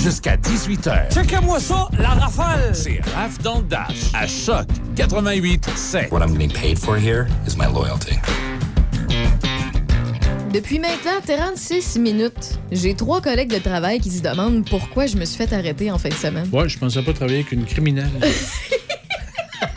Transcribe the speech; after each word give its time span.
Jusqu'à 0.00 0.36
18h. 0.36 1.12
Checkez-moi 1.14 1.60
ça, 1.60 1.88
la 1.98 2.10
rafale! 2.10 2.74
C'est 2.74 3.00
Raph 3.14 3.38
dans 3.38 3.58
le 3.58 3.64
Dash 3.64 4.10
à 4.14 4.26
Choc 4.26 4.66
88 4.96 5.70
7. 5.74 6.12
What 6.12 6.20
I'm 6.20 6.32
getting 6.32 6.52
paid 6.52 6.78
for 6.78 6.96
here 6.96 7.26
is 7.46 7.56
my 7.56 7.66
loyalty. 7.72 8.16
Depuis 10.52 10.78
maintenant 10.78 11.20
36 11.26 11.98
minutes, 11.98 12.58
j'ai 12.70 12.94
trois 12.94 13.22
collègues 13.22 13.50
de 13.50 13.58
travail 13.58 14.00
qui 14.00 14.10
se 14.10 14.20
demandent 14.20 14.68
pourquoi 14.68 15.06
je 15.06 15.16
me 15.16 15.24
suis 15.24 15.38
fait 15.38 15.54
arrêter 15.54 15.90
en 15.90 15.96
fin 15.96 16.10
de 16.10 16.14
semaine. 16.14 16.46
Ouais, 16.52 16.68
je 16.68 16.78
pensais 16.78 17.00
pas 17.02 17.14
travailler 17.14 17.38
avec 17.38 17.52
une 17.52 17.64
criminelle. 17.64 18.10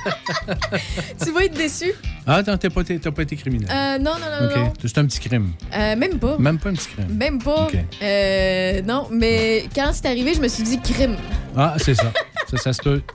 tu 1.23 1.31
vas 1.31 1.45
être 1.45 1.53
déçu? 1.55 1.91
Ah, 2.27 2.35
attends, 2.35 2.57
t'as 2.57 2.69
pas, 2.69 2.81
été- 2.81 2.99
t'as 2.99 3.11
pas 3.11 3.23
été 3.23 3.35
criminel. 3.35 3.67
Euh, 3.71 3.97
non, 3.99 4.13
non, 4.13 4.41
non, 4.41 4.47
OK. 4.47 4.55
non. 4.57 4.73
C'est 4.81 4.97
un 4.97 5.05
petit 5.05 5.19
crime. 5.19 5.51
Euh, 5.75 5.95
même 5.95 6.19
pas. 6.19 6.37
Même 6.37 6.59
pas 6.59 6.69
un 6.69 6.73
petit 6.73 6.87
crime. 6.89 7.07
Même 7.15 7.41
pas. 7.41 7.67
Euh, 8.01 8.81
non, 8.83 9.07
mais 9.11 9.65
quand 9.75 9.91
c'est 9.93 10.05
arrivé, 10.07 10.33
je 10.33 10.41
me 10.41 10.47
suis 10.47 10.63
dit 10.63 10.79
crime. 10.79 11.15
Ah, 11.55 11.75
c'est 11.77 11.95
ça. 11.95 12.11
ça, 12.49 12.57
ça 12.57 12.73
se 12.73 12.81
peut. 12.81 13.01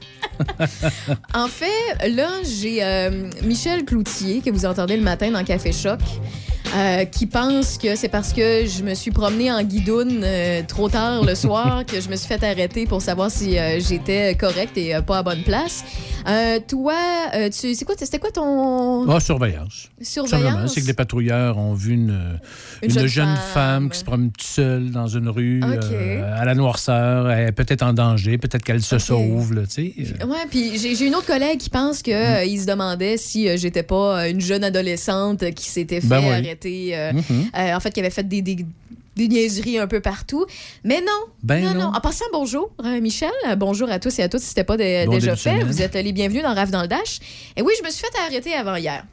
En 1.35 1.49
fait, 1.49 2.09
là, 2.09 2.29
j'ai 2.45 2.83
euh, 2.83 3.29
Michel 3.43 3.85
Cloutier, 3.85 4.41
que 4.41 4.51
vous 4.51 4.65
entendez 4.65 4.97
le 4.97 5.03
matin 5.03 5.31
dans 5.31 5.45
Café 5.45 5.71
Choc, 5.73 6.01
euh, 6.75 7.05
qui 7.05 7.27
pense 7.27 7.79
que 7.79 7.97
c'est 7.97 8.09
parce 8.09 8.33
que 8.33 8.65
je 8.67 8.83
me 8.85 8.95
suis 8.95 9.11
promenée 9.11 9.51
en 9.51 9.63
guidoune 9.63 10.21
euh, 10.23 10.63
trop 10.67 10.89
tard 10.89 11.25
le 11.25 11.35
soir 11.35 11.85
que 11.85 12.01
je 12.01 12.09
me 12.09 12.15
suis 12.17 12.29
fait 12.29 12.43
arrêter 12.45 12.87
pour 12.87 13.03
savoir 13.03 13.31
si 13.31 13.59
euh, 13.59 13.81
j'étais 13.81 14.35
correcte 14.37 14.77
et 14.79 14.95
pas 15.07 15.19
à 15.19 15.23
bonne 15.23 15.43
place. 15.43 15.85
Toi, 16.69 16.95
tu, 17.59 17.75
c'est 17.75 17.85
quoi, 17.85 17.95
c'était 17.99 18.19
quoi 18.19 18.31
ton 18.31 19.09
Ah, 19.11 19.19
surveillance. 19.21 19.89
Surveillance? 20.01 20.73
c'est 20.75 20.83
que 20.83 20.87
les 20.87 20.93
patrouilleurs 20.95 21.59
ont 21.59 21.73
vu 21.75 21.95
une, 21.95 22.39
Une 22.83 22.91
une 22.91 22.91
jeune 22.91 23.07
jeune, 23.09 23.27
femme. 23.37 23.37
femme. 23.55 23.91
qui 23.91 23.99
se 23.99 24.05
promène 24.05 24.31
toute 24.31 24.43
seule 24.47 24.91
dans 24.91 25.07
une 25.07 25.29
rue 25.29 25.61
à 25.63 26.45
la 26.45 26.55
noirceur. 26.55 27.31
Elle 27.31 27.49
est 27.49 27.53
peut-être 27.53 27.83
en 27.83 27.93
danger, 27.95 28.39
peut-être 28.39 28.63
qu'elle 28.63 28.83
se 28.83 28.99
sauve. 28.99 29.55
Là, 29.55 29.63
sais. 29.69 29.93
Ouais, 30.25 30.47
puis 30.51 30.79
j'ai 30.79 31.07
une 31.07 31.15
autre 31.15 31.27
collègue 31.27 31.59
qui 31.59 31.71
pense 31.71 32.03
que 32.03 32.11
Mm. 32.11 32.13
euh, 32.41 32.45
il 32.45 32.61
se 32.61 32.67
demandait 32.67 33.17
si 33.17 33.57
j'étais 33.57 33.83
pas 33.83 34.29
une 34.29 34.41
jeune 34.41 34.63
adolescente 34.65 35.51
qui 35.55 35.69
s'était 35.71 36.01
fait 36.01 36.07
Ben 36.07 36.21
oui. 36.21 36.29
arrêter, 36.33 36.60
euh, 36.67 37.13
Mhm. 37.13 37.51
euh, 37.57 37.75
en 37.75 37.81
fait, 37.81 37.91
qui 37.93 38.01
avait 38.01 38.11
fait 38.11 38.27
des, 38.29 38.43
des, 38.43 38.65
des 39.17 39.29
niaiseries 39.29 39.79
un 39.79 39.87
peu 39.87 40.01
partout. 40.01 40.47
Mais 40.85 41.01
non, 41.01 41.33
Ben 41.43 41.63
non, 41.63 41.75
non. 41.75 41.81
non. 41.91 41.97
En 41.97 42.01
passant, 42.01 42.25
bonjour, 42.33 42.71
euh, 42.85 43.01
Michel. 43.01 43.31
Bonjour 43.59 43.91
à 43.91 43.99
tous 43.99 44.19
et 44.19 44.23
à 44.23 44.29
toutes 44.29 44.41
si 44.41 44.47
c'était 44.49 44.65
pas 44.65 44.77
de- 44.77 45.07
Bon 45.07 45.13
déjà 45.13 45.37
fait. 45.37 45.63
Vous 45.65 45.83
êtes 45.83 45.95
les 45.95 46.13
bienvenus 46.13 46.43
dans 46.43 46.55
Rave 46.55 46.71
dans 46.71 46.83
le 46.83 46.89
Dash. 46.89 47.19
Et 47.57 47.63
oui, 47.63 47.73
je 47.79 47.85
me 47.85 47.91
suis 47.91 48.01
fait 48.05 48.19
arrêter 48.27 48.53
avant 48.55 48.77
hier. 48.77 49.05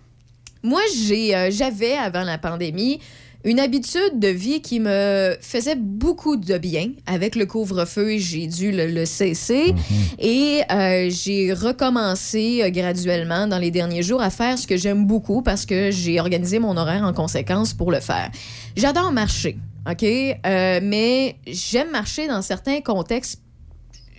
Moi, 0.63 0.81
j'ai, 1.05 1.35
euh, 1.35 1.49
j'avais, 1.51 1.93
avant 1.93 2.23
la 2.23 2.37
pandémie, 2.37 2.99
une 3.43 3.59
habitude 3.59 4.19
de 4.19 4.27
vie 4.27 4.61
qui 4.61 4.79
me 4.79 5.35
faisait 5.41 5.75
beaucoup 5.75 6.37
de 6.37 6.57
bien. 6.57 6.91
Avec 7.05 7.35
le 7.35 7.45
couvre-feu, 7.45 8.17
j'ai 8.17 8.47
dû 8.47 8.71
le, 8.71 8.87
le 8.87 9.05
cesser. 9.05 9.73
Et 10.19 10.61
euh, 10.71 11.09
j'ai 11.09 11.53
recommencé 11.53 12.61
euh, 12.63 12.69
graduellement 12.69 13.47
dans 13.47 13.59
les 13.59 13.71
derniers 13.71 14.03
jours 14.03 14.21
à 14.21 14.29
faire 14.29 14.57
ce 14.57 14.67
que 14.67 14.77
j'aime 14.77 15.05
beaucoup 15.05 15.41
parce 15.41 15.65
que 15.65 15.91
j'ai 15.91 16.19
organisé 16.19 16.59
mon 16.59 16.75
horaire 16.77 17.03
en 17.03 17.13
conséquence 17.13 17.73
pour 17.73 17.91
le 17.91 17.99
faire. 17.99 18.29
J'adore 18.75 19.11
marcher, 19.11 19.57
OK? 19.89 20.03
Euh, 20.03 20.79
mais 20.83 21.35
j'aime 21.47 21.91
marcher 21.91 22.27
dans 22.27 22.41
certains 22.41 22.81
contextes 22.81 23.41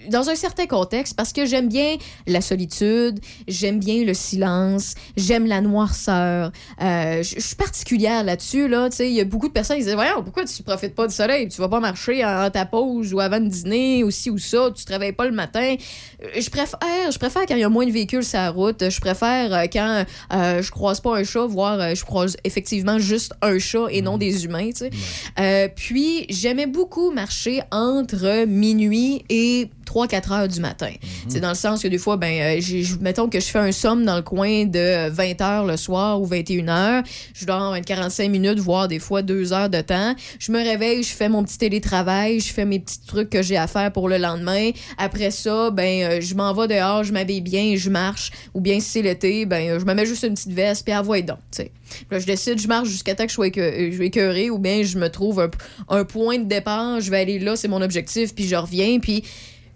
dans 0.08 0.28
un 0.30 0.34
certain 0.34 0.66
contexte 0.66 1.14
parce 1.16 1.32
que 1.32 1.46
j'aime 1.46 1.68
bien 1.68 1.96
la 2.26 2.40
solitude, 2.40 3.20
j'aime 3.46 3.78
bien 3.78 4.04
le 4.04 4.14
silence, 4.14 4.94
j'aime 5.16 5.46
la 5.46 5.60
noirceur. 5.60 6.52
Euh, 6.82 7.22
je 7.22 7.40
suis 7.40 7.56
particulière 7.56 8.24
là-dessus. 8.24 8.68
Là, 8.68 8.88
Tu 8.90 8.96
sais, 8.96 9.10
il 9.10 9.14
y 9.14 9.20
a 9.20 9.24
beaucoup 9.24 9.48
de 9.48 9.52
personnes 9.52 9.78
qui 9.78 9.84
disent 9.84 9.94
Voyons, 9.94 10.22
pourquoi 10.22 10.44
tu 10.44 10.62
profites 10.62 10.94
pas 10.94 11.06
du 11.06 11.14
soleil? 11.14 11.48
Tu 11.48 11.60
vas 11.60 11.68
pas 11.68 11.80
marcher 11.80 12.24
en 12.24 12.50
ta 12.50 12.66
pause 12.66 13.12
ou 13.12 13.20
avant 13.20 13.40
de 13.40 13.48
dîner 13.48 14.04
ou 14.04 14.10
ci 14.10 14.30
ou 14.30 14.38
ça, 14.38 14.70
tu 14.74 14.84
travailles 14.84 15.12
pas 15.12 15.26
le 15.26 15.32
matin. 15.32 15.74
Euh, 16.22 16.26
Je 16.40 16.50
préfère, 16.50 16.78
je 17.10 17.18
préfère 17.18 17.46
quand 17.46 17.54
il 17.54 17.60
y 17.60 17.64
a 17.64 17.68
moins 17.68 17.86
de 17.86 17.92
véhicules 17.92 18.24
sur 18.24 18.38
la 18.38 18.50
route. 18.50 18.88
Je 18.88 19.00
préfère 19.00 19.52
euh, 19.52 19.64
quand 19.72 20.04
euh, 20.32 20.62
je 20.62 20.70
croise 20.70 21.00
pas 21.00 21.16
un 21.18 21.24
chat, 21.24 21.46
voire 21.46 21.94
je 21.94 22.04
croise 22.04 22.36
effectivement 22.44 22.98
juste 22.98 23.32
un 23.42 23.58
chat 23.58 23.86
et 23.90 24.02
non 24.02 24.18
des 24.18 24.44
humains. 24.44 24.70
tu 24.70 24.76
sais. 24.76 24.90
Euh, 25.38 25.68
puis, 25.74 26.26
j'aimais 26.28 26.66
beaucoup 26.66 27.10
marcher 27.10 27.62
entre 27.70 28.44
minuit 28.46 29.24
et 29.28 29.70
3-4 30.06 30.32
heures 30.32 30.48
du 30.48 30.60
matin. 30.60 30.90
C'est 31.28 31.40
dans 31.40 31.48
le 31.48 31.54
sens 31.54 31.82
que 31.82 31.88
des 31.88 31.98
fois, 31.98 32.16
ben, 32.16 32.58
euh, 32.58 32.82
mettons 33.00 33.28
que 33.28 33.40
je 33.40 33.46
fais 33.46 33.58
un 33.58 33.72
somme 33.72 34.04
dans 34.04 34.16
le 34.16 34.22
coin 34.22 34.64
de 34.64 35.08
20 35.10 35.40
heures 35.40 35.64
le 35.66 35.76
soir 35.76 36.20
ou 36.20 36.26
21 36.26 36.68
heures. 36.68 37.02
Je 37.34 37.44
dors 37.46 37.60
en 37.72 37.80
45 37.80 38.30
minutes, 38.30 38.58
voire 38.58 38.88
des 38.88 38.98
fois 38.98 39.22
2 39.22 39.52
heures 39.52 39.68
de 39.70 39.80
temps. 39.80 40.14
Je 40.38 40.52
me 40.52 40.58
réveille, 40.62 41.02
je 41.02 41.14
fais 41.14 41.28
mon 41.28 41.42
petit 41.42 41.58
télétravail, 41.58 42.40
je 42.40 42.52
fais 42.52 42.64
mes 42.64 42.78
petits 42.80 43.00
trucs 43.06 43.30
que 43.30 43.42
j'ai 43.42 43.56
à 43.56 43.66
faire 43.66 43.92
pour 43.92 44.08
le 44.08 44.18
lendemain. 44.18 44.70
Après 44.96 45.30
ça, 45.30 45.70
ben, 45.70 46.02
euh, 46.04 46.20
je 46.20 46.34
m'en 46.34 46.52
vais 46.54 46.68
dehors, 46.68 47.04
je 47.04 47.12
m'habille 47.12 47.40
bien, 47.40 47.74
je 47.76 47.90
marche. 47.90 48.30
Ou 48.54 48.60
bien 48.60 48.80
si 48.80 48.88
c'est 48.90 49.02
l'été, 49.02 49.46
ben, 49.46 49.68
euh, 49.70 49.80
je 49.80 49.84
me 49.84 49.94
mets 49.94 50.06
juste 50.06 50.22
une 50.22 50.34
petite 50.34 50.52
veste, 50.52 50.84
puis 50.84 50.94
envoie 50.94 51.20
donc, 51.22 51.38
tu 51.50 51.62
sais. 51.62 51.72
Puis 51.90 52.06
Là, 52.10 52.18
je 52.18 52.26
décide, 52.26 52.60
je 52.60 52.68
marche 52.68 52.88
jusqu'à 52.88 53.14
temps 53.14 53.24
que 53.24 53.30
je 53.30 53.34
sois 53.34 53.46
écœur- 53.48 53.72
je 53.90 53.94
suis 53.96 54.06
écœurée, 54.06 54.50
ou 54.50 54.58
bien 54.58 54.82
je 54.82 54.98
me 54.98 55.08
trouve 55.08 55.40
un, 55.40 55.50
un 55.88 56.04
point 56.04 56.38
de 56.38 56.44
départ, 56.44 57.00
je 57.00 57.10
vais 57.10 57.18
aller 57.20 57.38
là, 57.38 57.56
c'est 57.56 57.68
mon 57.68 57.80
objectif, 57.80 58.34
puis 58.34 58.46
je 58.46 58.56
reviens, 58.56 58.98
puis 59.00 59.24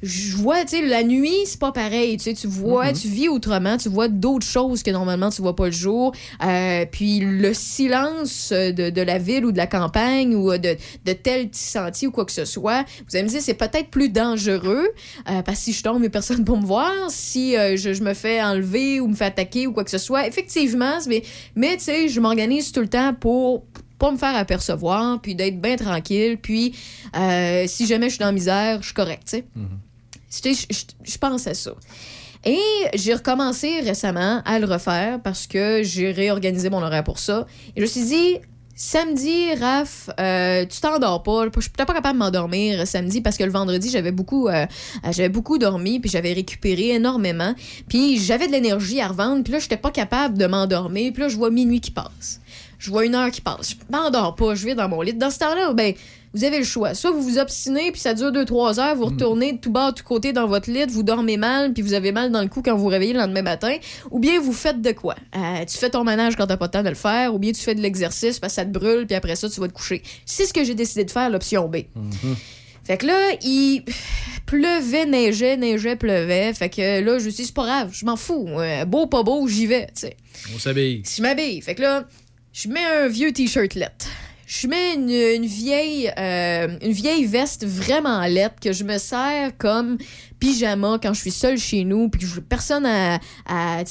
je 0.03 0.37
vois, 0.37 0.63
tu 0.65 0.77
sais, 0.77 0.83
la 0.83 1.05
nuit, 1.05 1.47
c'est 1.47 1.61
pas 1.61 1.71
pareil. 1.71 2.17
Tu 2.17 2.25
sais, 2.25 2.35
tu 2.35 2.49
vois, 2.49 2.93
tu 2.93 3.07
vis 3.07 3.29
autrement, 3.29 3.77
tu 3.77 3.89
vois 3.89 4.09
d'autres 4.09 4.47
choses 4.47 4.83
que 4.83 4.91
normalement 4.91 5.31
tu 5.31 5.43
vois 5.43 5.55
pas 5.55 5.67
le 5.67 5.73
jour. 5.73 6.13
Euh, 6.45 6.85
puis 6.91 7.21
le 7.21 7.55
silence 7.55 8.53
de, 8.53 8.91
de 8.91 9.01
la 9.03 9.19
ville 9.19 9.45
ou 9.45 9.53
de 9.53 9.57
la 9.57 9.69
campagne 9.69 10.35
ou 10.35 10.51
de, 10.59 10.77
de 11.05 11.13
tel 11.13 11.49
petit 11.49 11.63
sentier 11.63 12.09
ou 12.09 12.11
quoi 12.11 12.25
que 12.25 12.33
ce 12.33 12.45
soit, 12.45 12.85
vous 13.09 13.15
allez 13.15 13.23
me 13.25 13.29
dire, 13.29 13.41
c'est 13.41 13.55
peut-être 13.55 13.91
plus 13.91 14.09
dangereux 14.09 14.89
euh, 15.31 15.43
parce 15.43 15.59
que 15.59 15.65
si 15.65 15.73
je 15.73 15.85
tombe, 15.85 15.99
il 16.01 16.05
y 16.05 16.07
a 16.07 16.11
personne 16.11 16.45
pour 16.45 16.59
me 16.59 16.67
voir. 16.67 16.93
Si 17.09 17.57
euh, 17.57 17.77
je, 17.77 17.93
je 17.93 18.03
me 18.03 18.15
fais 18.15 18.43
enlever 18.43 18.99
ou 19.01 19.07
me 19.07 19.15
fais 19.15 19.27
attaquer 19.27 19.69
ou 19.69 19.73
quoi 19.73 19.85
que 19.85 19.91
ce 19.91 19.99
soit, 19.99 20.27
effectivement, 20.27 20.99
mais, 21.07 21.23
mais 21.55 21.77
tu 21.77 21.85
sais, 21.85 22.09
je 22.09 22.21
m'organise 22.21 22.73
tout 22.73 22.81
le 22.81 22.89
temps 22.89 23.15
pour 23.15 23.65
pas 23.99 24.11
me 24.11 24.17
faire 24.17 24.35
apercevoir, 24.35 25.21
puis 25.23 25.37
d'être 25.37 25.61
bien 25.61 25.77
tranquille, 25.77 26.37
puis 26.43 26.75
si 27.67 27.87
jamais 27.87 28.07
je 28.07 28.15
suis 28.15 28.19
dans 28.19 28.27
la 28.27 28.33
misère, 28.33 28.79
je 28.81 28.87
suis 28.87 28.95
correct, 28.95 29.23
tu 29.27 29.37
sais. 29.37 29.45
Sais, 29.45 29.45
je- 30.33 31.19
pense 31.19 31.47
à 31.47 31.55
ça. 31.55 31.73
Et 32.45 32.59
j'ai 32.95 33.15
recommencé 33.15 33.81
récemment 33.81 34.43
à 34.45 34.59
le 34.59 34.67
refaire 34.67 35.21
parce 35.23 35.47
que 35.47 35.83
j'ai 35.83 36.11
réorganisé 36.11 36.71
mon 36.71 36.83
horaire 36.83 37.05
pour 37.05 37.19
ça. 37.19 37.47
Et 37.77 37.81
je 37.81 37.83
me 37.83 37.87
suis 37.87 38.05
dit, 38.05 38.39
samedi, 38.75 39.55
Raph, 39.55 40.11
euh, 40.19 40.65
tu 40.67 40.81
t'endors 40.81 41.23
pas. 41.23 41.45
Je 41.55 41.61
suis 41.61 41.71
pas 41.71 41.85
capable 41.85 42.15
de 42.19 42.25
m'endormir 42.25 42.85
samedi 42.87 43.21
parce 43.21 43.37
que 43.37 43.45
le 43.45 43.53
vendredi, 43.53 43.91
j'avais 43.91 44.11
beaucoup, 44.11 44.49
euh, 44.49 44.67
beaucoup 45.31 45.59
dormi 45.59 46.01
puis 46.01 46.11
j'avais 46.11 46.33
récupéré 46.33 46.89
énormément. 46.91 47.55
Puis 47.89 48.19
j'avais 48.19 48.49
de 48.49 48.53
l'énergie 48.53 49.01
à 49.01 49.09
revendre. 49.09 49.45
Puis 49.45 49.53
là, 49.53 49.61
j'étais 49.61 49.77
pas 49.77 49.93
capable 49.93 50.37
de 50.37 50.47
m'endormir. 50.47 51.13
Puis 51.13 51.23
là, 51.23 51.29
je 51.29 51.37
vois 51.37 51.51
minuit 51.51 51.81
qui 51.81 51.93
passe. 51.93 52.41
Je 52.79 52.91
vois 52.91 53.05
une 53.05 53.15
heure 53.15 53.31
qui 53.31 53.41
passe. 53.41 53.71
Je 53.71 53.77
m'endors 53.97 54.35
pas, 54.35 54.57
je 54.57 54.65
vais 54.65 54.75
dans 54.75 54.89
mon 54.89 55.03
lit. 55.03 55.15
Dans 55.15 55.31
ce 55.31 55.39
temps-là, 55.39 55.73
ben, 55.75 55.95
vous 56.35 56.45
avez 56.45 56.59
le 56.59 56.65
choix. 56.65 56.95
Soit 56.95 57.11
vous 57.11 57.23
vous 57.23 57.39
obstinez, 57.39 57.93
puis 57.93 58.01
ça 58.01 58.15
dure 58.15 58.33
2-3 58.33 58.81
heures, 58.81 58.97
vous 58.97 59.07
retournez 59.07 59.53
de 59.53 59.59
tout 59.59 59.71
bas, 59.71 59.91
de 59.91 59.97
tout 59.97 60.05
côté 60.05 60.33
dans 60.33 60.47
votre 60.47 60.71
lit, 60.71 60.85
vous 60.89 61.03
dormez 61.03 61.37
mal, 61.37 61.73
puis 61.73 61.83
vous 61.83 61.95
avez 61.95 62.13
mal 62.13 62.31
dans 62.31 62.43
le 62.43 62.49
cou 62.49 62.63
quand 62.63 62.75
vous 62.75 62.83
vous 62.83 62.89
réveillez 62.89 63.13
le 63.13 63.19
lendemain 63.19 63.43
matin. 63.43 63.77
Ou 64.11 64.19
bien 64.19 64.41
vous 64.41 64.53
faites 64.53 64.81
de 64.81 64.93
quoi? 64.93 65.17
Euh, 65.37 65.65
tu 65.65 65.77
fais 65.77 65.91
ton 65.91 66.05
ménage 66.05 66.37
quand 66.37 66.47
t'as 66.47 66.57
pas 66.57 66.67
le 66.67 66.71
temps 66.71 66.83
de 66.83 66.89
le 66.89 66.95
faire, 66.95 67.35
ou 67.35 67.39
bien 67.39 67.53
tu 67.53 67.61
fais 67.61 67.75
de 67.75 67.81
l'exercice 67.81 68.39
parce 68.39 68.53
que 68.53 68.57
ça 68.57 68.65
te 68.65 68.71
brûle, 68.71 69.07
puis 69.07 69.15
après 69.15 69.37
ça, 69.37 69.49
tu 69.49 69.61
vas 69.61 69.69
te 69.69 69.73
coucher. 69.73 70.03
C'est 70.25 70.47
ce 70.47 70.53
que 70.53 70.65
j'ai 70.65 70.75
décidé 70.75 71.05
de 71.05 71.11
faire, 71.11 71.29
l'option 71.31 71.69
B. 71.69 71.77
Fait 72.85 72.97
que 72.97 73.07
là, 73.07 73.33
il 73.43 73.85
pleuvait, 74.47 75.07
neigeait, 75.07 75.57
neigeait, 75.57 75.97
pleuvait. 75.97 76.53
Fait 76.53 76.69
que 76.69 77.01
là, 77.01 77.19
je 77.19 77.27
me 77.27 77.31
suis 77.31 77.43
dit, 77.43 77.47
c'est 77.47 77.55
pas 77.55 77.65
grave, 77.65 77.91
je 77.93 78.05
m'en 78.05 78.17
fous. 78.17 78.49
Euh, 78.49 78.85
beau, 78.85 79.07
pas 79.07 79.23
beau, 79.23 79.47
j'y 79.47 79.67
vais, 79.67 79.87
tu 79.87 80.07
sais. 80.07 80.17
On 80.55 80.59
s'habille. 80.59 81.03
Si 81.05 81.19
je 81.19 81.23
m'habille. 81.23 81.61
Fait 81.61 81.77
que 81.77 81.83
là, 81.83 82.05
je 82.53 82.69
mets 82.69 82.85
un 82.85 83.07
vieux 83.07 83.33
t-shirt 83.33 83.75
lettre. 83.75 84.07
Je 84.55 84.67
mets 84.67 84.93
une, 84.93 85.47
vieille 85.47 86.13
euh, 86.19 86.77
une 86.83 86.93
vieille 86.93 87.25
veste 87.25 87.65
vraiment 87.67 88.21
lettre 88.27 88.57
que 88.61 88.75
je 88.75 88.85
me 88.85 88.99
sers 88.99 89.57
comme 89.57 89.97
pyjama 90.43 90.99
quand 91.01 91.15
je 91.15 91.21
suis 91.21 91.31
seule 91.31 91.57
chez 91.57 91.85
nous 91.85 92.09
puis 92.09 92.21
que 92.21 92.27
je 92.27 92.41
personne 92.41 92.85
à, 92.85 93.21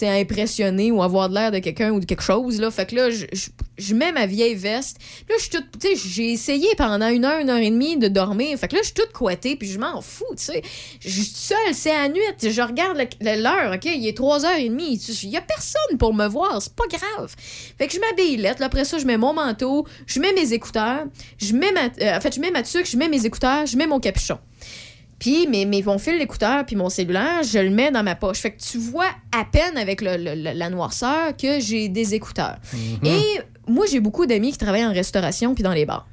impressionner 0.02 0.92
ou 0.92 1.02
avoir 1.02 1.30
de 1.30 1.36
l'air 1.36 1.52
de 1.52 1.60
quelqu'un 1.60 1.92
ou 1.92 2.02
de 2.02 2.06
quelque 2.06 2.24
chose 2.24 2.60
là. 2.60 2.70
Fait 2.70 2.86
que 2.86 2.96
là 2.96 3.10
je, 3.10 3.96
mets 3.96 4.12
ma 4.12 4.26
vieille 4.26 4.56
veste. 4.56 4.98
Là 5.30 5.36
je 5.38 5.44
suis 5.44 5.52
toute 5.52 5.88
j'ai 5.96 6.34
essayé 6.34 6.68
pendant 6.78 7.08
une 7.08 7.24
heure 7.24 7.40
une 7.40 7.50
heure 7.50 7.58
et 7.58 7.70
demie 7.70 7.96
de 7.96 8.10
dormir. 8.10 8.58
Fait 8.58 8.68
que 8.68 8.76
là 8.76 8.82
je 8.82 8.88
suis 8.88 8.94
toute 8.94 9.14
couettée 9.14 9.56
puis 9.56 9.70
je 9.70 9.80
m'en 9.80 10.02
fous 10.02 10.26
je 10.36 11.10
suis 11.10 11.24
seule 11.24 11.74
c'est 11.74 11.96
à 11.96 12.10
nuit. 12.10 12.20
Je 12.42 12.62
regarde 12.62 12.98
l'heure 13.22 13.74
ok? 13.74 13.86
Il 13.86 14.06
est 14.06 14.20
3h30 14.20 15.24
il 15.24 15.30
y 15.30 15.38
a 15.38 15.42
personne 15.42 15.98
pour 15.98 16.14
me 16.14 16.28
voir. 16.28 16.62
C'est 16.62 16.76
pas 16.76 16.88
grave. 16.90 17.34
Fait 17.78 17.88
que 17.88 17.94
je 17.94 18.00
m'habille 18.02 18.36
lettre. 18.36 18.62
Après 18.62 18.84
ça 18.84 18.98
je 18.98 19.06
mets 19.06 19.18
mon 19.18 19.34
manteau. 19.34 19.88
Je 20.06 20.20
mets 20.20 20.34
mes 20.34 20.52
écouteurs. 20.52 21.06
Je 21.38 21.54
mets 21.54 21.72
ma 21.72 21.86
euh, 22.02 22.18
en 22.18 22.20
fait 22.20 22.36
je 22.36 22.42
mets 22.42 22.52
ma 22.52 22.64
je 22.64 22.98
mets 22.98 23.08
mes 23.08 23.26
écouteurs. 23.26 23.66
Je 23.66 23.78
mets 23.78 23.88
mon 23.88 24.02
capuchon 24.02 24.38
puis 25.22 25.46
mes, 25.48 25.66
mes, 25.66 25.84
mon 25.84 26.00
fil 26.00 26.18
d'écouteur 26.18 26.66
puis 26.66 26.76
mon 26.76 26.90
cellulaire, 26.90 27.44
je 27.44 27.60
le 27.60 27.70
mets 27.70 27.92
dans 27.92 28.02
ma 28.04 28.16
poche. 28.16 28.40
Fait 28.40 28.52
que 28.52 28.60
tu 28.62 28.80
vois 28.80 29.06
à 29.32 29.46
peine 29.46 29.78
avec 29.78 30.02
le- 30.02 30.18
le- 30.18 30.34
le- 30.36 30.58
la 30.58 30.70
noirceur 30.72 31.38
que 31.38 31.60
j'ai 31.60 31.88
des 31.90 32.16
écouteurs. 32.16 32.58
Et 33.06 33.22
moi, 33.68 33.86
j'ai 33.90 34.00
beaucoup 34.00 34.26
d'amis 34.26 34.52
qui 34.52 34.58
travaillent 34.58 34.84
en 34.86 34.92
restauration 34.94 35.54
puis 35.54 35.64
dans 35.64 35.74
les 35.74 35.86
bars. 35.86 36.08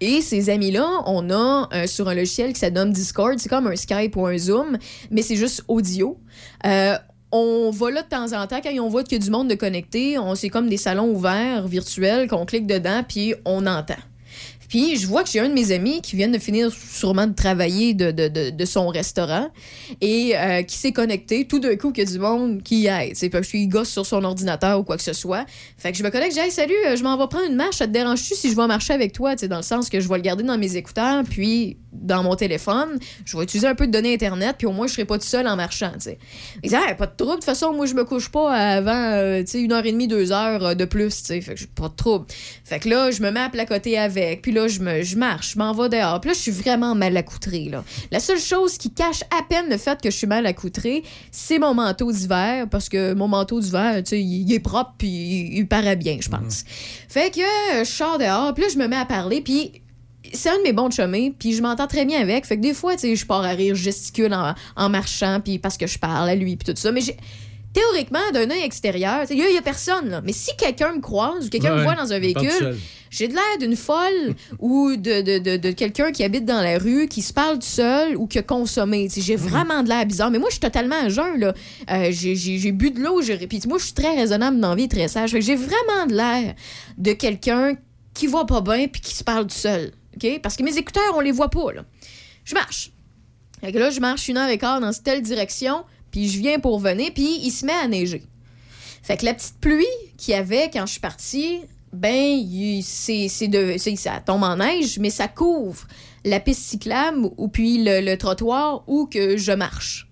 Et 0.00 0.20
ces 0.20 0.50
amis-là, 0.50 0.86
on 1.06 1.30
a 1.30 1.68
euh, 1.72 1.86
sur 1.86 2.08
un 2.08 2.14
logiciel 2.14 2.52
qui 2.52 2.58
s'appelle 2.60 2.92
Discord, 2.92 3.38
c'est 3.38 3.48
comme 3.48 3.66
un 3.68 3.76
Skype 3.76 4.14
ou 4.16 4.26
un 4.26 4.36
Zoom, 4.36 4.76
mais 5.10 5.22
c'est 5.22 5.36
juste 5.36 5.64
audio. 5.68 6.18
Euh, 6.66 6.96
on 7.30 7.70
va 7.70 7.90
là 7.90 8.02
de 8.02 8.08
temps 8.08 8.32
en 8.38 8.46
temps, 8.46 8.60
quand 8.62 8.72
on 8.78 8.88
voit 8.90 9.04
qu'il 9.04 9.12
y 9.12 9.20
a 9.22 9.24
du 9.24 9.30
monde 9.30 9.48
de 9.48 9.54
connecté, 9.54 10.18
on 10.18 10.34
c'est 10.34 10.50
comme 10.50 10.68
des 10.68 10.76
salons 10.76 11.08
ouverts 11.14 11.66
virtuels 11.66 12.28
qu'on 12.28 12.44
clique 12.44 12.66
dedans, 12.66 13.02
puis 13.08 13.34
on 13.46 13.66
entend. 13.66 13.94
Puis 14.72 14.96
je 14.96 15.06
vois 15.06 15.22
que 15.22 15.28
j'ai 15.28 15.38
un 15.38 15.50
de 15.50 15.52
mes 15.52 15.70
amis 15.70 16.00
qui 16.00 16.16
vient 16.16 16.28
de 16.28 16.38
finir 16.38 16.72
sûrement 16.72 17.26
de 17.26 17.34
travailler 17.34 17.92
de, 17.92 18.10
de, 18.10 18.48
de, 18.48 18.64
son 18.64 18.88
restaurant 18.88 19.50
et 20.00 20.32
euh, 20.34 20.62
qui 20.62 20.78
s'est 20.78 20.92
connecté. 20.92 21.46
Tout 21.46 21.58
d'un 21.58 21.76
coup, 21.76 21.92
qu'il 21.92 22.04
y 22.04 22.06
a 22.08 22.10
du 22.10 22.18
monde 22.18 22.62
qui 22.62 22.86
aide. 22.86 23.14
C'est 23.14 23.28
parce 23.28 23.48
qu'il 23.48 23.68
gosse 23.68 23.90
sur 23.90 24.06
son 24.06 24.24
ordinateur 24.24 24.80
ou 24.80 24.82
quoi 24.82 24.96
que 24.96 25.02
ce 25.02 25.12
soit. 25.12 25.44
Fait 25.76 25.92
que 25.92 25.98
je 25.98 26.02
me 26.02 26.08
connecte, 26.08 26.34
j'ai 26.34 26.40
hey, 26.40 26.50
salut, 26.50 26.72
euh, 26.86 26.96
je 26.96 27.02
m'en 27.02 27.18
vais 27.18 27.28
prendre 27.28 27.44
une 27.50 27.56
marche. 27.56 27.76
Ça 27.76 27.86
te 27.86 27.92
dérange-tu 27.92 28.34
si 28.34 28.50
je 28.50 28.56
vais 28.56 28.66
marcher 28.66 28.94
avec 28.94 29.12
toi? 29.12 29.36
Dans 29.36 29.58
le 29.58 29.62
sens 29.62 29.90
que 29.90 30.00
je 30.00 30.08
vais 30.08 30.16
le 30.16 30.22
garder 30.22 30.42
dans 30.42 30.56
mes 30.56 30.74
écouteurs, 30.74 31.22
puis 31.28 31.76
dans 31.92 32.22
mon 32.22 32.34
téléphone. 32.34 32.98
Je 33.24 33.36
vais 33.36 33.44
utiliser 33.44 33.66
un 33.66 33.74
peu 33.74 33.86
de 33.86 33.92
données 33.92 34.14
Internet, 34.14 34.56
puis 34.58 34.66
au 34.66 34.72
moins, 34.72 34.86
je 34.86 34.92
serai 34.92 35.04
pas 35.04 35.18
tout 35.18 35.26
seul 35.26 35.46
en 35.46 35.56
marchant. 35.56 35.92
Dit, 35.96 36.16
hey, 36.62 36.94
pas 36.96 37.06
de 37.06 37.16
trouble. 37.16 37.32
De 37.32 37.36
toute 37.36 37.44
façon, 37.44 37.72
moi, 37.72 37.86
je 37.86 37.94
me 37.94 38.04
couche 38.04 38.28
pas 38.28 38.50
avant 38.52 38.92
euh, 38.92 39.44
une 39.54 39.72
heure 39.72 39.84
et 39.84 39.92
demie, 39.92 40.08
deux 40.08 40.32
heures 40.32 40.64
euh, 40.64 40.74
de 40.74 40.84
plus. 40.84 41.22
T'sais. 41.22 41.40
Fait 41.40 41.54
que 41.54 41.60
j'ai 41.60 41.66
pas 41.66 41.88
de 41.88 41.94
trouble. 41.94 42.26
Fait 42.64 42.80
que 42.80 42.88
là, 42.88 43.10
je 43.10 43.22
me 43.22 43.30
mets 43.30 43.40
à 43.40 43.48
placoter 43.50 43.98
avec, 43.98 44.42
puis 44.42 44.52
là, 44.52 44.68
je, 44.68 44.80
me, 44.80 45.02
je 45.02 45.16
marche, 45.16 45.52
je 45.52 45.58
m'en 45.58 45.72
vais 45.72 45.88
dehors. 45.88 46.20
Puis 46.20 46.30
là, 46.30 46.34
je 46.34 46.40
suis 46.40 46.50
vraiment 46.50 46.94
mal 46.94 47.16
accoutrée. 47.16 47.68
Là. 47.70 47.84
La 48.10 48.20
seule 48.20 48.38
chose 48.40 48.78
qui 48.78 48.90
cache 48.90 49.22
à 49.38 49.42
peine 49.48 49.68
le 49.68 49.76
fait 49.76 50.00
que 50.00 50.10
je 50.10 50.16
suis 50.16 50.26
mal 50.26 50.46
accoutrée, 50.46 51.02
c'est 51.30 51.58
mon 51.58 51.74
manteau 51.74 52.10
d'hiver, 52.10 52.66
parce 52.70 52.88
que 52.88 53.14
mon 53.14 53.28
manteau 53.28 53.60
d'hiver, 53.60 53.96
tu 53.98 54.10
sais, 54.10 54.20
il, 54.20 54.48
il 54.48 54.52
est 54.52 54.60
propre, 54.60 54.94
puis 54.96 55.08
il, 55.08 55.58
il 55.58 55.68
paraît 55.68 55.96
bien, 55.96 56.18
je 56.20 56.28
pense. 56.28 56.64
Fait 57.08 57.32
que 57.32 57.40
euh, 57.40 57.84
je 57.84 57.90
sors 57.90 58.18
dehors, 58.18 58.54
puis 58.54 58.64
là, 58.64 58.70
je 58.72 58.78
me 58.78 58.88
mets 58.88 58.96
à 58.96 59.04
parler, 59.04 59.40
puis 59.40 59.81
c'est 60.32 60.50
un 60.50 60.58
de 60.58 60.62
mes 60.62 60.72
bons 60.72 60.90
chemins, 60.90 61.30
puis 61.38 61.52
je 61.54 61.62
m'entends 61.62 61.86
très 61.86 62.04
bien 62.04 62.20
avec. 62.20 62.46
Fait 62.46 62.56
que 62.56 62.62
des 62.62 62.74
fois, 62.74 62.94
tu 62.94 63.00
sais, 63.00 63.16
je 63.16 63.26
pars 63.26 63.42
à 63.44 63.50
rire, 63.50 63.74
je 63.74 63.82
gesticule 63.82 64.32
en, 64.34 64.54
en 64.76 64.88
marchant, 64.88 65.40
puis 65.44 65.58
parce 65.58 65.76
que 65.76 65.86
je 65.86 65.98
parle 65.98 66.28
à 66.28 66.34
lui, 66.34 66.56
puis 66.56 66.72
tout 66.72 66.80
ça. 66.80 66.92
Mais 66.92 67.00
j'ai- 67.00 67.16
théoriquement, 67.72 68.18
d'un 68.34 68.50
œil 68.50 68.62
extérieur, 68.64 69.24
il 69.30 69.38
y, 69.38 69.56
a 69.56 69.62
personne, 69.62 70.10
là. 70.10 70.20
Mais 70.22 70.32
si 70.34 70.50
quelqu'un 70.58 70.92
me 70.92 71.00
croise 71.00 71.46
ou 71.46 71.48
quelqu'un 71.48 71.70
me 71.76 71.82
voit 71.84 71.94
dans 71.94 72.12
un 72.12 72.18
véhicule, 72.18 72.50
j'ai 73.08 73.28
de 73.28 73.32
l'air 73.32 73.58
d'une 73.60 73.76
folle 73.76 74.34
ou 74.58 74.94
de, 74.96 75.22
de, 75.22 75.38
de, 75.38 75.56
de 75.56 75.70
quelqu'un 75.70 76.12
qui 76.12 76.22
habite 76.22 76.44
dans 76.44 76.60
la 76.60 76.76
rue, 76.78 77.08
qui 77.08 77.22
se 77.22 77.32
parle 77.32 77.54
tout 77.58 77.66
seul 77.66 78.14
ou 78.18 78.26
qui 78.26 78.38
a 78.38 78.42
consommé. 78.42 79.08
J'ai 79.14 79.36
vraiment 79.36 79.82
de 79.82 79.88
l'air 79.88 80.04
bizarre. 80.04 80.30
Mais 80.30 80.38
moi, 80.38 80.48
je 80.50 80.54
suis 80.56 80.60
totalement 80.60 80.96
à 81.02 81.08
jeun. 81.08 81.44
Euh, 81.90 82.08
j'ai- 82.10 82.72
bu 82.72 82.90
de 82.90 83.00
l'eau. 83.00 83.20
Puis 83.48 83.60
moi, 83.66 83.78
je 83.78 83.84
suis 83.84 83.94
très 83.94 84.16
raisonnable 84.16 84.60
dans 84.60 84.70
la 84.70 84.74
vie, 84.76 84.88
très 84.88 85.08
sage. 85.08 85.34
J'ai 85.40 85.56
vraiment 85.56 86.06
de 86.08 86.14
l'air 86.14 86.54
de 86.98 87.12
quelqu'un 87.14 87.74
qui 88.12 88.26
va 88.26 88.44
pas 88.44 88.60
bien 88.60 88.86
puis 88.88 89.00
qui 89.00 89.14
se 89.14 89.24
parle 89.24 89.46
tout 89.46 89.54
seul. 89.56 89.92
OK? 90.16 90.40
Parce 90.42 90.56
que 90.56 90.62
mes 90.62 90.76
écouteurs, 90.76 91.14
on 91.14 91.20
les 91.20 91.32
voit 91.32 91.50
pas. 91.50 91.72
Là. 91.72 91.84
Je 92.44 92.54
marche. 92.54 92.92
Fait 93.60 93.72
que 93.72 93.78
là, 93.78 93.90
je 93.90 94.00
marche 94.00 94.28
une 94.28 94.36
heure 94.36 94.48
et 94.48 94.58
quart 94.58 94.80
dans 94.80 94.92
telle 94.92 95.22
direction, 95.22 95.84
puis 96.10 96.28
je 96.28 96.38
viens 96.38 96.58
pour 96.58 96.80
venir, 96.80 97.12
puis 97.14 97.38
il 97.42 97.50
se 97.50 97.64
met 97.64 97.72
à 97.72 97.86
neiger. 97.86 98.22
Fait 99.02 99.16
que 99.16 99.24
la 99.24 99.34
petite 99.34 99.58
pluie 99.60 99.86
qu'il 100.16 100.32
y 100.32 100.36
avait 100.36 100.70
quand 100.72 100.86
je 100.86 100.92
suis 100.92 101.00
partie, 101.00 101.60
ben, 101.92 102.40
c'est, 102.82 103.28
ça 103.28 104.20
tombe 104.20 104.42
en 104.42 104.56
neige, 104.56 104.98
mais 104.98 105.10
ça 105.10 105.28
couvre 105.28 105.86
la 106.24 106.40
piste 106.40 106.62
cyclable 106.62 107.30
ou 107.36 107.48
puis 107.48 107.82
le, 107.82 108.00
le 108.00 108.16
trottoir 108.16 108.84
où 108.86 109.06
que 109.06 109.36
je 109.36 109.52
marche. 109.52 110.08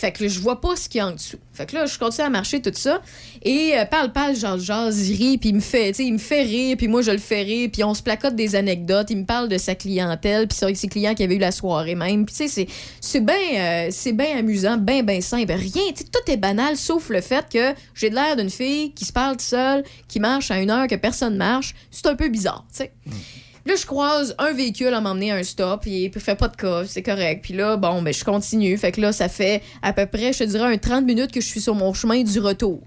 Fait 0.00 0.12
que 0.12 0.22
là, 0.22 0.30
je 0.30 0.40
vois 0.40 0.62
pas 0.62 0.76
ce 0.76 0.88
qu'il 0.88 0.98
y 0.98 1.02
a 1.02 1.08
en 1.08 1.12
dessous. 1.12 1.36
Fait 1.52 1.66
que 1.66 1.76
là, 1.76 1.84
je 1.84 1.98
continue 1.98 2.26
à 2.26 2.30
marcher 2.30 2.62
tout 2.62 2.72
ça. 2.72 3.02
Et 3.42 3.72
euh, 3.76 3.84
parle, 3.84 4.12
parle, 4.12 4.34
genre, 4.34 4.58
genre, 4.58 4.88
il 4.90 5.14
rit, 5.14 5.36
puis 5.36 5.50
il 5.50 5.56
me 5.56 5.60
fait, 5.60 5.90
il 5.98 6.14
me 6.14 6.18
fait 6.18 6.40
rire, 6.40 6.78
puis 6.78 6.88
moi, 6.88 7.02
je 7.02 7.10
le 7.10 7.18
fais 7.18 7.42
rire, 7.42 7.68
puis 7.70 7.84
on 7.84 7.92
se 7.92 8.02
placote 8.02 8.34
des 8.34 8.56
anecdotes. 8.56 9.10
Il 9.10 9.18
me 9.18 9.24
parle 9.26 9.50
de 9.50 9.58
sa 9.58 9.74
clientèle, 9.74 10.48
puis 10.48 10.56
ses 10.74 10.88
clients 10.88 11.14
qui 11.14 11.22
avaient 11.22 11.34
eu 11.34 11.38
la 11.38 11.52
soirée 11.52 11.96
même. 11.96 12.24
Puis 12.24 12.34
tu 12.34 12.48
sais, 12.48 12.66
c'est, 13.02 13.18
euh, 13.20 14.12
bien 14.14 14.38
amusant, 14.38 14.78
bien, 14.78 15.02
bien 15.02 15.20
simple. 15.20 15.52
Rien, 15.52 15.92
tu 15.94 16.04
tout 16.04 16.32
est 16.32 16.38
banal, 16.38 16.78
sauf 16.78 17.10
le 17.10 17.20
fait 17.20 17.44
que 17.52 17.74
j'ai 17.94 18.08
de 18.08 18.14
l'air 18.14 18.36
d'une 18.36 18.48
fille 18.48 18.92
qui 18.92 19.04
se 19.04 19.12
parle 19.12 19.38
seule, 19.38 19.84
qui 20.08 20.18
marche 20.18 20.50
à 20.50 20.62
une 20.62 20.70
heure 20.70 20.86
que 20.86 20.94
personne 20.94 21.36
marche. 21.36 21.74
C'est 21.90 22.06
un 22.06 22.14
peu 22.14 22.30
bizarre, 22.30 22.64
tu 22.72 22.84
sais. 22.84 22.92
Là, 23.66 23.74
je 23.76 23.84
croise 23.84 24.34
un 24.38 24.52
véhicule 24.52 24.94
à 24.94 25.00
m'emmener 25.00 25.32
à 25.32 25.36
un 25.36 25.42
stop, 25.42 25.84
il 25.86 26.10
fait 26.12 26.34
pas 26.34 26.48
de 26.48 26.56
cas, 26.56 26.84
c'est 26.86 27.02
correct. 27.02 27.40
Puis 27.42 27.52
là, 27.54 27.76
bon, 27.76 28.00
ben, 28.02 28.12
je 28.12 28.24
continue. 28.24 28.76
Fait 28.78 28.90
que 28.92 29.00
là, 29.00 29.12
ça 29.12 29.28
fait 29.28 29.62
à 29.82 29.92
peu 29.92 30.06
près, 30.06 30.32
je 30.32 30.38
te 30.40 30.44
dirais, 30.44 30.72
un 30.72 30.78
30 30.78 31.04
minutes 31.04 31.30
que 31.32 31.40
je 31.40 31.46
suis 31.46 31.60
sur 31.60 31.74
mon 31.74 31.92
chemin 31.92 32.22
du 32.22 32.38
retour. 32.40 32.80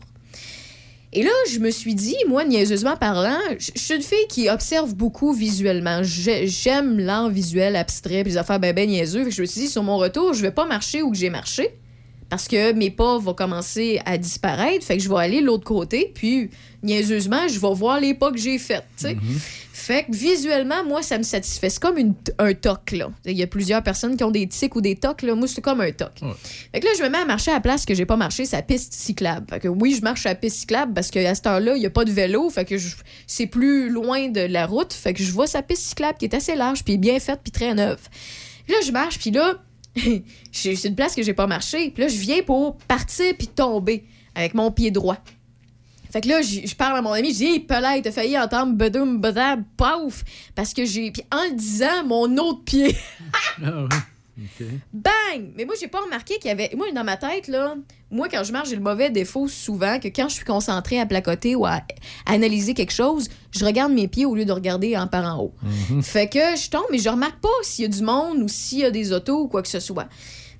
Et 1.15 1.21
là, 1.21 1.29
je 1.51 1.59
me 1.59 1.69
suis 1.69 1.93
dit, 1.93 2.15
moi, 2.27 2.43
niaiseusement 2.43 2.97
parlant, 2.97 3.37
je 3.59 3.69
suis 3.79 3.93
une 3.93 4.01
fille 4.01 4.25
qui 4.29 4.49
observe 4.49 4.95
beaucoup 4.95 5.31
visuellement. 5.31 6.01
J'ai- 6.01 6.47
J'aime 6.47 6.97
l'art 6.97 7.29
visuel 7.29 7.75
abstrait, 7.75 8.23
puis 8.23 8.31
les 8.31 8.37
affaires 8.37 8.59
ben 8.59 8.73
ben 8.73 8.89
niaiseux. 8.89 9.29
Je 9.29 9.41
me 9.41 9.45
suis 9.45 9.61
dit, 9.61 9.67
sur 9.67 9.83
mon 9.83 9.97
retour, 9.97 10.33
je 10.33 10.41
vais 10.41 10.49
pas 10.49 10.65
marcher 10.65 11.03
où 11.03 11.13
j'ai 11.13 11.29
marché, 11.29 11.69
parce 12.33 12.47
que 12.47 12.73
mes 12.73 12.89
pas 12.89 13.19
vont 13.19 13.35
commencer 13.35 14.01
à 14.07 14.17
disparaître. 14.17 14.83
Fait 14.83 14.97
que 14.97 15.03
je 15.03 15.07
vais 15.07 15.17
aller 15.19 15.39
de 15.39 15.45
l'autre 15.45 15.65
côté, 15.65 16.11
puis 16.15 16.49
niaiseusement, 16.81 17.47
je 17.47 17.59
vais 17.59 17.73
voir 17.75 17.99
les 17.99 18.15
pas 18.15 18.31
que 18.31 18.39
j'ai 18.39 18.57
faits, 18.57 18.83
sais. 18.95 19.15
Fait 19.71 20.05
que 20.05 20.15
visuellement, 20.15 20.83
moi, 20.83 21.03
ça 21.03 21.19
me 21.19 21.23
satisfait. 21.23 21.69
C'est 21.69 21.79
comme 21.79 21.99
une- 21.99 22.15
un 22.39 22.53
toc, 22.55 22.91
là. 22.93 23.11
Il 23.25 23.37
y 23.37 23.43
a 23.43 23.47
plusieurs 23.47 23.83
personnes 23.83 24.17
qui 24.17 24.23
ont 24.23 24.31
des 24.31 24.47
tics 24.47 24.75
ou 24.75 24.81
des 24.81 24.95
tocs, 24.95 25.21
là. 25.21 25.35
Moi, 25.35 25.47
c'est 25.47 25.61
comme 25.61 25.79
un 25.81 25.91
toc. 25.91 26.09
Fait 26.73 26.79
que 26.79 26.85
là, 26.87 26.91
je 26.97 27.03
me 27.03 27.09
mets 27.09 27.19
à 27.19 27.25
marcher 27.25 27.51
à 27.51 27.55
la 27.55 27.59
place 27.61 27.85
que 27.85 27.93
j'ai 27.93 28.07
pas 28.07 28.15
marché, 28.17 28.45
c'est 28.45 28.55
la 28.55 28.63
piste 28.63 28.93
cyclable. 28.93 29.45
Fait 29.47 29.59
que 29.59 29.67
oui, 29.67 29.93
je 29.95 30.01
marche 30.01 30.25
à 30.25 30.29
la 30.29 30.35
piste 30.35 30.57
cyclable 30.57 30.91
parce 30.95 31.11
qu'à 31.11 31.35
cette 31.35 31.45
heure-là, 31.45 31.75
il 31.75 31.81
n'y 31.81 31.85
a 31.85 31.91
pas 31.91 32.05
de 32.05 32.11
vélo. 32.11 32.49
Fait 32.49 32.65
que 32.65 32.79
je- 32.79 32.95
c'est 33.27 33.45
plus 33.45 33.89
loin 33.89 34.29
de 34.29 34.41
la 34.41 34.65
route. 34.65 34.91
Fait 34.91 35.13
que 35.13 35.21
je 35.21 35.31
vois 35.31 35.45
sa 35.45 35.61
piste 35.61 35.83
cyclable 35.83 36.17
qui 36.17 36.25
est 36.25 36.33
assez 36.33 36.55
large, 36.55 36.83
puis 36.83 36.97
bien 36.97 37.19
faite, 37.19 37.41
puis 37.43 37.51
très 37.51 37.75
neuve. 37.75 37.99
Puis 38.65 38.73
là, 38.73 38.79
je 38.83 38.91
marche, 38.91 39.19
puis 39.19 39.29
là, 39.29 39.55
c'est 40.51 40.83
une 40.83 40.95
place 40.95 41.15
que 41.15 41.23
j'ai 41.23 41.33
pas 41.33 41.47
marché. 41.47 41.91
Puis 41.91 42.03
là, 42.03 42.09
je 42.09 42.17
viens 42.17 42.41
pour 42.43 42.77
partir 42.77 43.33
puis 43.37 43.47
tomber 43.47 44.05
avec 44.35 44.53
mon 44.53 44.71
pied 44.71 44.91
droit. 44.91 45.17
Fait 46.11 46.21
que 46.21 46.27
là, 46.27 46.43
je 46.43 46.75
parle 46.75 46.97
à 46.97 47.01
mon 47.01 47.11
ami, 47.11 47.31
je 47.31 47.37
dis, 47.37 47.45
hey, 47.45 47.59
Pelay, 47.59 48.03
t'as 48.03 48.11
failli 48.11 48.37
entendre 48.37 48.73
bedoum, 48.73 49.19
bedam, 49.19 49.63
pauf, 49.75 50.23
parce 50.53 50.71
que 50.71 50.85
j'ai. 50.85 51.09
Puis 51.09 51.23
en 51.31 51.43
le 51.49 51.55
disant, 51.55 52.05
mon 52.05 52.37
autre 52.37 52.63
pied, 52.63 52.95
Bang! 54.91 55.51
Mais 55.55 55.65
moi, 55.65 55.75
j'ai 55.79 55.87
pas 55.87 56.01
remarqué 56.01 56.35
qu'il 56.35 56.47
y 56.47 56.51
avait. 56.51 56.71
Moi, 56.75 56.91
dans 56.91 57.03
ma 57.03 57.17
tête, 57.17 57.47
là, 57.47 57.75
moi, 58.09 58.27
quand 58.29 58.43
je 58.43 58.51
marche, 58.51 58.69
j'ai 58.69 58.75
le 58.75 58.81
mauvais 58.81 59.09
défaut 59.09 59.47
souvent 59.47 59.99
que 59.99 60.07
quand 60.07 60.27
je 60.29 60.35
suis 60.35 60.45
concentrée 60.45 60.99
à 60.99 61.05
placoter 61.05 61.55
ou 61.55 61.65
à, 61.65 61.81
analyser 62.25 62.73
quelque 62.73 62.93
chose, 62.93 63.29
je 63.51 63.63
regarde 63.63 63.91
mes 63.91 64.07
pieds 64.07 64.25
au 64.25 64.35
lieu 64.35 64.45
de 64.45 64.51
regarder 64.51 64.97
en 64.97 65.07
par 65.07 65.37
en 65.37 65.43
haut. 65.43 65.53
Fait 66.01 66.27
que 66.27 66.39
je 66.39 66.69
tombe, 66.69 66.85
mais 66.91 66.97
je 66.97 67.09
remarque 67.09 67.39
pas 67.39 67.49
s'il 67.61 67.83
y 67.83 67.85
a 67.85 67.89
du 67.89 68.03
monde 68.03 68.37
ou 68.39 68.47
s'il 68.47 68.79
y 68.79 68.85
a 68.85 68.91
des 68.91 69.11
autos 69.11 69.43
ou 69.43 69.47
quoi 69.47 69.61
que 69.61 69.69
ce 69.69 69.79
soit. 69.79 70.07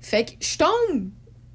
Fait 0.00 0.24
que 0.24 0.32
je 0.40 0.58
tombe 0.58 1.10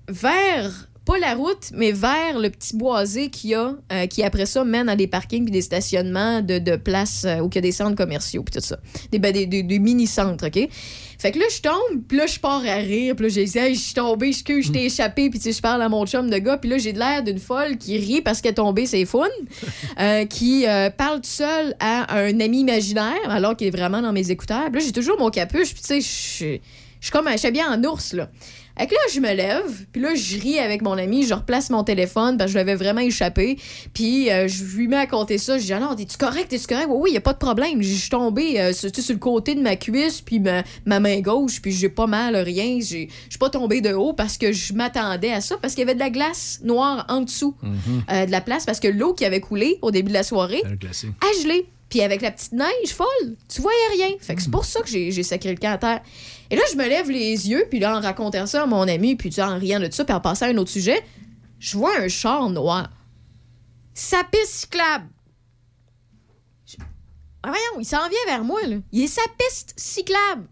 vers. 0.07 0.88
Pas 1.09 1.17
la 1.17 1.33
route, 1.33 1.71
mais 1.73 1.91
vers 1.91 2.37
le 2.37 2.51
petit 2.51 2.75
boisé 2.77 3.29
qu'il 3.31 3.49
y 3.49 3.55
a, 3.55 3.73
euh, 3.91 4.05
qui 4.05 4.21
après 4.21 4.45
ça 4.45 4.63
mène 4.63 4.87
à 4.89 4.95
des 4.95 5.07
parkings 5.07 5.43
puis 5.43 5.51
des 5.51 5.63
stationnements 5.63 6.41
de, 6.41 6.59
de 6.59 6.75
places 6.75 7.25
euh, 7.25 7.39
où 7.39 7.49
il 7.51 7.55
y 7.55 7.57
a 7.57 7.61
des 7.61 7.71
centres 7.71 7.95
commerciaux 7.95 8.43
puis 8.43 8.53
tout 8.59 8.63
ça. 8.63 8.77
Des, 9.11 9.17
ben, 9.17 9.31
des, 9.33 9.47
des- 9.47 9.63
des 9.63 9.79
mini-centres, 9.79 10.45
OK? 10.45 10.69
Fait 11.17 11.31
que 11.31 11.39
là, 11.39 11.45
je 11.49 11.61
tombe, 11.61 12.03
puis 12.07 12.15
là, 12.15 12.27
je 12.27 12.39
pars 12.39 12.61
à 12.63 12.75
rire, 12.75 13.15
puis 13.15 13.25
là, 13.25 13.29
j'ai 13.33 13.43
dit, 13.43 13.57
hey, 13.57 13.73
je 13.73 13.79
suis 13.79 13.93
tombée, 13.95 14.31
je 14.33 14.43
que 14.43 14.61
je 14.61 14.71
t'ai 14.71 14.85
échappé, 14.85 15.31
puis 15.31 15.39
tu 15.39 15.45
sais, 15.45 15.51
je 15.51 15.61
parle 15.63 15.81
à 15.81 15.89
mon 15.89 16.05
chum 16.05 16.29
de 16.29 16.37
gars, 16.37 16.57
puis 16.57 16.69
là, 16.69 16.77
j'ai 16.77 16.93
de 16.93 16.99
l'air 16.99 17.23
d'une 17.23 17.39
folle 17.39 17.77
qui 17.79 17.97
rit 17.97 18.21
parce 18.21 18.39
qu'elle 18.39 18.51
est 18.51 18.55
tombée, 18.55 18.85
c'est 18.85 19.03
fun, 19.05 19.25
euh, 19.99 20.25
qui 20.25 20.65
parle 20.95 21.21
tout 21.21 21.29
seul 21.29 21.75
à 21.79 22.15
un 22.19 22.39
ami 22.39 22.59
imaginaire, 22.59 23.15
alors 23.29 23.57
qu'il 23.57 23.65
est 23.67 23.71
vraiment 23.75 24.01
dans 24.03 24.13
mes 24.13 24.29
écouteurs. 24.29 24.65
Puis 24.71 24.79
là, 24.79 24.85
j'ai 24.85 24.93
toujours 24.93 25.17
mon 25.19 25.31
capuche, 25.31 25.73
puis 25.73 25.81
tu 25.81 25.87
sais, 25.87 26.01
je 26.01 26.07
suis- 26.07 26.61
je 27.01 27.05
suis 27.05 27.11
comme 27.11 27.27
un 27.27 27.51
bien 27.51 27.71
en 27.73 27.83
ours, 27.83 28.13
là. 28.13 28.29
Fait 28.79 28.87
que 28.87 28.93
là, 28.93 28.99
je 29.13 29.19
me 29.19 29.33
lève, 29.33 29.85
puis 29.91 30.01
là, 30.01 30.15
je 30.15 30.39
ris 30.39 30.57
avec 30.57 30.81
mon 30.81 30.93
ami, 30.93 31.23
je 31.23 31.33
replace 31.33 31.69
mon 31.69 31.83
téléphone 31.83 32.37
parce 32.37 32.47
que 32.49 32.53
je 32.53 32.57
l'avais 32.59 32.75
vraiment 32.75 33.01
échappé. 33.01 33.57
Puis 33.93 34.31
euh, 34.31 34.47
je 34.47 34.63
lui 34.63 34.87
mets 34.87 34.95
à 34.95 35.05
compter 35.05 35.37
ça. 35.37 35.57
Je 35.57 35.65
dis, 35.65 35.73
alors, 35.73 35.99
es-tu 35.99 36.17
correct, 36.17 36.53
es-tu 36.53 36.65
correct? 36.65 36.87
Oui, 36.89 36.97
oui, 37.01 37.11
y 37.11 37.17
a 37.17 37.21
pas 37.21 37.33
de 37.33 37.39
problème. 37.39 37.81
Je 37.81 37.93
suis 37.93 38.09
tombée 38.09 38.57
euh, 38.57 38.71
sur, 38.71 38.89
le 38.89 39.17
côté 39.17 39.55
de 39.55 39.61
ma 39.61 39.75
cuisse, 39.75 40.21
puis 40.21 40.39
ma, 40.39 40.63
ma 40.85 41.01
main 41.01 41.19
gauche, 41.19 41.61
puis 41.61 41.73
j'ai 41.73 41.89
pas 41.89 42.07
mal, 42.07 42.37
rien. 42.37 42.79
Je 42.79 42.85
suis 42.85 43.09
pas 43.37 43.49
tombée 43.49 43.81
de 43.81 43.91
haut 43.91 44.13
parce 44.13 44.37
que 44.37 44.53
je 44.53 44.71
m'attendais 44.71 45.33
à 45.33 45.41
ça, 45.41 45.57
parce 45.61 45.73
qu'il 45.73 45.81
y 45.81 45.83
avait 45.83 45.95
de 45.95 45.99
la 45.99 46.09
glace 46.09 46.61
noire 46.63 47.05
en 47.09 47.19
dessous 47.19 47.55
euh, 48.09 48.25
de 48.25 48.31
la 48.31 48.39
place, 48.39 48.65
parce 48.65 48.79
que 48.79 48.87
l'eau 48.87 49.13
qui 49.13 49.25
avait 49.25 49.41
coulé 49.41 49.77
au 49.81 49.91
début 49.91 50.07
de 50.07 50.13
la 50.13 50.23
soirée 50.23 50.63
a 50.65 51.43
gelé. 51.43 51.65
Puis 51.89 52.01
avec 52.01 52.21
la 52.21 52.31
petite 52.31 52.53
neige 52.53 52.93
folle, 52.93 53.35
tu 53.53 53.61
voyais 53.61 53.77
rien. 53.97 54.15
Fait 54.21 54.35
que 54.35 54.41
c'est 54.41 54.51
pour 54.51 54.63
ça 54.63 54.79
que 54.81 54.87
j'ai 54.87 55.11
j'ai 55.11 55.23
sacré 55.23 55.49
le 55.49 55.57
camp 55.57 55.73
à 55.73 55.77
terre. 55.77 56.01
Et 56.51 56.55
là, 56.55 56.61
je 56.71 56.77
me 56.77 56.87
lève 56.87 57.09
les 57.11 57.47
yeux, 57.49 57.65
puis 57.69 57.79
là, 57.79 57.97
en 57.97 58.01
racontant 58.01 58.45
ça 58.47 58.63
à 58.63 58.65
mon 58.65 58.87
ami, 58.87 59.15
puis 59.15 59.33
en 59.41 59.57
riant 59.59 59.79
de 59.79 59.89
ça, 59.91 60.03
puis 60.03 60.13
en 60.15 60.19
passant 60.21 60.45
à 60.47 60.49
un 60.49 60.57
autre 60.57 60.71
sujet, 60.71 61.03
je 61.59 61.77
vois 61.77 61.97
un 61.99 62.07
char 62.07 62.49
noir. 62.49 62.89
Sa 63.93 64.23
piste 64.23 64.53
cyclable. 64.61 65.07
Je- 66.65 66.77
Ah, 67.43 67.49
voyons, 67.49 67.79
il 67.79 67.85
s'en 67.85 68.07
vient 68.09 68.25
vers 68.27 68.43
moi, 68.43 68.61
là. 68.65 68.77
Il 68.91 69.03
est 69.03 69.07
sa 69.07 69.21
piste 69.37 69.73
cyclable. 69.77 70.47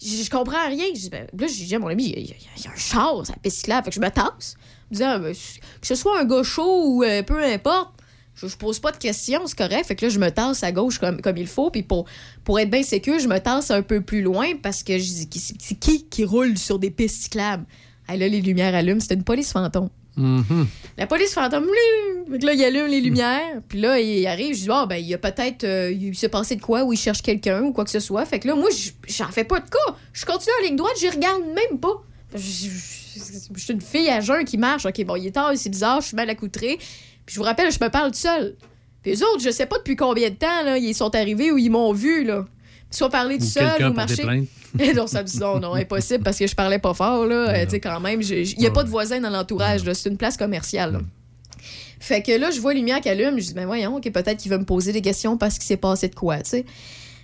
Je, 0.00 0.22
je 0.22 0.30
comprends 0.30 0.66
rien. 0.68 0.86
Je 0.94 1.00
dis, 1.00 1.10
ben, 1.10 1.26
là, 1.38 1.46
j'ai 1.46 1.64
dit 1.66 1.74
à 1.74 1.78
mon 1.78 1.88
ami, 1.88 2.12
il 2.16 2.26
y, 2.26 2.32
a- 2.32 2.70
un 2.70 2.76
char, 2.76 3.26
sa 3.26 3.34
piste 3.34 3.58
cyclable. 3.58 3.84
Fait 3.84 3.90
que 3.90 3.96
je 3.96 4.00
me 4.00 4.10
tasse. 4.10 4.54
Je 4.90 4.94
me 4.94 4.96
dis, 4.96 5.02
ah, 5.04 5.18
ben, 5.18 5.34
que 5.34 5.86
ce 5.86 5.94
soit 5.94 6.20
un 6.20 6.42
chaud 6.42 6.84
ou 6.86 7.02
euh, 7.04 7.22
peu 7.22 7.42
importe, 7.44 7.97
Je, 8.40 8.46
je 8.46 8.56
pose 8.56 8.78
pas 8.78 8.92
de 8.92 8.96
questions, 8.98 9.40
c'est 9.46 9.58
correct. 9.58 9.86
Fait 9.86 9.96
que 9.96 10.06
là, 10.06 10.10
je 10.10 10.18
me 10.18 10.30
tasse 10.30 10.62
à 10.62 10.72
gauche 10.72 10.98
comme, 10.98 11.20
comme 11.20 11.36
il 11.36 11.46
faut. 11.46 11.70
Puis 11.70 11.82
pour, 11.82 12.04
pour 12.44 12.58
être 12.60 12.70
bien 12.70 12.82
sécure, 12.82 13.18
je 13.18 13.28
me 13.28 13.38
tasse 13.38 13.70
un 13.70 13.82
peu 13.82 14.00
plus 14.00 14.22
loin 14.22 14.46
parce 14.62 14.82
que 14.82 14.98
je 14.98 15.04
dis, 15.04 15.56
c'est 15.58 15.74
qui 15.78 16.04
qui 16.06 16.24
roule 16.24 16.56
sur 16.56 16.78
des 16.78 16.90
pistes 16.90 17.22
cyclables? 17.22 17.64
Ah, 18.06 18.16
là, 18.16 18.28
les 18.28 18.40
lumières 18.40 18.74
allument. 18.74 19.00
C'était 19.00 19.14
une 19.16 19.24
police 19.24 19.52
fantôme. 19.52 19.90
Mhm. 20.16 20.66
La 20.96 21.06
police 21.06 21.32
fantôme, 21.32 21.64
bling! 21.64 22.32
Fait 22.32 22.38
que 22.38 22.46
là, 22.46 22.52
il 22.54 22.64
allume 22.64 22.86
les 22.86 23.00
lumières. 23.00 23.60
Puis 23.68 23.80
là, 23.80 24.00
il 24.00 24.26
arrive. 24.26 24.54
Je 24.56 24.62
dis, 24.62 24.68
ah, 24.70 24.86
ben, 24.86 24.96
il 24.96 25.06
y 25.06 25.14
a 25.14 25.18
peut-être. 25.18 25.64
euh, 25.64 25.92
il 25.92 26.16
s'est 26.16 26.28
passé 26.28 26.56
de 26.56 26.60
quoi 26.62 26.84
ou 26.84 26.92
il 26.92 26.98
cherche 26.98 27.22
quelqu'un 27.22 27.62
ou 27.62 27.72
quoi 27.72 27.84
que 27.84 27.90
ce 27.90 28.00
soit. 28.00 28.24
Fait 28.24 28.38
que 28.40 28.48
là, 28.48 28.54
moi, 28.54 28.68
j'en 29.08 29.28
fais 29.28 29.44
pas 29.44 29.60
de 29.60 29.68
cas. 29.68 29.96
Je 30.12 30.24
continue 30.26 30.52
en 30.60 30.64
ligne 30.66 30.76
droite, 30.76 30.94
je 31.00 31.06
regarde 31.08 31.42
même 31.44 31.78
pas. 31.78 32.02
Je 32.34 32.40
suis 33.56 33.72
une 33.72 33.80
fille 33.80 34.08
à 34.08 34.20
jeun 34.20 34.44
qui 34.44 34.58
marche. 34.58 34.86
OK, 34.86 35.04
bon, 35.04 35.16
il 35.16 35.26
est 35.26 35.32
tard, 35.32 35.52
c'est 35.56 35.70
bizarre, 35.70 36.00
je 36.00 36.08
suis 36.08 36.16
mal 36.16 36.28
accoutrée. 36.30 36.78
Puis 37.28 37.34
je 37.34 37.40
vous 37.40 37.44
rappelle, 37.44 37.70
je 37.70 37.78
me 37.78 37.90
parle 37.90 38.10
tout 38.10 38.16
seul. 38.16 38.56
Puis 39.02 39.12
eux 39.12 39.22
autres, 39.22 39.42
je 39.42 39.50
sais 39.50 39.66
pas 39.66 39.76
depuis 39.76 39.96
combien 39.96 40.30
de 40.30 40.34
temps, 40.34 40.62
là, 40.64 40.78
ils 40.78 40.94
sont 40.94 41.14
arrivés 41.14 41.52
ou 41.52 41.58
ils 41.58 41.68
m'ont 41.68 41.92
vu, 41.92 42.24
là. 42.24 42.46
Soit 42.90 43.10
parler 43.10 43.34
Ou 43.34 43.40
tout 43.40 43.44
seul 43.44 43.66
ou 43.66 43.92
pour 43.92 44.06
des 44.06 44.24
marcher. 44.24 44.48
Eh 44.78 44.92
non, 44.94 45.06
ça 45.06 45.22
me 45.22 45.28
dit 45.28 45.38
non, 45.38 45.60
non, 45.60 45.74
impossible 45.74 46.24
parce 46.24 46.38
que 46.38 46.46
je 46.46 46.54
parlais 46.54 46.78
pas 46.78 46.94
fort, 46.94 47.26
là. 47.26 47.50
Euh, 47.50 47.64
tu 47.66 47.72
sais, 47.72 47.80
quand 47.80 48.00
même, 48.00 48.22
il 48.22 48.54
n'y 48.56 48.66
a 48.66 48.70
pas 48.70 48.82
de 48.82 48.88
voisins 48.88 49.20
dans 49.20 49.28
l'entourage. 49.28 49.82
C'est 49.92 50.08
une 50.08 50.16
place 50.16 50.38
commerciale, 50.38 50.92
là. 50.92 51.00
Fait 52.00 52.22
que 52.22 52.32
là, 52.32 52.50
je 52.50 52.60
vois 52.60 52.72
lumière 52.72 53.02
qui 53.02 53.10
allume. 53.10 53.38
Je 53.38 53.48
dis, 53.48 53.52
ben 53.52 53.66
voyons, 53.66 53.96
OK, 53.96 54.10
peut-être 54.10 54.38
qu'il 54.38 54.50
va 54.50 54.56
me 54.56 54.64
poser 54.64 54.92
des 54.92 55.02
questions 55.02 55.36
parce 55.36 55.56
qu'il 55.56 55.64
s'est 55.64 55.76
passé 55.76 56.08
de 56.08 56.14
quoi, 56.14 56.38
tu 56.38 56.48
sais. 56.48 56.64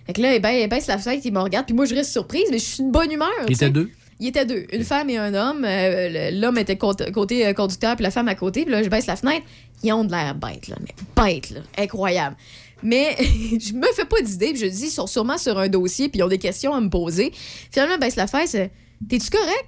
Fait 0.07 0.13
que 0.13 0.21
là, 0.21 0.35
eh 0.35 0.39
ben, 0.39 0.51
il 0.51 0.69
baisse 0.69 0.87
la 0.87 0.99
fenêtre, 0.99 1.23
il 1.25 1.33
me 1.33 1.41
regarde, 1.41 1.65
puis 1.65 1.75
moi, 1.75 1.87
je 1.87 1.95
reste 1.95 2.13
surprise, 2.13 2.45
mais 2.51 2.59
je 2.59 2.65
suis 2.65 2.85
de 2.85 2.91
bonne 2.91 3.11
humeur. 3.11 3.31
Il 3.49 3.55
était 3.55 3.71
deux? 3.71 3.91
Il 4.25 4.29
était 4.29 4.47
deux, 4.47 4.65
une 4.73 4.85
femme 4.85 5.11
et 5.11 5.19
un 5.19 5.35
homme. 5.35 5.67
Euh, 5.67 6.31
L'homme 6.31 6.57
était 6.57 6.79
côté, 6.79 7.13
côté, 7.13 7.47
euh, 7.47 7.53
conducteur, 7.53 7.95
puis 7.95 8.05
la 8.05 8.11
femme 8.11 8.27
à 8.27 8.35
côté. 8.35 8.63
Puis 8.63 8.73
là, 8.73 8.83
je 8.83 8.89
baisse 8.89 9.05
la 9.05 9.17
fenêtre. 9.17 9.45
Ils 9.83 9.93
ont 9.93 10.03
de 10.03 10.11
l'air 10.11 10.35
bêtes, 10.35 10.69
là. 10.69 10.77
Mais 10.81 10.95
bêtes, 11.15 11.51
là. 11.51 11.61
Incroyable. 11.77 12.35
Mais 12.83 13.17
je 13.21 13.75
me 13.75 13.87
fais 13.95 14.07
pas 14.07 14.23
d'idée. 14.23 14.53
Puis 14.53 14.61
je 14.61 14.67
dis, 14.67 14.87
ils 14.87 14.91
sont 14.91 15.07
sûrement 15.07 15.37
sur 15.37 15.59
un 15.59 15.69
dossier, 15.69 16.09
puis 16.09 16.21
ils 16.21 16.23
ont 16.23 16.29
des 16.29 16.39
questions 16.39 16.73
à 16.73 16.81
me 16.81 16.89
poser. 16.89 17.33
Finalement, 17.71 17.97
elle 17.97 18.01
baisse 18.01 18.17
la 18.17 18.27
fesse. 18.27 18.53
T'es-tu 18.53 19.29
correct? 19.29 19.67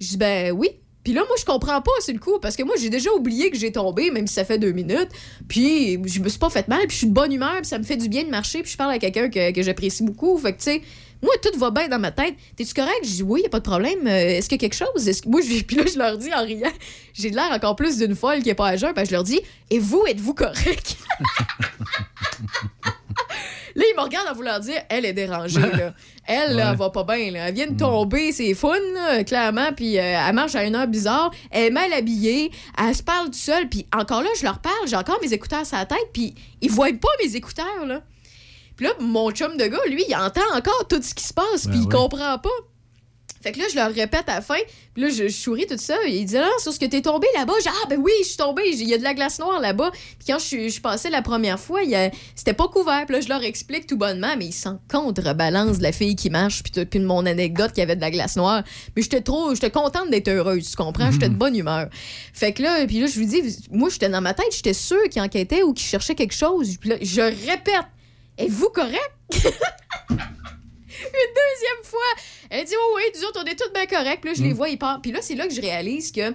Je 0.00 0.08
dis, 0.08 0.16
ben 0.16 0.52
oui. 0.52 0.70
Puis 1.04 1.12
là, 1.12 1.20
moi, 1.28 1.36
je 1.38 1.44
comprends 1.44 1.82
pas, 1.82 1.90
c'est 2.00 2.14
le 2.14 2.18
coup, 2.18 2.38
parce 2.40 2.56
que 2.56 2.62
moi, 2.62 2.76
j'ai 2.80 2.88
déjà 2.88 3.12
oublié 3.12 3.50
que 3.50 3.58
j'ai 3.58 3.72
tombé, 3.72 4.10
même 4.10 4.26
si 4.26 4.32
ça 4.32 4.46
fait 4.46 4.58
deux 4.58 4.72
minutes. 4.72 5.10
Puis 5.48 6.00
je 6.06 6.20
me 6.22 6.30
suis 6.30 6.38
pas 6.38 6.48
fait 6.48 6.66
mal, 6.68 6.80
puis 6.86 6.92
je 6.92 6.98
suis 6.98 7.08
de 7.08 7.12
bonne 7.12 7.32
humeur, 7.32 7.56
puis 7.56 7.66
ça 7.66 7.78
me 7.78 7.84
fait 7.84 7.98
du 7.98 8.08
bien 8.08 8.24
de 8.24 8.30
marcher, 8.30 8.62
puis 8.62 8.72
je 8.72 8.76
parle 8.78 8.92
à 8.92 8.98
quelqu'un 8.98 9.28
que, 9.28 9.52
que 9.52 9.62
j'apprécie 9.62 10.02
beaucoup. 10.02 10.38
Fait 10.38 10.52
que, 10.52 10.58
tu 10.58 10.64
sais, 10.64 10.82
moi, 11.22 11.32
tout 11.42 11.56
va 11.58 11.70
bien 11.70 11.88
dans 11.88 11.98
ma 11.98 12.10
tête. 12.10 12.34
T'es-tu 12.56 12.74
correct? 12.74 13.00
Je 13.04 13.08
dis 13.10 13.22
oui, 13.22 13.42
y 13.42 13.46
a 13.46 13.48
pas 13.48 13.60
de 13.60 13.64
problème. 13.64 14.06
Euh, 14.06 14.10
Est-ce 14.38 14.48
qu'il 14.48 14.60
y 14.60 14.64
a 14.64 14.68
quelque 14.68 14.74
chose? 14.86 15.08
Est-ce 15.08 15.22
que... 15.22 15.28
Moi, 15.28 15.40
je... 15.40 15.62
Puis 15.64 15.76
là, 15.76 15.84
je 15.92 15.98
leur 15.98 16.18
dis 16.18 16.32
en 16.34 16.42
riant, 16.44 16.70
j'ai 17.14 17.30
l'air 17.30 17.50
encore 17.52 17.76
plus 17.76 17.98
d'une 17.98 18.14
folle 18.16 18.42
qui 18.42 18.50
est 18.50 18.54
pas 18.54 18.68
à 18.68 18.76
jeun, 18.76 18.92
ben, 18.92 19.04
je 19.06 19.12
leur 19.12 19.22
dis, 19.24 19.40
et 19.70 19.78
vous, 19.78 20.04
êtes-vous 20.08 20.34
correct? 20.34 20.96
Là, 23.74 23.84
ils 23.90 23.96
me 23.96 24.02
regardent 24.02 24.28
en 24.28 24.34
vouloir 24.34 24.60
dire, 24.60 24.82
elle 24.90 25.06
est 25.06 25.14
dérangée, 25.14 25.58
là. 25.60 25.94
Elle, 26.26 26.54
Ouais. 26.56 26.74
va 26.76 26.90
pas 26.90 27.02
bien, 27.04 27.30
là. 27.32 27.48
Elle 27.48 27.54
vient 27.54 27.66
de 27.66 27.76
tomber, 27.76 28.30
c'est 28.32 28.52
fun, 28.54 28.76
là, 28.94 29.24
clairement, 29.24 29.72
puis 29.74 29.98
euh, 29.98 30.02
elle 30.28 30.34
marche 30.34 30.54
à 30.54 30.64
une 30.64 30.76
heure 30.76 30.86
bizarre, 30.86 31.32
elle 31.50 31.64
est 31.64 31.70
mal 31.70 31.92
habillée, 31.92 32.52
elle 32.78 32.94
se 32.94 33.02
parle 33.02 33.24
toute 33.26 33.34
seule, 33.34 33.68
puis 33.68 33.86
encore 33.92 34.22
là, 34.22 34.28
je 34.38 34.44
leur 34.44 34.60
parle, 34.60 34.86
j'ai 34.86 34.94
encore 34.94 35.18
mes 35.20 35.32
écouteurs 35.32 35.66
sur 35.66 35.76
la 35.78 35.84
tête, 35.86 36.06
puis 36.12 36.32
ils 36.60 36.70
voient 36.70 36.92
pas 36.92 37.08
mes 37.24 37.34
écouteurs, 37.34 37.84
là. 37.86 38.02
Puis 38.82 38.88
là, 38.90 38.96
mon 38.98 39.30
chum 39.30 39.56
de 39.56 39.64
gars, 39.66 39.78
lui, 39.88 40.04
il 40.08 40.16
entend 40.16 40.40
encore 40.56 40.88
tout 40.88 41.00
ce 41.00 41.14
qui 41.14 41.22
se 41.22 41.32
passe, 41.32 41.68
puis 41.68 41.68
Ben 41.68 41.74
il 41.76 41.82
oui. 41.82 41.88
comprend 41.88 42.36
pas. 42.40 42.50
Fait 43.40 43.50
que 43.52 43.58
là, 43.58 43.64
je 43.70 43.74
leur 43.76 43.92
répète 43.92 44.28
à 44.28 44.36
la 44.36 44.40
fin. 44.40 44.54
Puis 44.94 45.02
là, 45.02 45.08
je, 45.08 45.26
je 45.26 45.32
souris 45.32 45.66
tout 45.68 45.76
ça. 45.78 45.96
Il 46.06 46.24
dit, 46.26 46.36
ah, 46.36 46.48
sur 46.60 46.72
ce 46.72 46.78
que 46.78 46.84
t'es 46.86 47.00
tombé 47.02 47.26
là-bas? 47.36 47.54
J'ai, 47.62 47.70
ah, 47.70 47.86
ben 47.88 47.98
oui, 48.00 48.12
je 48.22 48.28
suis 48.28 48.36
tombé. 48.36 48.62
Il 48.72 48.88
y 48.88 48.94
a 48.94 48.98
de 48.98 49.02
la 49.02 49.14
glace 49.14 49.40
noire 49.40 49.60
là-bas. 49.60 49.90
Puis 49.92 50.28
quand 50.28 50.38
je, 50.38 50.44
suis- 50.44 50.70
je 50.70 50.80
passais 50.80 51.10
la 51.10 51.22
première 51.22 51.58
fois, 51.58 51.82
il 51.82 51.90
y 51.90 51.96
a- 51.96 52.10
c'était 52.36 52.52
pas 52.52 52.68
couvert. 52.68 53.04
Puis 53.06 53.16
là, 53.16 53.20
je 53.20 53.28
leur 53.28 53.42
explique 53.42 53.88
tout 53.88 53.96
bonnement, 53.96 54.34
mais 54.38 54.46
ils 54.46 54.52
s'en 54.52 54.78
contrebalancent 54.88 55.78
de 55.78 55.82
la 55.82 55.90
fille 55.92 56.14
qui 56.14 56.30
marche. 56.30 56.62
Puis, 56.62 56.72
de 56.72 57.04
mon 57.04 57.26
anecdote 57.26 57.70
qu'il 57.72 57.78
y 57.80 57.82
avait 57.82 57.96
de 57.96 58.00
la 58.00 58.12
glace 58.12 58.36
noire. 58.36 58.62
Mais 58.94 59.02
j'étais 59.02 59.22
trop, 59.22 59.52
j'étais 59.54 59.70
contente 59.72 60.08
d'être 60.10 60.28
heureuse, 60.28 60.70
tu 60.70 60.76
comprends? 60.76 61.10
J'étais 61.10 61.28
de 61.28 61.34
bonne 61.34 61.56
humeur. 61.56 61.88
Fait 62.32 62.52
que 62.52 62.62
là, 62.62 62.86
puis 62.86 63.00
là, 63.00 63.06
je 63.08 63.18
lui 63.18 63.26
dis, 63.26 63.42
moi, 63.72 63.88
j'étais 63.90 64.08
dans 64.08 64.20
ma 64.20 64.34
tête, 64.34 64.52
j'étais 64.52 64.74
sûre 64.74 65.02
qu'ils 65.10 65.22
enquêtaient 65.22 65.62
ou 65.64 65.72
qu'ils 65.72 65.86
cherchaient 65.88 66.14
quelque 66.14 66.34
chose. 66.34 66.76
Puis 66.78 66.90
là, 66.90 66.96
je 67.00 67.20
répète, 67.22 67.86
êtes-vous 68.38 68.70
correct? 68.70 69.12
Une 71.02 71.32
deuxième 71.34 71.84
fois. 71.84 72.00
Elle 72.50 72.64
dit, 72.64 72.74
oh 72.78 72.96
oui, 72.96 73.02
nous 73.14 73.24
autres, 73.26 73.40
on 73.42 73.46
est 73.46 73.56
tous 73.56 73.72
bien 73.72 73.86
corrects. 73.86 74.24
Là, 74.24 74.32
je 74.34 74.42
les 74.42 74.52
vois, 74.52 74.68
ils 74.68 74.78
partent. 74.78 75.02
Puis 75.02 75.12
là, 75.12 75.20
c'est 75.22 75.34
là 75.34 75.46
que 75.46 75.54
je 75.54 75.60
réalise 75.60 76.12
que 76.12 76.34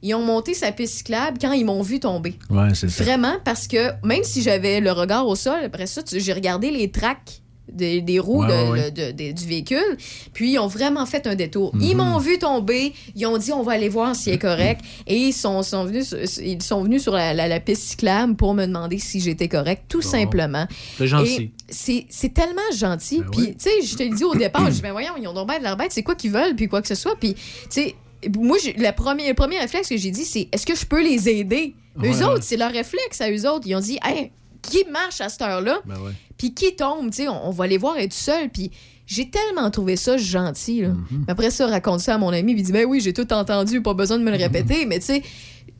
ils 0.00 0.14
ont 0.14 0.22
monté 0.22 0.54
sa 0.54 0.70
piste 0.70 0.98
cyclable 0.98 1.38
quand 1.40 1.52
ils 1.52 1.64
m'ont 1.64 1.82
vu 1.82 1.98
tomber. 1.98 2.38
Ouais, 2.50 2.74
c'est 2.74 2.88
ça. 2.88 3.02
Vraiment, 3.02 3.36
parce 3.44 3.66
que 3.66 3.90
même 4.06 4.22
si 4.22 4.42
j'avais 4.42 4.80
le 4.80 4.92
regard 4.92 5.26
au 5.26 5.34
sol, 5.34 5.58
après 5.64 5.86
ça, 5.86 6.02
j'ai 6.10 6.32
regardé 6.32 6.70
les 6.70 6.90
tracks 6.90 7.42
des, 7.72 8.00
des 8.00 8.18
roues 8.18 8.44
Ouais, 8.44 8.48
de- 8.66 8.70
ouais, 8.72 8.90
de- 8.90 9.10
de- 9.12 9.32
du 9.32 9.46
véhicule, 9.46 9.96
puis 10.32 10.52
ils 10.52 10.58
ont 10.58 10.66
vraiment 10.66 11.06
fait 11.06 11.26
un 11.26 11.34
détour. 11.34 11.74
Mhm. 11.74 11.82
Ils 11.82 11.96
m'ont 11.96 12.18
vu 12.18 12.38
tomber, 12.38 12.92
ils 13.14 13.26
ont 13.26 13.38
dit 13.38 13.52
on 13.52 13.62
va 13.62 13.72
aller 13.72 13.88
voir 13.88 14.14
s'il 14.16 14.32
est 14.32 14.38
correct, 14.38 14.80
et 15.06 15.16
ils 15.16 15.32
sont, 15.32 15.62
sont 15.62 15.84
venus, 15.84 16.08
sur- 16.08 16.18
ils 16.42 16.62
sont 16.62 16.82
venus 16.82 17.02
sur 17.02 17.12
la, 17.12 17.34
la- 17.34 17.48
la 17.48 17.60
piste 17.60 17.82
cyclable 17.82 18.36
pour 18.36 18.54
me 18.54 18.66
demander 18.66 18.98
si 18.98 19.20
j'étais 19.20 19.48
correct, 19.48 19.82
tout 19.88 20.00
Bon. 20.00 20.08
simplement. 20.08 20.66
C'est 20.96 21.06
gentil. 21.06 21.50
C'est 21.68 22.34
tellement 22.34 22.60
gentil. 22.76 23.18
Ben 23.20 23.30
Puis, 23.30 23.46
tu 23.48 23.54
sais, 23.58 23.82
je 23.84 23.96
te 23.96 24.02
le 24.02 24.14
dis 24.16 24.24
au 24.24 24.34
départ, 24.34 24.66
je 24.66 24.70
dis, 24.76 24.82
ben 24.82 24.92
voyons, 24.92 25.12
ils 25.20 25.26
ont 25.28 25.34
donc 25.34 25.48
bien 25.48 25.58
de 25.58 25.64
l'air 25.64 25.76
bête, 25.76 25.92
c'est 25.92 26.02
quoi 26.02 26.14
qu'ils 26.14 26.30
veulent, 26.32 26.56
puis 26.56 26.68
quoi 26.68 26.80
que 26.82 26.88
ce 26.88 26.94
soit. 26.94 27.16
Puis, 27.18 27.34
tu 27.34 27.40
sais, 27.70 27.94
moi, 28.36 28.56
la 28.78 28.92
première, 28.92 29.28
le 29.28 29.34
premier 29.34 29.58
réflexe 29.58 29.88
que 29.88 29.96
j'ai 29.96 30.10
dit, 30.10 30.24
c'est 30.24 30.48
est-ce 30.50 30.66
que 30.66 30.74
je 30.74 30.84
peux 30.86 31.02
les 31.02 31.28
aider? 31.28 31.74
Eux 31.98 32.08
Ouais. 32.10 32.22
autres, 32.24 32.42
c'est 32.42 32.56
leur 32.56 32.70
réflexe 32.72 33.20
à 33.20 33.30
eux 33.30 33.48
autres. 33.48 33.66
Ils 33.66 33.74
ont 33.74 33.80
dit, 33.80 33.98
hey, 34.04 34.30
qui 34.62 34.84
marche 34.90 35.20
à 35.20 35.28
cette 35.28 35.42
heure-là? 35.42 35.80
Ben 35.86 36.00
ouais. 36.00 36.12
Puis 36.36 36.54
qui 36.54 36.74
tombe, 36.76 37.10
tu 37.10 37.22
sais, 37.22 37.28
on, 37.28 37.48
on 37.48 37.50
va 37.50 37.66
les 37.66 37.78
voir 37.78 37.96
être 37.98 38.12
seuls. 38.12 38.48
Puis 38.50 38.70
j'ai 39.06 39.30
tellement 39.30 39.70
trouvé 39.70 39.96
ça 39.96 40.16
gentil. 40.16 40.82
Là. 40.82 40.88
Mhm. 40.88 41.24
Mais 41.26 41.32
Après 41.32 41.50
ça, 41.50 41.66
raconte 41.66 42.00
ça 42.00 42.14
à 42.14 42.18
mon 42.18 42.28
ami, 42.28 42.52
il 42.52 42.62
dit, 42.62 42.72
ben 42.72 42.84
oui, 42.86 43.00
j'ai 43.00 43.12
tout 43.12 43.32
entendu, 43.32 43.82
pas 43.82 43.94
besoin 43.94 44.18
de 44.18 44.22
me 44.22 44.30
le 44.30 44.36
répéter. 44.36 44.84
Mais 44.86 44.98
tu 44.98 45.06
sais, 45.06 45.22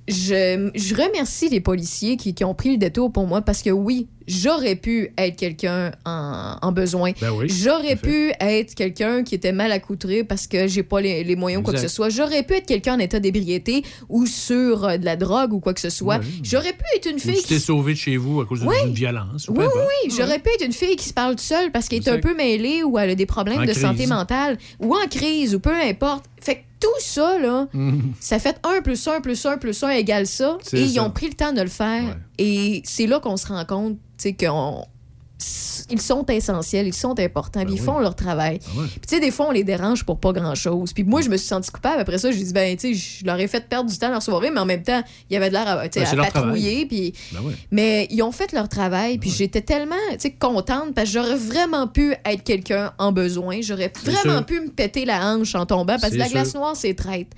je, 0.08 0.70
je 0.74 0.94
remercie 0.94 1.48
les 1.48 1.60
policiers 1.60 2.16
qui, 2.16 2.34
qui 2.34 2.44
ont 2.44 2.54
pris 2.54 2.70
le 2.72 2.76
détour 2.78 3.12
pour 3.12 3.26
moi 3.26 3.42
parce 3.42 3.62
que 3.62 3.70
oui, 3.70 4.08
j'aurais 4.26 4.74
pu 4.76 5.10
être 5.16 5.36
quelqu'un 5.36 5.92
en, 6.04 6.56
en 6.60 6.72
besoin. 6.72 7.12
Ben 7.20 7.30
oui. 7.30 7.46
J'aurais 7.48 7.96
pu 7.96 8.32
être 8.40 8.74
quelqu'un 8.74 9.22
qui 9.22 9.34
était 9.34 9.52
mal 9.52 9.70
accoutré 9.72 10.24
parce 10.24 10.46
que 10.46 10.66
j'ai 10.66 10.82
pas 10.82 11.00
les, 11.00 11.24
les 11.24 11.36
moyens 11.36 11.60
ou 11.60 11.64
quoi 11.64 11.74
que 11.74 11.80
ce 11.80 11.88
soit. 11.88 12.08
J'aurais 12.08 12.42
pu 12.42 12.54
être 12.54 12.66
quelqu'un 12.66 12.96
en 12.96 12.98
état 12.98 13.20
d'ébriété 13.20 13.82
ou 14.08 14.26
sur 14.26 14.84
euh, 14.84 14.96
de 14.96 15.04
la 15.04 15.16
drogue 15.16 15.52
ou 15.52 15.60
quoi 15.60 15.74
que 15.74 15.80
ce 15.80 15.90
soit. 15.90 16.20
J'aurais 16.42 16.72
pu 16.72 16.84
être 16.96 17.06
une 17.10 17.16
Ou 17.16 17.20
fille 17.20 17.34
tu 17.36 17.42
qui 17.42 17.48
t'es 17.48 17.58
sauvé 17.58 17.92
de 17.94 17.98
chez 17.98 18.16
vous 18.16 18.40
à 18.40 18.46
cause 18.46 18.62
Oui. 18.66 18.74
d'une 18.84 18.94
violence. 18.94 19.48
ou 19.48 19.52
oui, 19.56 19.64
importe. 19.64 19.84
oui, 20.04 20.14
j'aurais 20.16 20.38
pu 20.38 20.50
être 20.54 20.64
une 20.64 20.72
fille 20.72 20.96
qui 20.96 21.06
se 21.08 21.14
parle 21.14 21.38
seule 21.38 21.70
parce 21.72 21.88
qu'elle 21.88 22.00
est 22.00 22.08
un 22.08 22.18
peu 22.18 22.34
mêlée 22.34 22.82
ou 22.82 22.98
elle 22.98 23.10
a 23.10 23.14
des 23.14 23.26
problèmes 23.26 23.58
En 23.60 23.64
de 23.64 23.70
crise. 23.70 23.80
santé 23.82 24.06
mentale 24.06 24.58
ou 24.80 24.94
en 24.94 25.06
crise 25.08 25.54
ou 25.54 25.60
peu 25.60 25.74
importe. 25.74 26.24
Fait 26.48 26.56
que 26.56 26.64
tout 26.80 27.00
ça, 27.00 27.38
là, 27.38 27.66
Mhm. 27.74 28.14
ça 28.20 28.38
fait 28.38 28.58
1 28.64 28.80
plus 28.80 29.06
1 29.06 29.20
plus 29.20 29.44
1 29.44 29.58
plus 29.58 29.82
1 29.84 29.90
égale 29.90 30.26
ça. 30.26 30.56
Et 30.72 30.80
ils 30.80 30.94
ça. 30.94 31.04
ont 31.04 31.10
pris 31.10 31.26
le 31.28 31.34
temps 31.34 31.52
de 31.52 31.60
le 31.60 31.68
faire. 31.68 32.04
Ouais. 32.04 32.14
Et 32.38 32.80
c'est 32.86 33.06
là 33.06 33.20
qu'on 33.20 33.36
se 33.36 33.48
rend 33.48 33.62
compte, 33.66 33.98
tu 34.16 34.30
sais, 34.30 34.32
qu'on. 34.34 34.84
Ils 35.90 36.00
sont 36.02 36.26
essentiels, 36.26 36.86
ils 36.88 36.94
sont 36.94 37.18
importants, 37.18 37.60
Ben 37.60 37.66
puis 37.66 37.76
ils 37.76 37.80
oui. 37.80 37.86
font 37.86 37.98
leur 38.00 38.14
travail. 38.16 38.58
Ah. 38.66 38.80
Puis 38.90 39.00
tu 39.08 39.14
sais, 39.14 39.20
des 39.20 39.30
fois, 39.30 39.46
on 39.48 39.52
les 39.52 39.64
dérange 39.64 40.04
pour 40.04 40.18
pas 40.18 40.32
grand-chose. 40.32 40.92
Puis 40.92 41.04
moi, 41.04 41.22
je 41.22 41.30
me 41.30 41.36
suis 41.36 41.46
sentie 41.46 41.70
coupable. 41.70 42.00
Après 42.00 42.18
ça, 42.18 42.30
j'ai 42.30 42.42
dit, 42.42 42.52
ben, 42.52 42.76
tu 42.76 42.94
sais, 42.94 43.18
je 43.20 43.24
leur 43.24 43.38
ai 43.40 43.46
fait 43.48 43.66
perdre 43.68 43.88
du 43.88 43.96
temps 43.96 44.10
leur 44.10 44.22
soirée, 44.22 44.50
mais 44.50 44.60
en 44.60 44.66
même 44.66 44.82
temps, 44.82 45.00
il 45.30 45.34
y 45.34 45.36
avait 45.36 45.48
de 45.48 45.54
l'air 45.54 45.66
à, 45.68 45.84
c'est 45.90 46.02
à 46.04 46.14
patrouiller. 46.16 46.84
Puis 46.86 47.14
Ben 47.32 47.40
mais 47.70 48.06
ils 48.10 48.22
ont 48.22 48.32
fait 48.32 48.52
leur 48.52 48.68
travail, 48.68 49.18
puis 49.18 49.30
j'étais 49.30 49.62
tellement 49.62 49.94
tu 50.12 50.16
sais, 50.18 50.30
contente 50.32 50.92
parce 50.94 51.08
que 51.08 51.14
j'aurais 51.14 51.36
vraiment 51.36 51.86
pu 51.86 52.12
être 52.26 52.42
quelqu'un 52.42 52.92
en 52.98 53.12
besoin. 53.12 53.60
J'aurais 53.62 53.92
vraiment 54.04 54.38
sûr. 54.38 54.46
pu 54.46 54.60
me 54.60 54.68
péter 54.70 55.04
la 55.04 55.24
hanche 55.32 55.54
en 55.54 55.64
tombant 55.64 55.96
parce 55.98 56.12
que 56.12 56.18
la 56.18 56.28
glace 56.28 56.54
noire, 56.54 56.74
c'est 56.76 56.94
traite. 56.94 57.28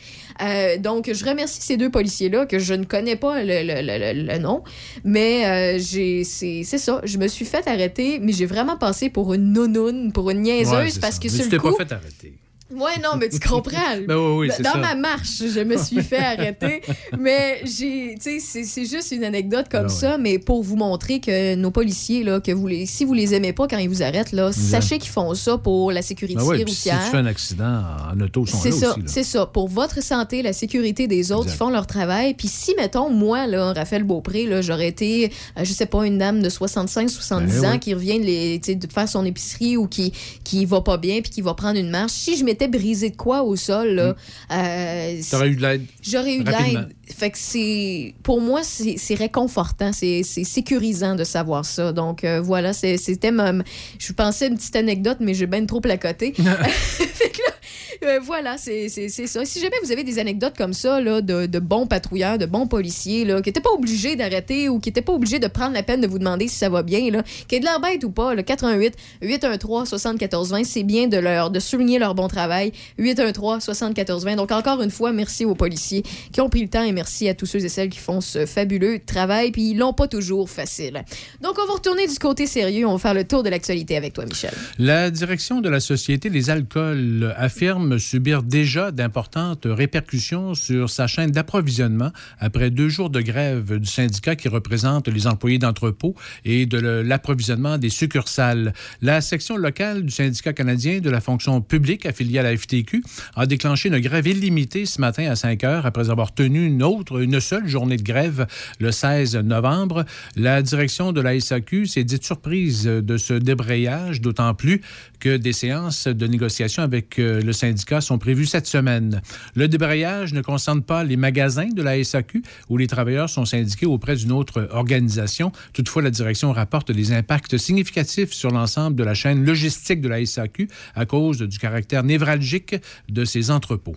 Euh, 0.42 0.78
donc, 0.78 1.11
je 1.12 1.25
remercie 1.25 1.61
ces 1.61 1.76
deux 1.76 1.90
policiers-là 1.90 2.47
que 2.47 2.59
je 2.59 2.73
ne 2.75 2.85
connais 2.85 3.16
pas 3.16 3.42
le, 3.42 3.62
le- 3.62 3.83
le- 3.83 4.14
le- 4.14 4.23
le 4.33 4.38
nom, 4.38 4.64
mais 5.04 5.47
euh, 5.47 5.78
j'ai 5.78 6.25
c'est 6.25 6.64
ça. 6.64 7.00
Je 7.04 7.19
me 7.19 7.28
suis 7.28 7.45
fait 7.45 7.66
arrêter, 7.69 7.89
mais 8.23 8.32
j'ai 8.32 8.47
vraiment 8.47 8.76
passé 8.76 9.11
pour 9.11 9.35
une 9.35 9.52
nounoune, 9.52 10.12
pour 10.12 10.30
une 10.30 10.42
niaiseuse 10.42 10.73
Ouais, 10.73 11.00
parce 11.00 11.14
ça. 11.16 11.20
que 11.20 11.28
Mais 11.28 11.37
sur 11.37 11.44
tu 11.47 11.50
le 11.50 11.59
coup. 11.59 11.73
pas 11.76 11.85
fait 11.85 11.92
arrêter. 11.94 12.35
Ouais, 12.72 12.98
non, 13.02 13.16
mais 13.18 13.28
tu 13.28 13.40
comprends. 13.40 13.70
Ben 14.06 14.16
oui, 14.16 14.48
oui, 14.48 14.62
Dans- 14.62 14.72
ça. 14.72 14.78
ma 14.78 14.94
marche, 14.94 15.42
je 15.52 15.60
me 15.60 15.76
suis 15.76 16.02
fait 16.02 16.18
arrêter. 16.18 16.80
Mais 17.18 17.60
j'ai, 17.64 18.14
c'est- 18.20 18.84
juste 18.84 19.10
une 19.12 19.24
anecdote 19.24 19.66
comme 19.70 19.84
ouais. 19.84 19.88
ça, 19.88 20.16
mais 20.18 20.38
pour 20.38 20.62
vous 20.62 20.76
montrer 20.76 21.20
que 21.20 21.54
nos 21.54 21.70
policiers, 21.70 22.22
là, 22.24 22.40
que 22.40 22.52
vous 22.52 22.66
les, 22.66 22.86
si 22.86 23.04
vous 23.04 23.12
les 23.12 23.34
aimez 23.34 23.52
pas 23.52 23.66
quand 23.68 23.78
ils 23.78 23.88
vous 23.88 24.02
arrêtent, 24.02 24.32
là, 24.32 24.52
sachez 24.52 24.98
qu'ils 24.98 25.10
font 25.10 25.34
ça 25.34 25.58
pour 25.58 25.92
la 25.92 26.02
sécurité 26.02 26.38
Ben 26.38 26.44
ouais, 26.46 26.64
puis 26.64 26.72
si 26.74 26.84
tu 26.84 26.88
routière. 26.90 27.10
fais 27.10 27.16
un 27.18 27.26
accident 27.26 27.82
en 28.12 28.20
auto, 28.20 28.44
ils 28.46 28.50
sont 28.50 28.58
C'est 28.62 28.70
là 28.70 28.76
ça, 28.76 28.96
c'est 29.06 29.24
ça. 29.24 29.46
Pour 29.46 29.68
votre 29.68 30.02
santé, 30.02 30.42
la 30.42 30.52
sécurité 30.52 31.06
des 31.08 31.32
autres, 31.32 31.50
ils 31.52 31.56
font 31.56 31.70
leur 31.70 31.86
travail. 31.86 32.34
Puis 32.34 32.48
si, 32.48 32.74
mettons, 32.76 33.10
moi, 33.10 33.46
là, 33.46 33.72
Raphaël 33.72 34.04
Beaupré, 34.04 34.46
là, 34.46 34.62
j'aurais 34.62 34.88
été, 34.88 35.32
euh, 35.58 35.64
je 35.64 35.72
sais 35.72 35.86
pas, 35.86 36.06
une 36.06 36.18
dame 36.18 36.40
de 36.42 36.48
65, 36.48 37.10
70 37.10 37.60
Ben 37.60 37.68
ans 37.68 37.72
oui. 37.72 37.78
qui 37.80 37.94
revient 37.94 38.18
de, 38.20 38.24
les- 38.24 38.58
de 38.58 38.92
faire 38.92 39.08
son 39.08 39.24
épicerie 39.24 39.76
ou 39.76 39.86
qui, 39.86 40.12
qui 40.44 40.64
va 40.64 40.80
pas 40.80 40.96
bien 40.96 41.20
puis 41.20 41.30
qui 41.30 41.42
va 41.42 41.54
prendre 41.54 41.78
une 41.78 41.90
marche, 41.90 42.12
si 42.12 42.36
je 42.36 42.44
m'étais 42.44 42.59
brisé 42.68 43.10
de 43.10 43.16
quoi 43.16 43.42
au 43.42 43.56
sol, 43.56 43.88
là, 43.88 44.14
euh, 44.52 45.20
T'aurais 45.30 45.48
eu 45.48 45.56
de 45.56 45.62
l'aide. 45.62 45.86
j'aurais 46.02 46.36
eu 46.36 46.44
de 46.44 46.50
l'aide. 46.50 46.88
Fait 47.06 47.30
que 47.30 47.38
c'est, 47.38 48.14
pour 48.22 48.40
moi, 48.40 48.62
c'est 48.62 49.14
réconfortant, 49.14 49.92
c'est 49.92 50.22
sécurisant 50.22 51.14
de 51.16 51.24
savoir 51.24 51.64
ça. 51.64 51.92
Donc 51.92 52.24
euh, 52.24 52.40
voilà, 52.40 52.72
c'était 52.72 53.30
ma, 53.30 53.52
je 53.98 54.12
pensais 54.12 54.48
une 54.48 54.56
petite 54.56 54.76
anecdote, 54.76 55.18
mais 55.20 55.34
j'ai 55.34 55.46
bien 55.46 55.64
trop 55.66 55.80
placoté. 55.80 56.32
fait 56.34 57.30
que 57.30 57.38
là, 57.46 57.54
euh, 58.04 58.20
voilà, 58.23 58.56
c'est 58.59 58.88
ça. 58.88 59.44
Si 59.44 59.61
jamais 59.61 59.76
vous 59.82 59.92
avez 59.92 60.04
des 60.04 60.18
anecdotes 60.18 60.56
comme 60.56 60.73
ça, 60.73 61.00
là, 61.00 61.20
de, 61.20 61.47
de 61.47 61.59
bons 61.59 61.87
patrouilleurs, 61.87 62.38
de 62.38 62.47
bons 62.47 62.66
policiers, 62.66 63.25
là, 63.25 63.40
qui 63.42 63.49
n'étaient 63.49 63.61
pas 63.61 63.70
obligés 63.70 64.16
d'arrêter 64.16 64.68
ou 64.68 64.78
qui 64.78 64.88
n'étaient 64.88 65.02
pas 65.02 65.12
obligés 65.12 65.38
de 65.38 65.47
prendre 65.47 65.75
la 65.75 65.82
peine 65.82 66.00
de 66.00 66.06
vous 66.06 66.18
demander 66.18 66.49
si 66.49 66.56
ça 66.56 66.68
va 66.68 66.82
bien, 66.82 67.11
là, 67.11 67.23
qui 67.49 67.56
est 67.56 67.61
de 67.61 67.64
l'air 67.64 67.80
bête 67.80 68.04
ou 68.04 68.11
pas, 68.11 68.35
le 68.35 68.42
88 68.42 68.94
813 69.23 69.88
74 69.88 70.50
20, 70.50 70.64
c'est 70.64 70.82
bien 70.82 71.09
de 71.09 71.16
leur 71.16 71.50
de 71.50 71.61
souligner 71.61 71.99
leur 71.99 72.14
bon 72.14 72.28
travail. 72.28 72.73
813 72.99 73.62
74 73.62 74.25
20. 74.25 74.37
Donc 74.37 74.52
encore 74.52 74.82
une 74.82 74.90
fois, 74.90 75.12
merci 75.12 75.44
aux 75.44 75.54
policiers 75.54 76.02
qui 76.32 76.40
ont 76.40 76.49
pris 76.49 76.62
le 76.62 76.68
temps 76.68 76.82
et 76.82 76.92
merci 76.92 77.28
à 77.28 77.35
tous 77.35 77.47
ceux 77.47 77.64
et 77.64 77.68
celles 77.68 77.88
qui 77.88 77.99
font 77.99 78.20
ce 78.20 78.47
fabuleux 78.47 79.00
travail. 79.04 79.50
Puis 79.50 79.70
ils 79.70 79.78
l'ont 79.78 79.92
pas 79.92 80.09
toujours 80.09 80.50
facile. 80.50 81.04
Donc 81.40 81.56
on 81.62 81.66
va 81.66 81.75
retourner 81.75 82.06
du 82.06 82.18
côté 82.18 82.47
sérieux. 82.47 82.87
On 82.87 82.92
va 82.92 82.99
faire 82.99 83.14
le 83.14 83.25
tour 83.25 83.42
de 83.42 83.50
l'actualité 83.50 83.97
avec 83.97 84.12
toi, 84.12 84.25
Michel. 84.26 84.52
La 84.78 85.11
direction 85.11 85.61
de 85.61 85.68
la 85.68 85.80
Société 85.80 86.30
des 86.30 86.50
alcools 86.50 87.35
affirme 87.37 87.79
subir 87.99 88.42
déjà 88.42 88.90
d'importantes 88.90 89.62
répercussions 89.64 90.54
sur 90.54 90.90
sa 90.90 91.06
chaîne 91.06 91.30
d'approvisionnement 91.30 92.10
après 92.38 92.70
deux 92.70 92.88
jours 92.88 93.10
de 93.10 93.20
grève 93.20 93.78
du 93.78 93.88
syndicat 93.88 94.37
qui 94.37 94.49
représente 94.49 95.08
les 95.08 95.26
employés 95.26 95.58
d'entrepôt 95.58 96.14
et 96.44 96.66
de 96.66 96.78
l'approvisionnement 96.78 97.78
des 97.78 97.90
succursales. 97.90 98.72
La 99.02 99.20
section 99.20 99.56
locale 99.56 100.04
du 100.04 100.10
syndicat 100.10 100.52
canadien 100.52 101.00
de 101.00 101.10
la 101.10 101.20
fonction 101.20 101.60
publique 101.60 102.06
affiliée 102.06 102.38
à 102.38 102.42
la 102.42 102.56
FTQ 102.56 103.02
a 103.37 103.46
déclenché 103.46 103.88
une 103.88 103.99
grève 103.99 104.26
illimitée 104.26 104.87
ce 104.87 105.00
matin 105.00 105.30
à 105.30 105.37
5 105.37 105.64
heures 105.64 105.87
après 105.87 106.10
avoir 106.10 106.34
tenu 106.34 106.66
une 106.66 106.82
autre, 106.82 107.20
une 107.20 107.40
seule 107.40 107.66
journée 107.66 107.96
de 107.96 108.02
grève 108.02 108.46
le 108.78 108.92
16 108.92 109.37
novembre. 109.37 110.04
La 110.37 110.62
direction 110.62 111.12
de 111.12 111.20
la 111.20 111.38
SAQ 111.38 111.87
s'est 111.87 112.04
dite 112.04 112.25
surprise 112.25 112.84
de 112.84 113.16
ce 113.16 113.34
débrayage, 113.34 114.20
d'autant 114.20 114.54
plus 114.54 114.82
que 115.18 115.37
des 115.37 115.52
séances 115.52 116.06
de 116.06 116.26
négociation 116.26 116.82
avec 116.82 117.18
euh, 117.18 117.40
le 117.42 117.52
syndicat 117.52 117.69
sont 118.00 118.18
prévues 118.18 118.46
cette 118.46 118.66
semaine. 118.66 119.20
Le 119.54 119.68
débrayage 119.68 120.32
ne 120.32 120.40
concerne 120.40 120.82
pas 120.82 121.04
les 121.04 121.16
magasins 121.16 121.68
de 121.68 121.82
la 121.82 122.02
SAQ 122.02 122.42
où 122.68 122.76
les 122.76 122.86
travailleurs 122.86 123.28
sont 123.28 123.44
syndiqués 123.44 123.86
auprès 123.86 124.16
d'une 124.16 124.32
autre 124.32 124.68
organisation. 124.72 125.52
Toutefois, 125.72 126.02
la 126.02 126.10
direction 126.10 126.52
rapporte 126.52 126.92
des 126.92 127.12
impacts 127.12 127.56
significatifs 127.56 128.32
sur 128.32 128.50
l'ensemble 128.50 128.96
de 128.96 129.04
la 129.04 129.14
chaîne 129.14 129.44
logistique 129.44 130.00
de 130.00 130.08
la 130.08 130.24
SAQ 130.24 130.68
à 130.94 131.06
cause 131.06 131.38
du 131.38 131.58
caractère 131.58 132.02
névralgique 132.02 132.76
de 133.08 133.24
ces 133.24 133.50
entrepôts. 133.50 133.96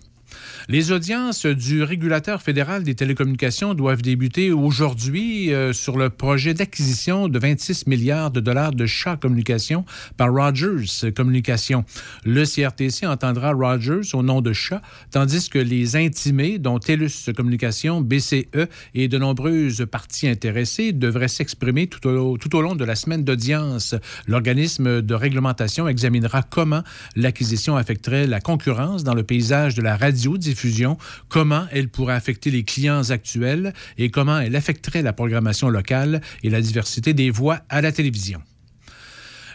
Les 0.70 0.92
audiences 0.92 1.46
du 1.46 1.84
régulateur 1.84 2.42
fédéral 2.42 2.84
des 2.84 2.96
télécommunications 2.96 3.74
doivent 3.74 4.02
débuter 4.02 4.52
aujourd'hui 4.52 5.54
euh, 5.54 5.74
sur 5.74 5.98
le 5.98 6.10
projet 6.10 6.54
d'acquisition 6.54 7.28
de 7.28 7.40
26 7.40 7.88
milliards 7.88 8.32
de 8.32 8.40
dollars 8.40 8.72
de 8.72 8.86
Shaw 8.86 9.18
Communications 9.18 9.86
par 10.18 10.32
Rogers 10.32 11.12
Communications. 11.16 11.86
Le 12.26 12.44
CRTC 12.46 13.06
entendra 13.06 13.54
Rogers 13.54 14.14
au 14.14 14.24
nom 14.24 14.42
de 14.42 14.54
Shaw, 14.54 14.78
tandis 15.12 15.50
que 15.50 15.60
les 15.60 15.96
intimés, 15.96 16.60
dont 16.60 16.80
TELUS 16.80 17.32
Communications, 17.36 18.02
BCE 18.02 18.68
et 18.94 19.08
de 19.08 19.18
nombreuses 19.18 19.86
parties 19.90 20.28
intéressées, 20.28 20.92
devraient 20.92 21.28
s'exprimer 21.28 21.88
tout 21.88 22.08
au, 22.08 22.38
tout 22.38 22.56
au 22.56 22.62
long 22.62 22.76
de 22.76 22.86
la 22.86 22.96
semaine 22.96 23.24
d'audience. 23.24 23.96
L'organisme 24.28 25.02
de 25.02 25.14
réglementation 25.14 25.88
examinera 25.88 26.44
comment 26.44 26.84
l'acquisition 27.16 27.76
affecterait 27.76 28.28
la 28.28 28.40
concurrence 28.40 29.04
dans 29.04 29.14
le 29.14 29.24
paysage 29.24 29.76
de 29.76 29.82
la 29.82 29.96
radiodiffusion, 30.34 30.98
comment 31.30 31.66
elle 31.72 31.90
pourrait 31.90 32.16
affecter 32.16 32.52
les 32.52 32.63
clients 32.63 33.10
actuels 33.10 33.74
et 33.98 34.10
comment 34.10 34.40
elle 34.40 34.56
affecterait 34.56 35.02
la 35.02 35.13
programmation 35.13 35.70
locale 35.70 36.22
et 36.44 36.50
la 36.50 36.62
diversité 36.62 37.13
des 37.13 37.30
voix 37.30 37.62
à 37.70 37.82
la 37.82 37.92
télévision. 37.92 38.42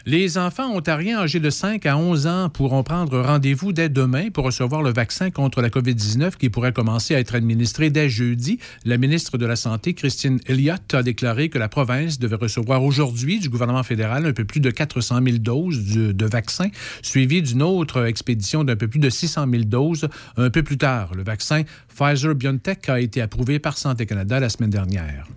Les 0.05 0.37
enfants 0.37 0.73
ontariens 0.73 1.19
âgés 1.19 1.39
de 1.39 1.49
5 1.49 1.85
à 1.85 1.97
11 1.97 2.27
ans 2.27 2.49
pourront 2.49 2.83
prendre 2.83 3.19
rendez-vous 3.19 3.73
dès 3.73 3.89
demain 3.89 4.29
pour 4.29 4.45
recevoir 4.45 4.81
le 4.81 4.93
vaccin 4.93 5.29
contre 5.29 5.61
la 5.61 5.69
COVID-19 5.69 6.37
qui 6.37 6.49
pourrait 6.49 6.71
commencer 6.71 7.15
à 7.15 7.19
être 7.19 7.35
administré 7.35 7.89
dès 7.89 8.09
jeudi. 8.09 8.59
La 8.85 8.97
ministre 8.97 9.37
de 9.37 9.45
la 9.45 9.57
Santé, 9.57 9.93
Christine 9.93 10.39
Elliott, 10.45 10.93
a 10.93 11.03
déclaré 11.03 11.49
que 11.49 11.57
la 11.57 11.67
province 11.67 12.17
devait 12.17 12.37
recevoir 12.37 12.83
aujourd'hui 12.83 13.39
du 13.39 13.49
gouvernement 13.49 13.83
fédéral 13.83 14.25
un 14.25 14.33
peu 14.33 14.45
plus 14.45 14.61
de 14.61 14.71
400 14.71 15.19
000 15.23 15.37
doses 15.39 15.93
de, 15.93 16.11
de 16.13 16.25
vaccins, 16.25 16.69
suivi 17.01 17.41
d'une 17.41 17.61
autre 17.61 18.05
expédition 18.05 18.63
d'un 18.63 18.77
peu 18.77 18.87
plus 18.87 18.99
de 18.99 19.09
600 19.09 19.47
000 19.51 19.63
doses 19.65 20.07
un 20.37 20.49
peu 20.49 20.63
plus 20.63 20.77
tard. 20.77 21.13
Le 21.13 21.23
vaccin 21.23 21.63
Pfizer-BioNTech 21.93 22.87
a 22.87 23.01
été 23.01 23.21
approuvé 23.21 23.59
par 23.59 23.77
Santé 23.77 24.05
Canada 24.05 24.39
la 24.39 24.49
semaine 24.49 24.69
dernière. 24.69 25.27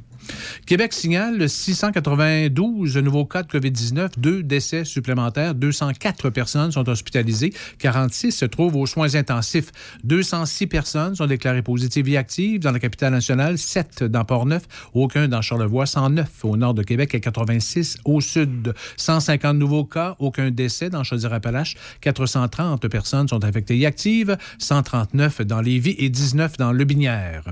Québec 0.67 0.93
signale 0.93 1.49
692 1.49 2.97
nouveaux 2.99 3.25
cas 3.25 3.43
de 3.43 3.49
COVID-19, 3.49 4.11
deux 4.19 4.43
décès 4.43 4.85
supplémentaires, 4.85 5.55
204 5.55 6.31
personnes 6.31 6.73
sont 6.73 6.89
hospitalisées, 6.89 7.53
46 7.79 8.33
se 8.33 8.45
trouvent 8.45 8.77
aux 8.77 8.87
soins 8.87 9.15
intensifs, 9.15 9.73
206 10.05 10.67
personnes 10.67 11.15
sont 11.15 11.27
déclarées 11.27 11.63
positives 11.63 12.09
et 12.09 12.17
actives 12.17 12.61
dans 12.61 12.73
la 12.73 12.79
capitale 12.79 13.13
nationale, 13.13 13.59
7 13.59 14.05
dans 14.05 14.25
Port-Neuf, 14.25 14.63
aucun 14.95 15.29
dans 15.29 15.43
Charlevoix, 15.43 15.87
109 15.87 16.45
au 16.45 16.57
nord 16.57 16.75
de 16.75 16.83
Québec 16.83 17.15
et 17.15 17.21
86 17.21 17.99
au 18.05 18.21
sud. 18.21 18.75
150 18.97 19.57
nouveaux 19.57 19.85
cas, 19.85 20.17
aucun 20.19 20.51
décès 20.51 20.91
dans 20.91 21.05
Chaudière-Appalaches, 21.05 21.77
430 22.01 22.89
personnes 22.89 23.29
sont 23.29 23.45
infectées 23.45 23.79
et 23.79 23.87
actives, 23.87 24.37
139 24.59 25.43
dans 25.43 25.61
Lévis 25.61 25.97
et 25.99 26.09
19 26.09 26.57
dans 26.57 26.73
Lebinière. 26.73 27.45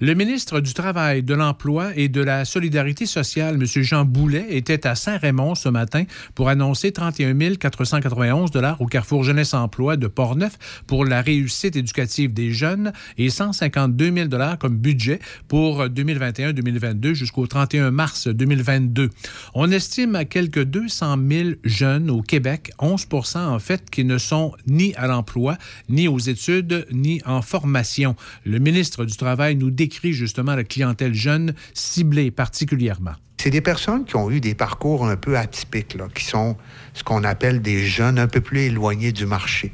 Le 0.00 0.14
ministre 0.14 0.60
du 0.60 0.74
Travail, 0.74 1.22
de 1.22 1.34
l'Emploi 1.34 1.90
et 1.96 2.08
de 2.08 2.22
la 2.22 2.44
Solidarité 2.44 3.06
sociale, 3.06 3.56
M. 3.56 3.66
Jean 3.82 4.04
Boulet, 4.04 4.46
était 4.50 4.86
à 4.86 4.94
Saint-Raymond 4.94 5.54
ce 5.54 5.68
matin 5.68 6.04
pour 6.34 6.48
annoncer 6.48 6.92
31 6.92 7.32
491 7.56 8.50
au 8.78 8.86
Carrefour 8.86 9.24
Jeunesse 9.24 9.54
Emploi 9.54 9.96
de 9.96 10.06
Portneuf 10.06 10.82
pour 10.86 11.04
la 11.04 11.22
réussite 11.22 11.76
éducative 11.76 12.32
des 12.32 12.52
jeunes 12.52 12.92
et 13.18 13.30
152 13.30 14.12
000 14.12 14.28
comme 14.58 14.76
budget 14.76 15.20
pour 15.48 15.84
2021-2022 15.84 17.14
jusqu'au 17.14 17.46
31 17.46 17.90
mars 17.90 18.28
2022. 18.28 19.10
On 19.54 19.70
estime 19.70 20.14
à 20.14 20.24
quelques 20.24 20.64
200 20.64 21.16
000 21.28 21.48
jeunes 21.64 22.10
au 22.10 22.22
Québec, 22.22 22.72
11 22.78 23.06
en 23.34 23.58
fait, 23.58 23.90
qui 23.90 24.04
ne 24.04 24.18
sont 24.18 24.52
ni 24.66 24.94
à 24.94 25.06
l'emploi, 25.06 25.56
ni 25.88 26.08
aux 26.08 26.18
études, 26.18 26.86
ni 26.92 27.20
en 27.24 27.42
formation. 27.42 28.16
Le 28.44 28.58
ministre 28.58 29.04
du 29.04 29.16
Travail 29.16 29.56
nous 29.56 29.70
justement 29.90 30.54
la 30.54 30.64
clientèle 30.64 31.14
jeune 31.14 31.54
ciblée 31.74 32.30
particulièrement. 32.30 33.12
C'est 33.38 33.50
des 33.50 33.60
personnes 33.60 34.04
qui 34.04 34.14
ont 34.16 34.30
eu 34.30 34.40
des 34.40 34.54
parcours 34.54 35.06
un 35.06 35.16
peu 35.16 35.36
atypiques, 35.36 35.96
qui 36.14 36.24
sont 36.24 36.56
ce 36.94 37.02
qu'on 37.02 37.24
appelle 37.24 37.60
des 37.60 37.84
jeunes 37.84 38.18
un 38.18 38.28
peu 38.28 38.40
plus 38.40 38.60
éloignés 38.60 39.10
du 39.10 39.26
marché, 39.26 39.72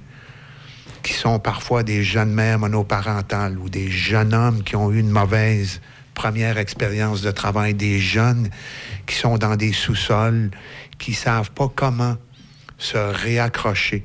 qui 1.03 1.13
sont 1.13 1.39
parfois 1.39 1.83
des 1.83 2.03
jeunes 2.03 2.33
mères 2.33 2.59
monoparentales 2.59 3.59
ou 3.59 3.69
des 3.69 3.91
jeunes 3.91 4.33
hommes 4.33 4.63
qui 4.63 4.75
ont 4.75 4.91
eu 4.91 5.01
une 5.01 5.11
mauvaise 5.11 5.81
première 6.15 6.59
expérience 6.59 7.21
de 7.21 7.31
travail, 7.31 7.75
des 7.75 7.99
jeunes 7.99 8.49
qui 9.07 9.15
sont 9.15 9.37
dans 9.37 9.55
des 9.55 9.73
sous-sols, 9.73 10.51
qui 10.99 11.13
savent 11.13 11.51
pas 11.53 11.71
comment 11.75 12.17
se 12.79 12.97
réaccrocher 12.97 14.05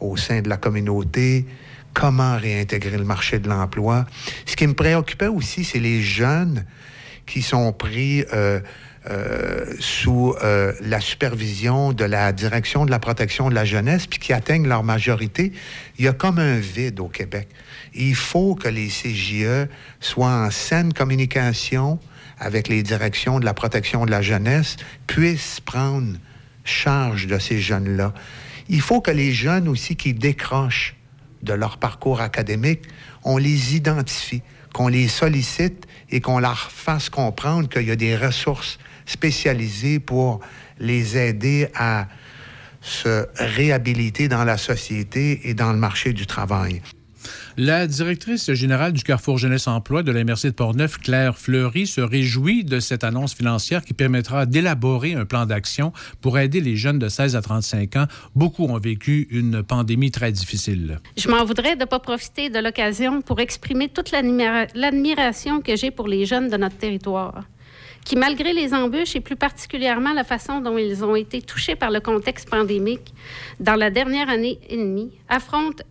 au 0.00 0.16
sein 0.16 0.40
de 0.40 0.48
la 0.48 0.56
communauté, 0.56 1.46
comment 1.96 2.36
réintégrer 2.36 2.98
le 2.98 3.04
marché 3.04 3.38
de 3.38 3.48
l'emploi. 3.48 4.04
Ce 4.44 4.54
qui 4.54 4.66
me 4.66 4.74
préoccupait 4.74 5.28
aussi, 5.28 5.64
c'est 5.64 5.78
les 5.78 6.02
jeunes 6.02 6.66
qui 7.24 7.40
sont 7.40 7.72
pris 7.72 8.22
euh, 8.34 8.60
euh, 9.08 9.64
sous 9.80 10.34
euh, 10.44 10.74
la 10.82 11.00
supervision 11.00 11.94
de 11.94 12.04
la 12.04 12.32
direction 12.32 12.84
de 12.84 12.90
la 12.90 12.98
protection 12.98 13.48
de 13.48 13.54
la 13.54 13.64
jeunesse, 13.64 14.06
puis 14.06 14.18
qui 14.18 14.34
atteignent 14.34 14.68
leur 14.68 14.84
majorité. 14.84 15.52
Il 15.98 16.04
y 16.04 16.08
a 16.08 16.12
comme 16.12 16.38
un 16.38 16.58
vide 16.58 17.00
au 17.00 17.08
Québec. 17.08 17.48
Il 17.94 18.14
faut 18.14 18.54
que 18.54 18.68
les 18.68 18.88
CJE 18.88 19.66
soient 19.98 20.44
en 20.44 20.50
saine 20.50 20.92
communication 20.92 21.98
avec 22.38 22.68
les 22.68 22.82
directions 22.82 23.40
de 23.40 23.46
la 23.46 23.54
protection 23.54 24.04
de 24.04 24.10
la 24.10 24.20
jeunesse, 24.20 24.76
puissent 25.06 25.60
prendre 25.60 26.18
charge 26.62 27.26
de 27.26 27.38
ces 27.38 27.58
jeunes-là. 27.58 28.12
Il 28.68 28.82
faut 28.82 29.00
que 29.00 29.10
les 29.10 29.32
jeunes 29.32 29.66
aussi 29.66 29.96
qui 29.96 30.12
décrochent 30.12 30.95
de 31.46 31.54
leur 31.54 31.78
parcours 31.78 32.20
académique, 32.20 32.82
on 33.24 33.38
les 33.38 33.74
identifie, 33.74 34.42
qu'on 34.74 34.88
les 34.88 35.08
sollicite 35.08 35.86
et 36.10 36.20
qu'on 36.20 36.38
leur 36.38 36.70
fasse 36.70 37.08
comprendre 37.08 37.68
qu'il 37.70 37.86
y 37.86 37.90
a 37.90 37.96
des 37.96 38.14
ressources 38.14 38.78
spécialisées 39.06 39.98
pour 39.98 40.40
les 40.78 41.16
aider 41.16 41.68
à 41.74 42.08
se 42.82 43.26
réhabiliter 43.36 44.28
dans 44.28 44.44
la 44.44 44.58
société 44.58 45.48
et 45.48 45.54
dans 45.54 45.72
le 45.72 45.78
marché 45.78 46.12
du 46.12 46.26
travail. 46.26 46.82
La 47.58 47.86
directrice 47.86 48.52
générale 48.52 48.92
du 48.92 49.02
Carrefour 49.02 49.38
Jeunesse 49.38 49.66
Emploi 49.66 50.02
de 50.02 50.12
la 50.12 50.22
MRC 50.24 50.48
de 50.48 50.50
Portneuf, 50.50 50.98
Claire 50.98 51.38
Fleury, 51.38 51.86
se 51.86 52.02
réjouit 52.02 52.64
de 52.64 52.80
cette 52.80 53.02
annonce 53.02 53.34
financière 53.34 53.82
qui 53.82 53.94
permettra 53.94 54.44
d'élaborer 54.44 55.14
un 55.14 55.24
plan 55.24 55.46
d'action 55.46 55.94
pour 56.20 56.38
aider 56.38 56.60
les 56.60 56.76
jeunes 56.76 56.98
de 56.98 57.08
16 57.08 57.34
à 57.34 57.40
35 57.40 57.96
ans. 57.96 58.06
Beaucoup 58.34 58.64
ont 58.64 58.78
vécu 58.78 59.26
une 59.30 59.62
pandémie 59.62 60.10
très 60.10 60.32
difficile. 60.32 60.98
Je 61.16 61.30
m'en 61.30 61.46
voudrais 61.46 61.76
de 61.76 61.80
ne 61.80 61.86
pas 61.86 61.98
profiter 61.98 62.50
de 62.50 62.58
l'occasion 62.58 63.22
pour 63.22 63.40
exprimer 63.40 63.88
toute 63.88 64.10
l'admiration 64.10 65.62
que 65.62 65.76
j'ai 65.76 65.90
pour 65.90 66.08
les 66.08 66.26
jeunes 66.26 66.50
de 66.50 66.58
notre 66.58 66.76
territoire 66.76 67.44
qui, 68.06 68.14
malgré 68.14 68.52
les 68.52 68.72
embûches 68.72 69.16
et 69.16 69.20
plus 69.20 69.34
particulièrement 69.34 70.12
la 70.12 70.22
façon 70.22 70.60
dont 70.60 70.78
ils 70.78 71.04
ont 71.04 71.16
été 71.16 71.42
touchés 71.42 71.74
par 71.74 71.90
le 71.90 71.98
contexte 71.98 72.48
pandémique 72.48 73.12
dans 73.58 73.74
la 73.74 73.90
dernière 73.90 74.30
année 74.30 74.60
et 74.70 74.76
demie, 74.76 75.10
affrontent 75.28 75.82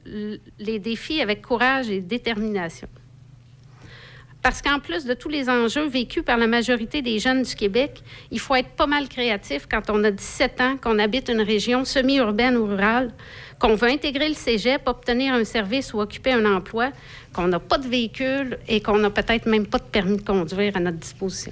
les 0.57 0.79
défis 0.79 1.21
avec 1.21 1.41
courage 1.41 1.89
et 1.89 1.99
détermination. 1.99 2.87
Parce 4.41 4.61
qu'en 4.61 4.79
plus 4.79 5.03
de 5.03 5.13
tous 5.13 5.27
les 5.27 5.49
enjeux 5.49 5.87
vécus 5.87 6.23
par 6.23 6.37
la 6.37 6.47
majorité 6.47 7.01
des 7.01 7.19
jeunes 7.19 7.41
du 7.41 7.53
Québec, 7.53 8.01
il 8.31 8.39
faut 8.39 8.55
être 8.55 8.69
pas 8.69 8.87
mal 8.87 9.09
créatif 9.09 9.67
quand 9.69 9.89
on 9.89 10.01
a 10.05 10.11
17 10.11 10.61
ans, 10.61 10.77
qu'on 10.77 10.99
habite 10.99 11.27
une 11.27 11.41
région 11.41 11.83
semi-urbaine 11.83 12.55
ou 12.55 12.65
rurale, 12.65 13.11
qu'on 13.59 13.75
veut 13.75 13.89
intégrer 13.89 14.29
le 14.29 14.35
cégep, 14.35 14.83
obtenir 14.85 15.33
un 15.33 15.43
service 15.43 15.93
ou 15.93 15.99
occuper 15.99 16.31
un 16.31 16.45
emploi, 16.45 16.91
qu'on 17.33 17.47
n'a 17.47 17.59
pas 17.59 17.77
de 17.77 17.89
véhicule 17.89 18.57
et 18.69 18.79
qu'on 18.79 18.99
n'a 18.99 19.09
peut-être 19.09 19.47
même 19.47 19.67
pas 19.67 19.79
de 19.79 19.83
permis 19.83 20.17
de 20.17 20.21
conduire 20.21 20.77
à 20.77 20.79
notre 20.79 20.99
disposition. 20.99 21.51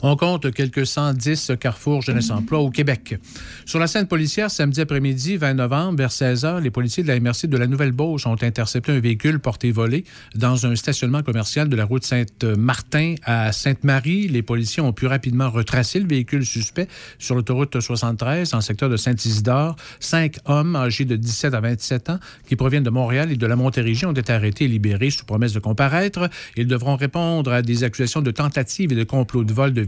On 0.00 0.14
compte 0.14 0.52
quelques 0.52 0.86
110 0.86 1.52
carrefours 1.58 2.02
jeunesse 2.02 2.30
emploi 2.30 2.60
au 2.60 2.70
Québec. 2.70 3.18
Sur 3.66 3.80
la 3.80 3.88
scène 3.88 4.06
policière, 4.06 4.48
samedi 4.48 4.80
après-midi, 4.80 5.36
20 5.36 5.54
novembre, 5.54 5.98
vers 5.98 6.12
16 6.12 6.44
h, 6.44 6.60
les 6.62 6.70
policiers 6.70 7.02
de 7.02 7.08
la 7.08 7.18
MRC 7.18 7.48
de 7.48 7.56
la 7.56 7.66
Nouvelle-Beauce 7.66 8.24
ont 8.26 8.40
intercepté 8.40 8.92
un 8.92 9.00
véhicule 9.00 9.40
porté 9.40 9.72
volé 9.72 10.04
dans 10.36 10.66
un 10.66 10.76
stationnement 10.76 11.24
commercial 11.24 11.68
de 11.68 11.74
la 11.74 11.84
route 11.84 12.04
Sainte-Martin 12.04 13.16
à 13.24 13.50
Sainte-Marie. 13.50 14.28
Les 14.28 14.42
policiers 14.42 14.82
ont 14.84 14.92
pu 14.92 15.06
rapidement 15.06 15.50
retracer 15.50 15.98
le 15.98 16.06
véhicule 16.06 16.46
suspect 16.46 16.86
sur 17.18 17.34
l'autoroute 17.34 17.80
73 17.80 18.54
en 18.54 18.60
secteur 18.60 18.88
de 18.88 18.96
Saint-Isidore. 18.96 19.74
Cinq 19.98 20.36
hommes 20.44 20.76
âgés 20.76 21.06
de 21.06 21.16
17 21.16 21.54
à 21.54 21.60
27 21.60 22.10
ans 22.10 22.18
qui 22.46 22.54
proviennent 22.54 22.84
de 22.84 22.90
Montréal 22.90 23.32
et 23.32 23.36
de 23.36 23.46
la 23.46 23.56
Montérégie 23.56 24.06
ont 24.06 24.12
été 24.12 24.32
arrêtés 24.32 24.66
et 24.66 24.68
libérés 24.68 25.10
sous 25.10 25.24
promesse 25.24 25.54
de 25.54 25.60
comparaître. 25.60 26.30
Ils 26.56 26.68
devront 26.68 26.94
répondre 26.94 27.52
à 27.52 27.62
des 27.62 27.82
accusations 27.82 28.22
de 28.22 28.30
tentative 28.30 28.92
et 28.92 28.96
de 28.96 29.04
complot 29.04 29.42
de 29.42 29.52
vol 29.52 29.72
de 29.72 29.87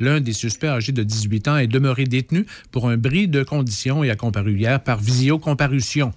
L'un 0.00 0.20
des 0.20 0.32
suspects 0.32 0.68
âgé 0.68 0.92
de 0.92 1.02
18 1.02 1.48
ans 1.48 1.56
est 1.56 1.66
demeuré 1.66 2.04
détenu 2.04 2.46
pour 2.70 2.88
un 2.88 2.96
bris 2.96 3.28
de 3.28 3.42
conditions 3.42 4.04
et 4.04 4.10
a 4.10 4.16
comparu 4.16 4.56
hier 4.56 4.82
par 4.82 4.98
visiocomparution. 4.98 6.12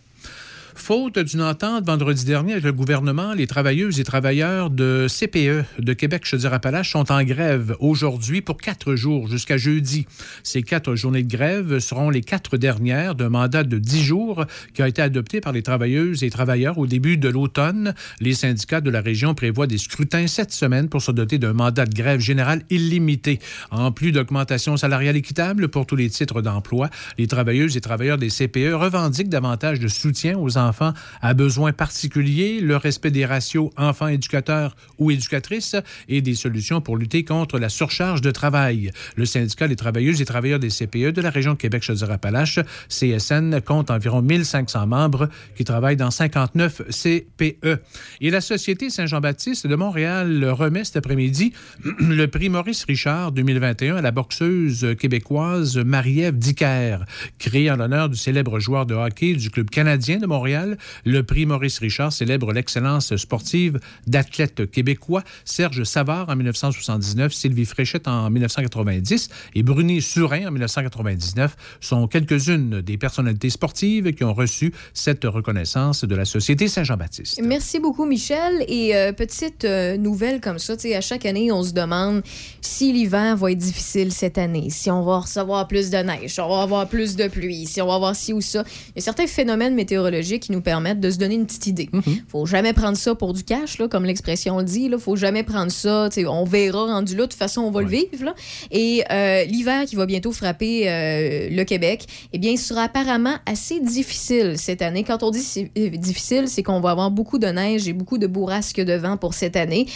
Faute 0.78 1.20
d'une 1.20 1.42
entente 1.42 1.86
vendredi 1.86 2.24
dernier 2.24 2.54
avec 2.54 2.64
le 2.64 2.72
gouvernement, 2.72 3.34
les 3.34 3.48
travailleuses 3.48 4.00
et 4.00 4.04
travailleurs 4.04 4.70
de 4.70 5.08
CPE 5.10 5.66
de 5.80 5.94
Québec 5.94 6.24
Chaudière-Appalaches 6.24 6.92
sont 6.92 7.12
en 7.12 7.24
grève 7.24 7.76
aujourd'hui 7.80 8.42
pour 8.42 8.58
quatre 8.58 8.96
jours 8.96 9.28
jusqu'à 9.28 9.58
jeudi. 9.58 10.06
Ces 10.44 10.62
quatre 10.62 10.96
journées 10.96 11.24
de 11.24 11.36
grève 11.36 11.80
seront 11.80 12.10
les 12.10 12.22
quatre 12.22 12.58
dernières 12.58 13.16
d'un 13.16 13.30
mandat 13.30 13.64
de 13.64 13.80
dix 13.80 14.04
jours 14.04 14.46
qui 14.74 14.82
a 14.82 14.88
été 14.88 15.02
adopté 15.02 15.42
par 15.42 15.52
les 15.52 15.64
travailleuses 15.64 16.24
et 16.24 16.30
travailleurs 16.30 16.78
au 16.78 16.86
début 16.86 17.18
de 17.18 17.28
l'automne. 17.28 17.94
Les 18.22 18.34
syndicats 18.34 18.80
de 18.80 18.92
la 18.92 19.02
région 19.02 19.34
prévoient 19.34 19.68
des 19.68 19.80
scrutins 19.80 20.28
cette 20.28 20.54
semaine 20.54 20.90
pour 20.90 21.02
se 21.02 21.12
doter 21.12 21.38
d'un 21.40 21.54
mandat 21.54 21.86
de 21.86 21.96
grève 21.96 22.22
général 22.22 22.62
illimité. 22.70 23.40
En 23.72 23.92
plus 23.92 24.12
d'augmentation 24.12 24.78
salariale 24.78 25.18
équitable 25.18 25.68
pour 25.68 25.86
tous 25.86 25.98
les 25.98 26.10
titres 26.10 26.42
d'emploi, 26.42 26.90
les 27.18 27.28
travailleuses 27.28 27.76
et 27.76 27.82
travailleurs 27.82 28.20
des 28.20 28.30
CPE 28.30 28.74
revendiquent 28.74 29.30
davantage 29.30 29.80
de 29.80 29.88
soutien 29.88 30.38
aux 30.38 30.58
enfants 30.68 30.94
à 31.22 31.34
besoins 31.34 31.74
particuliers, 31.74 32.60
le 32.62 32.76
respect 32.76 33.12
des 33.12 33.26
ratios 33.26 33.70
enfants-éducateurs 33.78 34.76
ou 35.00 35.12
éducatrices 35.12 35.76
et 36.08 36.22
des 36.22 36.36
solutions 36.36 36.82
pour 36.82 36.98
lutter 36.98 37.24
contre 37.24 37.60
la 37.60 37.70
surcharge 37.70 38.22
de 38.22 38.32
travail. 38.32 38.92
Le 39.16 39.26
syndicat 39.26 39.68
des 39.68 39.76
travailleuses 39.76 40.22
et 40.22 40.26
travailleurs 40.26 40.60
des 40.60 40.70
CPE 40.70 41.14
de 41.14 41.22
la 41.22 41.30
région 41.30 41.54
de 41.54 41.58
Québec-Chaudière-Appalaches, 41.58 42.60
CSN, 42.90 43.62
compte 43.62 43.92
environ 43.92 44.22
1500 44.22 44.88
membres 44.88 45.30
qui 45.56 45.64
travaillent 45.64 45.98
dans 45.98 46.12
59 46.12 46.82
CPE. 46.90 47.82
Et 48.22 48.30
la 48.30 48.42
Société 48.42 48.90
Saint-Jean-Baptiste 48.90 49.68
de 49.68 49.76
Montréal 49.76 50.46
remet 50.46 50.84
cet 50.84 50.98
après-midi 50.98 51.54
le 52.00 52.26
prix 52.28 52.50
Maurice 52.50 52.84
Richard 52.86 53.32
2021 53.32 53.98
à 53.98 54.02
la 54.02 54.12
boxeuse 54.12 54.96
québécoise 55.00 55.78
Marie-Ève 55.78 56.38
Dicker, 56.38 57.00
créée 57.40 57.72
en 57.72 57.78
l'honneur 57.78 58.10
du 58.10 58.18
célèbre 58.18 58.60
joueur 58.60 58.86
de 58.86 58.96
hockey 58.96 59.34
du 59.34 59.50
Club 59.50 59.70
canadien 59.70 60.18
de 60.18 60.26
Montréal 60.26 60.57
le 61.06 61.24
prix 61.24 61.46
Maurice 61.46 61.80
Richard 61.80 62.14
célèbre 62.14 62.54
l'excellence 62.54 63.16
sportive 63.16 63.80
d'athlètes 64.06 64.70
québécois. 64.70 65.24
Serge 65.46 65.84
Savard 65.84 66.30
en 66.30 66.36
1979, 66.36 67.34
Sylvie 67.34 67.66
Fréchette 67.66 68.08
en 68.08 68.30
1990 68.30 69.30
et 69.56 69.64
Bruni 69.64 70.02
Surin 70.02 70.48
en 70.48 70.52
1999 70.52 71.56
sont 71.80 72.08
quelques-unes 72.08 72.82
des 72.82 72.98
personnalités 72.98 73.50
sportives 73.50 74.14
qui 74.14 74.24
ont 74.24 74.34
reçu 74.34 74.74
cette 74.94 75.24
reconnaissance 75.26 76.04
de 76.04 76.16
la 76.16 76.26
Société 76.26 76.68
Saint-Jean-Baptiste. 76.68 77.40
Merci 77.44 77.80
beaucoup, 77.80 78.06
Michel. 78.06 78.64
Et 78.68 78.96
euh, 78.96 79.12
petite 79.12 79.66
euh, 79.66 79.98
nouvelle 79.98 80.42
comme 80.42 80.60
ça, 80.60 80.74
à 80.96 81.02
chaque 81.02 81.26
année, 81.26 81.52
on 81.52 81.64
se 81.64 81.74
demande 81.74 82.22
si 82.62 82.94
l'hiver 82.94 83.36
va 83.36 83.52
être 83.52 83.58
difficile 83.58 84.12
cette 84.12 84.38
année, 84.38 84.70
si 84.70 84.90
on 84.92 85.04
va 85.04 85.20
recevoir 85.20 85.68
plus 85.68 85.90
de 85.90 85.98
neige, 85.98 86.34
si 86.34 86.40
on 86.40 86.50
va 86.50 86.62
avoir 86.62 86.88
plus 86.88 87.16
de 87.16 87.28
pluie, 87.28 87.66
si 87.66 87.82
on 87.82 87.88
va 87.88 87.96
avoir 87.96 88.16
ci 88.16 88.34
ou 88.34 88.42
ça. 88.42 88.64
Il 88.90 88.98
y 88.98 89.00
a 89.00 89.02
certains 89.02 89.28
phénomènes 89.28 89.76
météorologiques 89.76 90.37
qui 90.40 90.52
nous 90.52 90.62
permettent 90.62 91.00
de 91.00 91.10
se 91.10 91.18
donner 91.18 91.36
une 91.36 91.46
petite 91.46 91.68
idée. 91.68 91.90
ne 91.92 91.98
mhm. 92.00 92.22
Faut 92.28 92.46
jamais 92.46 92.74
prendre 92.74 92.98
ça 92.98 93.16
pour 93.16 93.34
du 93.34 93.44
cash, 93.44 93.78
là, 93.78 93.88
comme 93.88 94.06
l'expression 94.06 94.58
le 94.58 94.64
dit. 94.64 94.90
Là. 94.90 94.98
Faut 94.98 95.16
jamais 95.16 95.44
prendre 95.44 95.72
ça. 95.72 96.10
On 96.28 96.44
verra 96.44 96.86
rendu 96.86 97.16
là. 97.16 97.24
De 97.24 97.28
toute 97.28 97.40
façon, 97.40 97.62
on 97.62 97.72
va 97.72 97.82
le 97.82 97.88
vivre. 97.88 98.24
Là. 98.24 98.34
Et 98.72 99.04
euh, 99.12 99.44
l'hiver 99.46 99.86
qui 99.86 99.96
va 99.96 100.06
bientôt 100.06 100.32
frapper 100.32 100.90
euh, 100.90 101.50
le 101.50 101.64
Québec, 101.64 102.06
eh 102.34 102.38
bien, 102.38 102.52
il 102.52 102.58
sera 102.58 102.84
apparemment 102.84 103.36
assez 103.46 103.80
difficile 103.80 104.54
cette 104.58 104.82
année. 104.82 105.04
Quand 105.04 105.24
on 105.24 105.32
dit 105.32 105.70
euh, 105.78 105.90
difficile, 105.90 106.48
c'est 106.48 106.64
qu'on 106.64 106.80
va 106.80 106.92
avoir 106.92 107.12
beaucoup 107.12 107.40
de 107.40 107.48
neige 107.48 107.88
et 107.88 107.94
beaucoup 107.94 108.18
de 108.18 108.28
bourrasques 108.28 108.82
de 108.82 108.94
vent 108.94 109.18
pour 109.18 109.34
cette 109.34 109.56
année. 109.56 109.88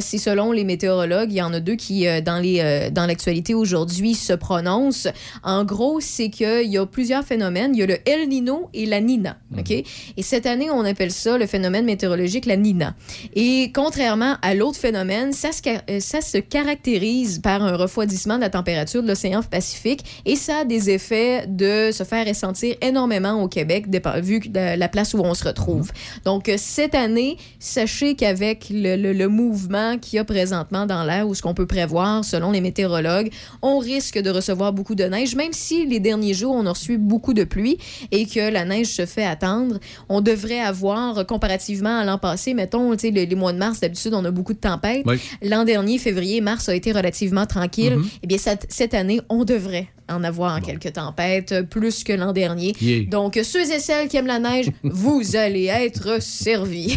c'est 0.00 0.18
selon 0.18 0.52
les 0.52 0.64
météorologues. 0.64 1.30
Il 1.32 1.36
y 1.36 1.42
en 1.42 1.52
a 1.52 1.60
deux 1.60 1.76
qui, 1.76 2.06
dans 2.22 2.38
les 2.38 2.90
dans 2.92 3.06
l'actualité 3.06 3.54
aujourd'hui, 3.54 4.14
se 4.14 4.32
prononcent. 4.32 5.08
En 5.42 5.64
gros, 5.64 6.00
c'est 6.00 6.30
qu'il 6.30 6.70
y 6.70 6.78
a 6.78 6.86
plusieurs 6.86 7.24
phénomènes. 7.24 7.74
Il 7.74 7.80
y 7.80 7.82
a 7.82 7.86
le 7.86 7.98
El 8.08 8.28
Nino 8.28 8.70
et 8.74 8.86
la 8.86 9.00
Nina. 9.00 9.38
Mhm. 9.50 9.60
OK? 9.60 9.84
Et 10.16 10.22
cette 10.22 10.46
année, 10.46 10.70
on 10.70 10.84
appelle 10.84 11.12
ça 11.12 11.38
le 11.38 11.46
phénomène 11.46 11.84
météorologique 11.84 12.46
la 12.46 12.56
Nina. 12.56 12.94
Et 13.34 13.70
contrairement 13.74 14.36
à 14.42 14.54
l'autre 14.54 14.78
phénomène, 14.78 15.32
ça 15.32 15.52
se, 15.52 15.60
euh, 15.68 16.00
ça 16.00 16.20
se 16.20 16.38
caractérise 16.38 17.40
par 17.40 17.62
un 17.62 17.76
refroidissement 17.76 18.36
de 18.36 18.40
la 18.40 18.50
température 18.50 19.02
de 19.02 19.08
l'océan 19.08 19.42
Pacifique 19.50 20.22
et 20.24 20.36
ça 20.36 20.58
a 20.58 20.64
des 20.64 20.90
effets 20.90 21.46
de 21.46 21.90
se 21.92 22.04
faire 22.04 22.26
ressentir 22.26 22.74
énormément 22.80 23.42
au 23.42 23.48
Québec, 23.48 23.86
vu 24.22 24.40
la 24.54 24.88
place 24.88 25.14
où 25.14 25.18
on 25.18 25.34
se 25.34 25.44
retrouve. 25.44 25.92
Donc, 26.24 26.48
euh, 26.48 26.56
cette 26.58 26.94
année, 26.94 27.36
sachez 27.58 28.14
qu'avec 28.14 28.66
le, 28.70 29.12
le, 29.12 29.28
mouvement 29.28 29.98
qu'il 29.98 30.16
y 30.16 30.18
a 30.18 30.24
présentement 30.24 30.86
dans 30.86 31.04
l'air 31.04 31.28
ou 31.28 31.34
ce 31.34 31.42
qu'on 31.42 31.54
peut 31.54 31.66
prévoir 31.66 32.24
selon 32.24 32.52
les 32.52 32.60
météorologues, 32.60 33.30
on 33.62 33.78
risque 33.78 34.18
de 34.18 34.30
recevoir 34.30 34.72
beaucoup 34.72 34.94
de 34.94 35.04
neige, 35.04 35.34
même 35.34 35.52
si 35.52 35.86
les 35.86 36.00
derniers 36.00 36.34
jours, 36.34 36.54
on 36.54 36.66
a 36.66 36.70
reçu 36.70 36.98
beaucoup 36.98 37.34
de 37.34 37.44
pluie 37.44 37.78
et 38.10 38.26
que 38.26 38.50
la 38.50 38.64
neige 38.64 38.88
se 38.88 39.06
fait 39.06 39.24
attendre 39.24 39.75
on 40.08 40.20
devrait 40.20 40.60
avoir, 40.60 41.26
comparativement 41.26 41.98
à 41.98 42.04
l'an 42.04 42.18
passé, 42.18 42.54
mettons, 42.54 42.92
les, 42.92 43.26
les 43.26 43.34
mois 43.34 43.52
de 43.52 43.58
mars, 43.58 43.80
d'habitude, 43.80 44.14
on 44.14 44.24
a 44.24 44.30
beaucoup 44.30 44.54
de 44.54 44.58
tempêtes. 44.58 45.04
L'an 45.42 45.64
dernier, 45.64 45.98
février, 45.98 46.40
mars 46.40 46.68
a 46.68 46.74
été 46.74 46.92
relativement 46.92 47.46
tranquille. 47.46 47.94
Mm-hmm. 47.94 48.18
Eh 48.22 48.26
bien, 48.26 48.38
cette, 48.68 48.94
année, 48.94 49.20
on 49.28 49.44
devrait 49.44 49.88
en 50.08 50.22
avoir 50.22 50.60
quelques 50.60 50.92
tempêtes, 50.92 51.52
euh, 51.52 51.62
plus 51.62 52.04
que 52.04 52.12
l'an 52.12 52.32
dernier. 52.32 52.74
Donc, 53.10 53.40
ceux 53.42 53.72
et 53.72 53.80
celles 53.80 54.08
qui 54.08 54.16
aiment 54.16 54.26
la 54.26 54.38
neige, 54.38 54.66
vous 54.84 55.34
allez 55.34 55.66
être 55.66 56.22
servis. 56.22 56.96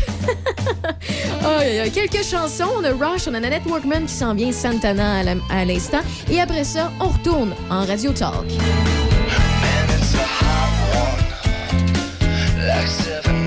oh, 1.44 1.60
il 1.68 1.76
y 1.76 1.80
a 1.80 1.90
quelques 1.90 2.24
chansons. 2.24 2.70
On 2.78 2.84
a 2.84 2.92
Rush, 2.92 3.28
on 3.28 3.34
a 3.34 3.40
Nanette 3.40 3.66
Workman 3.66 4.06
qui 4.06 4.14
s'en 4.14 4.36
vient, 4.36 4.52
Santana 4.52 5.24
à 5.50 5.66
l'instant. 5.66 6.02
Et 6.32 6.40
après 6.40 6.64
ça, 6.64 6.92
on 7.00 7.08
retourne 7.08 7.54
en 7.70 7.86
Radio 7.86 8.12
Talk. 8.12 8.46
reflexive. 12.60 13.39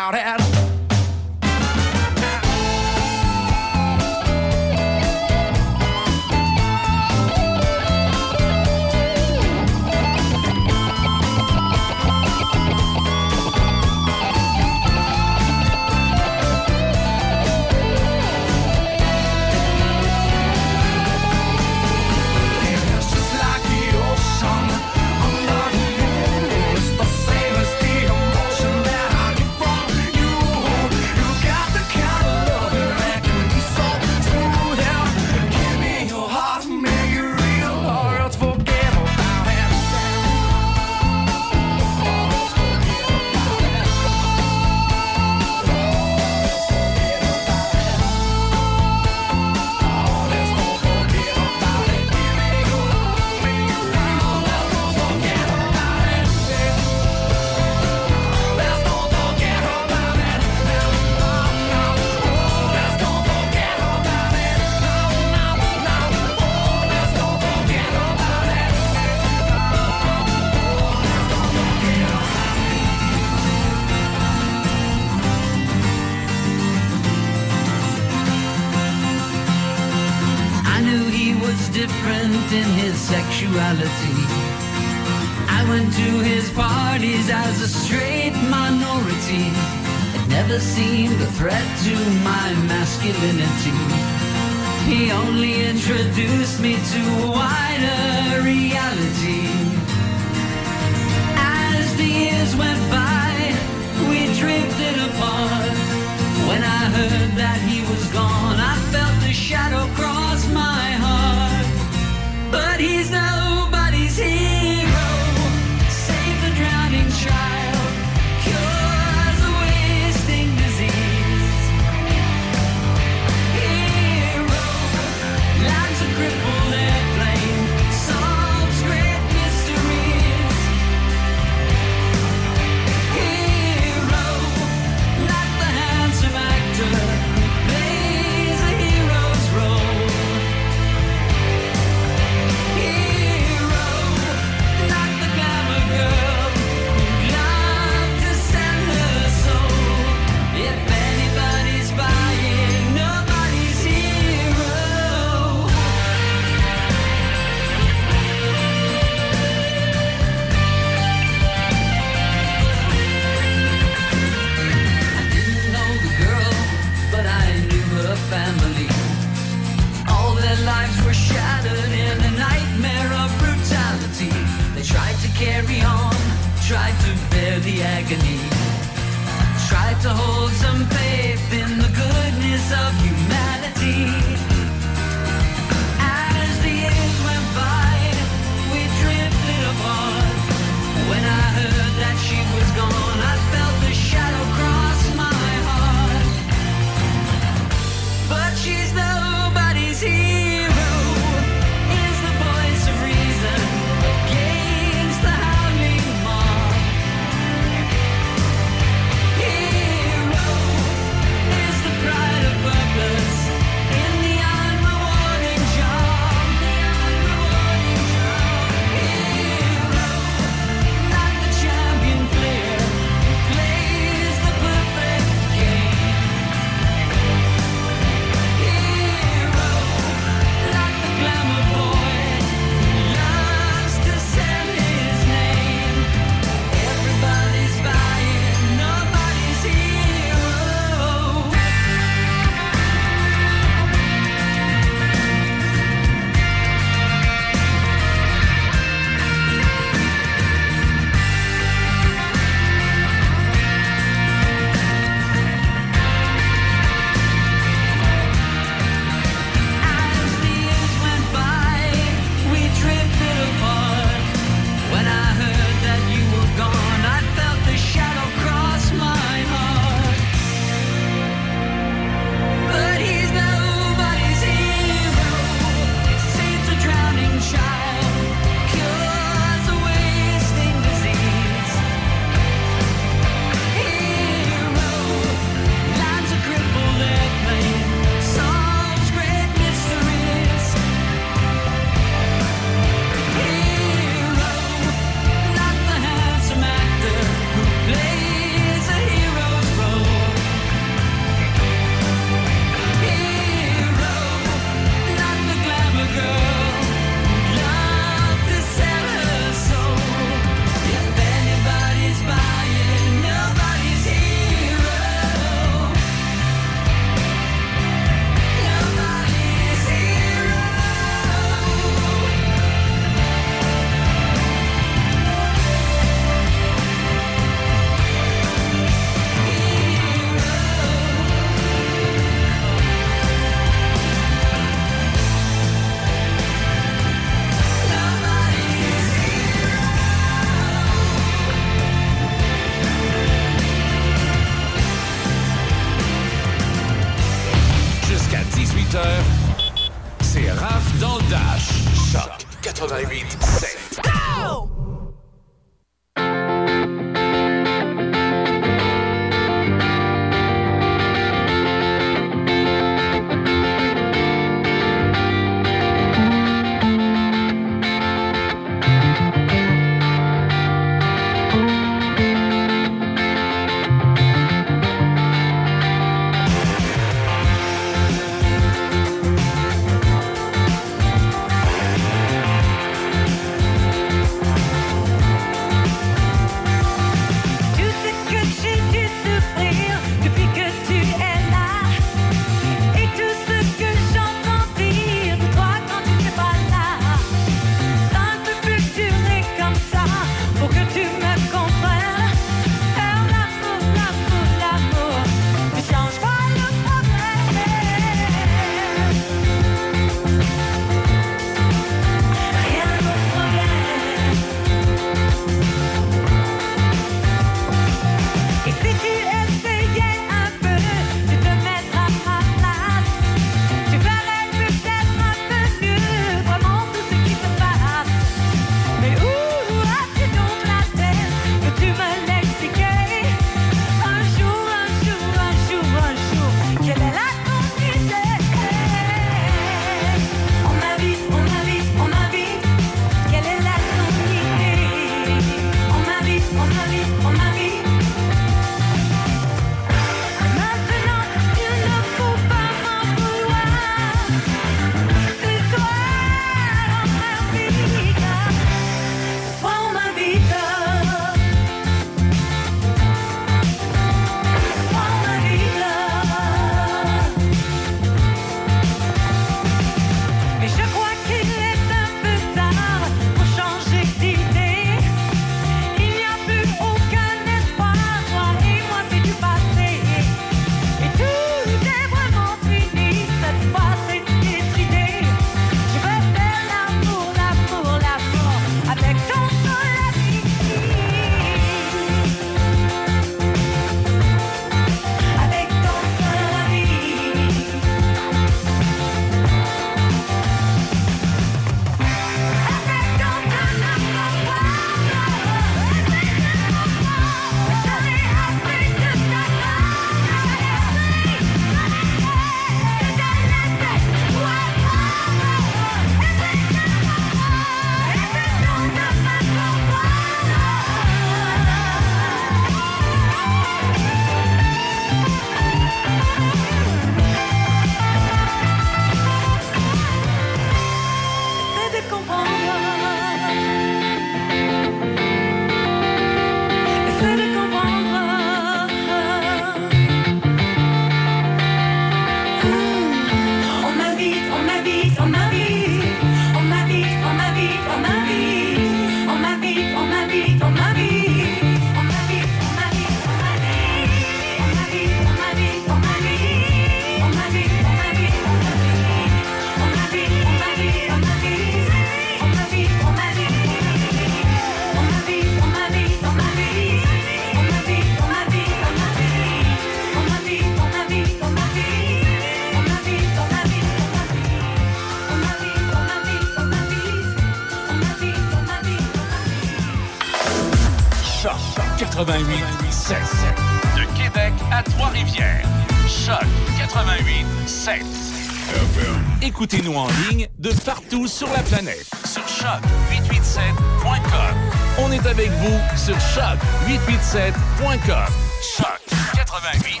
Écoutez-nous 589.42 589.94
en 589.94 590.06
ligne 590.28 590.46
de 590.58 590.70
partout 590.84 591.26
sur 591.26 591.48
la 591.48 591.62
planète. 591.62 592.06
Sur 592.24 592.42
choc887.com. 592.42 594.56
On 594.98 595.10
est 595.12 595.26
avec 595.26 595.50
vous 595.50 595.78
sur 595.96 596.16
choc887.com. 596.16 598.28
Choc 598.76 599.00
88 599.34 600.00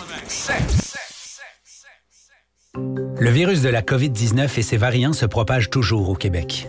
Le 3.18 3.30
virus 3.30 3.62
de 3.62 3.68
la 3.68 3.82
COVID-19 3.82 4.58
et 4.58 4.62
ses 4.62 4.76
variants 4.76 5.12
se 5.12 5.26
propagent 5.26 5.70
toujours 5.70 6.08
au 6.08 6.14
Québec. 6.14 6.68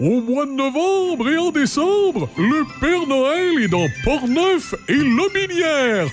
Au 0.00 0.20
mois 0.22 0.46
de 0.46 0.52
novembre 0.52 1.28
et 1.28 1.36
en 1.36 1.50
décembre, 1.50 2.30
le 2.38 2.64
Père 2.80 3.06
Noël 3.06 3.62
est 3.62 3.68
dans 3.68 3.86
Port-Neuf 4.02 4.74
et 4.88 4.94
Lobinière. 4.94 6.06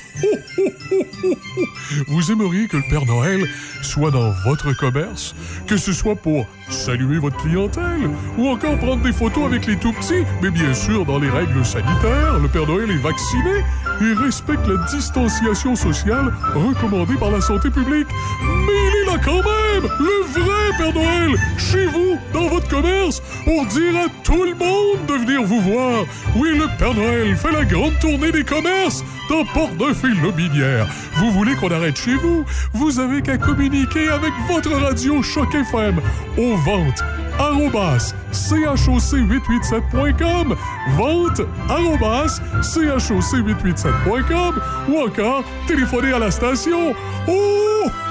Vous 2.07 2.31
aimeriez 2.31 2.67
que 2.67 2.75
le 2.75 2.83
Père 2.89 3.05
Noël 3.05 3.47
soit 3.81 4.11
dans 4.11 4.31
votre 4.43 4.73
commerce, 4.73 5.33
que 5.67 5.77
ce 5.77 5.93
soit 5.93 6.17
pour 6.17 6.45
saluer 6.69 7.19
votre 7.19 7.37
clientèle 7.37 8.09
ou 8.37 8.49
encore 8.49 8.77
prendre 8.77 9.03
des 9.03 9.13
photos 9.13 9.45
avec 9.45 9.65
les 9.65 9.77
tout-petits, 9.77 10.25
mais 10.41 10.49
bien 10.49 10.73
sûr 10.73 11.05
dans 11.05 11.19
les 11.19 11.29
règles 11.29 11.63
sanitaires. 11.65 12.39
Le 12.41 12.47
Père 12.47 12.67
Noël 12.67 12.89
est 12.91 13.01
vacciné 13.01 13.63
et 14.01 14.13
respecte 14.13 14.67
la 14.67 14.85
distanciation 14.85 15.75
sociale 15.75 16.33
recommandée 16.53 17.15
par 17.15 17.31
la 17.31 17.41
santé 17.41 17.69
publique. 17.69 18.07
Mais 18.41 18.73
il 18.87 19.01
est 19.01 19.11
là 19.11 19.19
quand 19.23 19.35
même, 19.35 19.89
le 19.99 20.41
vrai 20.41 20.77
Père 20.77 20.93
Noël, 20.93 21.37
chez 21.57 21.85
vous, 21.87 22.17
dans 22.33 22.47
votre 22.47 22.67
commerce, 22.67 23.21
pour 23.43 23.65
dire 23.65 23.95
à 23.97 24.09
tout 24.23 24.43
le 24.43 24.53
monde 24.53 25.05
de 25.07 25.13
venir 25.13 25.43
vous 25.43 25.61
voir. 25.61 26.05
Oui, 26.35 26.49
le 26.57 26.67
Père 26.77 26.93
Noël 26.93 27.35
fait 27.35 27.51
la 27.51 27.65
grande 27.65 27.97
tournée 27.99 28.31
des 28.31 28.43
commerces 28.43 29.03
dans 29.29 29.43
Port-Neuf 29.45 30.03
et 30.03 30.21
Lobinière. 30.21 30.87
Vous 31.15 31.31
voulez 31.31 31.55
qu'on 31.55 31.71
arrête 31.71 31.97
chez 31.97 32.15
vous? 32.15 32.45
Vous 32.73 32.99
avez 32.99 33.21
qu'à 33.21 33.37
communiquer 33.37 34.09
avec 34.09 34.31
votre 34.47 34.71
radio 34.71 35.21
Choc 35.23 35.53
FM 35.53 35.99
ventes 36.63 37.03
arrobas 37.39 38.13
choc887.com 38.31 40.55
vente 40.97 41.45
arrobas 41.69 42.41
choc887.com 42.61 44.61
ou 44.89 45.05
encore 45.05 45.43
téléphoner 45.67 46.13
à 46.13 46.19
la 46.19 46.31
station. 46.31 46.95
Oh! 47.27 47.66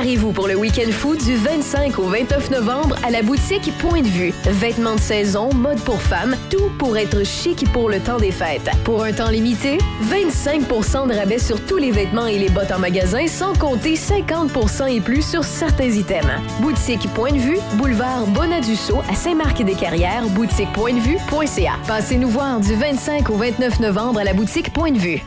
Préparez-vous 0.00 0.32
pour 0.32 0.48
le 0.48 0.54
week-end 0.54 0.90
food 0.90 1.22
du 1.22 1.36
25 1.36 1.98
au 1.98 2.04
29 2.04 2.52
novembre 2.52 2.96
à 3.04 3.10
la 3.10 3.20
boutique 3.20 3.70
Point 3.80 4.00
de 4.00 4.06
Vue. 4.06 4.32
Vêtements 4.44 4.94
de 4.94 5.00
saison, 5.00 5.52
mode 5.52 5.78
pour 5.80 6.00
femmes, 6.00 6.36
tout 6.48 6.70
pour 6.78 6.96
être 6.96 7.22
chic 7.22 7.70
pour 7.70 7.90
le 7.90 8.00
temps 8.00 8.16
des 8.16 8.30
fêtes. 8.30 8.70
Pour 8.84 9.04
un 9.04 9.12
temps 9.12 9.28
limité, 9.28 9.76
25% 10.04 11.06
de 11.06 11.14
rabais 11.14 11.38
sur 11.38 11.62
tous 11.66 11.76
les 11.76 11.90
vêtements 11.90 12.26
et 12.26 12.38
les 12.38 12.48
bottes 12.48 12.72
en 12.72 12.78
magasin, 12.78 13.26
sans 13.26 13.52
compter 13.58 13.92
50% 13.92 14.88
et 14.90 15.02
plus 15.02 15.20
sur 15.20 15.44
certains 15.44 15.90
items. 15.90 16.32
Boutique 16.62 17.06
Point 17.12 17.32
de 17.32 17.38
Vue, 17.38 17.58
boulevard 17.74 18.26
Bonadusseau 18.28 19.02
à 19.10 19.14
Saint-Marc-des-Carrières, 19.14 20.26
boutiquepointdevue.ca. 20.30 21.74
Passez 21.86 22.16
nous 22.16 22.30
voir 22.30 22.58
du 22.60 22.74
25 22.74 23.28
au 23.28 23.34
29 23.34 23.80
novembre 23.80 24.20
à 24.20 24.24
la 24.24 24.32
boutique 24.32 24.72
Point 24.72 24.92
de 24.92 24.98
Vue. 24.98 25.20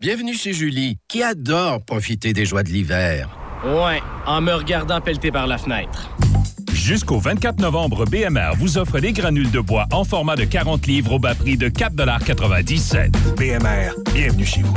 Bienvenue 0.00 0.32
chez 0.32 0.54
Julie, 0.54 0.96
qui 1.08 1.22
adore 1.22 1.84
profiter 1.84 2.32
des 2.32 2.46
joies 2.46 2.62
de 2.62 2.70
l'hiver. 2.70 3.41
Ouais, 3.64 4.02
en 4.26 4.40
me 4.40 4.52
regardant 4.52 5.00
pelleter 5.00 5.30
par 5.30 5.46
la 5.46 5.56
fenêtre. 5.56 6.10
Jusqu'au 6.72 7.20
24 7.20 7.60
novembre, 7.60 8.04
BMR 8.06 8.56
vous 8.58 8.76
offre 8.76 8.98
les 8.98 9.12
granules 9.12 9.52
de 9.52 9.60
bois 9.60 9.86
en 9.92 10.02
format 10.02 10.34
de 10.34 10.42
40 10.44 10.84
livres 10.88 11.12
au 11.12 11.18
bas 11.20 11.36
prix 11.36 11.56
de 11.56 11.68
4,97 11.68 13.12
BMR, 13.36 13.92
bienvenue 14.12 14.44
chez 14.44 14.62
vous. 14.62 14.74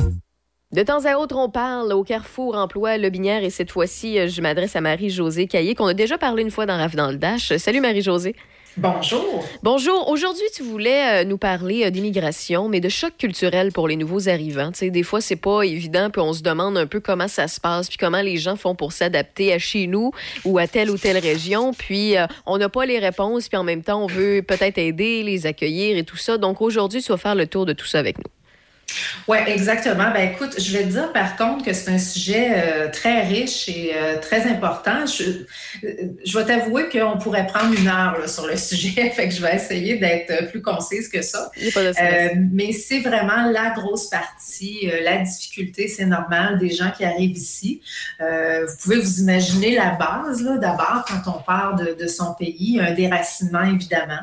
De 0.72 0.84
temps 0.84 1.04
à 1.06 1.16
autre, 1.18 1.36
on 1.36 1.50
parle 1.50 1.94
au 1.94 2.04
Carrefour 2.04 2.56
Emploi 2.56 3.00
Lobinière 3.00 3.44
et 3.44 3.50
cette 3.50 3.72
fois-ci, 3.72 4.20
euh, 4.20 4.28
je 4.28 4.40
m'adresse 4.42 4.76
à 4.76 4.82
Marie-Josée 4.82 5.48
Caillé, 5.48 5.74
qu'on 5.74 5.88
a 5.88 5.96
déjà 5.96 6.20
parlé 6.20 6.44
une 6.44 6.52
fois 6.52 6.68
dans 6.68 6.78
Raf 6.78 6.96
dans 6.96 7.10
le 7.10 7.18
Dash. 7.18 7.56
Salut 7.58 7.82
Marie-Josée. 7.82 8.36
Bonjour. 8.78 9.46
Bonjour. 9.64 10.10
Aujourd'hui, 10.10 10.44
tu 10.54 10.62
voulais 10.62 11.22
euh, 11.22 11.24
nous 11.24 11.38
parler 11.38 11.86
euh, 11.86 11.90
d'immigration, 11.92 12.68
mais 12.68 12.82
de 12.82 12.90
choc 12.90 13.14
culturel 13.18 13.72
pour 13.72 13.88
les 13.88 13.96
nouveaux 13.96 14.28
arrivants. 14.28 14.74
Tu 14.74 14.92
des 14.92 15.04
fois, 15.04 15.22
c'est 15.22 15.38
pas 15.38 15.62
évident, 15.62 16.10
puis 16.10 16.22
on 16.22 16.34
se 16.34 16.42
demande 16.42 16.78
un 16.78 16.86
peu 16.86 17.00
comment 17.00 17.30
ça 17.30 17.48
se 17.48 17.62
passe, 17.62 17.88
puis 17.88 17.98
comment 17.98 18.20
les 18.20 18.36
gens 18.36 18.58
font 18.58 18.76
pour 18.76 18.92
s'adapter 18.92 19.54
à 19.54 19.60
chez 19.60 19.88
nous 19.88 20.12
ou 20.44 20.58
à 20.58 20.68
telle 20.68 20.92
ou 20.92 20.98
telle 20.98 21.20
région. 21.20 21.74
Puis 21.74 22.18
euh, 22.18 22.28
on 22.46 22.58
n'a 22.58 22.68
pas 22.68 22.86
les 22.86 23.00
réponses, 23.00 23.48
puis 23.48 23.58
en 23.58 23.64
même 23.64 23.82
temps, 23.82 24.04
on 24.04 24.08
veut 24.08 24.42
peut-être 24.42 24.78
aider, 24.78 25.24
les 25.24 25.46
accueillir 25.46 25.96
et 25.96 26.04
tout 26.04 26.18
ça. 26.18 26.38
Donc 26.38 26.62
aujourd'hui, 26.62 27.02
tu 27.02 27.14
vas 27.14 27.18
faire 27.18 27.36
le 27.36 27.48
tour 27.48 27.66
de 27.66 27.72
tout 27.72 27.88
ça 27.88 28.00
avec 28.00 28.18
nous. 28.18 28.30
Oui, 29.28 29.38
exactement. 29.48 30.12
Ben 30.14 30.32
écoute, 30.32 30.60
je 30.60 30.78
vais 30.78 30.84
te 30.84 30.90
dire 30.90 31.12
par 31.12 31.36
contre 31.36 31.66
que 31.66 31.74
c'est 31.74 31.90
un 31.90 31.98
sujet 31.98 32.52
euh, 32.54 32.92
très 32.92 33.24
riche 33.24 33.68
et 33.68 33.92
euh, 33.96 34.20
très 34.20 34.46
important. 34.48 35.06
Je, 35.06 35.24
euh, 35.84 36.10
je 36.24 36.38
vais 36.38 36.46
t'avouer 36.46 36.90
qu'on 36.90 37.18
pourrait 37.18 37.48
prendre 37.48 37.74
une 37.78 37.88
heure 37.88 38.20
là, 38.20 38.28
sur 38.28 38.46
le 38.46 38.56
sujet, 38.58 39.10
fait 39.10 39.30
que 39.30 39.34
je 39.34 39.42
vais 39.42 39.56
essayer 39.56 39.98
d'être 39.98 40.52
plus 40.52 40.62
concise 40.62 41.10
que 41.10 41.22
ça. 41.22 41.50
mais 42.38 42.72
c'est 42.72 43.00
vraiment 43.00 43.50
la 43.52 43.72
grosse 43.72 44.10
partie, 44.10 44.92
la 45.04 45.18
difficulté, 45.18 45.88
c'est 45.88 46.06
normal, 46.06 46.60
des 46.60 46.70
gens 46.70 46.92
qui 46.96 47.04
arrivent 47.04 47.38
ici. 47.38 47.82
vous 48.20 48.76
pouvez 48.82 48.98
vous 48.98 49.22
imaginer 49.22 49.76
la 49.76 49.92
base, 49.92 50.42
là, 50.44 50.58
d'abord, 50.58 51.06
quand 51.08 51.32
on 51.38 51.42
parle 51.42 51.86
de, 51.86 51.94
de, 51.94 52.08
son 52.08 52.34
pays, 52.36 52.80
un 52.80 52.94
déracinement, 52.94 53.64
évidemment. 53.64 54.22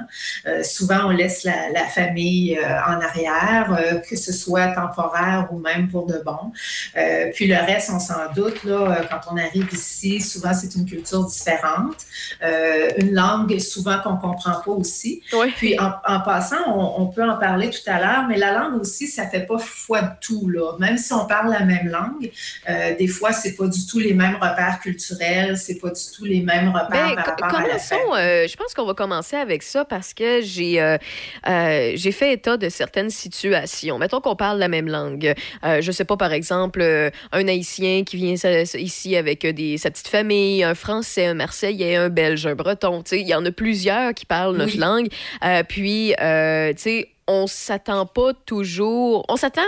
souvent, 0.62 1.06
on 1.06 1.10
laisse 1.10 1.44
la, 1.44 1.70
la 1.70 1.84
famille 1.86 2.58
en 2.58 3.00
arrière, 3.00 4.02
que 4.08 4.16
ce 4.16 4.32
soit 4.32 4.51
temporaire 4.74 5.48
ou 5.50 5.59
même 5.59 5.88
pour 5.88 6.07
de 6.07 6.18
bon. 6.24 6.53
Euh, 6.96 7.30
puis 7.34 7.46
le 7.46 7.57
reste, 7.57 7.90
on 7.92 7.98
s'en 7.98 8.32
doute, 8.34 8.64
là, 8.64 8.74
euh, 8.74 9.03
quand 9.11 9.32
on 9.32 9.36
arrive 9.36 9.68
ici, 9.72 10.20
souvent 10.20 10.53
c'est 10.55 10.74
une 10.74 10.86
culture 10.86 11.24
différente, 11.24 11.98
euh, 12.42 12.90
une 12.98 13.14
langue 13.14 13.59
souvent 13.59 13.98
qu'on 14.03 14.14
ne 14.14 14.20
comprend 14.20 14.61
pas 14.61 14.70
aussi. 14.70 15.22
Puis 15.57 15.78
en, 15.78 16.20
passant, 16.20 16.57
on, 16.66 17.07
peut 17.07 17.28
en 17.28 17.36
parler 17.36 17.70
tout 17.70 17.90
à 17.90 18.00
l'heure, 18.00 18.26
mais 18.28 18.38
la 18.38 18.53
langue 18.53 18.80
aussi, 18.80 19.07
ça 19.07 19.24
ne 19.24 19.30
fait 19.30 19.46
pas 19.46 19.59
foi 19.59 20.03
de 20.03 20.11
tout. 20.20 20.48
Là. 20.48 20.76
Même 20.78 20.96
si 20.96 21.12
on 21.12 21.26
parle 21.26 21.50
la 21.50 21.64
même 21.64 21.88
langue, 21.88 22.30
des 22.98 23.09
fois, 23.09 23.32
c'est 23.32 23.55
pas 23.55 23.66
du 23.66 23.86
tout 23.86 23.98
les 23.98 24.14
mêmes 24.14 24.36
repères 24.36 24.80
culturels, 24.80 25.57
c'est 25.57 25.78
pas 25.78 25.90
du 25.90 26.03
tout 26.14 26.24
les 26.24 26.40
mêmes 26.40 26.68
repères 26.68 27.14
ben, 27.14 27.22
par 27.22 27.26
rapport 27.26 27.62
je 28.53 28.57
pense 28.57 28.74
qu'on 28.74 28.84
va 28.84 28.94
commencer 28.94 29.36
avec 29.36 29.62
ça 29.62 29.84
parce 29.84 30.14
que 30.14 30.40
j'ai 30.40 30.96
j'ai 31.94 32.12
fait 32.12 32.32
état 32.32 32.57
de 32.57 32.68
certaines 32.68 33.11
situations. 33.11 33.98
Mettons 33.98 34.20
qu'on 34.20 34.36
parle 34.43 34.59
la 34.59 34.66
même 34.66 34.88
langue. 34.88 35.34
Euh, 35.64 35.80
je 35.80 35.93
sais 35.93 36.05
pas, 36.05 36.16
par 36.16 36.32
exemple, 36.32 36.80
euh, 36.82 37.11
un 37.30 37.47
Haïtien 37.47 38.03
qui 38.03 38.16
vient 38.16 38.34
ici 38.74 39.14
avec 39.14 39.45
euh, 39.45 39.53
des, 39.53 39.78
sa 39.78 39.88
petite 39.88 40.09
famille, 40.09 40.64
un 40.64 40.74
Français, 40.74 41.26
un 41.26 41.34
Marseillais, 41.34 41.95
un 41.95 42.09
Belge, 42.09 42.45
un 42.49 42.57
Breton. 42.57 43.05
Il 43.12 43.28
y 43.28 43.36
en 43.36 43.47
a 43.47 43.53
plusieurs 43.53 44.14
qui 44.14 44.26
parlent 44.26 44.57
notre 44.57 44.76
langue. 44.76 45.07
puis, 45.68 46.12
tu 46.18 46.82
sais, 46.82 47.11
on 47.26 47.46
s'attend 47.46 48.06
pas 48.06 48.32
toujours. 48.46 49.24
On 49.28 49.36
s'attend, 49.36 49.62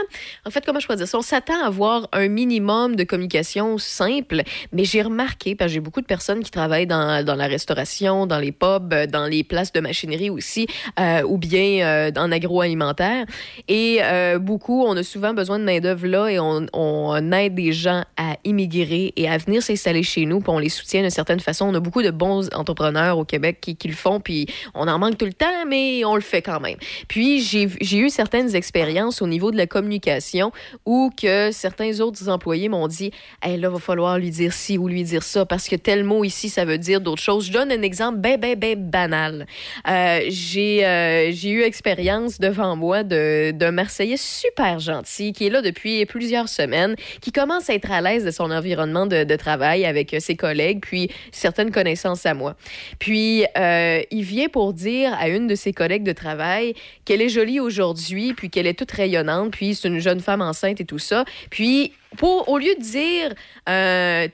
en 0.45 0.51
fait, 0.51 0.65
comment 0.65 0.81
je 0.81 0.89
peux 0.89 0.97
dire 0.97 1.07
ça? 1.07 1.19
On 1.19 1.23
s'attend 1.23 1.63
à 1.63 1.67
avoir 1.67 2.09
un 2.13 2.29
minimum 2.29 2.97
de 2.97 3.05
communication 3.05 3.79
simple, 3.79 4.43
mais 4.73 4.85
j'ai 4.85 5.03
remarqué, 5.03 5.55
parce 5.55 5.71
que 5.71 5.75
j'ai 5.75 5.81
beaucoup 5.81 6.01
de 6.01 6.07
personnes 6.07 6.43
qui 6.43 6.51
travaillent 6.51 6.87
dans, 6.87 7.25
dans, 7.25 7.35
la 7.35 7.47
restauration, 7.47 8.27
dans 8.27 8.39
les 8.39 8.53
pubs, 8.53 8.93
dans 9.07 9.27
les 9.27 9.45
places 9.45 9.73
de 9.73 9.81
machinerie 9.81 10.31
aussi, 10.31 10.67
euh, 10.99 11.23
ou 11.23 11.39
bien 11.39 11.87
euh, 11.87 12.11
en 12.17 12.33
agroalimentaire. 12.33 13.25
Et 13.69 13.99
euh, 14.03 14.39
beaucoup, 14.39 14.83
on 14.85 14.97
a 14.97 15.03
souvent 15.03 15.33
besoin 15.33 15.59
de 15.59 15.65
main-d'œuvre 15.65 16.07
là 16.07 16.29
et 16.29 16.39
on, 16.39 16.67
on, 16.73 17.33
aide 17.33 17.55
des 17.55 17.73
gens 17.73 18.05
à 18.17 18.37
immigrer 18.45 19.13
et 19.17 19.29
à 19.29 19.39
venir 19.39 19.63
s'installer 19.63 20.03
chez 20.03 20.27
nous, 20.27 20.41
puis 20.41 20.51
on 20.51 20.59
les 20.59 20.69
soutient 20.69 21.03
d'une 21.03 21.11
certaine 21.11 21.41
façon. 21.41 21.67
On 21.67 21.75
a 21.75 21.81
beaucoup 21.81 22.03
de 22.03 22.11
bons 22.11 22.49
entrepreneurs 22.55 23.19
au 23.19 23.25
Québec 23.25 23.59
qui, 23.61 23.77
qui 23.77 23.89
le 23.89 23.95
font, 23.95 24.21
puis 24.21 24.47
on 24.75 24.89
en 24.89 24.99
manque 24.99 25.19
tout 25.19 25.25
le 25.25 25.33
temps, 25.33 25.65
mais 25.67 26.05
on 26.05 26.17
le 26.17 26.21
fait 26.21 26.43
quand 26.43 26.61
même. 26.61 26.77
Puis, 27.09 27.44
j'ai 27.45 27.99
eu 27.99 28.11
certaines 28.11 28.55
expériences 28.55 29.23
au 29.23 29.27
niveau 29.27 29.51
de 29.51 29.57
la 29.57 29.67
communication 29.67 30.53
où 30.87 31.11
que 31.21 31.51
certains 31.53 32.01
autres 32.01 32.29
employés 32.29 32.69
m'ont 32.69 32.89
dit 32.89 33.11
hey, 33.43 33.59
là, 33.59 33.69
va 33.69 33.79
falloir 33.79 34.19
lui 34.19 34.31
dire 34.31 34.53
ci 34.53 34.79
ou 34.79 34.89
lui 34.89 35.05
dire 35.05 35.23
ça 35.23 35.45
parce 35.45 35.69
que 35.69 35.77
tel 35.77 36.05
mot 36.05 36.25
ici, 36.25 36.49
ça 36.49 36.65
veut 36.65 36.79
dire 36.79 37.01
d'autres 37.01 37.23
choses. 37.23 37.47
Je 37.47 37.53
donne 37.53 37.71
un 37.71 37.83
exemple 37.83 38.19
ben, 38.19 38.39
ben, 38.39 38.59
ben 38.59 38.79
banal. 38.79 39.47
Euh, 39.89 40.21
j'ai 40.29 40.87
euh, 40.87 41.31
j'ai 41.33 41.51
eu 41.51 41.63
expérience 41.63 42.39
devant 42.41 42.77
moi 42.77 43.03
d'un 43.03 43.71
Marseillais 43.71 44.17
super 44.17 44.79
gentil 44.79 45.33
qui 45.33 45.47
est 45.47 45.51
là 45.51 45.63
depuis 45.63 46.05
plusieurs 46.07 46.49
semaines, 46.49 46.97
qui 47.21 47.33
commence 47.33 47.71
à 47.71 47.75
être 47.75 47.91
à 47.91 48.01
l'aise 48.01 48.25
de 48.25 48.31
son 48.31 48.51
environnement 48.51 49.07
de, 49.07 49.35
travail 49.37 49.85
avec 49.85 50.15
euh, 50.15 50.21
ses 50.21 50.37
collègues, 50.37 50.81
puis 50.81 51.11
certaines 51.33 51.73
connaissances 51.73 52.25
à 52.25 52.35
moi. 52.35 52.55
Puis, 53.01 53.45
il 53.57 54.23
vient 54.23 54.49
pour 54.49 54.73
dire 54.73 55.13
à 55.19 55.29
une 55.29 55.47
de 55.47 55.55
ses 55.55 55.73
collègues 55.73 56.05
de 56.05 56.13
travail 56.13 56.75
qu'elle 57.05 57.21
est 57.21 57.29
jolie 57.35 57.61
aujourd'hui, 57.61 58.33
puis 58.33 58.51
qu'elle 58.51 58.67
est 58.67 58.79
toute 58.79 58.91
rayonnante, 58.91 59.53
puis 59.53 59.75
c'est 59.75 59.89
une 59.89 59.99
jeune 59.99 60.21
femme 60.21 60.41
enceinte 60.41 60.81
et 60.81 60.85
tout 60.85 60.99
ça. 60.99 61.25
Puis, 61.51 61.93
pour, 62.17 62.49
au 62.49 62.59
lieu 62.59 62.75
de 62.77 62.81
dire 62.81 63.35
euh, 63.69 64.29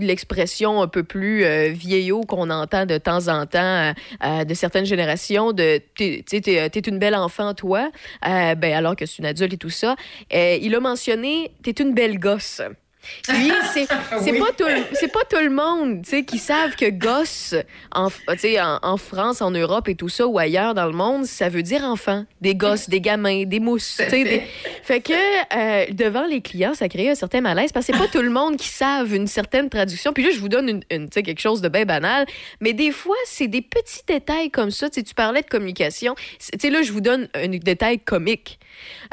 l'expression 0.00 0.82
un 0.82 0.88
peu 0.88 1.02
plus 1.02 1.44
euh, 1.44 1.70
vieillot 1.70 2.22
qu'on 2.22 2.50
entend 2.50 2.86
de 2.86 2.98
temps 2.98 3.28
en 3.28 3.46
temps 3.46 3.58
euh, 3.58 3.92
euh, 4.24 4.44
de 4.44 4.54
certaines 4.54 4.84
générations, 4.84 5.52
de 5.52 5.80
t'es 5.96 6.22
t'es 6.26 6.80
une 6.80 6.98
belle 6.98 7.14
enfant, 7.14 7.54
toi, 7.54 7.90
ben, 8.22 8.72
alors 8.74 8.96
que 8.96 9.06
c'est 9.06 9.18
une 9.18 9.26
adulte 9.26 9.54
et 9.54 9.58
tout 9.58 9.70
ça, 9.70 9.96
il 10.30 10.74
a 10.74 10.80
mentionné 10.80 11.52
t'es 11.62 11.72
une 11.72 11.94
belle 11.94 12.18
gosse. 12.18 12.60
Puis, 13.28 13.52
c'est 13.72 13.86
Oui. 14.32 14.38
pas 14.38 14.52
tout 14.56 14.64
pas 15.12 15.24
tout 15.30 15.42
le 15.42 15.50
monde 15.50 16.02
qui 16.26 16.38
savent 16.38 16.74
que 16.76 16.90
gosse 16.90 17.54
en, 17.94 18.08
en, 18.08 18.78
en 18.82 18.96
France, 18.96 19.40
en 19.42 19.50
Europe 19.50 19.88
et 19.88 19.94
tout 19.94 20.08
ça, 20.08 20.26
ou 20.26 20.38
ailleurs 20.38 20.74
dans 20.74 20.86
le 20.86 20.92
monde, 20.92 21.24
ça 21.26 21.48
veut 21.48 21.62
dire 21.62 21.82
enfant. 21.84 22.24
Des 22.40 22.54
gosses, 22.54 22.88
des 22.88 23.00
gamins, 23.00 23.44
des 23.44 23.60
mousses. 23.60 23.98
des- 24.10 24.42
Fait 24.82 25.00
que 25.00 25.12
euh, 25.12 25.86
devant 25.92 26.24
les 26.26 26.40
clients, 26.40 26.74
ça 26.74 26.88
crée 26.88 27.10
un 27.10 27.14
certain 27.14 27.40
malaise 27.40 27.72
parce 27.72 27.86
que 27.86 27.92
c'est 27.92 27.98
pas 27.98 28.08
tout 28.08 28.22
le 28.22 28.30
monde 28.30 28.56
qui 28.56 28.68
savent 28.68 29.14
une 29.14 29.26
certaine 29.26 29.68
traduction. 29.70 30.12
Puis 30.12 30.24
là, 30.24 30.30
je 30.32 30.38
vous 30.40 30.48
donne 30.48 30.80
une, 30.90 31.08
quelque 31.08 31.40
chose 31.40 31.60
de 31.60 31.68
bien 31.68 31.84
banal, 31.84 32.26
mais 32.60 32.72
des 32.72 32.90
fois, 32.92 33.16
c'est 33.26 33.48
des 33.48 33.62
petits 33.62 34.02
détails 34.06 34.50
comme 34.50 34.70
ça. 34.70 34.88
Tu 34.90 35.00
sais, 35.00 35.02
tu 35.04 35.14
parlais 35.14 35.42
de 35.42 35.46
communication. 35.48 36.14
Là, 36.64 36.82
je 36.82 36.92
vous 36.92 37.00
donne 37.00 37.28
un 37.34 37.48
détail 37.48 37.98
comique. 38.00 38.58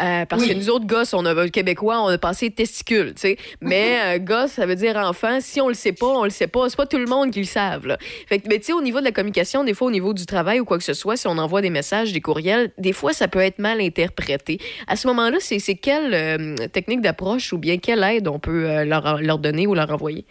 Euh, 0.02 0.26
parce 0.26 0.42
Oui. 0.42 0.50
que 0.50 0.54
nous 0.54 0.70
autres 0.70 0.86
gosses, 0.88 1.14
on 1.14 1.26
a, 1.26 1.50
Québécois, 1.50 2.02
on 2.02 2.08
a 2.08 2.18
passé 2.18 2.50
testicule, 2.50 3.14
tu 3.16 3.22
sais. 3.22 3.38
Mais 3.62 3.98
euh, 4.04 4.20
gosse, 4.20 4.52
ça 4.52 4.66
veut 4.66 4.76
dire 4.76 4.96
enfant. 4.98 5.40
Si 5.42 5.60
on 5.62 5.68
le 5.68 5.74
sait 5.74 5.92
pas, 5.94 6.08
on 6.08 6.24
le 6.24 6.30
sait 6.30 6.48
pas. 6.48 6.70
C'est 6.70 6.78
pas 6.78 6.86
tout 6.86 6.98
le 6.98 7.06
monde 7.06 7.32
qui 7.32 7.40
le 7.40 7.46
savent, 7.46 7.88
là. 7.88 7.98
Fait 8.28 8.40
que, 8.40 8.48
mais 8.50 8.60
tu 8.60 8.66
sais, 8.66 8.74
au 8.74 8.82
niveau 8.82 9.00
de 9.00 9.06
la 9.06 9.12
communication, 9.12 9.64
des 9.64 9.74
fois, 9.74 9.88
au 9.88 9.92
niveau 9.92 10.14
du 10.14 10.26
travail 10.26 10.60
ou 10.60 10.66
quoi 10.66 10.78
que 10.78 10.84
ce 10.84 10.94
soit, 10.94 11.18
si 11.18 11.28
on 11.28 11.38
envoie 11.38 11.62
des 11.62 11.70
messages, 11.70 12.14
des 12.14 12.22
courriels, 12.22 12.72
des 12.78 12.94
fois, 12.94 13.14
ça 13.14 13.28
peut 13.28 13.40
être 13.40 13.60
mal 13.60 13.82
interprété. 13.82 14.60
À 14.88 14.96
ce 14.96 15.08
moment-là, 15.08 15.38
c'est 15.40 15.60
c'est 15.60 15.76
quelle 15.76 16.14
euh, 16.14 16.56
technique 16.72 17.02
d'approche 17.02 17.54
ou 17.54 17.58
bien 17.58 17.78
quelle 17.78 18.04
aide 18.04 18.28
on 18.28 18.40
peut 18.40 18.70
euh, 18.70 18.86
leur, 18.86 19.22
leur 19.22 19.38
donner 19.40 19.68
ou 19.68 19.76
leur 19.76 19.90
envoyer? 19.92 20.26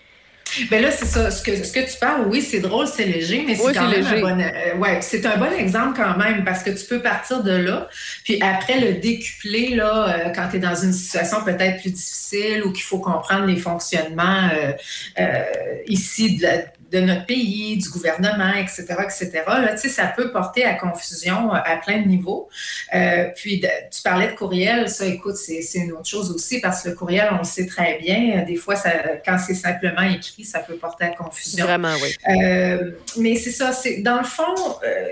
Ben 0.70 0.82
là, 0.82 0.90
c'est 0.90 1.06
ça. 1.06 1.30
Ce 1.30 1.42
que, 1.42 1.62
ce 1.64 1.72
que 1.72 1.80
tu 1.90 1.98
parles, 1.98 2.26
oui, 2.28 2.42
c'est 2.42 2.60
drôle, 2.60 2.86
c'est 2.86 3.04
léger, 3.04 3.44
mais 3.46 3.54
c'est 3.54 3.62
Oui, 3.66 3.72
quand 3.74 3.88
même 3.88 4.02
léger. 4.02 4.16
un 4.16 4.20
bon, 4.20 4.40
euh, 4.40 4.76
ouais, 4.78 4.98
c'est 5.00 5.24
un 5.26 5.36
bon 5.36 5.52
exemple 5.52 6.00
quand 6.02 6.16
même 6.18 6.44
parce 6.44 6.62
que 6.62 6.70
tu 6.70 6.84
peux 6.86 7.00
partir 7.00 7.42
de 7.42 7.52
là, 7.52 7.88
puis 8.24 8.40
après 8.42 8.80
le 8.80 8.94
décupler 8.94 9.74
là, 9.74 10.08
euh, 10.26 10.28
quand 10.34 10.48
tu 10.50 10.56
es 10.56 10.58
dans 10.60 10.74
une 10.74 10.92
situation 10.92 11.42
peut-être 11.44 11.80
plus 11.80 11.90
difficile 11.92 12.62
ou 12.64 12.72
qu'il 12.72 12.84
faut 12.84 12.98
comprendre 12.98 13.46
les 13.46 13.56
fonctionnements 13.56 14.48
euh, 14.52 14.72
euh, 15.20 15.42
ici 15.86 16.36
de, 16.36 16.42
la- 16.42 16.62
de 16.90 17.00
notre 17.00 17.26
pays, 17.26 17.76
du 17.76 17.88
gouvernement, 17.88 18.52
etc., 18.54 18.84
etc. 19.04 19.30
Là, 19.46 19.72
tu 19.74 19.82
sais, 19.82 19.88
ça 19.88 20.06
peut 20.06 20.32
porter 20.32 20.64
à 20.64 20.74
confusion 20.74 21.54
euh, 21.54 21.58
à 21.64 21.76
plein 21.76 21.98
de 22.02 22.08
niveaux. 22.08 22.48
Euh, 22.94 23.26
puis, 23.36 23.60
de- 23.60 23.68
tu 23.90 24.02
parlais 24.02 24.28
de 24.28 24.32
courriel, 24.32 24.88
ça, 24.88 25.06
écoute, 25.06 25.36
c'est 25.36 25.62
une 25.74 25.92
autre 25.92 26.08
chose 26.08 26.30
aussi 26.32 26.60
parce 26.60 26.82
que 26.82 26.88
le 26.90 26.94
courriel, 26.96 27.28
on 27.32 27.38
le 27.38 27.44
sait 27.44 27.66
très 27.66 27.98
bien. 27.98 28.40
euh, 28.40 28.44
Des 28.44 28.56
fois, 28.56 28.74
ça, 28.76 28.90
quand 29.24 29.38
c'est 29.38 29.54
simplement 29.54 30.02
écrit, 30.02 30.44
ça 30.44 30.58
peut 30.60 30.76
porter 30.76 31.04
à 31.04 31.08
confusion. 31.10 31.64
Vraiment, 31.64 31.94
oui. 32.02 32.14
Euh, 32.44 32.90
mais 33.18 33.36
c'est 33.36 33.52
ça, 33.52 33.72
c'est 33.72 33.98
dans 34.02 34.18
le 34.18 34.24
fond, 34.24 34.54
euh, 34.84 35.06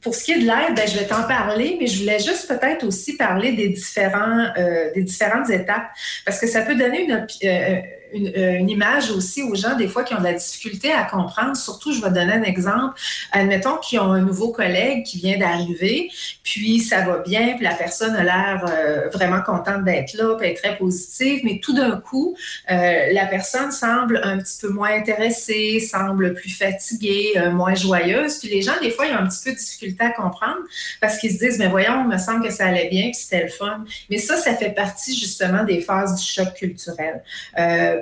pour 0.00 0.14
ce 0.16 0.24
qui 0.24 0.32
est 0.32 0.38
de 0.40 0.46
l'aide, 0.46 0.74
ben, 0.74 0.88
je 0.88 0.98
vais 0.98 1.06
t'en 1.06 1.22
parler, 1.24 1.76
mais 1.78 1.86
je 1.86 2.00
voulais 2.00 2.18
juste 2.18 2.48
peut-être 2.48 2.84
aussi 2.84 3.16
parler 3.16 3.52
des, 3.52 3.68
différents, 3.68 4.48
euh, 4.58 4.90
des 4.94 5.02
différentes 5.02 5.48
étapes, 5.50 5.86
parce 6.24 6.40
que 6.40 6.46
ça 6.48 6.62
peut 6.62 6.74
donner 6.74 7.02
une, 7.04 7.26
euh, 7.44 7.76
une, 8.12 8.32
euh, 8.36 8.58
une 8.58 8.70
image 8.70 9.10
aussi 9.10 9.42
aux 9.42 9.54
gens, 9.54 9.76
des 9.76 9.88
fois, 9.88 10.04
qui 10.04 10.14
ont 10.14 10.18
de 10.18 10.24
la 10.24 10.34
difficulté 10.34 10.92
à 10.92 11.04
comprendre. 11.04 11.56
Surtout, 11.56 11.92
je 11.92 12.00
vais 12.00 12.10
donner 12.10 12.32
un 12.32 12.42
exemple. 12.42 13.00
Admettons 13.32 13.76
qu'ils 13.76 14.00
ont 14.00 14.12
un 14.12 14.20
nouveau 14.20 14.52
collègue 14.52 15.04
qui 15.04 15.18
vient 15.18 15.38
d'arriver, 15.38 16.10
puis 16.42 16.80
ça 16.80 17.02
va 17.02 17.18
bien, 17.18 17.54
puis 17.54 17.64
la 17.64 17.74
personne 17.74 18.14
a 18.14 18.24
l'air 18.24 18.64
euh, 18.68 19.08
vraiment 19.10 19.42
contente 19.42 19.84
d'être 19.84 20.14
là, 20.14 20.36
puis 20.36 20.48
elle 20.48 20.54
très 20.54 20.76
positive, 20.76 21.40
mais 21.44 21.60
tout 21.62 21.74
d'un 21.74 21.96
coup, 21.96 22.36
euh, 22.70 23.12
la 23.12 23.26
personne 23.26 23.72
semble 23.72 24.20
un 24.22 24.38
petit 24.38 24.58
peu 24.60 24.68
moins 24.68 24.94
intéressée, 24.94 25.80
semble 25.80 26.34
plus 26.34 26.50
fatiguée, 26.50 27.34
moins 27.52 27.74
joyeuse. 27.74 28.38
Puis 28.38 28.48
les 28.48 28.62
gens, 28.62 28.72
des 28.80 28.90
fois, 28.90 29.06
ils 29.06 29.12
ont 29.12 29.20
un 29.20 29.28
petit 29.28 29.44
peu 29.44 29.52
de 29.52 29.56
difficulté 29.56 30.04
à 30.04 30.10
comprendre 30.10 30.60
parce 31.00 31.18
qu'ils 31.18 31.32
se 31.32 31.38
disent, 31.38 31.58
mais 31.58 31.68
voyons, 31.68 32.02
il 32.02 32.08
me 32.08 32.18
semble 32.18 32.44
que 32.44 32.52
ça 32.52 32.66
allait 32.66 32.88
bien, 32.88 33.04
puis 33.04 33.14
c'était 33.14 33.44
le 33.44 33.48
fun. 33.48 33.84
Mais 34.10 34.18
ça, 34.18 34.36
ça 34.36 34.54
fait 34.54 34.70
partie 34.70 35.18
justement 35.18 35.64
des 35.64 35.80
phases 35.80 36.14
du 36.14 36.24
choc 36.24 36.54
culturel 36.54 37.22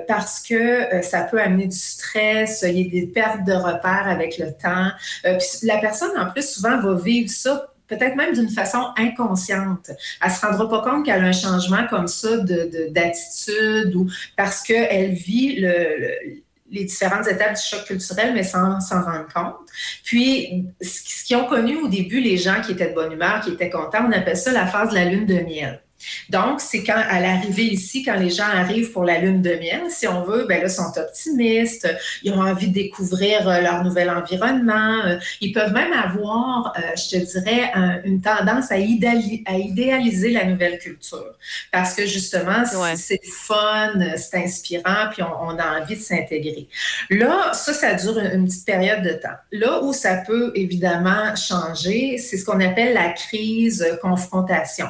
parce 0.07 0.39
que 0.39 0.53
euh, 0.55 1.01
ça 1.01 1.21
peut 1.21 1.39
amener 1.41 1.67
du 1.67 1.77
stress, 1.77 2.63
il 2.67 2.77
y 2.81 2.87
a 2.87 3.01
des 3.01 3.07
pertes 3.07 3.43
de 3.45 3.53
repères 3.53 4.07
avec 4.07 4.37
le 4.37 4.51
temps. 4.51 4.89
Euh, 5.25 5.37
la 5.63 5.77
personne, 5.79 6.11
en 6.17 6.29
plus, 6.31 6.47
souvent, 6.53 6.79
va 6.81 6.95
vivre 6.95 7.29
ça 7.29 7.67
peut-être 7.87 8.15
même 8.15 8.33
d'une 8.33 8.49
façon 8.49 8.85
inconsciente. 8.97 9.91
Elle 10.21 10.29
ne 10.29 10.33
se 10.33 10.45
rendra 10.45 10.69
pas 10.69 10.81
compte 10.89 11.05
qu'elle 11.05 11.23
a 11.23 11.27
un 11.27 11.31
changement 11.33 11.85
comme 11.89 12.07
ça 12.07 12.37
de- 12.37 12.43
de- 12.45 12.87
d'attitude 12.89 13.93
ou 13.95 14.09
parce 14.37 14.61
qu'elle 14.61 15.11
vit 15.11 15.59
le- 15.59 15.97
le- 15.99 16.41
les 16.73 16.85
différentes 16.85 17.27
étapes 17.27 17.55
du 17.55 17.61
choc 17.61 17.83
culturel, 17.83 18.33
mais 18.33 18.43
sans 18.43 18.79
s'en 18.79 19.01
rendre 19.01 19.27
compte. 19.33 19.57
Puis, 20.05 20.65
ce 20.81 21.25
qu'ils 21.25 21.35
ont 21.35 21.43
connu 21.45 21.75
au 21.75 21.89
début, 21.89 22.21
les 22.21 22.37
gens 22.37 22.61
qui 22.65 22.71
étaient 22.71 22.89
de 22.91 22.95
bonne 22.95 23.11
humeur, 23.11 23.41
qui 23.41 23.51
étaient 23.51 23.69
contents, 23.69 24.05
on 24.07 24.11
appelle 24.13 24.37
ça 24.37 24.53
la 24.53 24.65
phase 24.65 24.91
de 24.91 24.95
la 24.95 25.03
lune 25.03 25.25
de 25.25 25.39
miel. 25.41 25.81
Donc, 26.29 26.61
c'est 26.61 26.83
quand, 26.83 27.01
à 27.09 27.19
l'arrivée 27.19 27.63
ici, 27.73 28.03
quand 28.03 28.15
les 28.15 28.29
gens 28.29 28.45
arrivent 28.45 28.91
pour 28.91 29.03
la 29.03 29.19
lune 29.19 29.41
de 29.41 29.51
miel, 29.55 29.81
si 29.89 30.07
on 30.07 30.23
veut, 30.23 30.45
ben 30.47 30.61
là, 30.61 30.69
sont 30.69 30.91
optimistes, 30.97 31.87
ils 32.23 32.31
ont 32.33 32.41
envie 32.41 32.67
de 32.67 32.73
découvrir 32.73 33.47
euh, 33.47 33.61
leur 33.61 33.83
nouvel 33.83 34.09
environnement. 34.09 34.99
euh, 35.05 35.17
Ils 35.41 35.51
peuvent 35.53 35.73
même 35.73 35.93
avoir, 35.93 36.73
euh, 36.77 36.81
je 36.95 37.17
te 37.17 37.31
dirais, 37.39 37.71
un- 37.73 38.01
une 38.03 38.21
tendance 38.21 38.71
à, 38.71 38.77
idéali- 38.77 39.43
à 39.45 39.57
idéaliser 39.57 40.31
la 40.31 40.45
nouvelle 40.45 40.77
culture. 40.79 41.33
Parce 41.71 41.93
que 41.93 42.05
justement, 42.05 42.63
Ouais. 42.81 42.95
c'est 42.95 43.21
fun, 43.25 43.93
c'est 44.17 44.37
inspirant, 44.37 45.09
puis 45.11 45.23
on, 45.23 45.33
on 45.49 45.57
a 45.59 45.79
envie 45.81 45.95
de 45.95 46.01
s'intégrer. 46.01 46.67
Là, 47.09 47.51
ça, 47.53 47.73
ça 47.73 47.93
dure 47.95 48.17
une, 48.19 48.31
une 48.39 48.45
petite 48.45 48.65
période 48.65 49.03
de 49.03 49.13
temps. 49.13 49.37
Là 49.51 49.81
où 49.83 49.93
ça 49.93 50.17
peut 50.27 50.51
évidemment 50.55 51.35
changer, 51.35 52.17
c'est 52.17 52.37
ce 52.37 52.45
qu'on 52.45 52.59
appelle 52.61 52.93
la 52.93 53.09
crise 53.09 53.85
confrontation. 54.01 54.87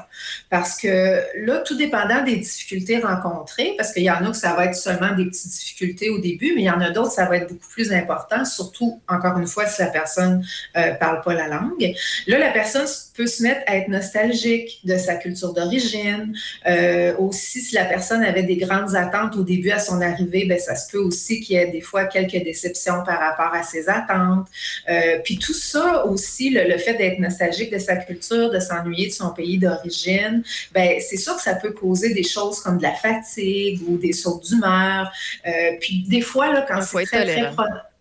Parce 0.50 0.78
que 0.80 1.01
là, 1.38 1.60
tout 1.60 1.76
dépendant 1.76 2.24
des 2.24 2.38
difficultés 2.38 3.00
rencontrées, 3.00 3.74
parce 3.78 3.94
qu'il 3.94 4.04
y 4.04 4.12
en 4.12 4.26
a 4.26 4.32
que 4.32 4.38
ça 4.38 4.54
va 4.54 4.66
être 4.66 4.76
seulement 4.76 5.16
des 5.16 5.26
petites 5.26 5.52
difficultés 5.52 6.10
au 6.10 6.20
début, 6.20 6.54
mais 6.56 6.62
il 6.62 6.66
y 6.66 6.70
en 6.70 6.82
a 6.82 6.90
d'autres, 6.90 7.12
ça 7.12 7.26
va 7.26 7.38
être 7.38 7.50
beaucoup 7.50 7.70
plus 7.70 7.92
important, 7.92 8.46
surtout, 8.46 9.02
encore 9.08 9.38
une 9.38 9.48
fois, 9.48 9.66
si 9.66 9.82
la 9.82 9.88
personne 9.88 10.46
ne 10.76 10.98
parle 10.98 11.22
pas 11.22 11.34
la 11.34 11.48
langue. 11.48 11.94
Là, 12.28 12.38
la 12.38 12.52
personne 12.52 12.88
peut 13.16 13.28
se 13.28 13.44
mettre 13.44 13.62
à 13.68 13.78
être 13.78 13.88
nostalgique 13.88 14.80
de 14.84 14.98
sa 14.98 15.16
culture 15.16 15.54
d'origine. 15.54 16.34
Euh, 16.68 17.16
aussi, 17.18 17.62
si 17.62 17.76
la 17.76 17.86
personne 17.86 18.24
avait 18.24 18.44
des 18.44 18.58
grandes 18.58 18.96
attentes 18.96 19.36
au 19.36 19.44
début 19.44 19.72
à 19.72 19.80
son 19.80 20.02
arrivée, 20.02 20.46
ben, 20.46 20.60
ça 20.60 20.76
se 20.76 20.92
peut 20.92 20.98
aussi 20.98 21.42
qu'il 21.42 21.56
y 21.56 21.60
ait 21.60 21.68
des 21.68 21.82
fois 21.82 22.06
quelques 22.06 22.44
déceptions 22.44 23.04
par 23.04 23.20
rapport 23.20 23.54
à 23.54 23.64
ses 23.64 23.90
attentes. 23.90 24.48
Euh, 24.90 25.20
puis 25.24 25.38
tout 25.38 25.54
ça 25.54 26.06
aussi, 26.06 26.50
le, 26.50 26.68
le 26.68 26.78
fait 26.78 26.96
d'être 26.96 27.20
nostalgique 27.20 27.72
de 27.72 27.80
sa 27.80 27.96
culture, 27.96 28.50
de 28.50 28.60
s'ennuyer 28.60 29.08
de 29.08 29.14
son 29.14 29.30
pays 29.30 29.58
d'origine, 29.58 30.44
ben, 30.74 30.91
c'est 31.00 31.18
sûr 31.18 31.36
que 31.36 31.42
ça 31.42 31.56
peut 31.56 31.72
causer 31.72 32.14
des 32.14 32.24
choses 32.24 32.60
comme 32.60 32.78
de 32.78 32.84
la 32.84 32.94
fatigue 32.94 33.82
ou 33.88 33.98
des 33.98 34.14
sautes 34.14 34.44
d'humeur. 34.44 35.12
Euh, 35.46 35.52
puis 35.80 36.04
des 36.08 36.22
fois, 36.22 36.52
là, 36.52 36.66
quand 36.68 36.82
c'est 36.82 37.06
très, 37.06 37.26
très... 37.26 37.54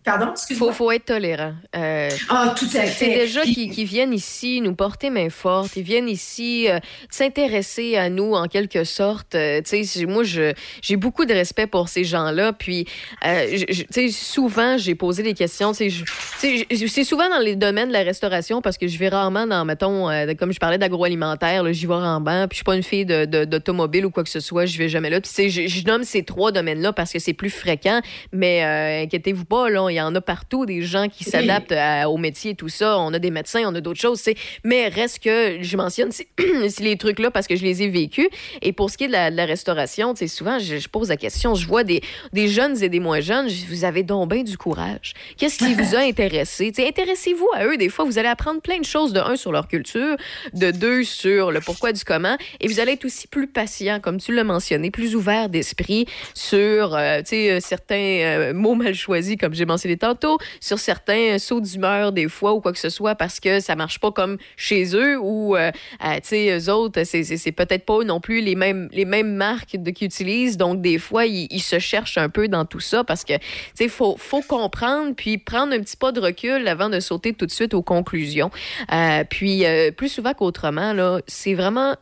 Pardon, 0.03 0.31
excuse-moi. 0.33 0.69
Faut, 0.73 0.75
faut 0.87 0.91
être 0.93 1.05
tolérant. 1.05 1.53
Euh, 1.77 2.09
Ah, 2.31 2.55
tout 2.59 2.65
à 2.65 2.69
c'est- 2.69 2.87
fait. 2.87 3.05
C'est 3.05 3.15
déjà 3.15 3.43
Puis- 3.43 3.55
qui, 3.55 3.71
qui 3.71 3.85
viennent 3.85 4.15
ici 4.15 4.63
nous 4.63 4.75
porter 4.75 5.11
main 5.11 5.29
forte, 5.29 5.77
ils 5.77 5.83
viennent 5.83 6.09
ici 6.09 6.69
euh, 6.71 6.79
s'intéresser 7.11 7.97
à 7.97 8.09
nous 8.09 8.33
en 8.33 8.47
quelque 8.47 8.85
sorte. 8.85 9.35
Euh, 9.35 9.59
tu 9.61 9.69
sais, 9.71 9.85
c'est- 9.85 10.07
moi, 10.07 10.23
j'ai 10.25 10.97
beaucoup 10.97 11.27
de 11.27 11.35
respect 11.35 11.67
pour 11.67 11.89
ces 11.91 12.05
gens-là. 12.05 12.55
Puis, 12.55 12.87
tu 13.23 13.85
sais, 13.91 14.09
souvent, 14.09 14.79
j'ai 14.79 14.95
posé 14.95 15.23
des 15.23 15.35
questions. 15.35 15.73
Tu 15.73 15.91
sais, 15.91 16.67
je- 16.71 16.87
C'est 16.87 17.05
souvent 17.05 17.29
dans 17.29 17.39
les 17.39 17.55
domaines 17.57 17.89
de 17.89 17.93
la 17.93 18.03
restauration 18.03 18.63
parce 18.63 18.79
que 18.79 18.89
je 18.89 18.99
vais 18.99 19.09
rarement 19.11 19.47
dans, 19.47 19.65
mettons, 19.67 20.09
comme 20.39 20.53
je 20.53 20.59
parlais 20.59 20.79
d'agroalimentaire, 20.79 21.71
j'y 21.75 21.87
vais 21.87 21.95
rarement, 21.95 22.49
puis 22.49 22.55
je 22.55 22.59
suis 22.59 22.65
pas 22.65 22.75
une 22.77 22.83
fille 22.83 23.05
d'automobile 23.05 24.07
ou 24.07 24.11
quoi 24.11 24.23
que 24.25 24.31
ce 24.31 24.41
soit, 24.41 24.65
je 24.65 24.79
vais 24.79 24.89
jamais 24.89 25.11
là. 25.11 25.21
Puis 25.21 25.51
je, 25.51 25.85
nomme 25.87 26.05
ces 26.05 26.23
trois 26.25 26.53
domaines-là 26.53 26.93
parce 26.95 27.13
que 27.13 27.19
c'est 27.19 27.35
plus 27.35 27.51
fréquent, 27.51 28.01
mais 28.33 28.63
inquiétez-vous 29.05 29.45
pas, 29.45 29.69
là, 29.69 29.90
il 29.91 29.97
y 29.97 30.01
en 30.01 30.15
a 30.15 30.21
partout 30.21 30.67
des 30.67 30.83
gens 30.83 31.09
qui 31.09 31.25
s'adaptent 31.25 31.75
au 32.07 32.17
métier 32.17 32.53
et 32.53 32.55
tout 32.55 32.69
ça. 32.69 32.99
On 32.99 33.13
a 33.13 33.19
des 33.19 33.31
médecins, 33.31 33.63
on 33.67 33.75
a 33.75 33.81
d'autres 33.81 34.01
choses, 34.01 34.23
mais 34.65 34.89
reste 34.89 35.21
que 35.21 35.59
je 35.61 35.77
mentionne 35.77 36.11
les 36.81 36.97
trucs-là 36.97 37.31
parce 37.31 37.47
que 37.47 37.57
je 37.57 37.63
les 37.63 37.83
ai 37.83 37.89
vécus. 37.89 38.29
Et 38.63 38.73
pour 38.73 38.91
ce 38.91 38.97
qui 38.97 39.05
est 39.05 39.09
de 39.09 39.13
la, 39.13 39.45
restauration, 39.45 40.15
souvent, 40.27 40.59
je, 40.59 40.79
je, 40.79 40.89
pose 40.89 41.09
la 41.09 41.17
question, 41.17 41.55
je 41.55 41.67
vois 41.67 41.85
des, 41.85 42.03
des 42.33 42.49
jeunes 42.49 42.83
et 42.83 42.89
des 42.89 43.01
moins 43.01 43.21
jeunes, 43.21 43.49
vous 43.69 43.85
avez 43.85 44.03
donc 44.03 44.31
bien 44.31 44.43
du 44.43 44.57
courage. 44.57 45.15
Qu'est-ce 45.37 45.59
qui 45.59 45.75
vous 45.75 45.95
a 45.95 45.99
intéressé? 46.05 46.73
Intéressez-vous 46.79 47.49
à 47.55 47.67
eux. 47.67 47.77
Des 47.77 47.89
fois, 47.89 48.05
vous 48.05 48.19
allez 48.19 48.29
apprendre 48.29 48.61
plein 48.61 48.79
de 48.79 48.85
choses, 48.85 49.13
de 49.13 49.21
un, 49.21 49.37
sur 49.37 49.53
leur 49.53 49.69
culture, 49.69 50.17
de 50.55 50.71
deux, 50.71 51.05
sur 51.05 51.51
le 51.51 51.61
pourquoi 51.61 51.93
du 51.93 52.05
comment. 52.05 52.37
Et 52.61 52.69
vous 52.69 52.81
allez 52.81 52.93
être 52.93 53.05
aussi 53.05 53.27
plus 53.27 53.47
patient, 53.47 54.01
comme 54.01 54.19
tu 54.19 54.35
l'as 54.35 54.45
mentionné, 54.45 54.91
plus 54.91 55.15
ouvert 55.17 55.49
d'esprit 55.49 56.07
sur 56.35 56.95
euh, 56.95 57.21
euh, 57.33 57.59
certains 57.61 57.95
euh, 57.95 58.55
mots 58.55 58.75
mal 58.75 58.95
choisis, 58.95 59.37
comme 59.37 59.55
j'ai 59.55 59.67
mentionné 59.67 59.80
tantôt, 59.97 60.39
sur 60.61 60.79
certains 60.79 61.39
sauts 61.39 61.61
d'humeur, 61.61 62.13
des 62.13 62.29
fois, 62.29 62.55
ou 62.55 62.61
quoi 62.61 62.73
que 62.73 62.79
ce 62.79 62.91
soit, 62.91 63.15
parce 63.15 63.41
que 63.41 63.61
ça 63.61 63.77
marche 63.77 63.99
pas 63.99 64.11
comme 64.11 64.39
chez 64.57 64.95
eux, 64.95 65.19
ou, 65.19 65.57
tu 65.57 66.09
sais, 66.23 66.59
eux 66.59 66.73
autres, 66.73 67.03
c'est 67.05 67.53
peut-être 67.53 67.85
pas 67.85 68.03
non 68.05 68.21
plus 68.21 68.41
les 68.41 68.55
mêmes, 68.55 68.89
les 68.93 69.05
mêmes 69.05 69.35
marques 69.35 69.77
qu'ils 69.95 70.07
utilisent. 70.07 70.57
Donc, 70.57 70.81
des 70.81 70.99
fois, 70.99 71.27
ils, 71.27 71.61
se 71.61 71.79
cherchent 71.79 72.19
un 72.19 72.29
peu 72.29 72.49
dans 72.49 72.65
tout 72.65 72.81
ça 72.81 73.05
parce 73.05 73.25
que, 73.25 73.35
tu 73.35 73.41
sais, 73.75 73.89
faut, 73.89 74.17
faut 74.19 74.43
comprendre 74.43 75.15
puis 75.15 75.39
prendre 75.39 75.73
un 75.73 75.81
petit 75.81 75.97
pas 75.97 76.13
de 76.13 76.21
recul 76.21 76.67
avant 76.67 76.89
de 76.89 77.01
sauter 77.01 77.33
tout 77.33 77.47
de 77.47 77.51
suite 77.51 77.75
aux 77.75 77.83
conclusions. 77.83 78.51
Euh, 78.93 79.25
puis, 79.29 79.67
euh, 79.67 79.91
plus 79.91 80.09
souvent 80.09 80.35
qu'autrement, 80.35 80.93
là, 80.93 81.21
c'est 81.27 81.55
vraiment 81.55 81.95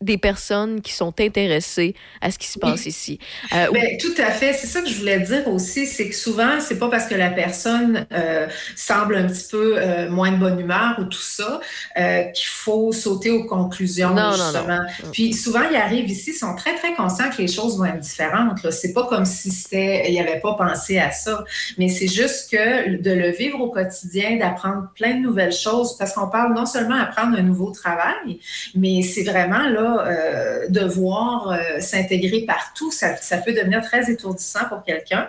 des 0.00 0.18
personnes 0.18 0.82
qui 0.82 0.92
sont 0.92 1.14
intéressées 1.20 1.94
à 2.20 2.30
ce 2.30 2.38
qui 2.38 2.48
se 2.48 2.58
passe 2.58 2.86
ici. 2.86 3.18
Euh, 3.54 3.70
ben, 3.72 3.96
tout 3.98 4.14
à 4.18 4.30
fait. 4.30 4.52
C'est 4.52 4.66
ça 4.66 4.82
que 4.82 4.88
je 4.88 4.98
voulais 4.98 5.20
dire 5.20 5.48
aussi, 5.48 5.86
c'est 5.86 6.08
que 6.10 6.14
souvent, 6.14 6.60
c'est 6.60 6.78
pas 6.78 6.90
parce 6.90 7.06
que 7.06 7.14
la 7.14 7.30
personne 7.30 8.06
euh, 8.12 8.46
semble 8.74 9.16
un 9.16 9.26
petit 9.26 9.48
peu 9.50 9.76
euh, 9.78 10.10
moins 10.10 10.32
de 10.32 10.36
bonne 10.36 10.60
humeur 10.60 10.96
ou 10.98 11.04
tout 11.04 11.18
ça 11.18 11.60
qu'il 11.96 12.46
faut 12.46 12.92
sauter 12.92 13.30
aux 13.30 13.44
conclusions, 13.44 14.14
non, 14.14 14.32
justement. 14.32 14.66
Non, 14.66 14.82
non. 15.04 15.10
Puis 15.12 15.32
souvent, 15.32 15.62
ils 15.70 15.76
arrivent 15.76 16.10
ici, 16.10 16.30
ils 16.30 16.34
sont 16.34 16.54
très, 16.54 16.74
très 16.74 16.94
conscients 16.94 17.30
que 17.30 17.40
les 17.40 17.48
choses 17.48 17.78
vont 17.78 17.86
être 17.86 18.00
différentes. 18.00 18.70
C'est 18.70 18.92
pas 18.92 19.06
comme 19.06 19.24
si 19.24 19.50
c'était, 19.50 20.10
ils 20.10 20.16
n'avaient 20.16 20.40
pas 20.40 20.54
pensé 20.54 20.98
à 20.98 21.10
ça, 21.10 21.44
mais 21.78 21.88
c'est 21.88 22.08
juste 22.08 22.50
que 22.50 23.00
de 23.00 23.10
le 23.10 23.30
vivre 23.30 23.60
au 23.60 23.70
quotidien, 23.70 24.36
d'apprendre 24.36 24.88
plein 24.94 25.14
de 25.14 25.20
nouvelles 25.20 25.52
choses, 25.52 25.96
parce 25.96 26.12
qu'on 26.12 26.28
parle 26.28 26.54
non 26.54 26.66
seulement 26.66 26.96
apprendre 26.96 27.38
un 27.38 27.42
nouveau 27.42 27.70
travail, 27.70 28.40
mais 28.74 29.02
c'est 29.02 29.24
vraiment 29.24 29.68
là 29.68 29.85
euh, 29.86 30.68
devoir 30.68 31.50
euh, 31.50 31.80
s'intégrer 31.80 32.40
partout, 32.40 32.90
ça, 32.90 33.16
peut 33.44 33.52
devenir 33.52 33.82
très 33.82 34.10
étourdissant 34.10 34.64
pour 34.68 34.82
quelqu'un. 34.82 35.28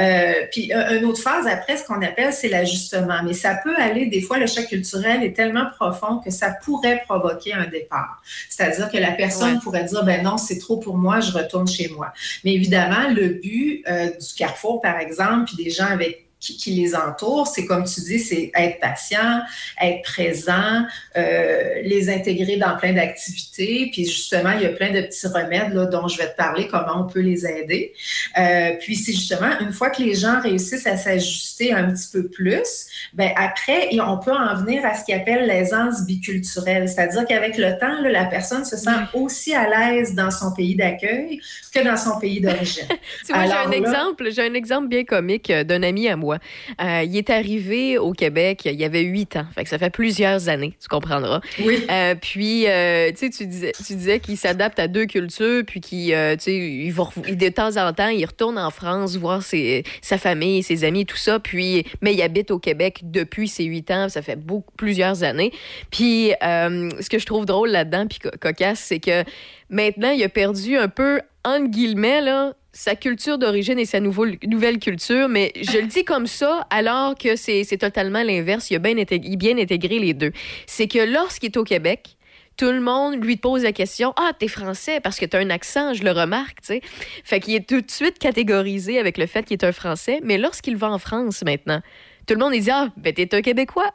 Euh, 0.00 0.32
puis 0.52 0.72
une 0.72 1.04
autre 1.04 1.20
phase 1.20 1.46
après, 1.46 1.76
ce 1.76 1.84
qu'on 1.84 2.02
appelle, 2.02 2.32
c'est 2.32 2.48
l'ajustement. 2.48 3.20
Mais 3.24 3.32
ça 3.32 3.58
peut 3.62 3.74
aller, 3.76 4.06
des 4.06 4.20
fois, 4.20 4.38
le 4.38 4.46
choc 4.46 4.66
culturel 4.66 5.22
est 5.22 5.34
tellement 5.34 5.66
profond 5.78 6.18
que 6.18 6.30
ça 6.30 6.54
pourrait 6.64 7.02
provoquer 7.06 7.52
un 7.52 7.66
départ. 7.66 8.22
C'est-à-dire 8.48 8.90
que 8.90 8.98
la 8.98 9.12
personne 9.12 9.60
pourrait 9.60 9.84
dire, 9.84 10.04
ben 10.04 10.22
non, 10.22 10.36
c'est 10.36 10.58
trop 10.58 10.76
pour 10.76 10.96
moi, 10.96 11.20
je 11.20 11.32
retourne 11.32 11.68
chez 11.68 11.88
moi. 11.88 12.12
Mais 12.44 12.54
évidemment, 12.54 13.08
le 13.10 13.28
but 13.28 13.84
du 13.86 14.34
carrefour, 14.36 14.80
par 14.80 14.98
exemple, 14.98 15.44
puis 15.46 15.64
des 15.64 15.70
gens 15.70 15.86
avec 15.86 16.27
qui, 16.40 16.70
les 16.70 16.94
entourent. 16.94 17.46
C'est 17.46 17.66
comme 17.66 17.84
tu 17.84 18.00
dis, 18.00 18.18
c'est 18.18 18.50
être 18.54 18.78
patient, 18.80 19.40
être 19.80 20.02
présent, 20.02 20.84
euh, 21.16 21.82
les 21.82 22.08
intégrer 22.10 22.56
dans 22.56 22.76
plein 22.76 22.92
d'activités. 22.92 23.90
Puis 23.92 24.04
justement, 24.04 24.52
il 24.52 24.62
y 24.62 24.66
a 24.66 24.70
plein 24.70 24.92
de 24.92 25.00
petits 25.02 25.26
remèdes 25.26 25.74
là, 25.74 25.86
dont 25.86 26.06
je 26.08 26.18
vais 26.18 26.30
te 26.30 26.36
parler, 26.36 26.68
comment 26.68 27.04
on 27.04 27.06
peut 27.06 27.20
les 27.20 27.46
aider. 27.46 27.92
Euh, 28.38 28.72
puis 28.80 28.96
c'est 28.96 29.12
justement, 29.12 29.50
une 29.60 29.72
fois 29.72 29.90
que 29.90 30.02
les 30.02 30.14
gens 30.14 30.40
réussissent 30.40 30.86
à 30.86 30.96
s'ajuster 30.96 31.72
un 31.72 31.90
petit 31.90 32.08
peu 32.12 32.28
plus, 32.28 32.86
ben 33.14 33.30
après, 33.36 33.88
on 34.00 34.18
peut 34.18 34.32
en 34.32 34.54
venir 34.56 34.84
à 34.84 34.94
ce 34.94 35.04
qu'ils 35.04 35.14
appelle 35.14 35.46
l'aisance 35.46 36.06
biculturelle. 36.06 36.88
C'est-à-dire 36.88 37.26
qu'avec 37.26 37.56
le 37.56 37.78
temps, 37.78 38.00
là, 38.02 38.10
la 38.10 38.24
personne 38.26 38.64
se 38.64 38.76
sent 38.76 38.90
aussi 39.14 39.54
à 39.54 39.68
l'aise 39.68 40.14
dans 40.14 40.30
son 40.30 40.52
pays 40.52 40.76
d'accueil 40.76 41.40
que 41.74 41.84
dans 41.84 41.96
son 41.96 42.18
pays 42.20 42.40
d'origine. 42.40 42.86
j'ai 43.26 43.34
un 43.34 43.70
exemple, 43.70 44.30
j'ai 44.30 44.42
un 44.42 44.54
exemple 44.54 44.88
bien 44.88 45.04
comique 45.04 45.50
euh, 45.50 45.64
d'un 45.64 45.82
ami 45.82 46.08
à 46.08 46.16
moi 46.16 46.27
euh, 46.36 47.02
il 47.04 47.16
est 47.16 47.30
arrivé 47.30 47.98
au 47.98 48.12
Québec, 48.12 48.62
il 48.64 48.74
y 48.74 48.84
avait 48.84 49.02
huit 49.02 49.36
ans. 49.36 49.46
Fait 49.54 49.64
que 49.64 49.70
ça 49.70 49.78
fait 49.78 49.90
plusieurs 49.90 50.48
années, 50.48 50.74
tu 50.80 50.88
comprendras. 50.88 51.40
Oui. 51.60 51.84
Euh, 51.90 52.14
puis, 52.14 52.66
euh, 52.66 53.10
tu 53.16 53.28
disais, 53.46 53.72
tu 53.72 53.94
disais 53.94 54.20
qu'il 54.20 54.36
s'adapte 54.36 54.78
à 54.78 54.88
deux 54.88 55.06
cultures, 55.06 55.62
puis 55.66 55.80
qu'il, 55.80 56.08
tu 56.08 56.14
sais, 56.38 56.56
il 56.56 56.90
va, 56.90 57.08
de 57.16 57.48
temps 57.48 57.76
en 57.76 57.92
temps, 57.92 58.08
il 58.08 58.24
retourne 58.24 58.58
en 58.58 58.70
France 58.70 59.16
voir 59.16 59.42
ses, 59.42 59.84
sa 60.02 60.18
famille, 60.18 60.62
ses 60.62 60.84
amis, 60.84 61.06
tout 61.06 61.16
ça. 61.16 61.38
Puis, 61.38 61.84
mais 62.02 62.14
il 62.14 62.22
habite 62.22 62.50
au 62.50 62.58
Québec 62.58 63.00
depuis 63.04 63.48
ses 63.48 63.64
huit 63.64 63.90
ans, 63.90 64.08
ça 64.08 64.22
fait 64.22 64.36
beaucoup, 64.36 64.72
plusieurs 64.76 65.22
années. 65.22 65.52
Puis, 65.90 66.32
ce 66.42 67.08
que 67.08 67.18
je 67.18 67.26
trouve 67.26 67.46
drôle 67.46 67.70
là-dedans, 67.70 68.06
puis 68.06 68.18
cocasse, 68.40 68.80
c'est 68.80 69.00
que 69.00 69.24
maintenant, 69.70 70.10
il 70.10 70.22
a 70.22 70.28
perdu 70.28 70.76
un 70.76 70.88
peu, 70.88 71.20
entre 71.44 71.68
guillemets, 71.68 72.20
là, 72.20 72.54
sa 72.72 72.94
culture 72.94 73.38
d'origine 73.38 73.78
et 73.78 73.86
sa 73.86 74.00
nouvelle 74.00 74.78
culture, 74.78 75.28
mais 75.28 75.52
je 75.60 75.78
le 75.78 75.86
dis 75.86 76.04
comme 76.04 76.26
ça 76.26 76.66
alors 76.70 77.14
que 77.16 77.36
c'est 77.36 77.64
totalement 77.78 78.22
l'inverse. 78.22 78.70
Il 78.70 78.76
a 78.76 78.78
bien 78.78 78.96
intégré, 78.98 79.36
bien 79.36 79.58
intégré 79.58 79.98
les 79.98 80.14
deux. 80.14 80.32
C'est 80.66 80.86
que 80.86 80.98
lorsqu'il 80.98 81.50
est 81.50 81.56
au 81.56 81.64
Québec, 81.64 82.16
tout 82.56 82.70
le 82.70 82.80
monde 82.80 83.24
lui 83.24 83.36
pose 83.36 83.62
la 83.62 83.72
question 83.72 84.12
Ah, 84.16 84.32
t'es 84.38 84.48
français 84.48 85.00
parce 85.00 85.18
que 85.18 85.24
t'as 85.24 85.40
un 85.40 85.50
accent, 85.50 85.94
je 85.94 86.02
le 86.02 86.10
remarque, 86.10 86.60
tu 86.60 86.74
sais. 86.74 86.80
Fait 87.24 87.40
qu'il 87.40 87.54
est 87.54 87.66
tout 87.66 87.80
de 87.80 87.90
suite 87.90 88.18
catégorisé 88.18 88.98
avec 88.98 89.16
le 89.16 89.26
fait 89.26 89.44
qu'il 89.44 89.54
est 89.54 89.64
un 89.64 89.72
français, 89.72 90.20
mais 90.24 90.38
lorsqu'il 90.38 90.76
va 90.76 90.90
en 90.90 90.98
France 90.98 91.42
maintenant, 91.44 91.80
tout 92.28 92.34
le 92.34 92.40
monde 92.40 92.54
il 92.54 92.62
dit 92.62 92.70
Ah, 92.70 92.88
ben 92.96 93.12
t'es 93.12 93.34
un 93.34 93.40
Québécois. 93.40 93.90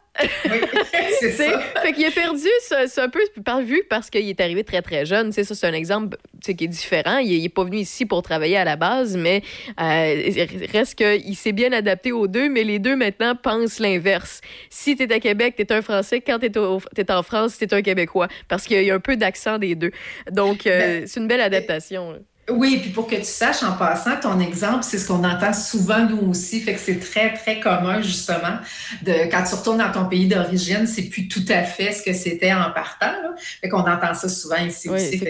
Oui, 0.45 0.59
c'est 1.19 1.31
ça. 1.31 1.59
Fait 1.81 1.93
qu'il 1.93 2.05
a 2.05 2.11
perdu 2.11 2.47
c'est 2.67 2.99
un 2.99 3.09
peu 3.09 3.19
par 3.45 3.61
vue 3.61 3.83
parce 3.89 4.09
qu'il 4.09 4.27
est 4.27 4.41
arrivé 4.41 4.63
très 4.63 4.81
très 4.81 5.05
jeune. 5.05 5.31
sais, 5.31 5.43
ça, 5.43 5.55
c'est 5.55 5.67
un 5.67 5.73
exemple 5.73 6.17
qui 6.41 6.51
est 6.51 6.67
différent. 6.67 7.19
Il 7.19 7.41
n'est 7.41 7.49
pas 7.49 7.63
venu 7.63 7.77
ici 7.77 8.05
pour 8.05 8.21
travailler 8.23 8.57
à 8.57 8.65
la 8.65 8.75
base, 8.75 9.15
mais 9.15 9.43
euh, 9.79 10.31
reste 10.71 10.95
qu'il 10.95 11.35
s'est 11.35 11.51
bien 11.51 11.71
adapté 11.71 12.11
aux 12.11 12.27
deux, 12.27 12.49
mais 12.49 12.63
les 12.63 12.79
deux 12.79 12.95
maintenant 12.95 13.35
pensent 13.35 13.79
l'inverse. 13.79 14.41
Si 14.69 14.95
tu 14.95 15.03
es 15.03 15.13
à 15.13 15.19
Québec, 15.19 15.53
tu 15.55 15.61
es 15.61 15.71
un 15.71 15.81
Français. 15.81 16.21
Quand 16.21 16.39
tu 16.39 16.47
es, 16.47 17.11
en 17.11 17.23
France, 17.23 17.57
tu 17.57 17.65
es 17.65 17.73
un 17.73 17.81
Québécois. 17.81 18.27
Parce 18.47 18.65
qu'il 18.65 18.83
y 18.83 18.91
a 18.91 18.95
un 18.95 18.99
peu 18.99 19.15
d'accent 19.15 19.59
des 19.59 19.75
deux. 19.75 19.91
Donc, 20.31 20.65
euh, 20.65 21.01
ben, 21.01 21.07
c'est 21.07 21.19
une 21.19 21.27
belle 21.27 21.41
adaptation. 21.41 22.19
Oui, 22.49 22.79
puis 22.81 22.89
pour 22.89 23.07
que 23.07 23.15
tu 23.15 23.23
saches 23.23 23.63
en 23.63 23.73
passant, 23.73 24.19
ton 24.21 24.39
exemple, 24.41 24.83
c'est 24.83 24.97
ce 24.97 25.07
qu'on 25.07 25.23
entend 25.23 25.53
souvent 25.53 26.05
nous 26.05 26.29
aussi, 26.29 26.59
fait 26.59 26.73
que 26.73 26.79
c'est 26.79 26.99
très, 26.99 27.33
très 27.33 27.61
commun 27.61 28.01
justement. 28.01 28.57
De, 29.03 29.29
quand 29.31 29.43
tu 29.43 29.55
retournes 29.55 29.77
dans 29.77 29.91
ton 29.91 30.05
pays 30.05 30.27
d'origine, 30.27 30.85
c'est 30.85 31.03
plus 31.03 31.29
tout 31.29 31.45
à 31.47 31.63
fait 31.63 31.93
ce 31.93 32.03
que 32.03 32.11
c'était 32.11 32.51
en 32.53 32.71
partant. 32.71 33.11
Là. 33.11 33.33
Fait 33.61 33.69
qu'on 33.69 33.79
entend 33.79 34.13
ça 34.13 34.27
souvent 34.27 34.57
ici 34.57 34.89
oui, 34.89 34.95
aussi. 34.95 35.23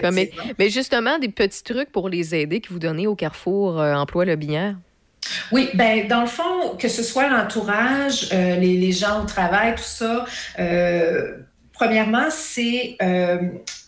Mais 0.58 0.70
justement, 0.70 1.20
des 1.20 1.30
petits 1.30 1.64
trucs 1.64 1.92
pour 1.92 2.10
les 2.10 2.34
aider 2.34 2.62
que 2.62 2.70
vous 2.70 2.80
donnez 2.80 3.06
au 3.06 3.16
Carrefour 3.16 3.80
euh, 3.80 3.94
Emploi 3.94 4.26
Le 4.26 4.36
Binière. 4.36 4.76
Oui, 5.52 5.70
ben 5.74 6.08
dans 6.08 6.22
le 6.22 6.28
fond, 6.28 6.76
que 6.80 6.88
ce 6.88 7.04
soit 7.04 7.30
l'entourage, 7.30 8.30
euh, 8.34 8.56
les, 8.58 8.78
les, 8.78 8.92
gens 8.92 9.22
au 9.24 9.26
travail, 9.26 9.76
tout 9.76 9.84
ça, 9.84 10.26
euh, 10.60 11.38
premièrement, 11.84 12.30
c'est 12.30 12.98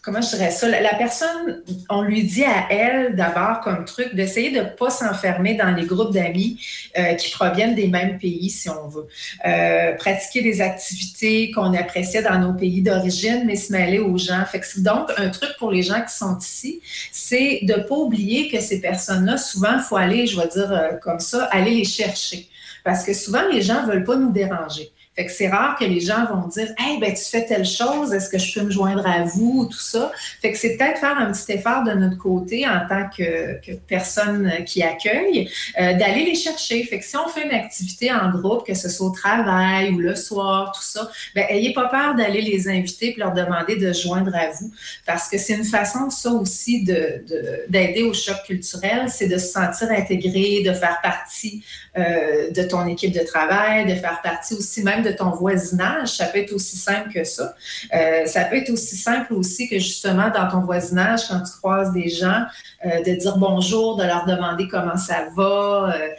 comment 0.05 0.21
je 0.21 0.29
dirais 0.29 0.51
ça, 0.51 0.67
la, 0.67 0.93
personne, 0.93 1.63
on 1.89 2.03
lui 2.03 2.23
dit 2.23 2.43
à 2.43 2.67
elle 2.69 3.15
d'abord 3.15 3.61
comme 3.61 3.85
truc 3.85 4.13
d'essayer 4.13 4.51
de 4.51 4.59
ne 4.59 4.69
pas 4.69 4.91
s'enfermer 4.91 5.55
dans 5.55 5.71
les 5.71 5.85
groupes 5.85 6.13
d'amis 6.13 6.59
euh, 6.97 7.15
qui 7.15 7.31
proviennent 7.31 7.73
des 7.73 7.87
mêmes 7.87 8.19
pays, 8.19 8.51
si 8.51 8.69
on 8.69 8.87
veut. 8.87 9.07
Euh, 9.47 9.93
pratiquer 9.93 10.43
des 10.43 10.61
activités 10.61 11.51
qu'on 11.51 11.73
appréciait 11.73 12.21
dans 12.21 12.37
nos 12.37 12.53
pays 12.53 12.83
d'origine, 12.83 13.43
mais 13.45 13.55
se 13.55 13.71
mêler 13.71 13.97
aux 13.97 14.17
gens. 14.17 14.45
Fait 14.45 14.59
que 14.59 14.79
donc, 14.79 15.09
un 15.17 15.29
truc 15.29 15.49
pour 15.57 15.71
les 15.71 15.81
gens 15.81 16.01
qui 16.01 16.13
sont 16.13 16.37
ici, 16.37 16.81
c'est 17.11 17.61
de 17.63 17.73
ne 17.73 17.79
pas 17.79 17.95
oublier 17.95 18.49
que 18.51 18.61
ces 18.61 18.79
personnes-là, 18.79 19.37
souvent, 19.37 19.73
il 19.73 19.81
faut 19.81 19.97
aller, 19.97 20.27
je 20.27 20.39
vais 20.39 20.47
dire 20.47 20.71
euh, 20.71 20.91
comme 21.01 21.19
ça, 21.19 21.45
aller 21.45 21.71
les 21.71 21.85
chercher. 21.85 22.47
Parce 22.83 23.03
que 23.03 23.13
souvent, 23.13 23.47
les 23.51 23.63
gens 23.63 23.81
ne 23.81 23.91
veulent 23.91 24.03
pas 24.03 24.15
nous 24.15 24.31
déranger. 24.31 24.91
Fait 25.15 25.25
que 25.25 25.31
c'est 25.31 25.47
rare 25.47 25.77
que 25.79 25.85
les 25.85 26.01
gens 26.01 26.25
vont 26.25 26.47
dire 26.47 26.73
Hey, 26.77 26.99
ben, 26.99 27.13
tu 27.13 27.23
fais 27.23 27.45
telle 27.45 27.65
chose, 27.65 28.13
est-ce 28.13 28.29
que 28.29 28.37
je 28.37 28.53
peux 28.53 28.65
me 28.65 28.71
joindre 28.71 29.07
à 29.07 29.23
vous 29.23 29.61
ou 29.61 29.65
tout 29.65 29.79
ça. 29.79 30.11
Fait 30.41 30.51
que 30.51 30.57
c'est 30.57 30.75
peut-être 30.75 30.99
faire 30.99 31.17
un 31.17 31.31
petit 31.31 31.53
effort 31.53 31.83
de 31.83 31.91
notre 31.91 32.17
côté 32.17 32.67
en 32.67 32.81
tant 32.87 33.09
que, 33.15 33.59
personne 33.87 34.51
qui 34.65 34.83
accueille, 34.83 35.49
euh, 35.79 35.93
d'aller 35.93 36.25
les 36.25 36.35
chercher. 36.35 36.83
Fait 36.83 36.99
que 36.99 37.05
si 37.05 37.15
on 37.15 37.29
fait 37.29 37.45
une 37.45 37.53
activité 37.53 38.11
en 38.11 38.29
groupe, 38.29 38.65
que 38.67 38.73
ce 38.73 38.89
soit 38.89 39.07
au 39.07 39.11
travail 39.11 39.91
ou 39.91 39.99
le 39.99 40.15
soir, 40.15 40.73
tout 40.75 40.83
ça, 40.83 41.09
ben, 41.33 41.45
ayez 41.49 41.73
pas 41.73 41.87
peur 41.87 42.15
d'aller 42.15 42.41
les 42.41 42.67
inviter 42.67 43.13
et 43.13 43.15
leur 43.17 43.33
demander 43.33 43.77
de 43.77 43.93
se 43.93 44.03
joindre 44.03 44.35
à 44.35 44.49
vous. 44.51 44.71
Parce 45.05 45.29
que 45.29 45.37
c'est 45.37 45.53
une 45.53 45.63
façon, 45.63 46.09
ça 46.09 46.31
aussi, 46.31 46.83
d'aider 46.83 48.01
de, 48.01 48.03
au 48.03 48.13
choc 48.13 48.37
culturel, 48.45 49.05
c'est 49.07 49.27
de 49.27 49.37
se 49.37 49.47
sentir 49.47 49.89
intégré, 49.91 50.61
de 50.65 50.73
faire 50.73 50.99
partie 51.01 51.63
euh, 51.97 52.51
de 52.51 52.63
ton 52.63 52.85
équipe 52.87 53.13
de 53.13 53.23
travail, 53.23 53.85
de 53.85 53.95
faire 53.95 54.21
partie 54.21 54.53
aussi 54.53 54.83
même 54.83 55.04
de 55.05 55.11
ton 55.11 55.29
voisinage. 55.29 56.09
Ça 56.09 56.25
peut 56.25 56.39
être 56.39 56.53
aussi 56.53 56.77
simple 56.77 57.11
que 57.13 57.23
ça. 57.23 57.55
Euh, 57.93 58.25
ça 58.25 58.45
peut 58.45 58.57
être 58.57 58.69
aussi 58.69 58.97
simple 58.97 59.33
aussi 59.33 59.67
que 59.69 59.79
justement 59.79 60.29
dans 60.29 60.49
ton 60.49 60.61
voisinage, 60.61 61.27
quand 61.27 61.41
tu 61.41 61.51
croises 61.57 61.93
des 61.93 62.09
gens, 62.09 62.43
euh, 62.85 63.01
de 63.03 63.15
dire 63.15 63.37
bonjour, 63.37 63.95
de 63.97 64.03
leur 64.03 64.25
demander 64.25 64.67
comment 64.67 64.97
ça 64.97 65.27
va. 65.35 65.95
Euh, 65.95 66.09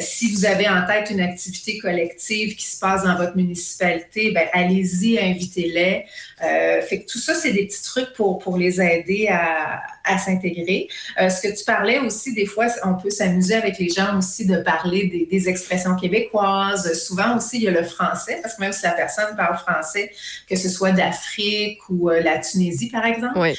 si 0.00 0.32
vous 0.32 0.46
avez 0.46 0.68
en 0.68 0.86
tête 0.86 1.10
une 1.10 1.20
activité 1.20 1.78
collective 1.78 2.56
qui 2.56 2.66
se 2.66 2.78
passe 2.78 3.04
dans 3.04 3.16
votre 3.16 3.36
municipalité, 3.36 4.32
ben, 4.32 4.46
allez-y, 4.52 5.18
invitez-les. 5.18 6.06
fait 6.40 7.00
que 7.02 7.10
tout 7.10 7.18
ça, 7.18 7.34
c'est 7.34 7.52
des 7.52 7.66
petits 7.66 7.82
trucs 7.82 8.12
pour, 8.14 8.38
pour 8.38 8.56
les 8.56 8.80
aider 8.80 9.28
à, 9.30 9.80
à 10.08 10.18
s'intégrer. 10.18 10.88
ce 11.18 11.40
que 11.40 11.56
tu 11.56 11.64
parlais 11.64 11.98
aussi, 11.98 12.34
des 12.34 12.46
fois, 12.46 12.66
on 12.84 12.94
peut 12.94 13.10
s'amuser 13.10 13.54
avec 13.54 13.78
les 13.78 13.88
gens 13.88 14.18
aussi 14.18 14.46
de 14.46 14.56
parler 14.56 15.06
des, 15.06 15.26
des, 15.26 15.48
expressions 15.48 15.94
québécoises. 15.96 16.92
Souvent 16.94 17.36
aussi, 17.36 17.58
il 17.58 17.62
y 17.64 17.68
a 17.68 17.70
le 17.70 17.84
français, 17.84 18.38
parce 18.42 18.54
que 18.54 18.60
même 18.62 18.72
si 18.72 18.84
la 18.84 18.92
personne 18.92 19.36
parle 19.36 19.56
français, 19.58 20.10
que 20.48 20.56
ce 20.56 20.68
soit 20.68 20.92
d'Afrique 20.92 21.80
ou 21.88 22.08
la 22.08 22.38
Tunisie, 22.38 22.90
par 22.90 23.04
exemple, 23.04 23.38
oui 23.38 23.54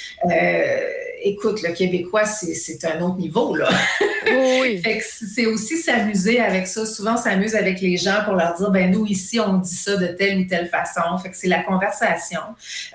écoute, 1.21 1.61
le 1.61 1.73
québécois, 1.73 2.25
c'est 2.25 2.85
un 2.85 3.01
autre 3.01 3.17
niveau, 3.17 3.55
là. 3.55 3.69
Oui. 4.27 4.81
c'est 5.01 5.45
aussi 5.45 5.77
s'amuser 5.77 6.39
avec 6.39 6.67
ça. 6.67 6.85
Souvent, 6.85 7.13
on 7.13 7.17
s'amuse 7.17 7.55
avec 7.55 7.81
les 7.81 7.97
gens 7.97 8.23
pour 8.25 8.33
leur 8.33 8.55
dire, 8.55 8.71
ben 8.71 8.91
nous, 8.91 9.05
ici, 9.05 9.39
on 9.39 9.57
dit 9.57 9.75
ça 9.75 9.95
de 9.95 10.07
telle 10.07 10.39
ou 10.39 10.45
telle 10.45 10.67
façon. 10.67 11.17
Fait 11.21 11.29
que 11.29 11.37
c'est 11.37 11.47
la 11.47 11.63
conversation. 11.63 12.41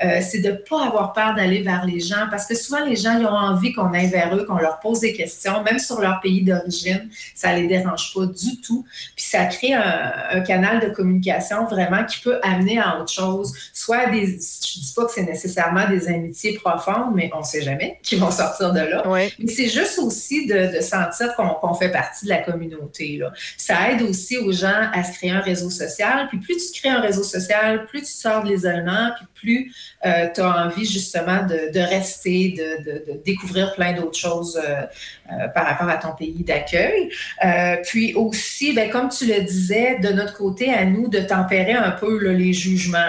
Euh, 0.03 0.21
c'est 0.21 0.41
de 0.41 0.51
ne 0.51 0.57
pas 0.57 0.87
avoir 0.87 1.13
peur 1.13 1.35
d'aller 1.35 1.63
vers 1.63 1.85
les 1.85 2.01
gens 2.01 2.27
parce 2.31 2.47
que 2.47 2.55
souvent, 2.55 2.85
les 2.85 2.97
gens, 2.97 3.19
ils 3.19 3.27
ont 3.27 3.31
envie 3.31 3.73
qu'on 3.73 3.93
aille 3.93 4.11
vers 4.11 4.35
eux, 4.37 4.45
qu'on 4.45 4.59
leur 4.59 4.81
pose 4.81 5.01
des 5.01 5.13
questions, 5.13 5.63
même 5.63 5.79
sur 5.79 6.01
leur 6.01 6.21
pays 6.21 6.43
d'origine. 6.43 7.09
Ça 7.35 7.55
ne 7.55 7.61
les 7.61 7.67
dérange 7.67 8.13
pas 8.15 8.27
du 8.27 8.61
tout. 8.61 8.85
Puis 9.17 9.25
ça 9.25 9.47
crée 9.47 9.75
un, 9.75 10.41
canal 10.47 10.81
de 10.81 10.89
communication 10.93 11.65
vraiment 11.65 12.05
qui 12.05 12.21
peut 12.21 12.39
amener 12.43 12.79
à 12.79 13.01
autre 13.01 13.13
chose. 13.13 13.53
Soit 13.73 14.07
des, 14.11 14.27
je 14.27 14.31
ne 14.31 14.37
dis 14.37 14.93
pas 14.95 15.07
que 15.07 15.13
c'est 15.13 15.23
nécessairement 15.23 15.89
des 15.89 16.09
amitiés 16.09 16.59
profondes, 16.63 17.15
mais 17.15 17.31
on 17.35 17.39
ne 17.39 17.45
sait 17.45 17.63
jamais 17.63 17.99
vont 18.21 18.31
sortir 18.31 18.73
de 18.73 18.81
là. 18.81 19.03
Mais 19.07 19.31
c'est 19.49 19.69
juste 19.69 19.99
aussi 19.99 20.47
de, 20.47 20.81
sentir 20.81 21.35
qu'on 21.37 21.75
fait 21.75 21.91
partie 21.91 22.25
de 22.25 22.31
la 22.31 22.39
communauté. 22.39 23.17
Là. 23.19 23.33
Ça 23.57 23.91
aide 23.91 24.03
aussi 24.03 24.39
aux 24.39 24.53
gens 24.53 24.89
à 24.93 25.03
se 25.05 25.13
créer 25.13 25.31
un 25.31 25.41
réseau 25.41 25.71
social. 25.71 26.29
Puis 26.29 26.39
plus 26.39 26.73
tu 26.73 26.81
crées 26.81 26.91
un 26.91 27.01
réseau 27.01 27.23
social, 27.23 27.87
plus 27.87 28.03
tu 28.03 28.13
sors 28.13 28.43
de 28.43 28.49
l'isolement, 28.49 29.11
puis 29.17 29.27
plus 29.35 29.75
euh, 30.07 30.29
tu 30.35 30.41
as 30.41 30.67
envie 30.67 30.85
justement 30.85 31.47
de, 31.47 31.79
rester, 31.79 32.55
de, 32.57 33.23
découvrir 33.25 33.75
plein 33.75 33.93
d'autres 33.93 34.19
choses 34.19 34.61
euh, 34.63 34.83
euh, 35.31 35.49
par 35.49 35.67
rapport 35.67 35.89
à 35.89 35.97
ton 35.97 36.13
pays 36.13 36.45
d'accueil. 36.45 37.11
puis 37.85 38.15
aussi, 38.15 38.73
ben, 38.73 38.91
comme 38.91 39.09
tu 39.09 39.27
le 39.27 39.43
disais, 39.43 39.99
de 39.99 40.09
notre 40.09 40.35
côté, 40.35 40.73
à 40.73 40.85
nous, 40.85 41.09
de 41.09 41.21
tempérer 41.21 41.73
un 41.73 41.91
peu 41.91 42.29
les 42.29 42.53
jugements. 42.53 43.01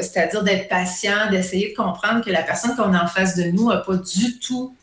C'est-à-dire 0.00 0.42
d'être 0.42 0.68
patient, 0.68 1.30
d'essayer 1.30 1.70
de 1.70 1.74
comprendre 1.74 2.24
que 2.24 2.30
la 2.30 2.42
personne 2.42 2.76
qu'on 2.76 2.94
a 2.94 3.02
en 3.02 3.06
face 3.06 3.36
de 3.36 3.44
nous 3.44 3.68
n'a 3.68 3.78
pas 3.78 3.96
du 3.96 4.38
tout 4.38 4.74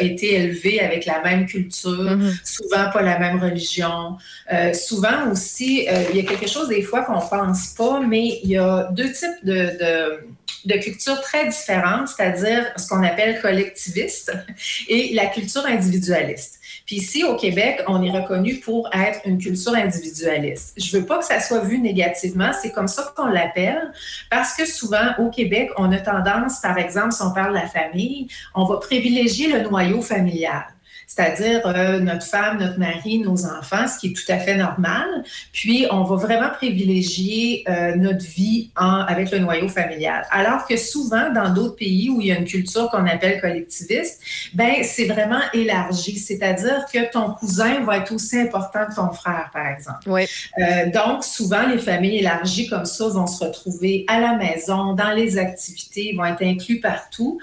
été 0.00 0.34
élevée 0.34 0.80
avec 0.80 1.06
la 1.06 1.22
même 1.22 1.46
culture, 1.46 1.64
Mm-hmm. 1.84 2.34
souvent 2.44 2.90
pas 2.92 3.02
la 3.02 3.18
même 3.18 3.40
religion. 3.40 4.16
souvent 4.72 5.30
aussi, 5.30 5.86
il 6.10 6.16
y 6.16 6.20
a 6.20 6.22
quelque 6.22 6.48
chose 6.48 6.68
des 6.68 6.82
fois 6.82 7.02
qu'on 7.02 7.20
pense 7.20 7.68
pas, 7.68 8.00
mais 8.00 8.40
il 8.42 8.50
y 8.50 8.58
a 8.58 8.88
deux 8.92 9.10
types 9.12 9.44
de 9.44 10.18
de, 10.64 10.76
cultures 10.78 11.20
très 11.20 11.48
différentes, 11.48 12.08
c'est-à-dire 12.08 12.72
ce 12.76 12.88
qu'on 12.88 13.02
appelle 13.02 13.40
collectiviste 13.40 14.32
et 14.88 15.14
la 15.14 15.26
culture 15.26 15.64
individualiste. 15.66 16.53
Puis 16.86 16.96
ici, 16.96 17.24
au 17.24 17.36
Québec, 17.36 17.82
on 17.86 18.02
est 18.02 18.10
reconnu 18.10 18.56
pour 18.56 18.90
être 18.92 19.20
une 19.24 19.38
culture 19.38 19.74
individualiste. 19.74 20.74
Je 20.76 20.98
veux 20.98 21.06
pas 21.06 21.18
que 21.18 21.24
ça 21.24 21.40
soit 21.40 21.60
vu 21.60 21.78
négativement, 21.78 22.50
c'est 22.60 22.72
comme 22.72 22.88
ça 22.88 23.10
qu'on 23.16 23.26
l'appelle, 23.26 23.92
parce 24.30 24.54
que 24.54 24.66
souvent, 24.66 25.14
au 25.18 25.30
Québec, 25.30 25.70
on 25.78 25.90
a 25.92 25.98
tendance, 25.98 26.60
par 26.60 26.76
exemple, 26.76 27.12
si 27.12 27.22
on 27.22 27.32
parle 27.32 27.54
de 27.54 27.58
la 27.58 27.68
famille, 27.68 28.28
on 28.54 28.64
va 28.64 28.76
privilégier 28.76 29.48
le 29.48 29.60
noyau 29.62 30.02
familial 30.02 30.73
c'est-à-dire 31.06 31.62
euh, 31.66 32.00
notre 32.00 32.24
femme, 32.24 32.58
notre 32.58 32.78
mari, 32.78 33.18
nos 33.18 33.46
enfants, 33.46 33.86
ce 33.86 33.98
qui 33.98 34.08
est 34.08 34.12
tout 34.12 34.30
à 34.32 34.38
fait 34.38 34.56
normal. 34.56 35.24
Puis, 35.52 35.86
on 35.90 36.02
va 36.02 36.16
vraiment 36.16 36.50
privilégier 36.50 37.64
euh, 37.68 37.94
notre 37.96 38.24
vie 38.24 38.70
en, 38.76 39.00
avec 39.00 39.30
le 39.30 39.38
noyau 39.38 39.68
familial. 39.68 40.26
Alors 40.30 40.66
que 40.66 40.76
souvent, 40.76 41.30
dans 41.32 41.52
d'autres 41.52 41.76
pays 41.76 42.10
où 42.10 42.20
il 42.20 42.28
y 42.28 42.32
a 42.32 42.38
une 42.38 42.46
culture 42.46 42.90
qu'on 42.90 43.06
appelle 43.06 43.40
collectiviste, 43.40 44.20
ben 44.54 44.82
c'est 44.82 45.06
vraiment 45.06 45.40
élargi. 45.52 46.18
C'est-à-dire 46.18 46.84
que 46.92 47.10
ton 47.10 47.32
cousin 47.34 47.80
va 47.84 47.98
être 47.98 48.12
aussi 48.12 48.38
important 48.38 48.86
que 48.88 48.94
ton 48.94 49.10
frère, 49.12 49.50
par 49.52 49.66
exemple. 49.66 50.00
Oui. 50.06 50.26
Euh, 50.58 50.90
donc, 50.90 51.24
souvent, 51.24 51.66
les 51.66 51.78
familles 51.78 52.18
élargies 52.18 52.68
comme 52.68 52.86
ça 52.86 53.08
vont 53.08 53.26
se 53.26 53.44
retrouver 53.44 54.04
à 54.08 54.20
la 54.20 54.36
maison, 54.36 54.94
dans 54.94 55.12
les 55.12 55.38
activités, 55.38 56.14
vont 56.16 56.24
être 56.24 56.42
inclus 56.42 56.80
partout. 56.80 57.38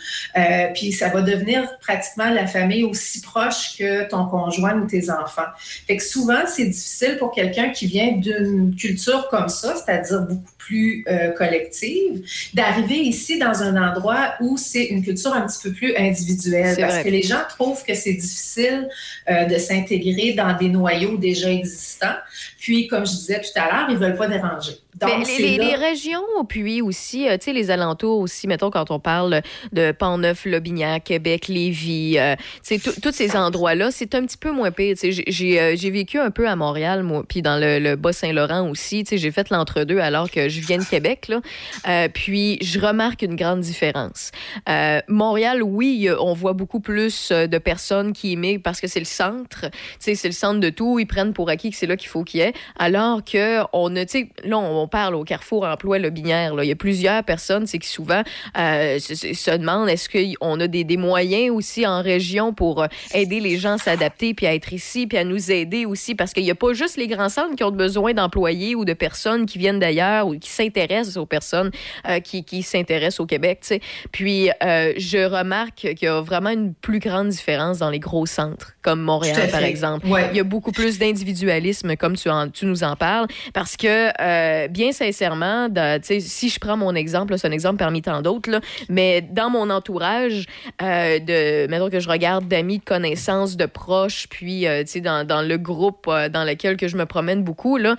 puis, 0.76 0.92
ça 0.92 1.10
va 1.10 1.22
devenir 1.22 1.78
pratiquement 1.80 2.30
la 2.30 2.48
famille 2.48 2.84
aussi 2.84 3.22
proche 3.22 3.61
que 3.78 4.08
ton 4.10 4.26
conjoint 4.26 4.80
ou 4.82 4.88
tes 4.88 5.10
enfants. 5.10 5.50
Fait 5.88 5.98
que 5.98 6.04
souvent, 6.04 6.42
c'est 6.48 6.66
difficile 6.66 7.18
pour 7.18 7.32
quelqu'un 7.32 7.70
qui 7.70 7.88
vient 7.88 8.14
d'une 8.14 8.76
culture 8.76 9.28
comme 9.30 9.50
ça, 9.50 9.76
c'est-à-dire 9.76 10.22
beaucoup 10.22 10.52
plus 10.58 11.04
euh, 11.08 11.30
collective, 11.32 12.24
d'arriver 12.54 13.00
ici 13.00 13.40
dans 13.40 13.64
un 13.64 13.76
endroit 13.82 14.34
où 14.42 14.58
c'est 14.58 14.86
une 14.86 15.04
culture 15.04 15.34
un 15.34 15.48
petit 15.48 15.60
peu 15.64 15.74
plus 15.74 15.96
individuelle. 15.96 16.78
Parce 16.80 17.00
que 17.00 17.10
les 17.10 17.24
gens 17.24 17.42
trouvent 17.50 17.84
que 17.84 17.94
c'est 17.94 18.14
difficile 18.14 18.88
euh, 19.30 19.46
de 19.46 19.58
s'intégrer 19.58 20.34
dans 20.34 20.56
des 20.58 20.70
noyaux 20.70 21.18
déjà 21.18 21.50
existants. 21.52 22.16
Puis, 22.62 22.88
comme 22.88 23.08
je 23.08 23.12
disais 23.12 23.42
tout 23.42 23.60
à 23.60 23.72
l'heure, 23.72 23.86
ils 23.90 23.96
ne 23.96 24.00
veulent 24.00 24.16
pas 24.16 24.28
déranger. 24.28 24.74
Donc, 25.00 25.26
les, 25.26 25.58
les, 25.58 25.74
régions, 25.74 26.22
puis 26.48 26.84
aussi, 26.84 27.28
euh, 27.28 27.36
tu 27.38 27.46
sais, 27.46 27.54
les 27.54 27.72
alentours 27.72 28.20
aussi, 28.20 28.46
mettons, 28.46 28.70
quand 28.70 28.92
on 28.92 29.00
parle 29.00 29.42
de 29.72 29.92
Pont-Neuf, 29.92 30.46
Lobignac, 30.46 31.06
Québec, 31.06 31.48
Lévis, 31.48 32.20
euh, 32.20 32.36
tu 32.64 32.78
sais, 32.78 32.92
tous 33.02 33.12
ces 33.12 33.36
endroits-là, 33.36 33.90
c'est 33.90 34.14
un 34.14 34.24
petit 34.28 34.38
peu 34.38 34.52
moins 34.52 34.70
pire. 34.70 34.96
Tu 34.96 35.12
sais, 35.12 35.24
j'ai 35.28 35.90
vécu 35.90 36.20
un 36.20 36.30
peu 36.30 36.48
à 36.48 36.56
Montréal, 36.56 37.02
moi, 37.02 37.24
puis 37.28 37.42
dans 37.42 37.60
le, 37.60 37.80
le 37.80 37.96
Bas-Saint-Laurent 37.96 38.70
aussi. 38.70 39.04
Tu 39.06 39.12
sais, 39.12 39.18
j'ai 39.18 39.32
fait 39.32 39.50
l'entre-deux 39.50 39.98
alors 39.98 40.30
que 40.30 40.48
je 40.48 40.62
viens 40.62 40.78
de 40.78 40.86
Québec, 40.86 41.30
là. 41.30 41.42
Euh, 41.88 42.10
puis, 42.14 42.60
je 42.62 42.80
remarque 42.80 43.24
une 43.24 43.36
grande 43.36 43.62
différence. 43.62 44.32
Euh, 44.70 45.00
Montréal, 45.08 45.64
oui, 45.64 46.10
on 46.20 46.34
voit 46.34 46.54
beaucoup 46.54 46.80
plus 46.80 47.32
de 47.32 47.58
personnes 47.58 48.14
qui 48.14 48.34
émigrent 48.34 48.62
parce 48.62 48.80
que 48.80 48.88
c'est 48.88 49.00
le 49.00 49.06
centre. 49.06 49.62
Tu 49.72 49.78
sais, 50.00 50.16
c'est 50.16 50.28
le 50.28 50.34
centre 50.34 50.60
de 50.60 50.70
tout. 50.70 51.00
Ils 51.00 51.08
prennent 51.08 51.34
pour 51.34 51.50
acquis 51.50 51.72
que 51.72 51.78
c'est 51.78 51.88
là 51.88 51.98
qu'il 51.98 52.10
faut 52.10 52.24
qu'il 52.24 52.42
y 52.42 52.44
ait. 52.44 52.51
Alors 52.78 53.24
que 53.24 53.62
on 53.74 53.96
a, 53.96 54.06
tu 54.06 54.12
sais, 54.12 54.30
là, 54.44 54.58
on, 54.58 54.88
parle 54.88 55.16
au 55.16 55.24
Carrefour 55.24 55.64
Emploi 55.66 56.00
Le 56.00 56.10
Binière, 56.10 56.56
là. 56.56 56.64
Il 56.64 56.68
y 56.68 56.72
a 56.72 56.76
plusieurs 56.76 57.24
personnes, 57.24 57.68
c'est 57.68 57.80
qui 57.80 57.88
souvent 57.88 58.24
euh, 58.58 59.00
se, 59.00 59.58
demandent 59.58 59.90
est-ce 59.90 60.10
qu'on 60.10 60.60
a 60.60 60.68
des, 60.68 60.84
des, 60.84 60.98
moyens 60.98 61.56
aussi 61.56 61.86
en 61.86 62.02
région 62.02 62.54
pour 62.54 62.86
aider 63.14 63.40
les 63.40 63.58
gens 63.58 63.74
à 63.74 63.78
s'adapter 63.78 64.34
puis 64.34 64.48
à 64.48 64.54
être 64.54 64.74
ici 64.74 65.08
puis 65.08 65.18
à 65.18 65.24
nous 65.24 65.52
aider 65.52 65.86
aussi? 65.86 66.16
Parce 66.16 66.34
qu'il 66.34 66.44
n'y 66.44 66.52
a 66.52 66.56
pas 66.56 66.74
juste 66.74 66.98
les 66.98 67.08
grands 67.08 67.30
centres 67.30 67.56
qui 67.56 67.64
ont 67.64 67.72
besoin 67.72 68.14
d'employés 68.14 68.76
ou 68.76 68.86
de 68.86 68.94
personnes 68.94 69.46
qui 69.46 69.58
viennent 69.58 69.80
d'ailleurs 69.80 70.28
ou 70.28 70.38
qui 70.38 70.50
s'intéressent 70.50 71.18
aux 71.18 71.26
personnes 71.26 71.72
euh, 72.08 72.20
qui, 72.20 72.44
qui 72.44 72.64
s'intéressent 72.64 73.22
au 73.22 73.26
Québec. 73.26 73.60
sais. 73.62 73.82
Puis 74.12 74.50
euh, 74.64 74.94
je 74.98 75.26
remarque 75.26 75.76
qu'il 75.76 76.04
y 76.04 76.08
a 76.08 76.22
vraiment 76.22 76.50
une 76.50 76.74
plus 76.74 77.00
grande 77.00 77.30
différence 77.30 77.80
dans 77.80 77.90
les 77.90 78.00
gros 78.00 78.26
centres, 78.26 78.74
comme 78.82 79.02
Montréal, 79.02 79.50
par 79.52 79.64
exemple. 79.64 80.08
Il 80.32 80.38
y 80.38 80.40
a 80.40 80.44
beaucoup 80.44 80.72
plus 80.72 81.00
d'individualisme, 81.00 81.96
comme 81.96 82.16
tu, 82.16 82.30
en, 82.30 82.41
tu 82.50 82.66
nous 82.66 82.84
en 82.84 82.96
parles, 82.96 83.28
parce 83.54 83.78
que, 83.78 84.12
euh, 84.22 84.68
bien 84.68 84.92
sincèrement, 84.92 85.68
si 86.02 86.50
je 86.50 86.60
prends 86.60 86.78
mon 86.78 86.96
exemple, 86.96 87.38
c'est 87.38 87.48
un 87.48 87.52
exemple 87.52 87.78
parmi 87.78 88.02
tant 88.02 88.22
d'autres, 88.22 88.62
mais 88.90 89.22
dans 89.22 89.50
mon 89.50 89.70
entourage, 89.70 90.46
de, 90.80 91.68
mettons 91.68 91.90
que 91.90 92.00
je 92.00 92.10
regarde 92.10 92.48
d'amis, 92.48 92.80
de 92.80 92.84
connaissances, 92.84 93.58
de 93.58 93.66
proches, 93.66 94.28
puis 94.30 94.66
dans, 95.02 95.26
dans 95.26 95.42
le 95.42 95.58
groupe 95.58 96.06
dans 96.08 96.44
lequel 96.44 96.78
que 96.78 96.88
je 96.88 96.98
me 96.98 97.06
promène 97.06 97.44
beaucoup, 97.44 97.78
là, 97.78 97.96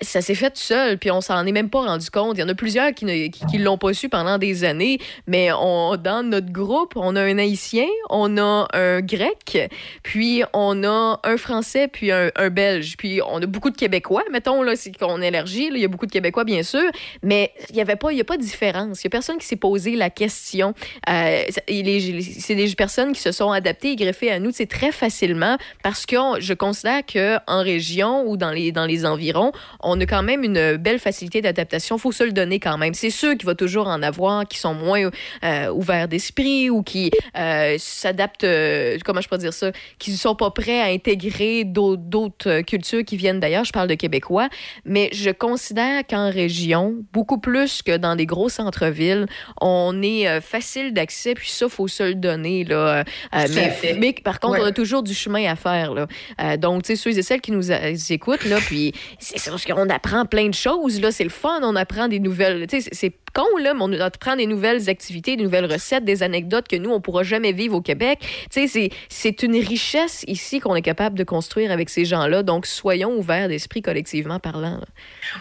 ça 0.00 0.20
s'est 0.20 0.34
fait 0.34 0.50
tout 0.50 0.56
seul, 0.60 0.98
puis 0.98 1.10
on 1.10 1.20
s'en 1.20 1.44
est 1.46 1.52
même 1.52 1.70
pas 1.70 1.82
rendu 1.82 2.10
compte. 2.10 2.36
Il 2.36 2.40
y 2.40 2.44
en 2.44 2.48
a 2.48 2.54
plusieurs 2.54 2.92
qui 2.92 3.04
ne 3.04 3.28
qui, 3.28 3.58
l'ont 3.58 3.78
pas 3.78 3.92
su 3.92 4.08
pendant 4.08 4.38
des 4.38 4.64
années, 4.64 4.98
mais 5.26 5.48
dans 5.50 6.22
notre 6.24 6.50
groupe, 6.52 6.94
on 6.96 7.16
a 7.16 7.22
un 7.22 7.38
Haïtien, 7.38 7.86
on 8.08 8.36
a 8.38 8.68
un 8.72 9.00
Grec, 9.00 9.70
puis 10.02 10.42
on 10.52 10.84
a 10.84 11.20
un 11.22 11.36
Français, 11.36 11.88
puis 11.88 12.10
un, 12.12 12.30
Belge. 12.50 12.96
Puis 12.96 13.20
on 13.26 13.40
a 13.40 13.46
beaucoup 13.50 13.70
de 13.70 13.76
Québécois, 13.76 14.24
mettons, 14.30 14.62
là, 14.62 14.76
c'est 14.76 14.96
qu'on 14.96 15.20
élargit, 15.20 15.70
il 15.72 15.78
y 15.78 15.84
a 15.84 15.88
beaucoup 15.88 16.06
de 16.06 16.12
Québécois, 16.12 16.44
bien 16.44 16.62
sûr, 16.62 16.90
mais 17.22 17.52
il 17.70 17.76
n'y 17.76 17.82
avait 17.82 17.96
pas, 17.96 18.12
il 18.12 18.18
y 18.18 18.20
a 18.20 18.24
pas 18.24 18.36
de 18.36 18.42
différence. 18.42 19.02
Il 19.02 19.06
n'y 19.06 19.08
a 19.08 19.10
personne 19.10 19.38
qui 19.38 19.46
s'est 19.46 19.56
posé 19.56 19.96
la 19.96 20.10
question. 20.10 20.74
Euh, 21.08 21.44
c'est 21.48 22.54
des 22.54 22.74
personnes 22.74 23.12
qui 23.12 23.20
se 23.20 23.32
sont 23.32 23.50
adaptées 23.50 23.92
et 23.92 23.96
greffées 23.96 24.30
à 24.30 24.38
nous, 24.38 24.50
c'est 24.52 24.66
très 24.66 24.92
facilement 24.92 25.56
parce 25.82 26.06
que 26.06 26.16
je 26.38 26.54
considère 26.54 27.02
qu'en 27.04 27.62
région 27.62 28.24
ou 28.26 28.36
dans 28.36 28.50
les, 28.50 28.72
dans 28.72 28.86
les 28.86 29.04
environs, 29.04 29.52
on 29.82 30.00
a 30.00 30.06
quand 30.06 30.22
même 30.22 30.44
une 30.44 30.76
belle 30.76 30.98
facilité 30.98 31.40
d'adaptation. 31.42 31.96
Il 31.96 32.00
faut 32.00 32.12
se 32.12 32.24
le 32.24 32.32
donner 32.32 32.60
quand 32.60 32.78
même. 32.78 32.94
C'est 32.94 33.10
sûr 33.10 33.36
qu'il 33.36 33.46
va 33.46 33.54
toujours 33.54 33.88
en 33.88 34.02
avoir 34.02 34.46
qui 34.46 34.58
sont 34.58 34.74
moins 34.74 35.10
euh, 35.44 35.68
ouverts 35.70 36.08
d'esprit 36.08 36.70
ou 36.70 36.82
qui 36.82 37.10
euh, 37.36 37.76
s'adaptent, 37.78 38.44
euh, 38.44 38.98
comment 39.04 39.20
je 39.20 39.28
peux 39.28 39.38
dire 39.38 39.52
ça, 39.52 39.72
qui 39.98 40.12
ne 40.12 40.16
sont 40.16 40.34
pas 40.34 40.50
prêts 40.50 40.80
à 40.80 40.86
intégrer 40.86 41.64
d'autres 41.64 42.60
cultures 42.62 43.04
qui 43.04 43.16
viennent 43.16 43.39
D'ailleurs, 43.40 43.64
je 43.64 43.72
parle 43.72 43.88
de 43.88 43.94
Québécois, 43.94 44.48
mais 44.84 45.10
je 45.12 45.30
considère 45.30 46.06
qu'en 46.06 46.30
région, 46.30 46.94
beaucoup 47.12 47.38
plus 47.38 47.82
que 47.82 47.96
dans 47.96 48.16
des 48.16 48.26
gros 48.26 48.48
centres-villes, 48.48 49.26
on 49.60 50.02
est 50.02 50.28
euh, 50.28 50.40
facile 50.40 50.92
d'accès, 50.92 51.34
puis 51.34 51.50
ça, 51.50 51.68
faut 51.68 51.88
se 51.88 52.02
le 52.02 52.14
donner. 52.14 52.64
Là. 52.64 53.04
Euh, 53.34 53.46
mais, 53.54 53.96
mais, 53.98 54.12
par 54.12 54.40
contre, 54.40 54.60
on 54.60 54.66
a 54.66 54.72
toujours 54.72 55.02
du 55.02 55.14
chemin 55.14 55.50
à 55.50 55.56
faire. 55.56 55.94
Là. 55.94 56.06
Euh, 56.40 56.56
donc, 56.56 56.82
tu 56.82 56.88
sais, 56.88 56.96
ceux 56.96 57.16
et 57.16 57.22
celles 57.22 57.40
qui 57.40 57.52
nous 57.52 57.70
écoutent, 58.12 58.44
là, 58.44 58.58
puis 58.58 58.92
c'est 59.18 59.38
sûr 59.38 59.56
qu'on 59.64 59.88
apprend 59.88 60.26
plein 60.26 60.48
de 60.48 60.54
choses. 60.54 61.00
Là, 61.00 61.12
c'est 61.12 61.24
le 61.24 61.30
fun, 61.30 61.60
on 61.62 61.76
apprend 61.76 62.08
des 62.08 62.20
nouvelles. 62.20 62.66
Tu 62.66 62.80
sais, 62.80 62.88
c'est 62.92 63.14
con, 63.32 63.56
là, 63.62 63.74
mais 63.74 63.82
on 63.82 64.00
apprend 64.00 64.36
des 64.36 64.46
nouvelles 64.46 64.88
activités, 64.88 65.36
des 65.36 65.44
nouvelles 65.44 65.70
recettes, 65.70 66.04
des 66.04 66.22
anecdotes 66.22 66.68
que 66.68 66.76
nous, 66.76 66.90
on 66.90 67.00
pourra 67.00 67.22
jamais 67.22 67.52
vivre 67.52 67.76
au 67.76 67.80
Québec. 67.80 68.20
Tu 68.50 68.68
sais, 68.68 68.90
c'est 69.08 69.42
une 69.42 69.56
richesse 69.56 70.24
ici 70.26 70.60
qu'on 70.60 70.74
est 70.74 70.82
capable 70.82 71.18
de 71.18 71.24
construire 71.24 71.70
avec 71.70 71.90
ces 71.90 72.04
gens-là. 72.04 72.42
Donc, 72.42 72.66
soyons 72.66 73.16
ouverts 73.16 73.48
d'esprit 73.48 73.82
collectivement 73.82 74.38
parlant. 74.38 74.80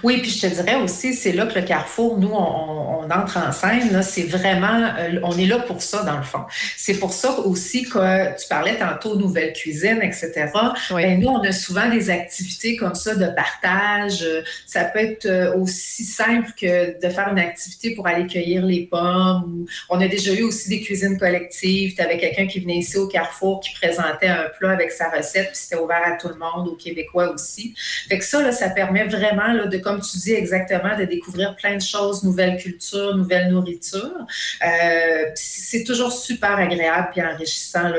Oui, 0.03 0.19
puis 0.21 0.31
je 0.31 0.41
te 0.41 0.47
dirais 0.47 0.75
aussi, 0.75 1.13
c'est 1.13 1.31
là 1.31 1.45
que 1.45 1.59
le 1.59 1.65
Carrefour, 1.65 2.17
nous, 2.17 2.31
on, 2.31 3.09
entre 3.09 3.37
en 3.37 3.51
scène. 3.51 4.01
C'est 4.03 4.23
vraiment, 4.23 4.91
euh, 4.97 5.19
on 5.23 5.37
est 5.37 5.45
là 5.45 5.59
pour 5.59 5.81
ça, 5.81 6.03
dans 6.03 6.17
le 6.17 6.23
fond. 6.23 6.43
C'est 6.77 6.99
pour 6.99 7.13
ça 7.13 7.39
aussi 7.39 7.83
que 7.83 8.39
tu 8.39 8.47
parlais 8.47 8.77
tantôt 8.77 9.15
nouvelle 9.15 9.53
cuisine, 9.53 9.99
etc. 10.01 10.47
Ben, 10.91 11.19
nous, 11.19 11.29
on 11.29 11.41
a 11.41 11.51
souvent 11.51 11.89
des 11.89 12.09
activités 12.09 12.75
comme 12.75 12.95
ça 12.95 13.15
de 13.15 13.27
partage. 13.27 14.25
Ça 14.65 14.85
peut 14.85 14.99
être 14.99 15.25
euh, 15.25 15.55
aussi 15.57 16.03
simple 16.03 16.51
que 16.59 16.99
de 16.99 17.09
faire 17.11 17.29
une 17.31 17.39
activité 17.39 17.78
pour 17.95 18.07
aller 18.07 18.27
cueillir 18.27 18.65
les 18.65 18.85
pommes. 18.85 19.65
On 19.89 19.99
a 20.01 20.07
déjà 20.07 20.33
eu 20.33 20.43
aussi 20.43 20.69
des 20.69 20.81
cuisines 20.81 21.17
collectives. 21.17 21.95
Tu 21.95 22.01
avais 22.01 22.17
quelqu'un 22.17 22.47
qui 22.47 22.59
venait 22.59 22.77
ici 22.77 22.97
au 22.97 23.07
Carrefour 23.07 23.59
qui 23.61 23.73
présentait 23.73 24.27
un 24.27 24.49
plat 24.57 24.71
avec 24.71 24.91
sa 24.91 25.09
recette, 25.09 25.47
puis 25.47 25.57
c'était 25.57 25.81
ouvert 25.81 26.01
à 26.03 26.17
tout 26.17 26.27
le 26.27 26.35
monde, 26.35 26.67
aux 26.67 26.75
Québécois 26.75 27.31
aussi. 27.31 27.73
Fait 28.09 28.19
que 28.19 28.25
ça, 28.25 28.41
là, 28.41 28.51
ça 28.51 28.69
permet 28.69 29.05
vraiment, 29.05 29.53
là, 29.53 29.67
de, 29.67 29.77
comme 29.77 30.01
tu 30.01 30.17
dis 30.17 30.33
exactement, 30.33 30.97
de 30.97 31.05
découvrir 31.05 31.55
plein 31.55 31.75
de 31.75 31.81
choses, 31.81 32.23
nouvelles 32.23 32.57
cultures, 32.57 33.15
nouvelles 33.15 33.49
nourritures. 33.49 34.25
Euh, 34.65 35.25
c'est 35.35 35.83
toujours 35.83 36.11
super 36.11 36.57
agréable 36.57 37.09
et 37.15 37.23
enrichissant. 37.23 37.91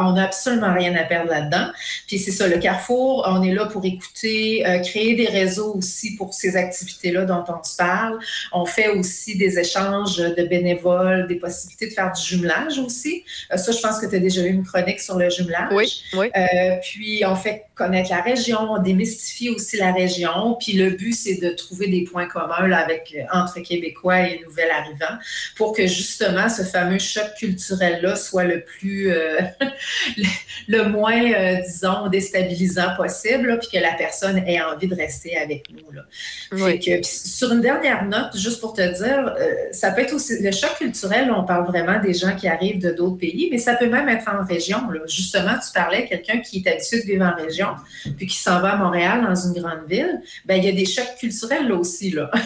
On 0.00 0.12
n'a 0.12 0.24
absolument 0.24 0.72
rien 0.72 0.94
à 0.94 1.04
perdre 1.04 1.30
là-dedans. 1.30 1.68
Puis 2.06 2.18
c'est 2.18 2.30
ça, 2.30 2.48
le 2.48 2.58
Carrefour, 2.58 3.24
on 3.28 3.42
est 3.42 3.52
là 3.52 3.66
pour 3.66 3.84
écouter, 3.84 4.66
euh, 4.66 4.78
créer 4.80 5.14
des 5.14 5.26
réseaux 5.26 5.74
aussi 5.74 6.16
pour 6.16 6.34
ces 6.34 6.56
activités-là 6.56 7.24
dont 7.24 7.44
on 7.48 7.62
se 7.62 7.76
parle. 7.76 8.18
On 8.52 8.64
fait 8.64 8.88
aussi 8.88 9.36
des 9.36 9.58
échanges 9.58 10.16
de 10.16 10.42
bénévoles, 10.44 11.26
des 11.26 11.36
possibilités 11.36 11.88
de 11.88 11.92
faire 11.92 12.12
du 12.12 12.22
jumelage 12.22 12.78
aussi. 12.78 13.24
Euh, 13.52 13.56
ça, 13.56 13.72
je 13.72 13.80
pense 13.80 13.98
que 13.98 14.06
tu 14.06 14.16
as 14.16 14.20
déjà 14.20 14.42
eu 14.42 14.50
une 14.50 14.64
chronique 14.64 15.00
sur 15.00 15.16
le 15.16 15.28
jumelage. 15.30 15.72
Oui, 15.72 16.02
oui. 16.14 16.30
Euh, 16.36 16.76
puis 16.82 17.22
on 17.26 17.36
fait 17.36 17.64
connaître 17.74 18.10
la 18.10 18.20
région, 18.20 18.58
on 18.72 18.82
démystifie 18.82 19.50
aussi 19.50 19.76
la 19.76 19.92
région. 19.92 20.56
Puis 20.60 20.72
le 20.72 20.90
but, 20.90 21.12
c'est 21.12 21.40
de 21.40 21.50
trouver 21.50 21.88
des 21.88 22.02
points 22.02 22.26
communs 22.26 22.66
là, 22.66 22.78
avec, 22.78 23.16
entre 23.32 23.60
Québécois 23.60 24.20
et 24.20 24.40
Nouvelles 24.44 24.70
arrivants 24.70 25.18
pour 25.56 25.74
que 25.74 25.86
justement 25.86 26.48
ce 26.48 26.62
fameux 26.62 26.98
choc 26.98 27.26
culturel-là 27.38 28.16
soit 28.16 28.44
le 28.44 28.62
plus 28.62 29.12
le, 30.68 30.88
moins, 30.88 31.32
euh, 31.32 31.56
disons, 31.66 32.08
déstabilisant 32.08 32.96
possible, 32.96 33.58
puis 33.60 33.78
que 33.78 33.82
la 33.82 33.94
personne 33.94 34.38
ait 34.46 34.60
envie 34.60 34.88
de 34.88 34.94
rester 34.94 35.36
avec 35.36 35.64
nous. 35.70 35.92
Là. 35.92 36.02
Que, 36.50 37.02
sur 37.02 37.52
une 37.52 37.60
dernière 37.60 38.04
note, 38.04 38.36
juste 38.36 38.60
pour 38.60 38.72
te 38.72 38.82
dire, 38.82 39.34
euh, 39.38 39.54
ça 39.72 39.90
peut 39.90 40.02
être 40.02 40.14
aussi 40.14 40.42
le 40.42 40.50
choc 40.52 40.76
culturel, 40.78 41.30
on 41.30 41.44
parle 41.44 41.66
vraiment 41.66 42.00
des 42.00 42.14
gens 42.14 42.34
qui 42.34 42.48
arrivent 42.48 42.80
de 42.80 42.90
d'autres 42.90 43.18
pays, 43.18 43.48
mais 43.50 43.58
ça 43.58 43.74
peut 43.74 43.88
même 43.88 44.08
être 44.08 44.28
en 44.28 44.44
région. 44.44 44.90
Là. 44.90 45.00
Justement, 45.06 45.52
tu 45.54 45.72
parlais 45.72 46.06
quelqu'un 46.06 46.38
qui 46.38 46.58
est 46.58 46.70
habitué 46.70 47.00
de 47.00 47.06
vivre 47.06 47.24
en 47.24 47.34
région, 47.34 47.68
puis 48.16 48.26
qui 48.26 48.36
s'en 48.36 48.60
va 48.60 48.72
à 48.72 48.76
Montréal 48.76 49.22
dans 49.22 49.34
une 49.34 49.60
grande 49.60 49.88
ville, 49.88 50.20
ben 50.44 50.56
il 50.56 50.64
y 50.64 50.68
a 50.68 50.72
des 50.72 50.86
chocs 50.86 51.16
culturels 51.18 51.68
là 51.68 51.74
aussi. 51.74 52.10
Là. 52.10 52.30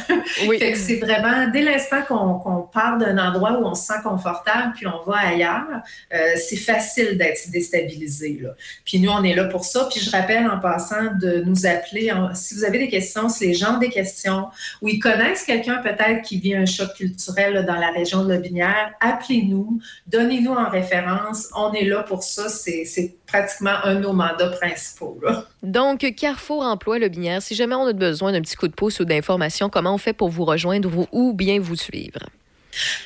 Oui. 0.47 0.59
fait 0.59 0.73
que 0.73 0.79
c'est 0.79 0.97
vraiment, 0.97 1.49
dès 1.53 1.63
l'instant 1.63 2.03
qu'on 2.03 2.63
part 2.73 2.99
d'un 2.99 3.19
endroit 3.19 3.59
où 3.59 3.65
on 3.65 3.75
se 3.75 3.87
sent 3.87 4.01
confortable, 4.03 4.73
puis 4.75 4.87
on 4.87 5.03
va 5.09 5.19
ailleurs, 5.19 5.67
euh, 6.13 6.19
c'est 6.37 6.57
facile 6.57 7.19
d'être 7.19 7.32
déstabilisé. 7.51 8.39
Là. 8.43 8.51
Puis 8.85 8.99
nous, 9.01 9.11
on 9.11 9.23
est 9.23 9.35
là 9.35 9.45
pour 9.45 9.65
ça. 9.65 9.89
Puis 9.91 10.01
je 10.01 10.11
rappelle 10.11 10.47
en 10.47 10.59
passant 10.59 11.15
de 11.21 11.43
nous 11.45 11.67
appeler. 11.67 12.13
si 12.35 12.55
vous 12.55 12.65
avez 12.65 12.79
des 12.79 12.89
questions, 12.89 13.29
si 13.29 13.49
les 13.49 13.55
gens 13.55 13.77
ont 13.77 13.79
des 13.79 13.91
questions, 13.91 14.47
ou 14.81 14.89
ils 14.89 14.99
connaissent 14.99 15.45
quelqu'un 15.45 15.79
peut-être 15.79 16.23
qui 16.23 16.39
vit 16.39 16.55
un 16.55 16.67
choc 16.67 16.95
culturel 16.95 17.65
dans 17.67 17.77
la 17.77 17.91
région 17.91 18.25
de 18.25 18.33
Lobinière, 18.33 18.93
appelez-nous, 19.01 19.81
donnez-nous 20.07 20.53
en 20.53 20.69
référence. 20.69 21.49
On 21.57 21.73
est 21.73 21.85
là 21.85 22.03
pour 22.03 22.23
ça. 22.23 22.49
C'est 22.49 23.17
pratiquement 23.27 23.77
un 23.85 23.97
de 23.97 24.01
nos 24.01 24.13
mandats 24.13 24.51
principaux. 24.51 25.19
Donc, 25.63 26.07
Carrefour 26.17 26.63
Emploi 26.63 26.99
Lobinière, 26.99 27.43
si 27.43 27.55
jamais 27.55 27.75
on 27.75 27.87
a 27.87 27.93
besoin 27.93 28.33
d'un 28.33 28.41
petit 28.41 28.57
coup 28.57 28.69
de 28.69 28.75
pouce 28.75 29.01
ou 29.01 29.05
d'informations, 29.05 29.69
comment 29.69 29.95
on 29.95 29.99
fait 29.99 30.13
pour 30.13 30.29
vous 30.29 30.45
rejoindre 30.45 30.91
ou 31.13 31.33
bien 31.33 31.61
vous 31.61 31.77
suivre? 31.77 32.21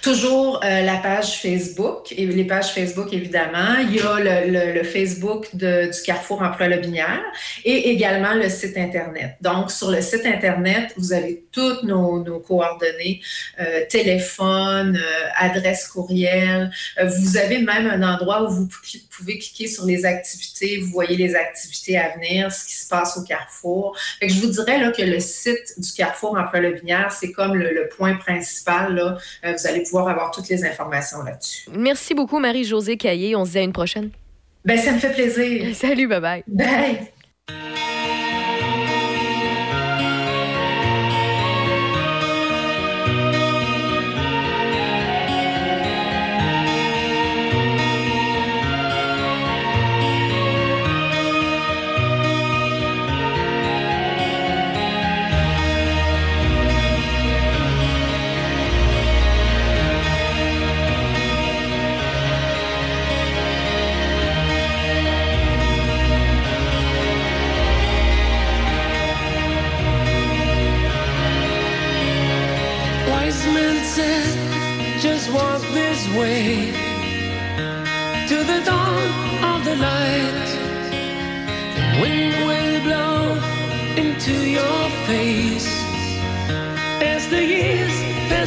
Toujours 0.00 0.60
euh, 0.64 0.82
la 0.82 0.98
page 0.98 1.40
Facebook 1.40 2.12
et 2.16 2.26
les 2.26 2.44
pages 2.44 2.72
Facebook 2.72 3.12
évidemment. 3.12 3.76
Il 3.80 3.96
y 3.96 4.00
a 4.00 4.44
le, 4.46 4.82
Facebook 4.84 5.48
du 5.54 5.90
Carrefour 6.04 6.42
Emploi 6.42 6.68
Lobinière 6.68 7.22
et 7.64 7.90
également 7.90 8.34
le 8.34 8.48
site 8.48 8.76
Internet. 8.76 9.36
Donc, 9.40 9.70
sur 9.70 9.90
le 9.90 10.00
site 10.00 10.24
Internet, 10.24 10.92
vous 10.96 11.12
avez 11.12 11.44
toutes 11.50 11.82
nos, 11.82 12.22
coordonnées, 12.40 13.20
euh, 13.58 13.80
téléphone, 13.88 14.96
euh, 14.96 15.28
adresse 15.36 15.88
courriel. 15.88 16.70
vous 17.02 17.36
avez 17.36 17.58
même 17.58 17.88
un 17.88 18.02
endroit 18.02 18.44
où 18.44 18.50
vous 18.50 18.68
pouvez 19.10 19.38
cliquer 19.38 19.66
sur 19.66 19.84
les 19.86 20.04
activités. 20.04 20.78
Vous 20.78 20.92
voyez 20.92 21.16
les 21.16 21.34
activités 21.34 21.98
à 21.98 22.14
venir, 22.14 22.52
ce 22.52 22.66
qui 22.66 22.76
se 22.76 22.88
passe 22.88 23.16
au 23.16 23.24
Carrefour. 23.24 23.96
Je 24.22 24.40
vous 24.40 24.48
dirais 24.48 24.78
là, 24.78 24.92
que 24.92 25.02
le 25.02 25.18
site 25.18 25.74
du 25.78 25.92
Carrefour 25.92 26.38
Emploi 26.38 26.60
Lobinière, 26.60 27.10
c'est 27.10 27.32
comme 27.32 27.54
le, 27.54 27.72
le, 27.72 27.88
point 27.88 28.14
principal. 28.16 28.94
Là, 28.94 29.16
vous 29.60 29.66
allez 29.66 29.82
pouvoir 29.82 30.08
avoir 30.08 30.30
toutes 30.30 30.48
les 30.48 30.64
informations 30.64 31.22
là-dessus. 31.22 31.68
Merci 31.72 32.14
beaucoup, 32.14 32.38
Marie-Josée 32.38 32.96
Caillé. 32.96 33.36
On 33.36 33.44
se 33.44 33.52
dit 33.52 33.58
à 33.58 33.62
une 33.62 33.72
prochaine. 33.72 34.10
Ben, 34.64 34.78
ça 34.78 34.92
me 34.92 34.98
fait 34.98 35.12
plaisir. 35.12 35.74
Salut, 35.74 36.08
bye-bye. 36.08 36.42
Bye. 36.46 37.10
way 37.48 37.75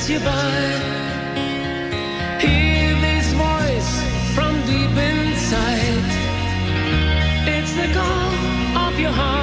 you 0.10 0.20
by. 0.22 0.80
Hear 2.41 2.95
this 2.99 3.32
voice 3.34 3.91
from 4.34 4.53
deep 4.66 4.97
inside. 4.97 6.03
It's 7.47 7.74
the 7.74 7.93
call 7.93 8.88
of 8.88 8.99
your 8.99 9.12
heart. 9.12 9.39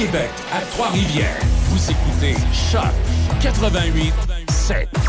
Québec 0.00 0.30
à 0.50 0.62
Trois-Rivières. 0.62 1.38
Vous 1.68 1.90
écoutez 1.90 2.34
Choc 2.54 2.80
88 3.42 4.14
7. 4.48 4.99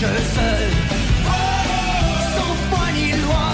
Seul. 0.00 0.70
Sans 2.34 2.54
foi 2.68 2.86
ni 2.94 3.12
loi. 3.12 3.48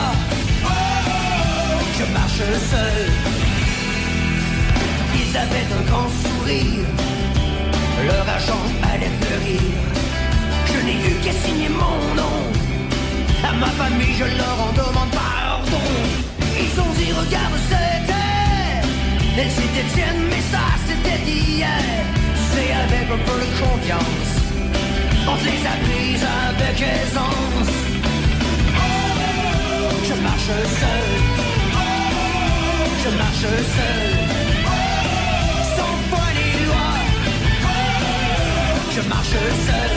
Je 1.99 2.05
marche 2.13 2.47
seul. 2.71 3.03
Ils 5.21 5.37
avaient 5.37 5.69
un 5.79 5.85
grand 5.91 6.09
sourire. 6.23 6.87
Leur 8.07 8.29
argent 8.29 8.65
allait 8.93 9.15
fleurir. 9.21 9.61
Je 10.73 10.79
n'ai 10.85 10.97
eu 11.09 11.15
qu'à 11.25 11.33
signer 11.33 11.69
mon 11.69 12.15
nom. 12.15 12.39
À 13.43 13.53
ma 13.53 13.71
famille, 13.81 14.15
je 14.15 14.25
leur 14.39 14.57
en 14.67 14.73
demande 14.73 15.11
pardon. 15.11 15.87
Ils 16.63 16.81
ont 16.81 16.93
dit, 16.99 17.13
regarde, 17.13 17.57
c'était. 17.71 18.13
Elle 19.39 19.51
c'était 19.51 19.89
tienne, 19.95 20.23
mais 20.31 20.43
ça, 20.53 20.65
c'était 20.87 21.23
hier. 21.29 21.83
C'est 22.51 22.73
avec 22.73 23.11
un 23.11 23.23
peu 23.27 23.39
de 23.41 23.51
confiance. 23.61 24.46
On 25.29 25.35
les 25.45 25.67
a 25.67 25.77
prises 25.85 26.27
avec 26.49 26.81
aisance. 26.81 27.71
Je 30.09 30.15
marche 30.23 30.53
seul. 30.81 31.09
Je 33.03 33.11
marche 33.23 33.49
seul. 33.77 34.09
Sans 35.77 35.95
foi 36.11 36.27
ni 36.39 36.51
loi. 36.67 36.89
Je 38.95 39.09
marche 39.09 39.39
seul. 39.67 39.96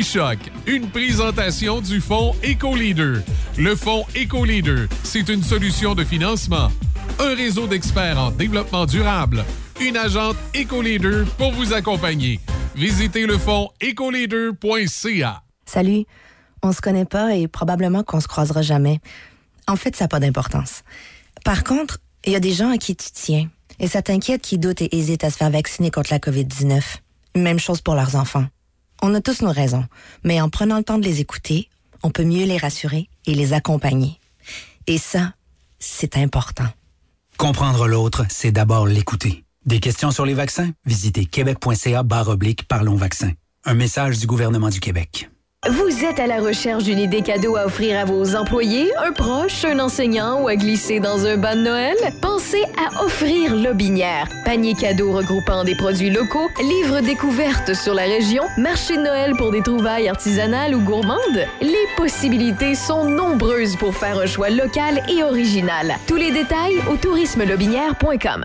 Choc, 0.00 0.38
une 0.66 0.88
présentation 0.88 1.82
du 1.82 2.00
fonds 2.00 2.34
EcoLeader. 2.42 3.20
Le 3.58 3.76
fonds 3.76 4.06
EcoLeader, 4.16 4.86
c'est 5.02 5.28
une 5.28 5.42
solution 5.42 5.94
de 5.94 6.02
financement, 6.02 6.68
un 7.18 7.34
réseau 7.34 7.66
d'experts 7.66 8.18
en 8.18 8.30
développement 8.30 8.86
durable, 8.86 9.44
une 9.80 9.98
agente 9.98 10.36
EcoLeader 10.56 11.24
pour 11.36 11.52
vous 11.52 11.74
accompagner. 11.74 12.40
Visitez 12.74 13.26
le 13.26 13.36
fonds 13.36 13.68
ecoleader.ca. 13.82 15.42
Salut. 15.66 16.04
On 16.62 16.72
se 16.72 16.80
connaît 16.80 17.04
pas 17.04 17.34
et 17.34 17.46
probablement 17.46 18.02
qu'on 18.02 18.20
se 18.20 18.28
croisera 18.28 18.62
jamais. 18.62 19.00
En 19.68 19.76
fait, 19.76 19.94
ça 19.94 20.04
n'a 20.04 20.08
pas 20.08 20.20
d'importance. 20.20 20.84
Par 21.44 21.64
contre, 21.64 21.98
il 22.24 22.32
y 22.32 22.36
a 22.36 22.40
des 22.40 22.52
gens 22.52 22.70
à 22.70 22.78
qui 22.78 22.96
tu 22.96 23.10
tiens. 23.12 23.50
Et 23.78 23.88
ça 23.88 24.00
t'inquiète 24.00 24.40
qui 24.40 24.56
doutent 24.56 24.80
et 24.80 24.96
hésitent 24.96 25.24
à 25.24 25.30
se 25.30 25.36
faire 25.36 25.50
vacciner 25.50 25.90
contre 25.90 26.12
la 26.12 26.18
COVID-19. 26.18 26.80
Même 27.36 27.58
chose 27.58 27.82
pour 27.82 27.94
leurs 27.94 28.16
enfants. 28.16 28.46
On 29.04 29.14
a 29.16 29.20
tous 29.20 29.42
nos 29.42 29.50
raisons, 29.50 29.84
mais 30.22 30.40
en 30.40 30.48
prenant 30.48 30.78
le 30.78 30.84
temps 30.84 30.98
de 30.98 31.04
les 31.04 31.20
écouter, 31.20 31.68
on 32.04 32.10
peut 32.10 32.22
mieux 32.22 32.46
les 32.46 32.56
rassurer 32.56 33.08
et 33.26 33.34
les 33.34 33.52
accompagner. 33.52 34.20
Et 34.86 34.96
ça, 34.96 35.34
c'est 35.80 36.16
important. 36.16 36.68
Comprendre 37.36 37.88
l'autre, 37.88 38.24
c'est 38.28 38.52
d'abord 38.52 38.86
l'écouter. 38.86 39.44
Des 39.66 39.80
questions 39.80 40.12
sur 40.12 40.24
les 40.24 40.34
vaccins? 40.34 40.70
Visitez 40.86 41.26
québec.ca 41.26 42.04
barre 42.04 42.28
oblique 42.28 42.68
Parlons 42.68 42.94
vaccins. 42.94 43.32
Un 43.64 43.74
message 43.74 44.18
du 44.18 44.28
gouvernement 44.28 44.70
du 44.70 44.78
Québec. 44.78 45.31
Vous 45.70 46.04
êtes 46.04 46.18
à 46.18 46.26
la 46.26 46.40
recherche 46.40 46.82
d'une 46.82 46.98
idée 46.98 47.22
cadeau 47.22 47.54
à 47.54 47.66
offrir 47.66 47.96
à 47.96 48.04
vos 48.04 48.34
employés, 48.34 48.90
un 48.98 49.12
proche, 49.12 49.64
un 49.64 49.78
enseignant 49.78 50.42
ou 50.42 50.48
à 50.48 50.56
glisser 50.56 50.98
dans 50.98 51.24
un 51.24 51.36
bas 51.36 51.54
de 51.54 51.60
Noël? 51.60 51.96
Pensez 52.20 52.64
à 52.76 53.04
Offrir 53.04 53.54
Lobinière. 53.54 54.28
Panier 54.44 54.74
cadeau 54.74 55.12
regroupant 55.12 55.62
des 55.62 55.76
produits 55.76 56.10
locaux, 56.10 56.50
livres 56.60 56.98
découvertes 56.98 57.74
sur 57.74 57.94
la 57.94 58.02
région, 58.02 58.42
marché 58.58 58.96
de 58.96 59.02
Noël 59.02 59.34
pour 59.36 59.52
des 59.52 59.62
trouvailles 59.62 60.08
artisanales 60.08 60.74
ou 60.74 60.80
gourmandes. 60.80 61.46
Les 61.60 61.86
possibilités 61.96 62.74
sont 62.74 63.04
nombreuses 63.04 63.76
pour 63.76 63.94
faire 63.94 64.18
un 64.18 64.26
choix 64.26 64.50
local 64.50 65.00
et 65.08 65.22
original. 65.22 65.94
Tous 66.08 66.16
les 66.16 66.32
détails 66.32 66.80
au 66.90 66.96
tourismelobinière.com. 66.96 68.44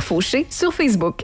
Fauché 0.01 0.45
sur 0.49 0.73
Facebook. 0.73 1.23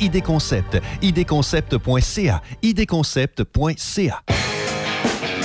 ID 0.00 0.22
Concept. 0.22 0.78
idconcept.ca. 1.02 2.42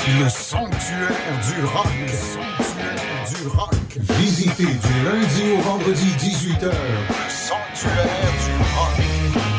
Le 0.07 0.29
sanctuaire 0.29 1.39
du 1.47 1.65
rock. 1.65 1.87
Le 2.01 2.07
sanctuaire 2.07 3.41
du 3.41 3.47
rock. 3.47 3.73
Visitez 3.97 4.65
du 4.65 4.93
lundi 5.03 5.43
au 5.57 5.61
vendredi 5.61 6.07
18h. 6.19 6.65
Le 6.65 7.29
sanctuaire 7.29 8.05
du 8.45 8.51
rock. 8.75 8.97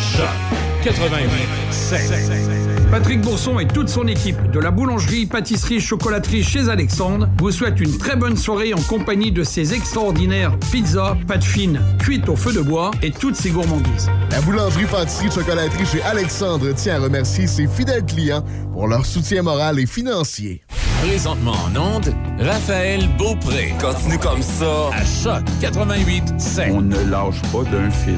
Choc 0.01 0.66
88 0.87 2.91
Patrick 2.93 3.21
Bourson 3.21 3.59
et 3.59 3.67
toute 3.67 3.89
son 3.89 4.07
équipe 4.07 4.53
de 4.53 4.61
la 4.61 4.71
boulangerie, 4.71 5.27
pâtisserie, 5.27 5.81
chocolaterie 5.81 6.45
chez 6.45 6.69
Alexandre 6.69 7.29
vous 7.39 7.51
souhaitent 7.51 7.81
une 7.81 7.99
très 7.99 8.15
bonne 8.15 8.37
soirée 8.37 8.73
en 8.73 8.81
compagnie 8.83 9.33
de 9.33 9.43
ses 9.43 9.75
extraordinaires 9.75 10.57
pizzas, 10.71 11.17
pâtes 11.27 11.43
fines, 11.43 11.81
cuites 11.99 12.29
au 12.29 12.37
feu 12.37 12.53
de 12.53 12.61
bois 12.61 12.93
et 13.03 13.11
toutes 13.11 13.35
ses 13.35 13.51
gourmandises. 13.51 14.09
La 14.31 14.41
boulangerie, 14.43 14.85
pâtisserie, 14.85 15.33
chocolaterie 15.33 15.87
chez 15.87 16.03
Alexandre 16.03 16.73
tient 16.73 16.95
à 16.95 17.01
remercier 17.01 17.49
ses 17.49 17.67
fidèles 17.67 18.05
clients 18.05 18.45
pour 18.73 18.87
leur 18.87 19.05
soutien 19.05 19.43
moral 19.43 19.81
et 19.81 19.87
financier. 19.87 20.63
Présentement 21.03 21.57
en 21.67 21.97
onde, 21.97 22.15
Raphaël 22.39 23.09
Beaupré. 23.19 23.75
Continue 23.81 24.19
comme 24.19 24.43
ça. 24.43 24.91
À 24.93 25.05
Choc 25.05 25.43
88 25.61 26.23
On 26.71 26.81
ne 26.81 27.11
lâche 27.11 27.43
pas 27.51 27.65
d'un 27.73 27.91
fil. 27.91 28.15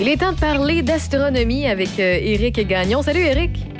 Il 0.00 0.08
est 0.08 0.16
temps 0.16 0.32
de 0.32 0.38
parler 0.38 0.82
d'astronomie 0.82 1.68
avec 1.68 2.00
euh, 2.00 2.18
Éric 2.20 2.66
Gagnon. 2.66 3.02
Salut 3.02 3.20
Éric. 3.20 3.73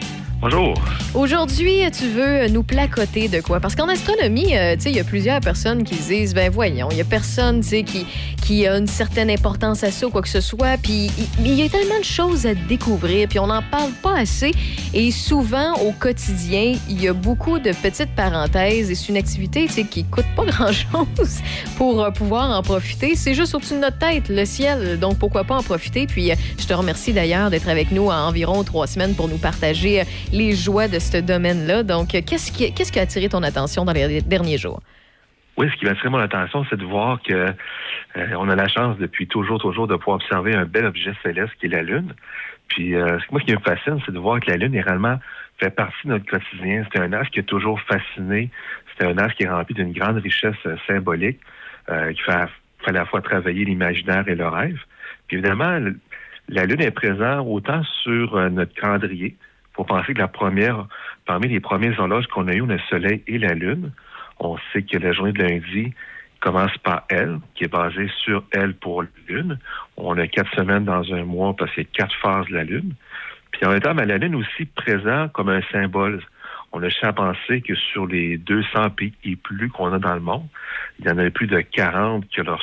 Aujourd'hui, 1.14 1.90
tu 1.90 2.08
veux 2.08 2.48
nous 2.48 2.62
placoter 2.62 3.28
de 3.28 3.40
quoi? 3.40 3.60
Parce 3.60 3.74
qu'en 3.74 3.88
astronomie, 3.88 4.54
euh, 4.54 4.76
il 4.84 4.92
y 4.92 5.00
a 5.00 5.04
plusieurs 5.04 5.40
personnes 5.40 5.84
qui 5.84 5.94
disent, 5.94 6.34
ben 6.34 6.50
voyons, 6.50 6.88
il 6.90 6.98
y 6.98 7.00
a 7.00 7.04
personne, 7.04 7.62
qui, 7.62 8.06
qui 8.44 8.66
a 8.66 8.76
une 8.76 8.86
certaine 8.86 9.30
importance 9.30 9.82
à 9.84 9.90
ça 9.90 10.06
ou 10.06 10.10
quoi 10.10 10.20
que 10.20 10.28
ce 10.28 10.42
soit. 10.42 10.76
Puis 10.82 11.10
il 11.38 11.54
y 11.54 11.62
a 11.62 11.68
tellement 11.70 11.98
de 11.98 12.04
choses 12.04 12.44
à 12.44 12.54
découvrir, 12.54 13.26
puis 13.28 13.38
on 13.38 13.46
n'en 13.46 13.62
parle 13.62 13.90
pas 14.02 14.18
assez. 14.18 14.50
Et 14.92 15.10
souvent, 15.12 15.74
au 15.80 15.92
quotidien, 15.92 16.74
il 16.90 17.02
y 17.02 17.08
a 17.08 17.14
beaucoup 17.14 17.58
de 17.58 17.70
petites 17.72 18.14
parenthèses 18.14 18.90
et 18.90 18.94
c'est 18.94 19.08
une 19.08 19.16
activité, 19.16 19.66
qui 19.66 20.04
coûte 20.04 20.26
pas 20.36 20.44
grand-chose 20.46 21.40
pour 21.78 22.02
euh, 22.02 22.10
pouvoir 22.10 22.50
en 22.50 22.62
profiter. 22.62 23.14
C'est 23.14 23.34
juste 23.34 23.54
au-dessus 23.54 23.74
de 23.74 23.78
notre 23.78 23.98
tête, 23.98 24.28
le 24.28 24.44
ciel. 24.44 24.98
Donc, 24.98 25.18
pourquoi 25.18 25.44
pas 25.44 25.56
en 25.56 25.62
profiter? 25.62 26.06
Puis, 26.06 26.30
euh, 26.30 26.34
je 26.58 26.66
te 26.66 26.74
remercie 26.74 27.12
d'ailleurs 27.12 27.50
d'être 27.50 27.68
avec 27.68 27.92
nous 27.92 28.10
à 28.10 28.16
environ 28.26 28.62
trois 28.62 28.86
semaines 28.86 29.14
pour 29.14 29.28
nous 29.28 29.38
partager 29.38 30.02
euh, 30.02 30.04
les 30.34 30.52
joies 30.52 30.88
de 30.88 30.98
ce 30.98 31.18
domaine-là. 31.18 31.82
Donc, 31.82 32.08
qu'est-ce 32.08 32.50
qui, 32.52 32.98
a 32.98 33.02
attiré 33.02 33.28
ton 33.28 33.42
attention 33.42 33.84
dans 33.84 33.92
les 33.92 34.20
derniers 34.20 34.58
jours? 34.58 34.82
Oui, 35.56 35.68
ce 35.70 35.78
qui 35.78 35.84
m'a 35.84 35.92
attiré 35.92 36.08
mon 36.08 36.18
attention, 36.18 36.66
c'est 36.68 36.76
de 36.76 36.84
voir 36.84 37.22
que 37.22 37.32
euh, 37.32 38.26
on 38.36 38.48
a 38.48 38.56
la 38.56 38.66
chance 38.66 38.98
depuis 38.98 39.28
toujours, 39.28 39.60
toujours 39.60 39.86
de 39.86 39.94
pouvoir 39.94 40.16
observer 40.16 40.54
un 40.54 40.64
bel 40.64 40.84
objet 40.84 41.12
céleste 41.22 41.52
qui 41.60 41.66
est 41.66 41.68
la 41.68 41.82
Lune. 41.82 42.12
Puis 42.66 42.96
euh, 42.96 43.18
moi, 43.30 43.40
ce 43.40 43.46
qui 43.46 43.52
me 43.52 43.60
fascine, 43.60 44.00
c'est 44.04 44.12
de 44.12 44.18
voir 44.18 44.40
que 44.40 44.50
la 44.50 44.56
Lune 44.56 44.74
est 44.74 44.80
réellement 44.80 45.20
fait 45.58 45.70
partie 45.70 46.08
de 46.08 46.12
notre 46.14 46.26
quotidien. 46.26 46.84
C'est 46.92 47.00
un 47.00 47.12
astre 47.12 47.30
qui 47.30 47.38
a 47.38 47.44
toujours 47.44 47.80
fasciné. 47.82 48.50
C'est 48.98 49.06
un 49.06 49.16
astre 49.18 49.36
qui 49.36 49.44
est 49.44 49.48
rempli 49.48 49.76
d'une 49.76 49.92
grande 49.92 50.16
richesse 50.16 50.56
euh, 50.66 50.76
symbolique, 50.88 51.38
qui 51.86 52.22
fait, 52.22 52.48
fait 52.82 52.88
à 52.88 52.92
la 52.92 53.04
fois 53.04 53.20
travailler 53.20 53.64
l'imaginaire 53.64 54.26
et 54.26 54.34
le 54.34 54.48
rêve. 54.48 54.80
Puis 55.28 55.36
évidemment, 55.36 55.78
la 56.48 56.64
Lune 56.64 56.80
est 56.80 56.90
présente 56.90 57.46
autant 57.46 57.82
sur 58.02 58.50
notre 58.50 58.74
calendrier. 58.74 59.36
Faut 59.74 59.84
penser 59.84 60.14
que 60.14 60.18
la 60.18 60.28
première, 60.28 60.86
parmi 61.26 61.48
les 61.48 61.60
premières 61.60 61.98
horloges 61.98 62.26
qu'on 62.28 62.48
a 62.48 62.52
eues, 62.54 62.62
on 62.62 62.70
a 62.70 62.74
le 62.74 62.80
Soleil 62.88 63.22
et 63.26 63.38
la 63.38 63.54
Lune. 63.54 63.92
On 64.38 64.56
sait 64.72 64.82
que 64.82 64.98
la 64.98 65.12
journée 65.12 65.32
de 65.32 65.42
lundi 65.42 65.92
commence 66.40 66.76
par 66.78 67.04
elle, 67.08 67.38
qui 67.54 67.64
est 67.64 67.68
basée 67.72 68.10
sur 68.18 68.44
elle 68.52 68.74
pour 68.74 69.02
la 69.02 69.08
Lune. 69.28 69.58
On 69.96 70.16
a 70.18 70.26
quatre 70.26 70.52
semaines 70.54 70.84
dans 70.84 71.12
un 71.12 71.24
mois 71.24 71.54
parce 71.56 71.72
qu'il 71.72 71.84
y 71.84 71.86
a 71.86 71.90
quatre 71.92 72.14
phases 72.16 72.46
de 72.48 72.54
la 72.54 72.64
Lune. 72.64 72.94
Puis 73.50 73.64
en 73.66 73.70
même 73.70 73.80
temps, 73.80 73.94
ben, 73.94 74.06
la 74.06 74.18
Lune 74.18 74.34
aussi 74.34 74.66
présent 74.66 75.28
comme 75.28 75.48
un 75.48 75.62
symbole. 75.72 76.20
On 76.72 76.82
a 76.82 76.88
juste 76.88 77.04
à 77.04 77.12
penser 77.12 77.60
que 77.60 77.74
sur 77.76 78.06
les 78.06 78.36
200 78.36 78.90
pays 78.90 79.12
et 79.24 79.36
plus 79.36 79.68
qu'on 79.70 79.92
a 79.92 79.98
dans 79.98 80.14
le 80.14 80.20
monde, 80.20 80.46
il 80.98 81.06
y 81.06 81.10
en 81.10 81.18
a 81.18 81.30
plus 81.30 81.46
de 81.46 81.60
40 81.60 82.26
qui 82.28 82.40
ont 82.40 82.44
leur, 82.44 82.62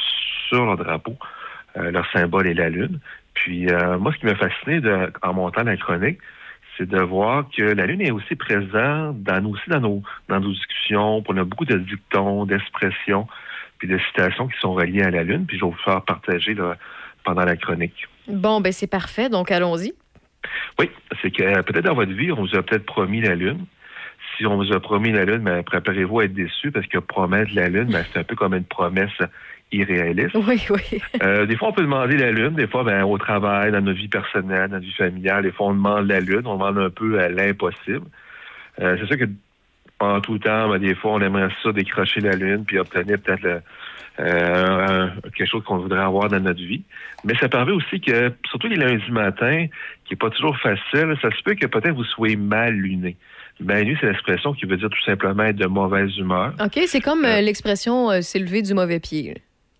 sur 0.49 0.65
leur 0.65 0.75
drapeau, 0.77 1.17
euh, 1.77 1.91
leur 1.91 2.05
symbole 2.11 2.47
est 2.47 2.53
la 2.53 2.69
Lune. 2.69 2.99
Puis 3.33 3.69
euh, 3.69 3.97
moi, 3.97 4.11
ce 4.13 4.17
qui 4.19 4.25
m'a 4.25 4.35
fasciné 4.35 4.81
de- 4.81 5.11
en 5.21 5.33
montant 5.33 5.63
la 5.63 5.77
chronique, 5.77 6.19
c'est 6.81 6.89
de 6.89 6.99
voir 6.99 7.45
que 7.55 7.61
la 7.61 7.85
Lune 7.85 8.01
est 8.01 8.11
aussi 8.11 8.35
présente 8.35 9.21
dans 9.21 9.39
nous 9.41 9.51
aussi 9.51 9.69
dans 9.69 9.79
nos 9.79 10.01
dans 10.27 10.39
nos 10.39 10.51
discussions. 10.51 11.23
On 11.27 11.37
a 11.37 11.43
beaucoup 11.43 11.65
de 11.65 11.77
dictons, 11.77 12.45
d'expressions, 12.45 13.27
puis 13.77 13.87
de 13.87 13.99
citations 13.99 14.47
qui 14.47 14.57
sont 14.59 14.73
reliées 14.73 15.03
à 15.03 15.11
la 15.11 15.23
Lune. 15.23 15.45
Puis 15.45 15.59
je 15.59 15.65
vais 15.65 15.69
vous 15.69 15.77
faire 15.85 16.01
partager 16.01 16.55
là, 16.55 16.77
pendant 17.23 17.45
la 17.45 17.55
chronique. 17.55 18.07
Bon, 18.27 18.61
ben 18.61 18.71
c'est 18.71 18.87
parfait. 18.87 19.29
Donc, 19.29 19.51
allons-y. 19.51 19.93
Oui, 20.79 20.89
c'est 21.21 21.29
que 21.29 21.43
euh, 21.43 21.61
peut-être 21.61 21.85
dans 21.85 21.93
votre 21.93 22.13
vie, 22.13 22.31
on 22.31 22.45
vous 22.45 22.55
a 22.55 22.63
peut-être 22.63 22.85
promis 22.85 23.21
la 23.21 23.35
Lune. 23.35 23.65
Si 24.37 24.45
on 24.47 24.55
vous 24.55 24.73
a 24.73 24.79
promis 24.79 25.11
la 25.11 25.25
Lune, 25.25 25.43
ben, 25.43 25.61
préparez-vous 25.61 26.21
à 26.21 26.25
être 26.25 26.33
déçu 26.33 26.71
parce 26.71 26.87
que 26.87 26.97
promettre 26.97 27.51
la 27.53 27.69
Lune, 27.69 27.91
ben, 27.91 28.03
c'est 28.11 28.19
un 28.19 28.23
peu 28.23 28.35
comme 28.35 28.55
une 28.55 28.65
promesse 28.65 29.11
irréaliste. 29.71 30.35
Oui, 30.35 30.61
oui. 30.69 31.01
Euh, 31.23 31.45
des 31.45 31.55
fois, 31.55 31.69
on 31.69 31.73
peut 31.73 31.83
demander 31.83 32.17
la 32.17 32.31
Lune. 32.31 32.55
Des 32.55 32.67
fois, 32.67 32.83
ben, 32.83 33.03
au 33.03 33.17
travail, 33.17 33.71
dans 33.71 33.81
notre 33.81 33.97
vie 33.99 34.07
personnelle, 34.07 34.69
dans 34.69 34.75
notre 34.75 34.85
vie 34.85 34.93
familiale, 34.93 35.43
des 35.43 35.51
fois, 35.51 35.67
on 35.67 35.73
demande 35.73 36.07
la 36.07 36.19
Lune. 36.19 36.41
On 36.45 36.53
demande 36.55 36.77
un 36.79 36.89
peu 36.89 37.19
à 37.19 37.29
l'impossible. 37.29 38.05
Euh, 38.81 38.97
c'est 38.99 39.05
sûr 39.07 39.17
que 39.17 39.29
en 39.99 40.19
tout 40.19 40.39
temps, 40.39 40.67
ben, 40.69 40.79
des 40.79 40.95
fois, 40.95 41.13
on 41.13 41.21
aimerait 41.21 41.49
ça 41.61 41.71
décrocher 41.71 42.21
la 42.21 42.31
Lune 42.31 42.63
puis 42.65 42.79
obtenir 42.79 43.19
peut-être 43.19 43.43
le- 43.43 43.61
euh, 44.19 44.87
un- 44.87 45.29
quelque 45.35 45.47
chose 45.49 45.63
qu'on 45.63 45.77
voudrait 45.77 46.01
avoir 46.03 46.27
dans 46.29 46.39
notre 46.39 46.59
vie. 46.61 46.81
Mais 47.23 47.35
ça 47.35 47.47
permet 47.47 47.71
aussi 47.71 48.01
que, 48.01 48.31
surtout 48.49 48.67
les 48.67 48.75
lundis 48.75 49.11
matins, 49.11 49.67
qui 50.05 50.13
est 50.15 50.17
pas 50.17 50.29
toujours 50.31 50.57
facile, 50.57 51.15
ça 51.21 51.29
se 51.31 51.41
peut 51.43 51.53
que 51.55 51.65
peut-être 51.67 51.93
vous 51.95 52.03
soyez 52.03 52.35
mal 52.35 52.73
luné. 52.73 53.15
Mal 53.59 53.83
luné, 53.83 53.97
c'est 54.01 54.07
l'expression 54.07 54.53
qui 54.53 54.65
veut 54.65 54.77
dire 54.77 54.89
tout 54.89 55.01
simplement 55.05 55.43
être 55.43 55.55
de 55.55 55.67
mauvaise 55.67 56.17
humeur. 56.17 56.53
OK, 56.59 56.79
c'est 56.87 56.99
comme 57.01 57.23
euh, 57.25 57.41
l'expression 57.41 58.09
euh, 58.11 58.21
s'élever 58.21 58.61
du 58.63 58.73
mauvais 58.73 58.99
pied. 58.99 59.35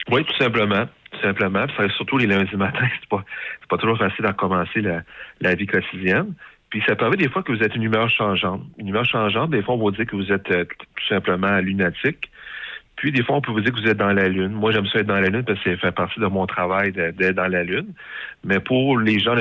Oui, 0.10 0.24
tout 0.26 0.36
simplement. 0.38 0.88
Tout 1.12 1.22
simplement. 1.22 1.66
Puis 1.68 1.90
surtout 1.96 2.18
les 2.18 2.28
lundis 2.28 2.56
matins, 2.56 2.88
c'est 3.00 3.10
pas, 3.10 3.24
pas 3.70 3.78
toujours 3.78 3.98
facile 3.98 4.26
à 4.26 4.34
commencer 4.34 4.82
la, 4.82 5.02
la 5.42 5.56
vie 5.56 5.68
quotidienne. 5.68 6.34
Puis 6.70 6.82
ça 6.88 6.96
permet 6.96 7.18
des 7.18 7.30
fois 7.30 7.44
que 7.44 7.52
vous 7.52 7.62
êtes 7.62 7.76
une 7.76 7.84
humeur 7.84 8.10
changeante. 8.10 8.64
Une 8.78 8.88
humeur 8.88 9.06
changeante, 9.06 9.52
des 9.52 9.62
fois, 9.62 9.76
on 9.76 9.86
va 9.86 9.96
dire 9.96 10.06
que 10.06 10.16
vous 10.16 10.32
êtes 10.32 10.50
euh, 10.52 10.64
tout 10.64 11.08
simplement 11.08 11.58
lunatique. 11.60 12.32
Puis 12.96 13.12
des 13.12 13.24
fois, 13.24 13.38
on 13.38 13.42
peut 13.42 13.52
vous 13.52 13.62
dire 13.62 13.74
que 13.74 13.80
vous 13.80 13.88
êtes 13.88 13.98
dans 13.98 14.14
la 14.14 14.30
lune. 14.30 14.52
Moi, 14.52 14.72
j'aime 14.72 14.86
ça 14.86 15.00
être 15.00 15.08
dans 15.08 15.20
la 15.20 15.30
lune 15.30 15.44
parce 15.44 15.60
que 15.60 15.72
ça 15.72 15.78
fait 15.78 15.92
partie 15.92 16.20
de 16.20 16.28
mon 16.28 16.46
travail 16.46 16.92
d'être 16.92 17.36
dans 17.36 17.48
la 17.48 17.64
lune. 17.64 17.94
Mais 18.44 18.60
pour 18.60 19.00
les 19.00 19.20
gens, 19.20 19.36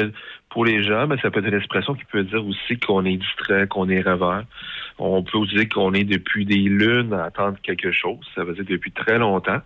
pour 0.49 0.65
les 0.65 0.83
gens, 0.83 1.07
ben, 1.07 1.19
ça 1.21 1.31
peut 1.31 1.41
être 1.41 1.49
une 1.49 1.59
expression 1.59 1.95
qui 1.95 2.05
peut 2.07 2.25
dire 2.25 2.45
aussi 2.45 2.79
qu'on 2.79 3.05
est 3.05 3.19
distrait, 3.19 3.67
qu'on 3.67 3.89
est 3.91 4.01
rêveur. 4.01 4.45
On 4.99 5.23
peut 5.23 5.39
aussi 5.39 5.55
dire 5.55 5.69
qu'on 5.69 5.93
est 5.93 6.05
depuis 6.05 6.47
des 6.47 6.57
lunes 6.57 7.13
à 7.13 7.25
attendre 7.25 7.59
quelque 7.63 7.93
chose. 7.93 8.19
Ça 8.35 8.45
veut 8.45 8.55
dire 8.55 8.65
depuis 8.67 8.93
très 8.93 9.19
longtemps. 9.19 9.61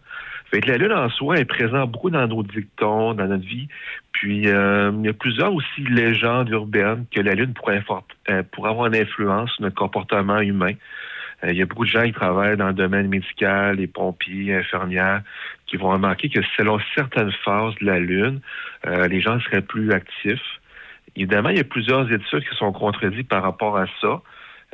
Fait 0.50 0.60
que 0.60 0.70
la 0.70 0.76
lune 0.76 0.92
en 0.92 1.08
soi 1.10 1.38
est 1.38 1.44
présente 1.44 1.90
beaucoup 1.90 2.10
dans 2.10 2.26
nos 2.26 2.42
dictons, 2.42 3.14
dans 3.14 3.26
notre 3.26 3.46
vie. 3.46 3.68
Puis 4.12 4.48
euh, 4.48 4.92
il 4.94 5.06
y 5.06 5.08
a 5.08 5.12
plusieurs 5.12 5.52
aussi 5.52 5.82
légendes 5.88 6.48
urbaines 6.50 7.06
que 7.10 7.20
la 7.20 7.34
lune 7.34 7.54
pourrait, 7.54 7.82
euh, 8.30 8.42
avoir 8.62 8.86
une 8.86 8.96
influence 8.96 9.50
sur 9.52 9.62
notre 9.62 9.76
comportement 9.76 10.40
humain. 10.40 10.74
Euh, 11.44 11.52
il 11.52 11.58
y 11.58 11.62
a 11.62 11.66
beaucoup 11.66 11.84
de 11.84 11.90
gens 11.90 12.04
qui 12.04 12.12
travaillent 12.12 12.56
dans 12.56 12.68
le 12.68 12.74
domaine 12.74 13.08
médical, 13.08 13.76
les 13.76 13.86
pompiers, 13.86 14.54
infirmières, 14.54 15.22
qui 15.66 15.76
vont 15.76 15.90
remarquer 15.90 16.28
que 16.28 16.40
selon 16.56 16.78
certaines 16.94 17.32
phases 17.44 17.74
de 17.80 17.86
la 17.86 17.98
lune, 17.98 18.40
euh, 18.86 19.08
les 19.08 19.20
gens 19.20 19.40
seraient 19.40 19.62
plus 19.62 19.92
actifs. 19.92 20.60
Évidemment, 21.16 21.50
il 21.50 21.56
y 21.56 21.60
a 21.60 21.64
plusieurs 21.64 22.10
études 22.10 22.48
qui 22.48 22.56
sont 22.56 22.72
contredites 22.72 23.28
par 23.28 23.42
rapport 23.42 23.76
à 23.76 23.86
ça. 24.00 24.20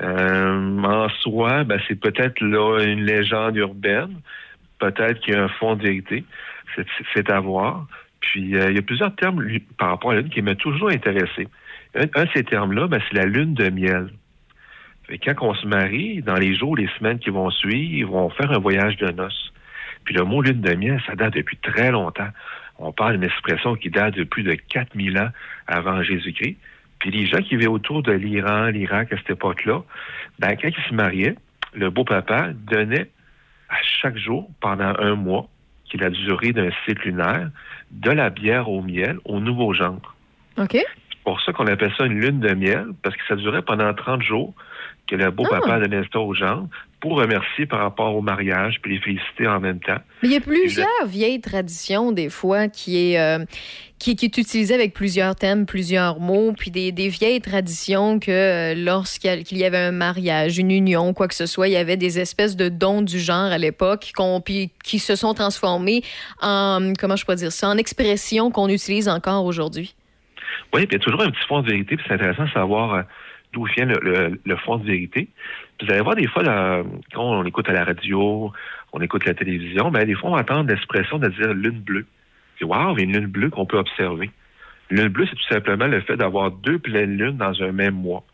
Euh, 0.00 0.82
en 0.82 1.08
soi, 1.20 1.64
ben, 1.64 1.78
c'est 1.86 2.00
peut-être 2.00 2.40
là 2.40 2.82
une 2.82 3.04
légende 3.04 3.56
urbaine. 3.56 4.20
Peut-être 4.80 5.20
qu'il 5.20 5.34
y 5.34 5.36
a 5.36 5.44
un 5.44 5.48
fond 5.48 5.76
de 5.76 5.82
vérité. 5.82 6.24
C'est- 7.14 7.30
à 7.30 7.40
voir. 7.40 7.86
Puis, 8.20 8.56
euh, 8.56 8.70
il 8.70 8.76
y 8.76 8.78
a 8.78 8.82
plusieurs 8.82 9.14
termes 9.14 9.42
par 9.78 9.90
rapport 9.90 10.12
à 10.12 10.14
la 10.14 10.20
Lune 10.20 10.30
qui 10.30 10.42
m'ont 10.42 10.54
toujours 10.54 10.90
intéressé. 10.90 11.48
Un, 11.94 12.06
de 12.06 12.28
ces 12.34 12.44
termes-là, 12.44 12.86
ben, 12.86 13.00
c'est 13.08 13.16
la 13.16 13.26
lune 13.26 13.54
de 13.54 13.68
miel. 13.70 14.10
Quand 15.24 15.34
on 15.40 15.54
se 15.54 15.66
marie, 15.66 16.22
dans 16.22 16.36
les 16.36 16.54
jours, 16.56 16.76
les 16.76 16.88
semaines 16.98 17.18
qui 17.18 17.30
vont 17.30 17.50
suivre, 17.50 17.98
ils 17.98 18.06
vont 18.06 18.30
faire 18.30 18.52
un 18.52 18.58
voyage 18.58 18.96
de 18.98 19.10
noces. 19.10 19.52
Puis 20.04 20.14
le 20.14 20.24
mot 20.24 20.40
lune 20.40 20.60
de 20.60 20.74
miel, 20.74 21.02
ça 21.06 21.16
date 21.16 21.34
depuis 21.34 21.56
très 21.56 21.90
longtemps. 21.90 22.28
On 22.78 22.92
parle 22.92 23.14
d'une 23.14 23.24
expression 23.24 23.74
qui 23.74 23.90
date 23.90 24.14
de 24.14 24.24
plus 24.24 24.44
de 24.44 24.54
4000 24.54 25.18
ans 25.18 25.30
avant 25.66 26.02
Jésus-Christ. 26.02 26.56
Puis 27.00 27.10
les 27.10 27.26
gens 27.26 27.38
qui 27.38 27.56
vivaient 27.56 27.66
autour 27.66 28.02
de 28.02 28.12
l'Iran, 28.12 28.66
l'Irak 28.66 29.12
à 29.12 29.16
cette 29.16 29.30
époque-là, 29.30 29.82
ben, 30.38 30.56
quand 30.56 30.68
ils 30.68 30.88
se 30.88 30.94
mariaient, 30.94 31.34
le 31.74 31.90
beau-papa 31.90 32.50
donnait 32.54 33.10
à 33.70 33.76
chaque 33.82 34.16
jour, 34.18 34.50
pendant 34.60 34.92
un 34.98 35.14
mois, 35.14 35.48
qui 35.84 35.96
est 35.96 36.00
la 36.00 36.10
durée 36.10 36.52
d'un 36.52 36.70
cycle 36.84 37.08
lunaire, 37.08 37.50
de 37.90 38.10
la 38.10 38.30
bière 38.30 38.68
au 38.68 38.82
miel 38.82 39.18
au 39.24 39.40
nouveau 39.40 39.72
gendre. 39.72 40.14
OK. 40.58 40.72
C'est 40.72 41.24
pour 41.24 41.40
ça 41.42 41.52
qu'on 41.52 41.66
appelle 41.66 41.92
ça 41.98 42.06
une 42.06 42.20
lune 42.20 42.40
de 42.40 42.54
miel, 42.54 42.86
parce 43.02 43.16
que 43.16 43.22
ça 43.28 43.36
durait 43.36 43.62
pendant 43.62 43.92
30 43.92 44.22
jours 44.22 44.54
que 45.06 45.16
le 45.16 45.30
beau-papa 45.30 45.74
Ah. 45.74 45.80
donnait 45.80 46.02
ça 46.12 46.20
aux 46.20 46.34
gens 46.34 46.68
pour 47.00 47.16
remercier 47.16 47.66
par 47.66 47.80
rapport 47.80 48.14
au 48.14 48.20
mariage, 48.22 48.78
puis 48.82 48.94
les 48.94 49.00
féliciter 49.00 49.46
en 49.46 49.58
même 49.60 49.80
temps. 49.80 49.98
Mais 50.22 50.28
il 50.28 50.32
y 50.32 50.36
a 50.36 50.40
plusieurs 50.40 50.86
vieilles 51.06 51.40
traditions, 51.40 52.12
des 52.12 52.28
fois, 52.28 52.68
qui 52.68 53.12
est, 53.14 53.18
euh, 53.20 53.44
qui, 54.00 54.10
est 54.10 54.38
utilisée 54.38 54.74
avec 54.74 54.94
plusieurs 54.94 55.36
thèmes, 55.36 55.66
plusieurs 55.66 56.18
mots, 56.18 56.52
puis 56.58 56.70
des, 56.70 56.90
vieilles 57.08 57.40
traditions 57.40 58.18
que 58.18 58.30
euh, 58.30 58.74
lorsqu'il 58.74 59.58
y 59.58 59.64
avait 59.64 59.78
un 59.78 59.92
mariage, 59.92 60.58
une 60.58 60.70
union, 60.70 61.12
quoi 61.12 61.28
que 61.28 61.34
ce 61.34 61.46
soit, 61.46 61.68
il 61.68 61.72
y 61.72 61.76
avait 61.76 61.98
des 61.98 62.18
espèces 62.18 62.56
de 62.56 62.68
dons 62.68 63.02
du 63.02 63.18
genre 63.18 63.52
à 63.52 63.58
l'époque 63.58 64.12
puis 64.44 64.70
qui 64.82 64.98
se 64.98 65.14
sont 65.16 65.34
transformés 65.34 66.02
en, 66.40 66.94
comment 66.98 67.16
je 67.16 67.24
pourrais 67.24 67.36
dire 67.36 67.52
ça, 67.52 67.68
en 67.68 67.76
expressions 67.76 68.50
qu'on 68.50 68.68
utilise 68.68 69.08
encore 69.08 69.44
aujourd'hui. 69.44 69.94
Oui, 70.72 70.86
puis 70.86 70.96
il 70.96 71.00
y 71.00 71.02
a 71.02 71.04
toujours 71.04 71.22
un 71.22 71.30
petit 71.30 71.46
fond 71.46 71.60
de 71.60 71.68
vérité, 71.68 71.96
puis 71.96 72.04
c'est 72.08 72.14
intéressant 72.14 72.44
de 72.44 72.50
savoir 72.50 72.94
euh, 72.94 73.02
d'où 73.52 73.66
vient 73.76 73.84
le, 73.86 74.56
fond 74.64 74.78
de 74.78 74.86
vérité. 74.86 75.28
Puis 75.76 75.86
vous 75.86 75.92
allez 75.92 76.02
voir 76.02 76.16
des 76.16 76.26
fois, 76.26 76.42
quand 77.12 77.22
on 77.22 77.44
écoute 77.44 77.68
à 77.68 77.72
la 77.72 77.84
radio, 77.84 78.50
on 78.92 79.00
écoute 79.00 79.26
la 79.26 79.34
télévision, 79.34 79.90
ben, 79.90 80.04
des 80.04 80.14
fois, 80.14 80.30
on 80.30 80.38
entend 80.38 80.62
l'expression 80.62 81.18
de 81.18 81.28
dire 81.28 81.52
lune 81.52 81.80
bleue. 81.80 82.06
Wow, 82.64 82.96
il 82.96 82.98
y 82.98 83.00
a 83.00 83.04
une 83.04 83.12
lune 83.12 83.26
bleue 83.26 83.50
qu'on 83.50 83.66
peut 83.66 83.78
observer. 83.78 84.30
Une 84.90 84.98
lune 84.98 85.08
bleue, 85.08 85.26
c'est 85.26 85.36
tout 85.36 85.48
simplement 85.48 85.86
le 85.86 86.00
fait 86.00 86.16
d'avoir 86.16 86.50
deux 86.50 86.78
pleines 86.78 87.16
lunes 87.16 87.36
dans 87.36 87.62
un 87.62 87.72
même 87.72 87.94
mois. 87.94 88.24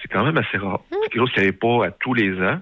C'est 0.00 0.08
quand 0.08 0.24
même 0.24 0.38
assez 0.38 0.58
rare. 0.58 0.80
C'est 0.90 1.10
quelque 1.10 1.18
chose 1.18 1.32
qui 1.32 1.40
n'arrive 1.40 1.58
pas 1.58 1.86
à 1.86 1.90
tous 1.90 2.14
les 2.14 2.32
ans. 2.40 2.60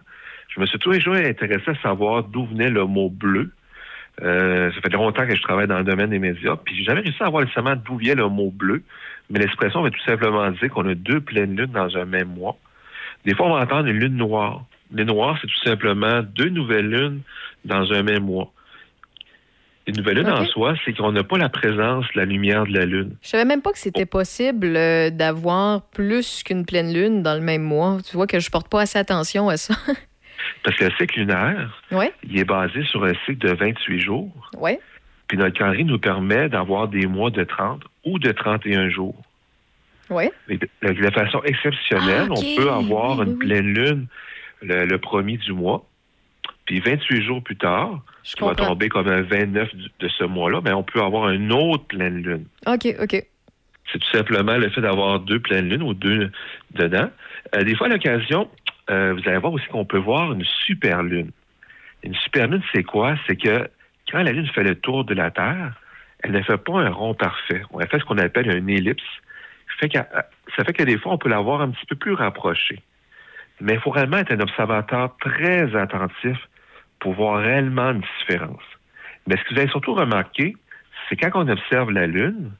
Je 0.48 0.60
me 0.60 0.66
suis 0.66 0.78
toujours 0.78 1.14
intéressé 1.14 1.70
à 1.70 1.74
savoir 1.82 2.24
d'où 2.24 2.46
venait 2.46 2.70
le 2.70 2.84
mot 2.84 3.10
bleu. 3.10 3.52
Euh, 4.22 4.72
ça 4.72 4.80
fait 4.80 4.88
longtemps 4.92 5.26
que 5.26 5.36
je 5.36 5.42
travaille 5.42 5.66
dans 5.66 5.78
le 5.78 5.84
domaine 5.84 6.08
des 6.08 6.18
médias, 6.18 6.56
puis 6.56 6.74
j'ai 6.74 6.84
jamais 6.84 7.02
réussi 7.02 7.22
à 7.22 7.28
voir 7.28 7.42
nécessairement 7.42 7.76
d'où 7.76 7.98
vient 7.98 8.14
le 8.14 8.26
mot 8.28 8.50
bleu, 8.50 8.82
mais 9.28 9.38
l'expression 9.38 9.82
veut 9.82 9.90
tout 9.90 10.00
simplement 10.06 10.50
dire 10.52 10.70
qu'on 10.70 10.88
a 10.88 10.94
deux 10.94 11.20
pleines 11.20 11.54
lunes 11.54 11.72
dans 11.72 11.94
un 11.98 12.06
même 12.06 12.28
mois. 12.28 12.56
Des 13.26 13.34
fois, 13.34 13.46
on 13.46 13.54
va 13.54 13.60
entendre 13.60 13.88
une 13.88 13.98
lune 13.98 14.16
noire. 14.16 14.64
Une 14.90 14.98
lune 14.98 15.08
noire, 15.08 15.36
c'est 15.40 15.48
tout 15.48 15.62
simplement 15.64 16.22
deux 16.22 16.48
nouvelles 16.48 16.88
lunes 16.88 17.20
dans 17.66 17.92
un 17.92 18.02
même 18.02 18.24
mois. 18.24 18.50
Une 19.86 19.96
nouvelle 19.98 20.16
lune 20.16 20.28
en 20.30 20.44
soi, 20.46 20.74
c'est 20.84 20.92
qu'on 20.96 21.12
n'a 21.12 21.22
pas 21.22 21.38
la 21.38 21.48
présence 21.48 22.04
de 22.14 22.18
la 22.18 22.24
lumière 22.24 22.66
de 22.66 22.72
la 22.72 22.86
lune. 22.86 23.16
Je 23.22 23.28
savais 23.28 23.44
même 23.44 23.62
pas 23.62 23.70
que 23.72 23.78
c'était 23.78 24.06
possible 24.06 24.74
euh, 24.76 25.10
d'avoir 25.10 25.82
plus 25.82 26.42
qu'une 26.42 26.66
pleine 26.66 26.92
lune 26.92 27.22
dans 27.22 27.34
le 27.34 27.40
même 27.40 27.62
mois. 27.62 27.98
Tu 28.04 28.16
vois 28.16 28.26
que 28.26 28.40
je 28.40 28.50
porte 28.50 28.68
pas 28.68 28.80
assez 28.82 28.98
attention 28.98 29.48
à 29.48 29.56
ça. 29.56 29.74
Parce 30.64 30.76
que 30.76 30.84
le 30.86 30.90
cycle 30.98 31.20
lunaire, 31.20 31.82
ouais, 31.92 32.12
il 32.24 32.36
est 32.38 32.44
basé 32.44 32.84
sur 32.86 33.04
un 33.04 33.12
cycle 33.24 33.38
de 33.46 33.52
28 33.54 34.00
jours. 34.00 34.50
ouais. 34.58 34.80
Puis 35.28 35.36
notre 35.38 35.58
calendrier 35.58 35.82
nous 35.82 35.98
permet 35.98 36.48
d'avoir 36.48 36.86
des 36.86 37.06
mois 37.08 37.30
de 37.30 37.42
30 37.42 37.82
ou 38.04 38.20
de 38.20 38.30
31 38.30 38.90
jours. 38.90 39.20
Ouais. 40.08 40.30
De, 40.48 40.54
de- 40.54 40.92
de 40.92 41.10
façon 41.10 41.40
exceptionnelle, 41.44 42.28
Ah, 42.30 42.34
on 42.36 42.56
peut 42.56 42.70
avoir 42.70 43.18
Oui, 43.18 43.24
une 43.26 43.32
oui. 43.32 43.38
pleine 43.38 43.66
lune 43.74 44.06
le, 44.62 44.84
le 44.86 44.98
premier 44.98 45.36
du 45.36 45.52
mois. 45.52 45.84
Puis 46.66 46.80
28 46.80 47.22
jours 47.22 47.42
plus 47.42 47.56
tard, 47.56 48.00
qui 48.34 48.40
va 48.48 48.54
tomber 48.66 48.88
comme 48.88 49.08
un 49.08 49.22
29 49.22 49.74
du- 49.74 49.88
de 50.00 50.08
ce 50.08 50.24
mois-là, 50.24 50.60
mais 50.64 50.72
on 50.72 50.82
peut 50.82 51.00
avoir 51.00 51.30
une 51.30 51.52
autre 51.52 51.84
pleine 51.86 52.22
lune. 52.22 52.46
OK, 52.66 52.86
OK. 53.00 53.24
C'est 53.92 53.98
tout 54.00 54.10
simplement 54.10 54.56
le 54.56 54.68
fait 54.70 54.80
d'avoir 54.80 55.20
deux 55.20 55.38
pleines 55.38 55.68
lunes 55.68 55.82
ou 55.84 55.94
deux 55.94 56.32
dedans. 56.72 57.08
Euh, 57.54 57.62
des 57.62 57.76
fois, 57.76 57.86
à 57.86 57.90
l'occasion, 57.90 58.50
euh, 58.90 59.12
vous 59.14 59.28
allez 59.28 59.38
voir 59.38 59.52
aussi 59.52 59.66
qu'on 59.68 59.84
peut 59.84 59.98
voir 59.98 60.32
une 60.32 60.44
super 60.66 61.04
lune. 61.04 61.30
Une 62.02 62.14
super 62.16 62.48
lune, 62.48 62.62
c'est 62.74 62.82
quoi? 62.82 63.14
C'est 63.28 63.36
que 63.36 63.68
quand 64.10 64.22
la 64.22 64.32
lune 64.32 64.48
fait 64.48 64.64
le 64.64 64.74
tour 64.74 65.04
de 65.04 65.14
la 65.14 65.30
Terre, 65.30 65.72
elle 66.24 66.32
ne 66.32 66.42
fait 66.42 66.56
pas 66.58 66.80
un 66.80 66.90
rond 66.90 67.14
parfait. 67.14 67.62
Elle 67.80 67.88
fait 67.88 68.00
ce 68.00 68.04
qu'on 68.04 68.18
appelle 68.18 68.50
une 68.56 68.68
ellipse. 68.68 69.04
Fait 69.78 69.92
ça 69.92 70.64
fait 70.64 70.72
que 70.72 70.82
des 70.82 70.98
fois, 70.98 71.12
on 71.12 71.18
peut 71.18 71.28
la 71.28 71.38
voir 71.40 71.60
un 71.60 71.70
petit 71.70 71.86
peu 71.86 71.94
plus 71.96 72.14
rapprochée. 72.14 72.80
Mais 73.60 73.74
il 73.74 73.80
faut 73.80 73.90
réellement 73.90 74.16
être 74.18 74.32
un 74.32 74.40
observateur 74.40 75.16
très 75.20 75.76
attentif 75.76 76.36
pour 77.00 77.14
voir 77.14 77.42
réellement 77.42 77.90
une 77.90 78.04
différence. 78.20 78.62
Mais 79.26 79.36
ce 79.36 79.44
que 79.44 79.54
vous 79.54 79.60
avez 79.60 79.70
surtout 79.70 79.94
remarqué, 79.94 80.56
c'est 81.08 81.16
quand 81.16 81.30
on 81.34 81.48
observe 81.48 81.90
la 81.90 82.06
Lune, 82.06 82.52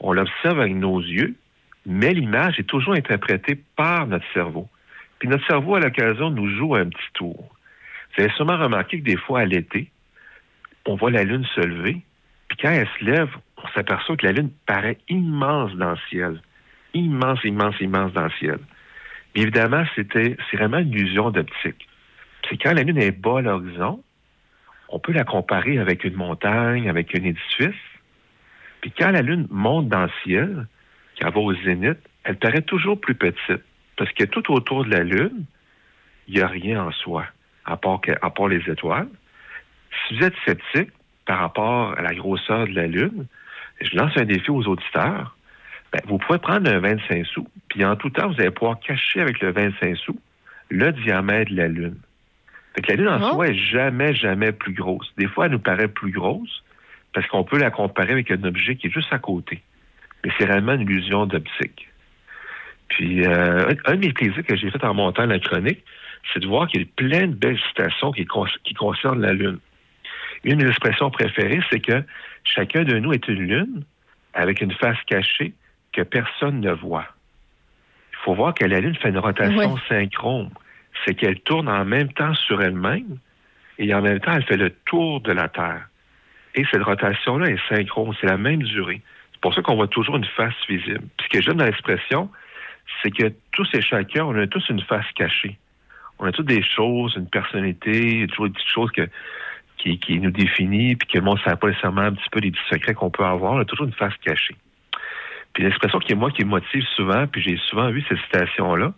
on 0.00 0.12
l'observe 0.12 0.60
avec 0.60 0.74
nos 0.74 1.00
yeux, 1.00 1.34
mais 1.86 2.12
l'image 2.12 2.58
est 2.58 2.68
toujours 2.68 2.94
interprétée 2.94 3.58
par 3.76 4.06
notre 4.06 4.26
cerveau. 4.32 4.68
Puis 5.18 5.28
notre 5.28 5.46
cerveau, 5.46 5.76
à 5.76 5.80
l'occasion, 5.80 6.30
nous 6.30 6.48
joue 6.56 6.74
un 6.74 6.88
petit 6.88 7.12
tour. 7.14 7.48
Vous 8.16 8.22
avez 8.22 8.32
sûrement 8.32 8.56
remarqué 8.56 9.00
que 9.00 9.04
des 9.04 9.16
fois, 9.16 9.40
à 9.40 9.44
l'été, 9.44 9.90
on 10.86 10.96
voit 10.96 11.10
la 11.10 11.24
Lune 11.24 11.46
se 11.54 11.60
lever, 11.60 12.02
puis 12.48 12.58
quand 12.60 12.70
elle 12.70 12.88
se 12.98 13.04
lève, 13.04 13.30
on 13.56 13.68
s'aperçoit 13.68 14.16
que 14.16 14.26
la 14.26 14.32
Lune 14.32 14.50
paraît 14.66 14.98
immense 15.08 15.74
dans 15.76 15.92
le 15.92 15.98
ciel. 16.10 16.40
Immense, 16.94 17.42
immense, 17.44 17.80
immense 17.80 18.12
dans 18.12 18.24
le 18.24 18.30
ciel. 18.38 18.58
Mais 19.34 19.42
évidemment, 19.42 19.84
c'était, 19.94 20.36
c'est 20.50 20.56
vraiment 20.56 20.78
une 20.78 20.92
illusion 20.92 21.30
d'optique. 21.30 21.88
C'est 22.52 22.58
quand 22.58 22.74
la 22.74 22.82
Lune 22.82 22.98
est 22.98 23.12
bas 23.12 23.38
à 23.38 23.40
l'horizon, 23.40 24.04
on 24.90 24.98
peut 24.98 25.12
la 25.12 25.24
comparer 25.24 25.78
avec 25.78 26.04
une 26.04 26.16
montagne, 26.16 26.86
avec 26.86 27.18
un 27.18 27.24
édifice. 27.24 27.80
Puis 28.82 28.92
quand 28.92 29.10
la 29.10 29.22
Lune 29.22 29.46
monte 29.48 29.88
dans 29.88 30.02
le 30.02 30.10
ciel, 30.22 30.66
qu'elle 31.14 31.32
va 31.32 31.40
au 31.40 31.54
zénith, 31.54 31.96
elle 32.24 32.36
paraît 32.36 32.60
toujours 32.60 33.00
plus 33.00 33.14
petite. 33.14 33.62
Parce 33.96 34.12
que 34.12 34.24
tout 34.24 34.52
autour 34.52 34.84
de 34.84 34.90
la 34.90 35.02
Lune, 35.02 35.46
il 36.28 36.34
n'y 36.34 36.40
a 36.42 36.46
rien 36.46 36.84
en 36.84 36.92
soi, 36.92 37.24
à 37.64 37.78
part, 37.78 38.02
à 38.20 38.28
part 38.28 38.48
les 38.48 38.70
étoiles. 38.70 39.08
Si 40.06 40.18
vous 40.18 40.24
êtes 40.26 40.34
sceptique 40.44 40.90
par 41.24 41.38
rapport 41.38 41.96
à 41.96 42.02
la 42.02 42.14
grosseur 42.14 42.66
de 42.66 42.74
la 42.74 42.86
Lune, 42.86 43.28
je 43.80 43.96
lance 43.96 44.12
un 44.16 44.26
défi 44.26 44.50
aux 44.50 44.66
auditeurs. 44.66 45.34
Ben, 45.90 46.02
vous 46.04 46.18
pouvez 46.18 46.38
prendre 46.38 46.70
un 46.70 46.80
25 46.80 47.24
sous, 47.28 47.48
puis 47.70 47.82
en 47.82 47.96
tout 47.96 48.10
temps, 48.10 48.28
vous 48.28 48.38
allez 48.42 48.50
pouvoir 48.50 48.78
cacher 48.78 49.22
avec 49.22 49.40
le 49.40 49.52
25 49.52 49.96
sous 49.96 50.20
le 50.68 50.92
diamètre 50.92 51.50
de 51.50 51.56
la 51.56 51.68
Lune. 51.68 51.96
Fait 52.74 52.82
que 52.82 52.90
la 52.92 52.96
Lune 52.96 53.08
en 53.08 53.22
Ah. 53.22 53.30
soi 53.32 53.48
est 53.48 53.54
jamais, 53.54 54.14
jamais 54.14 54.52
plus 54.52 54.72
grosse. 54.72 55.12
Des 55.18 55.26
fois, 55.28 55.46
elle 55.46 55.52
nous 55.52 55.58
paraît 55.58 55.88
plus 55.88 56.10
grosse 56.12 56.62
parce 57.12 57.26
qu'on 57.26 57.44
peut 57.44 57.58
la 57.58 57.70
comparer 57.70 58.12
avec 58.12 58.30
un 58.30 58.42
objet 58.44 58.76
qui 58.76 58.86
est 58.86 58.90
juste 58.90 59.12
à 59.12 59.18
côté. 59.18 59.62
Mais 60.24 60.30
c'est 60.38 60.44
réellement 60.46 60.72
une 60.74 60.82
illusion 60.82 61.26
d'optique. 61.26 61.88
Puis, 62.88 63.26
euh, 63.26 63.68
un, 63.86 63.92
un 63.92 63.96
de 63.96 64.06
mes 64.06 64.12
plaisirs 64.12 64.44
que 64.44 64.56
j'ai 64.56 64.70
fait 64.70 64.84
en 64.84 64.94
montant 64.94 65.26
la 65.26 65.38
chronique, 65.38 65.82
c'est 66.32 66.40
de 66.40 66.46
voir 66.46 66.68
qu'il 66.68 66.80
y 66.80 66.84
a 66.84 66.86
plein 66.96 67.26
de 67.26 67.34
belles 67.34 67.58
citations 67.68 68.12
qui, 68.12 68.24
con- 68.24 68.46
qui 68.64 68.74
concernent 68.74 69.20
la 69.20 69.32
Lune. 69.32 69.58
Une 70.44 70.58
de 70.58 70.64
mes 70.64 70.70
expressions 70.70 71.10
préférées, 71.10 71.60
c'est 71.70 71.80
que 71.80 72.02
chacun 72.44 72.84
de 72.84 72.98
nous 72.98 73.12
est 73.12 73.26
une 73.28 73.40
Lune 73.46 73.82
avec 74.34 74.60
une 74.60 74.72
face 74.72 74.98
cachée 75.06 75.52
que 75.92 76.02
personne 76.02 76.60
ne 76.60 76.72
voit. 76.72 77.06
Il 78.12 78.16
faut 78.24 78.34
voir 78.34 78.54
que 78.54 78.64
la 78.64 78.80
Lune 78.80 78.94
fait 78.96 79.08
une 79.10 79.18
rotation 79.18 79.74
Ouais. 79.74 79.80
synchrone. 79.88 80.50
C'est 81.04 81.14
qu'elle 81.14 81.40
tourne 81.40 81.68
en 81.68 81.84
même 81.84 82.12
temps 82.12 82.34
sur 82.34 82.62
elle-même 82.62 83.18
et 83.78 83.92
en 83.94 84.02
même 84.02 84.20
temps, 84.20 84.32
elle 84.32 84.44
fait 84.44 84.56
le 84.56 84.70
tour 84.70 85.20
de 85.20 85.32
la 85.32 85.48
Terre. 85.48 85.88
Et 86.54 86.64
cette 86.70 86.82
rotation-là 86.82 87.46
est 87.46 87.58
synchrone, 87.68 88.14
c'est 88.20 88.26
la 88.26 88.36
même 88.36 88.62
durée. 88.62 89.00
C'est 89.32 89.40
pour 89.40 89.54
ça 89.54 89.62
qu'on 89.62 89.74
voit 89.74 89.88
toujours 89.88 90.16
une 90.16 90.24
face 90.24 90.54
visible. 90.68 91.02
Puis 91.16 91.26
ce 91.26 91.38
que 91.38 91.42
j'aime 91.42 91.56
dans 91.56 91.64
l'expression, 91.64 92.30
c'est 93.02 93.10
que 93.10 93.32
tous 93.52 93.68
et 93.74 93.80
chacun, 93.80 94.24
on 94.24 94.38
a 94.38 94.46
tous 94.46 94.68
une 94.68 94.82
face 94.82 95.06
cachée. 95.14 95.58
On 96.18 96.26
a 96.26 96.32
toutes 96.32 96.46
des 96.46 96.62
choses, 96.62 97.14
une 97.16 97.28
personnalité, 97.28 98.26
toujours 98.28 98.46
des 98.46 98.52
petites 98.52 98.68
choses 98.68 98.90
qui 99.78 100.20
nous 100.20 100.30
définit, 100.30 100.94
puis 100.94 101.08
que 101.08 101.18
le 101.18 101.24
monde 101.24 101.38
ne 101.38 101.50
sait 101.50 101.56
pas 101.56 101.68
nécessairement 101.68 102.02
un 102.02 102.12
petit 102.12 102.28
peu 102.30 102.38
les 102.38 102.52
petits 102.52 102.68
secrets 102.70 102.94
qu'on 102.94 103.10
peut 103.10 103.24
avoir. 103.24 103.54
On 103.54 103.58
a 103.58 103.64
toujours 103.64 103.86
une 103.86 103.92
face 103.94 104.14
cachée. 104.24 104.56
Puis 105.54 105.64
l'expression 105.64 105.98
qui 105.98 106.12
est 106.12 106.16
moi 106.16 106.30
qui 106.30 106.44
me 106.44 106.50
motive 106.50 106.84
souvent, 106.94 107.26
puis 107.26 107.42
j'ai 107.42 107.56
souvent 107.68 107.90
vu 107.90 108.04
cette 108.08 108.18
citation-là, 108.18 108.92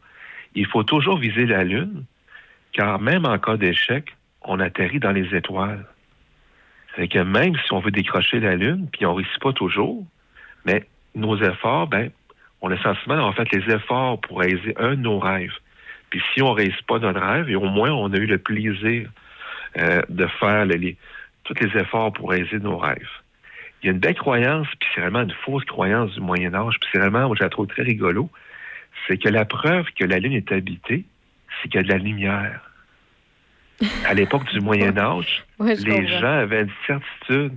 il 0.55 0.67
faut 0.67 0.83
toujours 0.83 1.19
viser 1.19 1.47
la 1.47 1.65
Lune, 1.65 2.05
car 2.73 3.01
même 3.01 3.25
en 3.25 3.39
cas 3.39 3.57
d'échec, 3.57 4.17
on 4.43 4.61
atterrit 4.61 5.01
dans 5.01 5.13
les 5.13 5.35
étoiles. 5.35 5.85
C'est 6.97 7.09
que 7.09 7.19
même 7.19 7.57
si 7.57 7.73
on 7.73 7.81
veut 7.81 7.91
décrocher 7.91 8.41
la 8.41 8.57
Lune, 8.57 8.89
puis 8.93 9.05
on 9.07 9.13
ne 9.13 9.17
réussit 9.17 9.41
pas 9.41 9.53
toujours, 9.53 10.05
mais 10.65 10.85
nos 11.15 11.37
efforts, 11.37 11.89
ben, 11.89 12.11
on 12.61 12.69
a 12.69 12.75
le 12.75 12.79
sentiment 12.79 13.17
d'avoir 13.17 13.35
fait 13.35 13.51
les 13.53 13.75
efforts 13.75 14.21
pour 14.21 14.41
réaliser 14.41 14.75
un 14.79 14.91
de 14.91 15.01
nos 15.01 15.19
rêves. 15.19 15.55
Puis 16.11 16.23
si 16.33 16.43
on 16.43 16.51
ne 16.51 16.55
réussit 16.55 16.87
pas 16.87 16.99
notre 16.99 17.21
rêve, 17.21 17.49
et 17.51 17.57
au 17.57 17.65
moins 17.69 17.91
on 17.91 18.13
a 18.13 18.17
eu 18.17 18.27
le 18.27 18.39
plaisir 18.39 19.11
euh, 19.77 20.03
de 20.09 20.27
faire 20.27 20.65
le- 20.67 20.77
les, 20.77 20.97
tous 21.43 21.55
les 21.61 21.77
efforts 21.81 22.13
pour 22.13 22.31
réaliser 22.31 22.59
nos 22.61 22.79
rêves. 22.79 23.11
Il 23.83 23.87
y 23.87 23.89
a 23.91 23.93
une 23.93 23.99
belle 23.99 24.15
croyance, 24.15 24.69
puis 24.79 24.89
c'est 24.95 25.01
vraiment 25.01 25.23
une 25.23 25.35
fausse 25.45 25.65
croyance 25.65 26.13
du 26.13 26.21
Moyen 26.21 26.55
Âge, 26.55 26.79
puis 26.81 26.89
c'est 26.93 26.99
vraiment, 26.99 27.27
moi, 27.27 27.37
je 27.37 27.43
la 27.43 27.51
trouve 27.51 27.67
très 27.67 27.83
rigolo, 27.83 28.31
c'est 29.09 29.19
que 29.19 29.29
la 29.29 29.45
preuve 29.45 29.87
que 29.99 30.05
la 30.05 30.19
Lune 30.19 30.33
est 30.33 30.51
habitée, 30.53 31.05
c'est 31.63 31.69
qu'il 31.69 31.77
y 31.81 31.85
a 31.85 31.87
de 31.87 31.89
la 31.93 31.99
lumière. 31.99 32.61
À 34.07 34.15
l'époque 34.15 34.45
du 34.53 34.61
Moyen 34.63 34.97
Âge, 34.97 35.45
Ouais, 35.59 35.75
les 35.75 35.85
comprends. 36.01 36.19
gens 36.21 36.39
avaient 36.39 36.63
une 36.63 36.71
certitude 36.87 37.53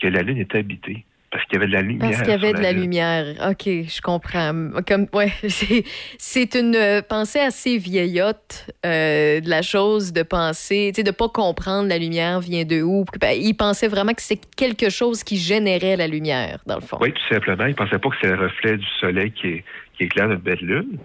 que 0.00 0.08
la 0.08 0.22
Lune 0.22 0.38
est 0.38 0.54
habitée. 0.54 1.04
Parce 1.30 1.44
qu'il 1.46 1.54
y 1.54 1.56
avait 1.56 1.66
de 1.66 1.72
la 1.72 1.82
lumière. 1.82 2.10
Parce 2.10 2.22
qu'il 2.22 2.30
y 2.30 2.34
avait 2.34 2.52
de 2.52 2.60
la 2.62 2.70
lumière. 2.72 3.26
OK, 3.50 3.64
je 3.66 4.00
comprends. 4.00 4.52
Comme, 4.86 5.08
ouais, 5.12 5.32
c'est, 6.18 6.54
une 6.54 6.76
euh, 6.76 7.02
pensée 7.02 7.40
assez 7.40 7.76
vieillotte 7.76 8.70
euh, 8.86 9.40
de 9.40 9.50
la 9.50 9.60
chose 9.62 10.12
de 10.12 10.22
penser, 10.22 10.92
tu 10.94 11.00
sais, 11.00 11.02
de 11.02 11.10
pas 11.10 11.28
comprendre 11.28 11.88
la 11.88 11.98
lumière 11.98 12.38
vient 12.38 12.64
de 12.64 12.82
où. 12.82 13.04
Ben, 13.20 13.32
il 13.36 13.54
pensait 13.54 13.88
vraiment 13.88 14.12
que 14.12 14.22
c'est 14.22 14.38
quelque 14.54 14.90
chose 14.90 15.24
qui 15.24 15.36
générait 15.36 15.96
la 15.96 16.06
lumière, 16.06 16.60
dans 16.66 16.76
le 16.76 16.82
fond. 16.82 16.98
Oui, 17.00 17.12
tout 17.12 17.34
simplement. 17.34 17.64
Il 17.64 17.70
ne 17.70 17.74
pensait 17.74 17.98
pas 17.98 18.10
que 18.10 18.16
c'est 18.22 18.28
le 18.28 18.36
reflet 18.40 18.76
du 18.76 18.86
soleil 19.00 19.32
qui, 19.32 19.48
est- 19.48 19.64
qui 19.96 20.04
éclaire 20.04 20.28
notre 20.28 20.42
belle 20.42 20.60
lune. 20.60 20.98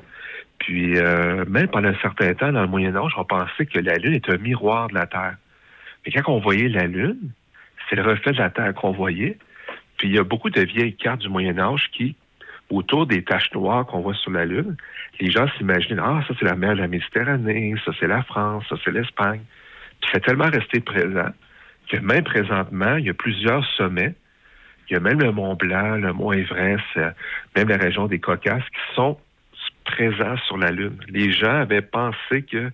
Puis, 0.59 0.97
euh, 0.97 1.45
même 1.47 1.67
pendant 1.67 1.89
un 1.89 1.99
certain 2.01 2.33
temps, 2.33 2.51
dans 2.51 2.61
le 2.61 2.67
Moyen 2.67 2.95
Âge, 2.95 3.13
on 3.17 3.23
pensait 3.23 3.65
que 3.65 3.79
la 3.79 3.95
lune 3.95 4.13
est 4.13 4.29
un 4.29 4.37
miroir 4.37 4.89
de 4.89 4.95
la 4.95 5.07
Terre. 5.07 5.37
Mais 6.05 6.11
quand 6.11 6.31
on 6.31 6.39
voyait 6.39 6.67
la 6.69 6.85
lune, 6.85 7.31
c'est 7.89 7.95
le 7.95 8.03
reflet 8.03 8.33
de 8.33 8.37
la 8.37 8.49
Terre 8.49 8.73
qu'on 8.73 8.91
voyait. 8.91 9.37
Puis, 9.97 10.09
il 10.09 10.15
y 10.15 10.19
a 10.19 10.23
beaucoup 10.23 10.49
de 10.49 10.61
vieilles 10.61 10.95
cartes 10.95 11.21
du 11.21 11.29
Moyen 11.29 11.57
Âge 11.59 11.89
qui, 11.93 12.15
autour 12.69 13.07
des 13.07 13.23
taches 13.23 13.51
noires 13.53 13.85
qu'on 13.85 14.01
voit 14.01 14.13
sur 14.15 14.31
la 14.31 14.45
lune, 14.45 14.75
les 15.19 15.31
gens 15.31 15.47
s'imaginent, 15.57 16.01
ah, 16.03 16.21
ça 16.27 16.33
c'est 16.39 16.45
la 16.45 16.55
mer 16.55 16.75
de 16.75 16.81
la 16.81 16.87
Méditerranée, 16.87 17.73
ça 17.85 17.91
c'est 17.99 18.07
la 18.07 18.23
France, 18.23 18.63
ça 18.69 18.75
c'est 18.83 18.91
l'Espagne. 18.91 19.41
Puis, 20.01 20.11
c'est 20.13 20.23
tellement 20.23 20.49
resté 20.49 20.81
présent 20.81 21.29
que 21.89 21.97
même 21.97 22.23
présentement, 22.23 22.97
il 22.97 23.05
y 23.05 23.09
a 23.09 23.13
plusieurs 23.13 23.65
sommets 23.75 24.13
il 24.89 24.93
y 24.93 24.95
a 24.97 24.99
même 24.99 25.19
le 25.19 25.31
Mont 25.31 25.55
Blanc, 25.55 25.97
le 25.97 26.13
Mont 26.13 26.31
Everest, 26.31 26.83
euh, 26.97 27.11
même 27.55 27.69
la 27.69 27.77
région 27.77 28.07
des 28.07 28.19
Caucases 28.19 28.63
qui 28.63 28.95
sont 28.95 29.17
présents 29.85 30.37
sur 30.47 30.57
la 30.57 30.71
Lune. 30.71 30.97
Les 31.07 31.31
gens 31.31 31.61
avaient 31.61 31.81
pensé 31.81 32.43
que 32.43 32.71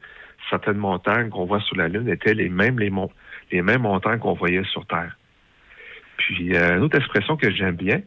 certaines 0.49 0.77
montagnes 0.77 1.29
qu'on 1.29 1.45
voit 1.45 1.61
sur 1.61 1.75
la 1.75 1.87
Lune 1.87 2.07
étaient 2.07 2.33
les 2.33 2.49
mêmes, 2.49 2.79
les, 2.79 3.61
mêmes 3.61 3.81
montagnes 3.81 4.19
qu'on 4.19 4.33
voyait 4.33 4.63
sur 4.65 4.85
Terre. 4.85 5.17
Puis, 6.17 6.55
euh, 6.55 6.77
une 6.77 6.83
autre 6.83 6.97
expression 6.97 7.35
que 7.35 7.51
j'aime 7.51 7.75
bien, 7.75 8.01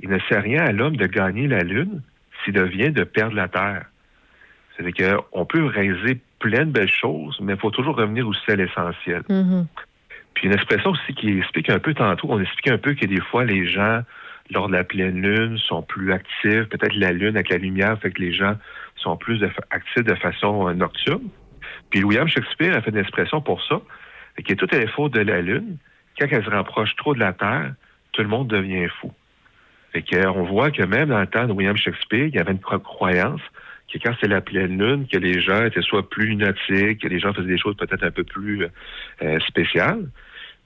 il 0.00 0.08
ne 0.08 0.18
sert 0.28 0.42
rien 0.42 0.64
à 0.64 0.72
l'homme 0.72 0.96
de 0.96 1.06
gagner 1.06 1.46
la 1.46 1.62
Lune 1.62 2.02
s'il 2.44 2.60
vient 2.64 2.90
de 2.90 3.04
perdre 3.04 3.36
la 3.36 3.48
Terre. 3.48 3.84
C'est-à-dire 4.76 5.18
qu'on 5.30 5.44
peut 5.44 5.64
réaliser 5.66 6.20
plein 6.40 6.66
de 6.66 6.72
belles 6.72 6.90
choses, 6.90 7.38
mais 7.40 7.52
il 7.52 7.58
faut 7.58 7.70
toujours 7.70 7.96
revenir 7.96 8.26
aussi 8.26 8.50
à 8.50 8.56
l'essentiel. 8.56 9.22
Mhm. 9.28 9.66
Puis 10.34 10.46
une 10.46 10.54
expression 10.54 10.90
aussi 10.90 11.14
qui 11.14 11.38
explique 11.38 11.70
un 11.70 11.78
peu 11.78 11.94
tantôt, 11.94 12.28
on 12.30 12.40
explique 12.40 12.70
un 12.70 12.78
peu 12.78 12.94
que 12.94 13.06
des 13.06 13.20
fois 13.20 13.44
les 13.44 13.66
gens, 13.66 14.02
lors 14.50 14.68
de 14.68 14.72
la 14.72 14.84
pleine 14.84 15.20
lune, 15.20 15.58
sont 15.58 15.82
plus 15.82 16.12
actifs. 16.12 16.64
Peut-être 16.68 16.94
la 16.94 17.12
lune 17.12 17.36
avec 17.36 17.50
la 17.50 17.58
lumière 17.58 17.98
fait 18.00 18.10
que 18.10 18.20
les 18.20 18.32
gens 18.32 18.56
sont 18.96 19.16
plus 19.16 19.42
actifs 19.70 20.04
de 20.04 20.14
façon 20.14 20.68
euh, 20.68 20.74
nocturne. 20.74 21.28
Puis 21.90 22.02
William 22.04 22.28
Shakespeare 22.28 22.76
a 22.76 22.80
fait 22.80 22.90
une 22.90 22.98
expression 22.98 23.40
pour 23.40 23.62
ça, 23.64 23.80
et 24.38 24.42
que 24.42 24.54
tout 24.54 24.72
est 24.74 24.86
faute 24.88 25.12
de 25.12 25.20
la 25.20 25.42
lune. 25.42 25.76
Quand 26.18 26.26
elle 26.30 26.44
se 26.44 26.50
rapproche 26.50 26.94
trop 26.96 27.14
de 27.14 27.20
la 27.20 27.32
Terre, 27.32 27.74
tout 28.12 28.22
le 28.22 28.28
monde 28.28 28.48
devient 28.48 28.88
fou. 29.00 29.12
Fait 29.92 30.02
que, 30.02 30.26
on 30.26 30.44
voit 30.44 30.70
que 30.70 30.82
même 30.82 31.08
dans 31.08 31.20
le 31.20 31.26
temps 31.26 31.46
de 31.46 31.52
William 31.52 31.76
Shakespeare, 31.76 32.26
il 32.26 32.34
y 32.34 32.38
avait 32.38 32.52
une 32.52 32.58
cro- 32.58 32.80
croyance 32.80 33.40
que 33.92 33.98
quand 33.98 34.14
c'est 34.20 34.28
la 34.28 34.40
pleine 34.40 34.78
lune, 34.78 35.06
que 35.06 35.18
les 35.18 35.40
gens 35.40 35.64
étaient 35.64 35.82
soit 35.82 36.08
plus 36.08 36.28
lunatiques, 36.28 37.02
que 37.02 37.08
les 37.08 37.18
gens 37.18 37.32
faisaient 37.32 37.48
des 37.48 37.58
choses 37.58 37.76
peut-être 37.76 38.04
un 38.04 38.10
peu 38.10 38.24
plus 38.24 38.66
euh, 39.22 39.40
spéciales. 39.40 40.08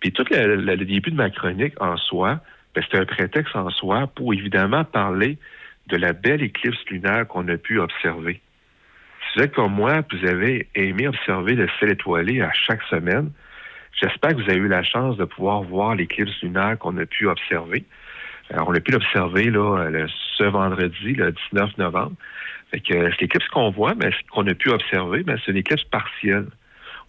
Puis 0.00 0.12
tout 0.12 0.24
le, 0.30 0.76
début 0.76 1.10
de 1.10 1.16
ma 1.16 1.30
chronique 1.30 1.74
en 1.80 1.96
soi, 1.96 2.40
ben, 2.74 2.84
c'était 2.84 2.98
un 2.98 3.06
prétexte 3.06 3.56
en 3.56 3.70
soi 3.70 4.06
pour 4.14 4.32
évidemment 4.32 4.84
parler 4.84 5.38
de 5.88 5.96
la 5.96 6.12
belle 6.12 6.42
éclipse 6.42 6.78
lunaire 6.90 7.26
qu'on 7.26 7.48
a 7.48 7.56
pu 7.56 7.80
observer. 7.80 8.40
Si 9.20 9.38
vous 9.38 9.44
êtes 9.44 9.52
comme 9.52 9.72
moi, 9.72 10.02
vous 10.12 10.26
avez 10.26 10.68
aimé 10.74 11.08
observer 11.08 11.54
le 11.54 11.68
ciel 11.78 11.90
étoilé 11.90 12.42
à 12.42 12.52
chaque 12.52 12.82
semaine, 12.84 13.30
j'espère 14.00 14.30
que 14.30 14.42
vous 14.42 14.50
avez 14.50 14.58
eu 14.58 14.68
la 14.68 14.82
chance 14.82 15.16
de 15.16 15.24
pouvoir 15.24 15.62
voir 15.62 15.94
l'éclipse 15.94 16.42
lunaire 16.42 16.78
qu'on 16.78 16.96
a 16.98 17.06
pu 17.06 17.26
observer. 17.26 17.84
Alors, 18.50 18.68
on 18.68 18.74
a 18.74 18.80
pu 18.80 18.92
l'observer 18.92 19.50
là, 19.50 20.06
ce 20.36 20.44
vendredi, 20.44 21.14
le 21.14 21.32
19 21.52 21.78
novembre. 21.78 22.12
Fait 22.76 22.80
que 22.80 23.10
l'éclipse 23.20 23.48
qu'on 23.48 23.70
voit, 23.70 23.94
ben, 23.94 24.12
ce 24.12 24.30
qu'on 24.30 24.46
a 24.46 24.52
pu 24.52 24.68
observer, 24.68 25.22
ben, 25.22 25.38
c'est 25.42 25.50
une 25.50 25.56
éclipse 25.56 25.84
partielle. 25.84 26.48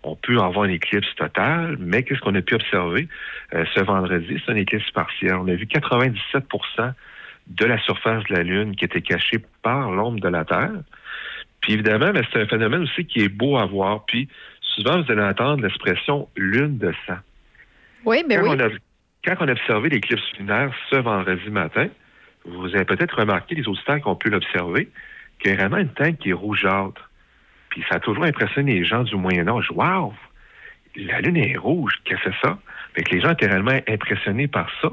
On 0.01 0.15
peut 0.15 0.39
avoir 0.39 0.63
une 0.63 0.71
éclipse 0.71 1.13
totale, 1.15 1.75
mais 1.77 2.03
qu'est-ce 2.03 2.21
qu'on 2.21 2.35
a 2.35 2.41
pu 2.41 2.55
observer? 2.55 3.09
Euh, 3.53 3.65
ce 3.75 3.81
vendredi? 3.81 4.41
C'est 4.45 4.53
une 4.53 4.59
éclipse 4.59 4.89
partielle. 4.91 5.33
On 5.33 5.47
a 5.49 5.55
vu 5.55 5.65
97% 5.65 6.93
de 7.47 7.65
la 7.65 7.77
surface 7.79 8.23
de 8.29 8.35
la 8.35 8.43
Lune 8.43 8.77
qui 8.77 8.85
était 8.85 9.01
cachée 9.01 9.39
par 9.61 9.91
l'ombre 9.91 10.21
de 10.21 10.29
la 10.29 10.45
Terre. 10.45 10.71
Puis 11.59 11.73
évidemment, 11.73 12.11
ben, 12.11 12.23
c'est 12.31 12.39
un 12.39 12.47
phénomène 12.47 12.83
aussi 12.83 13.03
qui 13.03 13.19
est 13.19 13.29
beau 13.29 13.57
à 13.57 13.65
voir. 13.65 14.05
Puis 14.05 14.29
souvent, 14.61 15.01
vous 15.01 15.11
allez 15.11 15.23
entendre 15.23 15.63
l'expression 15.63 16.29
lune 16.37 16.77
de 16.77 16.93
sang. 17.05 17.17
Oui, 18.05 18.23
ben 18.25 18.39
quand, 18.39 18.51
oui. 18.51 18.57
on 18.57 18.65
a, 18.65 18.69
quand 19.25 19.43
on 19.43 19.49
a 19.49 19.51
observé 19.51 19.89
l'éclipse 19.89 20.31
lunaire 20.39 20.73
ce 20.89 20.95
vendredi 20.95 21.49
matin, 21.49 21.89
vous 22.45 22.73
avez 22.73 22.85
peut-être 22.85 23.17
remarqué, 23.19 23.55
les 23.55 23.67
auditeurs 23.67 23.97
qui 23.97 24.07
ont 24.07 24.15
pu 24.15 24.29
l'observer, 24.29 24.87
qu'il 25.39 25.51
y 25.51 25.53
a 25.53 25.57
vraiment 25.57 25.77
une 25.77 25.93
teinte 25.93 26.17
qui 26.19 26.29
est 26.29 26.33
rougeâtre. 26.33 27.09
Puis 27.69 27.83
ça 27.89 27.95
a 27.95 27.99
toujours 27.99 28.23
impressionné 28.23 28.73
les 28.73 28.85
gens 28.85 29.03
du 29.03 29.15
Moyen 29.15 29.47
Âge. 29.47 29.69
Waouh! 29.71 30.13
La 30.95 31.21
Lune 31.21 31.37
est 31.37 31.57
rouge, 31.57 31.93
qu'est-ce 32.05 32.23
que 32.23 32.29
c'est 32.31 32.47
ça? 32.47 32.57
Fait 32.95 33.03
que 33.03 33.13
les 33.13 33.21
gens 33.21 33.31
étaient 33.31 33.47
réellement 33.47 33.79
impressionnés 33.87 34.47
par 34.47 34.69
ça. 34.81 34.89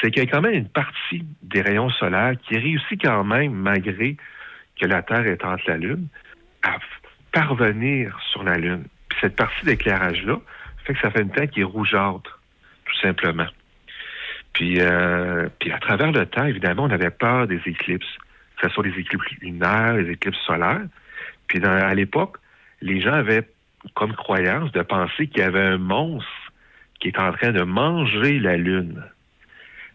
C'est 0.00 0.10
qu'il 0.10 0.22
y 0.22 0.26
a 0.26 0.30
quand 0.30 0.42
même 0.42 0.54
une 0.54 0.68
partie 0.68 1.24
des 1.42 1.62
rayons 1.62 1.88
solaires 1.90 2.34
qui 2.46 2.58
réussit 2.58 3.02
quand 3.02 3.24
même, 3.24 3.52
malgré 3.52 4.16
que 4.78 4.86
la 4.86 5.02
Terre 5.02 5.26
est 5.26 5.44
entre 5.44 5.64
la 5.66 5.78
Lune, 5.78 6.08
à 6.62 6.76
parvenir 7.32 8.18
sur 8.30 8.42
la 8.42 8.58
Lune. 8.58 8.84
Puis 9.08 9.18
cette 9.22 9.36
partie 9.36 9.64
d'éclairage-là 9.64 10.38
fait 10.84 10.94
que 10.94 11.00
ça 11.00 11.10
fait 11.10 11.22
une 11.22 11.30
teinte 11.30 11.50
qui 11.50 11.60
est 11.60 11.64
rougeâtre, 11.64 12.40
tout 12.84 12.96
simplement. 13.00 13.46
Puis, 14.52 14.80
euh, 14.80 15.48
puis 15.58 15.70
à 15.72 15.78
travers 15.78 16.10
le 16.10 16.26
temps, 16.26 16.44
évidemment, 16.44 16.84
on 16.84 16.90
avait 16.90 17.10
peur 17.10 17.46
des 17.46 17.60
éclipses, 17.66 18.16
que 18.60 18.68
ce 18.68 18.74
soit 18.74 18.86
les 18.86 18.98
éclipses 18.98 19.30
lunaires, 19.40 19.94
les 19.94 20.10
éclipses 20.10 20.40
solaires. 20.46 20.82
Puis 21.46 21.64
à 21.64 21.94
l'époque, 21.94 22.36
les 22.80 23.00
gens 23.00 23.12
avaient 23.12 23.48
comme 23.94 24.14
croyance 24.14 24.70
de 24.72 24.82
penser 24.82 25.26
qu'il 25.26 25.38
y 25.38 25.44
avait 25.44 25.60
un 25.60 25.78
monstre 25.78 26.28
qui 27.00 27.08
est 27.08 27.18
en 27.18 27.32
train 27.32 27.52
de 27.52 27.62
manger 27.62 28.38
la 28.38 28.56
Lune. 28.56 29.02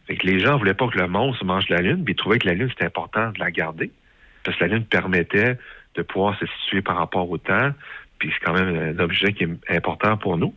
Fait 0.07 0.17
que 0.17 0.25
les 0.25 0.39
gens 0.39 0.57
voulaient 0.57 0.73
pas 0.73 0.87
que 0.87 0.97
le 0.97 1.07
monstre 1.07 1.45
mange 1.45 1.69
la 1.69 1.81
Lune, 1.81 2.03
mais 2.05 2.13
ils 2.13 2.15
trouvaient 2.15 2.39
que 2.39 2.47
la 2.47 2.55
Lune, 2.55 2.69
c'était 2.69 2.85
important 2.85 3.31
de 3.31 3.39
la 3.39 3.51
garder, 3.51 3.91
parce 4.43 4.57
que 4.57 4.63
la 4.63 4.75
Lune 4.75 4.85
permettait 4.85 5.57
de 5.95 6.01
pouvoir 6.01 6.37
se 6.39 6.45
situer 6.45 6.81
par 6.81 6.97
rapport 6.97 7.29
au 7.29 7.37
temps, 7.37 7.71
puis 8.17 8.31
c'est 8.33 8.45
quand 8.45 8.53
même 8.53 8.75
un 8.75 8.99
objet 8.99 9.33
qui 9.33 9.43
est 9.43 9.75
important 9.75 10.17
pour 10.17 10.37
nous. 10.37 10.53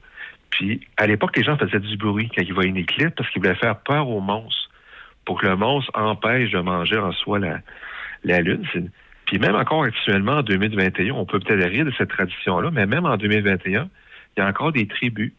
Puis, 0.50 0.86
à 0.96 1.06
l'époque, 1.06 1.36
les 1.36 1.44
gens 1.44 1.58
faisaient 1.58 1.80
du 1.80 1.96
bruit 1.98 2.30
quand 2.34 2.42
ils 2.42 2.54
voyaient 2.54 2.70
une 2.70 2.78
éclipse 2.78 3.12
parce 3.16 3.28
qu'ils 3.30 3.42
voulaient 3.42 3.54
faire 3.54 3.78
peur 3.80 4.08
au 4.08 4.20
monstre 4.20 4.70
pour 5.26 5.40
que 5.40 5.46
le 5.46 5.56
monstre 5.56 5.90
empêche 5.94 6.50
de 6.52 6.60
manger 6.60 6.96
en 6.96 7.12
soi 7.12 7.38
la, 7.38 7.58
la 8.24 8.40
Lune. 8.40 8.64
Puis 9.26 9.38
même 9.38 9.54
encore 9.54 9.84
actuellement, 9.84 10.38
en 10.38 10.42
2021, 10.42 11.12
on 11.12 11.26
peut 11.26 11.38
peut-être 11.40 11.68
rire 11.68 11.84
de 11.84 11.92
cette 11.98 12.08
tradition-là, 12.08 12.70
mais 12.70 12.86
même 12.86 13.04
en 13.04 13.16
2021, 13.16 13.88
il 14.36 14.40
y 14.40 14.42
a 14.42 14.48
encore 14.48 14.72
des 14.72 14.86
tribus, 14.86 15.32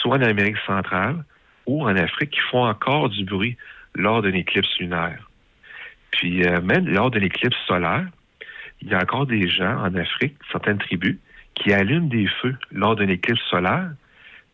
soit 0.00 0.16
en 0.16 0.22
Amérique 0.22 0.56
centrale 0.66 1.24
ou 1.66 1.82
en 1.82 1.96
Afrique, 1.96 2.30
qui 2.30 2.40
font 2.40 2.64
encore 2.64 3.10
du 3.10 3.24
bruit 3.24 3.56
lors 3.94 4.22
d'une 4.22 4.34
éclipse 4.34 4.78
lunaire. 4.78 5.28
Puis 6.12 6.46
euh, 6.46 6.60
même 6.62 6.88
lors 6.88 7.10
d'une 7.10 7.24
éclipse 7.24 7.56
solaire, 7.66 8.06
il 8.80 8.88
y 8.88 8.94
a 8.94 8.98
encore 8.98 9.26
des 9.26 9.48
gens 9.48 9.76
en 9.78 9.94
Afrique, 9.94 10.36
certaines 10.50 10.78
tribus, 10.78 11.18
qui 11.54 11.72
allument 11.72 12.08
des 12.08 12.28
feux 12.40 12.56
lors 12.72 12.96
d'une 12.96 13.10
éclipse 13.10 13.42
solaire 13.50 13.90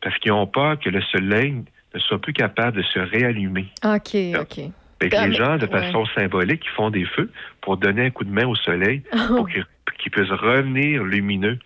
parce 0.03 0.19
qu'ils 0.19 0.32
ont 0.32 0.47
peur 0.47 0.78
que 0.78 0.91
le 0.91 1.01
soleil 1.03 1.65
ne 1.95 2.01
soit 2.01 2.20
plus 2.20 2.32
capable 2.32 2.77
de 2.77 2.82
se 2.82 2.99
réallumer. 2.99 3.66
OK, 3.85 4.16
OK. 4.41 4.70
Fait 5.05 5.10
que 5.10 5.16
Ah, 5.16 5.26
les 5.28 5.35
gens, 5.35 5.56
de 5.56 5.66
ouais. 5.66 5.70
façon 5.70 6.05
symbolique, 6.14 6.62
ils 6.64 6.74
font 6.74 6.90
des 6.90 7.05
feux 7.05 7.31
pour 7.60 7.76
donner 7.76 8.06
un 8.06 8.10
coup 8.10 8.24
de 8.24 8.31
main 8.31 8.47
au 8.47 8.55
soleil 8.56 9.02
pour 9.28 9.48
qu'il 9.48 9.64
qu'il 9.98 10.10
puisse 10.10 10.31
revenir 10.31 11.05
lumineux. 11.05 11.59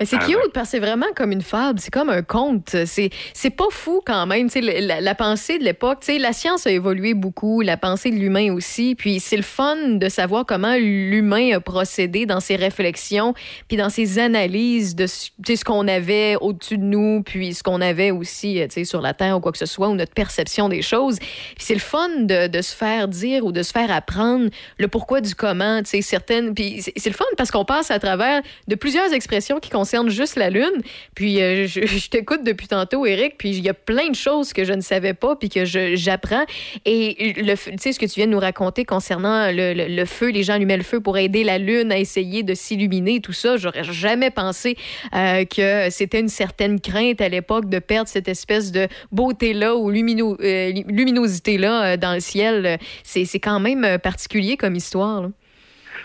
Mais 0.00 0.06
c'est 0.06 0.16
Ah, 0.20 0.24
cute 0.24 0.34
ouais. 0.36 0.42
parce 0.52 0.66
que 0.66 0.70
c'est 0.72 0.78
vraiment 0.80 1.06
comme 1.14 1.30
une 1.30 1.42
fable, 1.42 1.78
c'est 1.78 1.92
comme 1.92 2.10
un 2.10 2.22
conte. 2.22 2.74
C'est 2.84 3.10
c'est 3.32 3.50
pas 3.50 3.68
fou 3.70 4.02
quand 4.04 4.26
même. 4.26 4.48
La, 4.54 4.80
la- 4.80 5.00
la 5.00 5.14
pensée 5.14 5.58
de 5.58 5.64
l'époque, 5.64 6.04
la 6.18 6.32
science 6.32 6.66
a 6.66 6.70
évolué 6.72 7.14
beaucoup, 7.14 7.60
la 7.60 7.76
pensée 7.76 8.10
de 8.10 8.16
l'humain 8.16 8.52
aussi. 8.52 8.96
Puis 8.96 9.20
c'est 9.20 9.36
le 9.36 9.42
fun 9.44 9.76
de 9.94 10.08
savoir 10.08 10.46
comment 10.46 10.74
l'humain 10.74 11.54
a 11.54 11.60
procédé 11.60 12.26
dans 12.26 12.40
ses 12.40 12.56
réflexions, 12.56 13.34
puis 13.68 13.76
dans 13.76 13.88
ses 13.88 14.18
analyses 14.18 14.96
de 14.96 15.06
ce 15.06 15.64
qu'on 15.64 15.86
avait 15.86 16.36
au-dessus 16.40 16.78
de 16.78 16.82
nous, 16.84 17.22
puis 17.24 17.54
ce 17.54 17.62
qu'on 17.62 17.80
avait 17.80 18.10
aussi 18.10 18.60
euh, 18.60 18.66
sur 18.84 19.00
la 19.00 19.14
Terre 19.14 19.36
ou 19.36 19.40
quoi 19.40 19.52
que 19.52 19.58
ce 19.58 19.66
soit, 19.66 19.88
ou 19.88 19.94
notre 19.94 20.12
perception 20.12 20.68
des 20.68 20.82
choses. 20.82 21.18
Puis 21.20 21.28
c'est 21.58 21.74
le 21.74 21.80
fun 21.80 22.08
de, 22.22 22.48
de 22.48 22.62
se 22.62 22.74
faire 22.74 23.06
dire 23.06 23.44
ou 23.44 23.52
de 23.52 23.62
se 23.62 23.70
faire 23.70 23.92
apprendre 23.92 24.48
le 24.78 24.88
pourquoi 24.88 25.20
du 25.20 25.34
comment. 25.36 25.80
Certaines, 25.84 26.52
puis 26.54 26.82
c'est 26.82 26.92
c'est 26.96 27.10
le 27.10 27.14
fun 27.16 27.24
parce 27.36 27.50
qu'on 27.50 27.64
passe 27.64 27.90
à 27.90 27.98
travers 27.98 28.42
de 28.66 28.74
plusieurs 28.74 29.12
expressions 29.12 29.60
qui 29.60 29.70
concerne 29.84 30.08
juste 30.08 30.36
la 30.36 30.48
Lune. 30.48 30.80
Puis 31.14 31.42
euh, 31.42 31.66
je, 31.68 32.08
t'écoute 32.08 32.42
depuis 32.42 32.68
tantôt, 32.68 33.04
Eric, 33.04 33.36
puis 33.36 33.50
il 33.50 33.62
y 33.62 33.68
a 33.68 33.74
plein 33.74 34.08
de 34.08 34.14
choses 34.14 34.54
que 34.54 34.64
je 34.64 34.72
ne 34.72 34.80
savais 34.80 35.12
pas, 35.12 35.36
puis 35.36 35.50
que 35.50 35.66
j'apprends. 35.66 36.46
Et 36.86 37.34
tu 37.34 37.54
sais, 37.78 37.92
ce 37.92 37.98
que 37.98 38.06
tu 38.06 38.14
viens 38.14 38.26
de 38.26 38.32
nous 38.32 38.40
raconter 38.40 38.86
concernant 38.86 39.50
le, 39.52 40.04
feu, 40.06 40.30
les 40.30 40.42
gens 40.42 40.54
allumaient 40.54 40.78
le 40.78 40.82
feu 40.82 41.00
pour 41.00 41.18
aider 41.18 41.44
la 41.44 41.58
Lune 41.58 41.92
à 41.92 41.98
essayer 41.98 42.42
de 42.42 42.54
s'illuminer, 42.54 43.20
tout 43.20 43.34
ça, 43.34 43.58
j'aurais 43.58 43.84
jamais 43.84 44.30
pensé 44.30 44.76
euh, 45.14 45.44
que 45.44 45.90
c'était 45.90 46.20
une 46.20 46.28
certaine 46.28 46.80
crainte 46.80 47.20
à 47.20 47.28
l'époque 47.28 47.68
de 47.68 47.78
perdre 47.78 48.08
cette 48.08 48.28
espèce 48.28 48.72
de 48.72 48.88
beauté-là 49.12 49.76
ou 49.76 49.90
euh, 49.90 50.72
luminosité-là 50.88 51.98
dans 51.98 52.14
le 52.14 52.20
ciel. 52.20 52.78
C'est 53.02 53.26
quand 53.38 53.60
même 53.60 53.98
particulier 53.98 54.56
comme 54.56 54.76
histoire. 54.76 55.28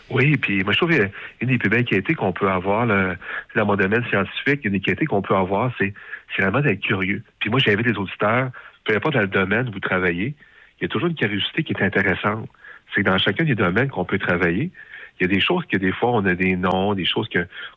Oui, 0.10 0.38
puis 0.38 0.64
moi 0.64 0.74
je 0.74 0.78
trouve 0.78 0.90
qu'une 0.90 1.48
des 1.48 1.58
plus 1.58 1.70
belles 1.70 1.86
qualités 1.86 2.16
qu'on 2.16 2.32
peut 2.32 2.50
avoir 2.50 2.86
là, 2.86 3.16
dans 3.56 3.66
mon 3.66 3.76
domaine 3.76 4.04
scientifique, 4.06 4.66
une 4.66 4.72
des 4.72 4.80
qualités 4.80 5.06
qu'on 5.06 5.22
peut 5.22 5.36
avoir, 5.36 5.72
c'est 5.78 5.94
vraiment 6.38 6.62
d'être 6.62 6.82
curieux. 6.82 7.24
Puis 7.40 7.50
moi, 7.50 7.60
j'invite 7.60 7.86
les 7.86 7.98
auditeurs, 7.98 8.50
peu 8.86 8.96
importe 8.96 9.16
dans 9.16 9.22
le 9.22 9.28
domaine 9.28 9.70
où 9.70 9.74
vous 9.74 9.80
travaillez, 9.80 10.36
il 10.80 10.84
y 10.84 10.86
a 10.86 10.88
toujours 10.88 11.10
une 11.10 11.16
curiosité 11.16 11.64
qui 11.64 11.74
est 11.74 11.84
intéressante. 11.84 12.50
C'est 12.94 13.04
que 13.04 13.10
dans 13.10 13.18
chacun 13.18 13.44
des 13.44 13.56
domaines 13.56 13.90
qu'on 13.90 14.06
peut 14.06 14.18
travailler, 14.18 14.72
il 15.20 15.24
y 15.24 15.26
a 15.26 15.28
des 15.28 15.42
choses 15.42 15.66
que 15.66 15.78
des 15.78 15.92
fois 15.92 16.12
on 16.12 16.26
a 16.26 16.34
des 16.34 16.56
noms, 16.56 16.94
des 16.96 17.06
choses 17.06 17.28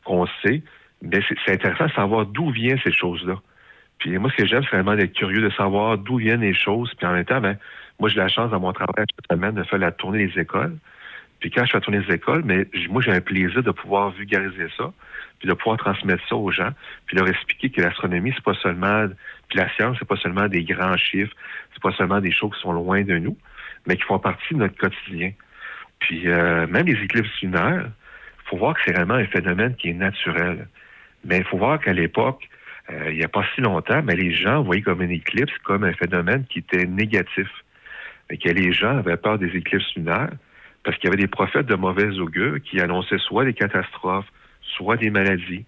qu'on 0.05 0.27
sait, 0.43 0.63
mais 1.03 1.21
c'est 1.29 1.37
c'est 1.45 1.53
intéressant 1.53 1.87
de 1.87 1.93
savoir 1.93 2.27
d'où 2.27 2.51
viennent 2.51 2.81
ces 2.83 2.93
choses-là. 2.93 3.35
Puis 3.99 4.19
moi, 4.19 4.31
ce 4.31 4.43
que 4.43 4.47
j'aime, 4.47 4.63
c'est 4.65 4.77
vraiment 4.77 4.97
d'être 4.97 5.13
curieux, 5.13 5.41
de 5.41 5.51
savoir 5.51 5.99
d'où 5.99 6.17
viennent 6.17 6.41
les 6.41 6.55
choses. 6.55 6.93
Puis 6.97 7.07
en 7.07 7.13
même 7.13 7.25
temps, 7.25 7.41
ben, 7.41 7.57
moi, 8.01 8.09
j'ai 8.09 8.19
la 8.19 8.27
chance 8.27 8.51
dans 8.51 8.59
mon 8.59 8.73
travail 8.73 9.07
cette 9.15 9.31
semaine 9.31 9.55
de 9.55 9.63
faire 9.63 9.79
la 9.79 9.93
tournée 9.93 10.27
des 10.27 10.41
écoles. 10.41 10.77
Puis 11.43 11.51
quand 11.51 11.65
je 11.67 11.73
fais 11.73 11.81
tourner 11.81 11.99
les 11.99 12.15
écoles, 12.15 12.43
mais 12.45 12.69
moi, 12.89 13.03
j'ai 13.03 13.11
un 13.11 13.21
plaisir 13.21 13.65
de 13.65 13.73
pouvoir 13.73 14.13
vulgariser 14.13 14.69
ça, 14.77 14.93
puis 15.41 15.49
de 15.49 15.55
pouvoir 15.55 15.77
transmettre 15.77 16.23
ça 16.29 16.37
aux 16.37 16.53
gens, 16.53 16.71
puis 17.05 17.17
leur 17.17 17.29
expliquer 17.29 17.69
que 17.69 17.83
l'astronomie, 17.83 18.33
c'est 18.33 18.45
pas 18.45 18.55
seulement, 18.55 19.09
puis 19.49 19.59
la 19.59 19.69
science, 19.75 19.97
c'est 19.99 20.07
pas 20.07 20.17
seulement 20.17 20.47
des 20.47 20.63
grands 20.63 20.97
chiffres, 20.97 21.35
c'est 21.73 21.83
pas 21.83 21.91
seulement 21.93 22.21
des 22.21 22.31
choses 22.31 22.55
qui 22.55 22.61
sont 22.61 22.73
loin 22.73 23.03
de 23.03 23.19
nous, 23.19 23.37
mais 23.87 23.97
qui 23.97 24.05
font 24.05 24.21
partie 24.21 24.55
de 24.55 24.61
notre 24.61 24.77
quotidien. 24.77 25.33
Puis 25.99 26.29
euh, 26.29 26.69
même 26.69 26.87
les 26.87 27.03
éclipses 27.03 27.43
lunaires, 27.43 27.87
il 27.89 28.49
faut 28.49 28.57
voir 28.57 28.75
que 28.75 28.81
c'est 28.87 28.93
vraiment 28.93 29.15
un 29.15 29.27
phénomène 29.27 29.75
qui 29.75 29.89
est 29.89 29.95
naturel. 29.95 30.69
Mais 31.25 31.39
il 31.39 31.45
faut 31.45 31.59
voir 31.59 31.81
qu'à 31.81 31.93
l'époque, 31.93 32.49
euh, 32.91 33.11
il 33.11 33.17
n'y 33.17 33.25
a 33.25 33.29
pas 33.29 33.45
si 33.57 33.63
longtemps, 33.63 34.01
mais 34.05 34.15
les 34.15 34.33
gens 34.33 34.63
voyaient 34.63 34.83
comme 34.83 35.03
une 35.03 35.11
éclipse 35.11 35.53
comme 35.65 35.83
un 35.83 35.93
phénomène 35.93 36.45
qui 36.49 36.61
était 36.61 36.87
négatif. 36.87 37.49
Et 38.31 38.39
que 38.39 38.49
les 38.49 38.73
gens 38.73 38.99
avaient 38.99 39.17
peur 39.17 39.39
des 39.39 39.57
éclipses 39.57 39.93
lunaires 39.97 40.31
parce 40.85 40.97
qu'il 40.99 41.09
y 41.11 41.13
avait 41.13 41.23
des 41.23 41.29
prophètes 41.29 41.67
de 41.67 41.75
mauvais 41.75 42.19
augure 42.19 42.57
qui 42.63 42.81
annonçaient 42.81 43.19
soit 43.19 43.45
des 43.45 43.55
catastrophes, 43.55 44.27
soit 44.77 44.97
des 44.97 45.11
maladies. 45.11 45.65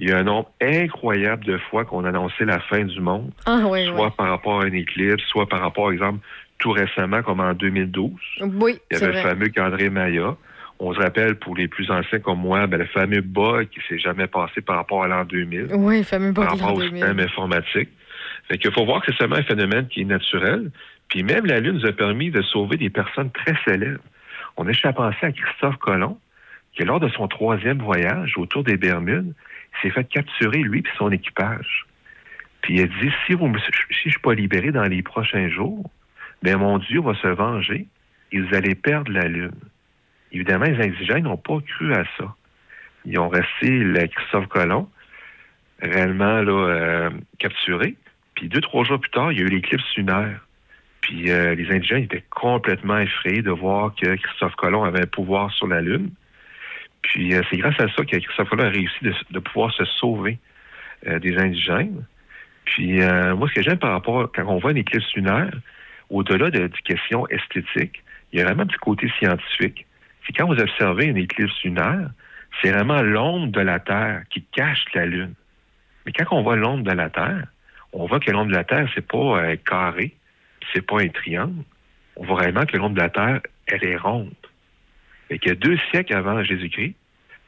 Il 0.00 0.08
y 0.08 0.12
a 0.12 0.18
un 0.18 0.22
nombre 0.24 0.50
incroyable 0.60 1.44
de 1.44 1.58
fois 1.58 1.84
qu'on 1.84 2.04
annonçait 2.04 2.44
la 2.44 2.60
fin 2.60 2.84
du 2.84 3.00
monde, 3.00 3.32
Ah, 3.46 3.62
oui, 3.66 3.86
soit 3.86 4.10
par 4.12 4.28
rapport 4.28 4.60
à 4.60 4.66
une 4.66 4.74
éclipse, 4.74 5.24
soit 5.24 5.48
par 5.48 5.60
rapport, 5.60 5.84
par 5.84 5.92
exemple, 5.92 6.20
tout 6.58 6.70
récemment, 6.70 7.22
comme 7.22 7.40
en 7.40 7.52
2012. 7.54 8.12
Oui, 8.42 8.78
Il 8.90 8.98
y 8.98 9.02
avait 9.02 9.12
le 9.14 9.20
fameux 9.22 9.50
André 9.58 9.90
Maya. 9.90 10.36
On 10.80 10.94
se 10.94 11.00
rappelle, 11.00 11.34
pour 11.36 11.56
les 11.56 11.66
plus 11.66 11.90
anciens 11.90 12.20
comme 12.20 12.38
moi, 12.38 12.68
ben, 12.68 12.78
le 12.78 12.86
fameux 12.86 13.20
bug 13.20 13.68
qui 13.68 13.80
s'est 13.88 13.98
jamais 13.98 14.28
passé 14.28 14.60
par 14.60 14.76
rapport 14.76 15.02
à 15.02 15.08
l'an 15.08 15.24
2000 15.24 15.68
Oui, 15.72 15.98
le 15.98 16.04
fameux 16.04 16.32
par 16.32 16.44
bug 16.44 16.56
de 16.56 16.62
rapport 16.62 16.76
au 16.76 16.80
2000. 16.80 16.96
système 17.02 17.20
informatique. 17.20 17.88
Fait 18.46 18.58
qu'il 18.58 18.72
faut 18.72 18.84
voir 18.84 19.00
que 19.02 19.10
c'est 19.10 19.18
seulement 19.18 19.36
un 19.36 19.42
phénomène 19.42 19.88
qui 19.88 20.02
est 20.02 20.04
naturel. 20.04 20.70
Puis 21.08 21.24
même 21.24 21.46
la 21.46 21.58
Lune 21.58 21.78
nous 21.78 21.86
a 21.86 21.92
permis 21.92 22.30
de 22.30 22.42
sauver 22.42 22.76
des 22.76 22.90
personnes 22.90 23.30
très 23.32 23.54
célèbres. 23.66 24.00
On 24.58 24.66
a 24.66 24.72
juste 24.72 24.86
à 24.86 24.92
penser 24.92 25.24
à 25.24 25.30
Christophe 25.30 25.76
Colomb, 25.76 26.18
qui 26.72 26.82
lors 26.82 26.98
de 26.98 27.08
son 27.08 27.28
troisième 27.28 27.78
voyage 27.78 28.36
autour 28.36 28.64
des 28.64 28.76
Bermudes, 28.76 29.32
s'est 29.80 29.90
fait 29.90 30.04
capturer 30.04 30.58
lui 30.58 30.80
et 30.80 30.98
son 30.98 31.12
équipage. 31.12 31.86
Puis 32.60 32.74
il 32.74 32.82
a 32.82 32.86
dit, 32.86 33.12
si, 33.24 33.34
vous 33.34 33.46
si 33.56 33.70
je 34.02 34.08
ne 34.08 34.10
suis 34.10 34.20
pas 34.20 34.34
libéré 34.34 34.72
dans 34.72 34.82
les 34.82 35.00
prochains 35.02 35.48
jours, 35.48 35.88
ben 36.42 36.56
mon 36.56 36.78
Dieu 36.78 37.00
va 37.00 37.14
se 37.14 37.28
venger 37.28 37.86
et 38.32 38.40
vous 38.40 38.74
perdre 38.82 39.12
la 39.12 39.28
Lune. 39.28 39.52
Évidemment, 40.32 40.64
les 40.64 40.84
indigènes 40.84 41.22
n'ont 41.22 41.36
pas 41.36 41.60
cru 41.60 41.94
à 41.94 42.02
ça. 42.18 42.34
Ils 43.04 43.18
ont 43.20 43.28
resté 43.28 43.84
Christophe 44.08 44.48
Colomb, 44.48 44.90
réellement 45.80 46.42
là, 46.42 46.52
euh, 46.52 47.10
capturé. 47.38 47.94
Puis 48.34 48.48
deux, 48.48 48.60
trois 48.60 48.82
jours 48.82 48.98
plus 48.98 49.10
tard, 49.10 49.30
il 49.30 49.38
y 49.38 49.42
a 49.42 49.44
eu 49.44 49.50
l'éclipse 49.50 49.96
lunaire. 49.96 50.47
Puis 51.08 51.30
euh, 51.30 51.54
les 51.54 51.74
indigènes 51.74 52.02
étaient 52.02 52.24
complètement 52.28 52.98
effrayés 52.98 53.40
de 53.40 53.50
voir 53.50 53.94
que 53.94 54.16
Christophe 54.16 54.54
Colomb 54.56 54.84
avait 54.84 55.04
un 55.04 55.06
pouvoir 55.06 55.50
sur 55.52 55.66
la 55.66 55.80
Lune. 55.80 56.10
Puis 57.00 57.34
euh, 57.34 57.40
c'est 57.48 57.56
grâce 57.56 57.80
à 57.80 57.88
ça 57.88 58.04
que 58.04 58.18
Christophe 58.18 58.50
Colomb 58.50 58.64
a 58.64 58.68
réussi 58.68 58.98
de, 59.30 59.38
pouvoir 59.38 59.72
se 59.72 59.86
sauver 59.86 60.38
euh, 61.06 61.18
des 61.18 61.38
indigènes. 61.38 62.04
Puis 62.66 62.98
moi, 62.98 63.48
ce 63.48 63.54
que 63.54 63.62
j'aime 63.62 63.78
par 63.78 63.92
rapport, 63.92 64.30
quand 64.30 64.44
on 64.46 64.58
voit 64.58 64.72
une 64.72 64.76
éclipse 64.76 65.10
lunaire, 65.14 65.50
au-delà 66.10 66.50
de, 66.50 66.66
des 66.66 66.78
questions 66.84 67.26
esthétiques, 67.28 68.04
il 68.30 68.38
y 68.38 68.42
a 68.42 68.44
vraiment 68.44 68.66
petit 68.66 68.76
côté 68.76 69.10
scientifique. 69.18 69.86
C'est 70.26 70.36
quand 70.36 70.46
vous 70.46 70.60
observez 70.60 71.06
une 71.06 71.16
éclipse 71.16 71.54
lunaire, 71.64 72.10
c'est 72.60 72.70
vraiment 72.70 73.00
l'ombre 73.00 73.50
de 73.50 73.60
la 73.60 73.80
Terre 73.80 74.24
qui 74.28 74.42
cache 74.52 74.84
la 74.92 75.06
Lune. 75.06 75.32
Mais 76.04 76.12
quand 76.12 76.26
on 76.36 76.42
voit 76.42 76.56
l'ombre 76.56 76.84
de 76.84 76.92
la 76.92 77.08
Terre, 77.08 77.46
on 77.94 78.04
voit 78.04 78.20
que 78.20 78.30
l'ombre 78.30 78.50
de 78.50 78.56
la 78.56 78.64
Terre, 78.64 78.86
c'est 78.94 79.08
pas 79.08 79.56
carré, 79.56 80.14
c'est 80.72 80.86
pas 80.86 81.00
un 81.00 81.08
triangle. 81.08 81.62
On 82.16 82.24
voit 82.24 82.42
vraiment 82.42 82.66
que 82.66 82.76
l'ombre 82.76 82.96
de 82.96 83.00
la 83.00 83.10
Terre, 83.10 83.40
elle 83.66 83.84
est 83.84 83.96
ronde. 83.96 84.32
Et 85.30 85.38
que 85.38 85.52
deux 85.52 85.78
siècles 85.90 86.14
avant 86.14 86.42
Jésus-Christ, 86.42 86.94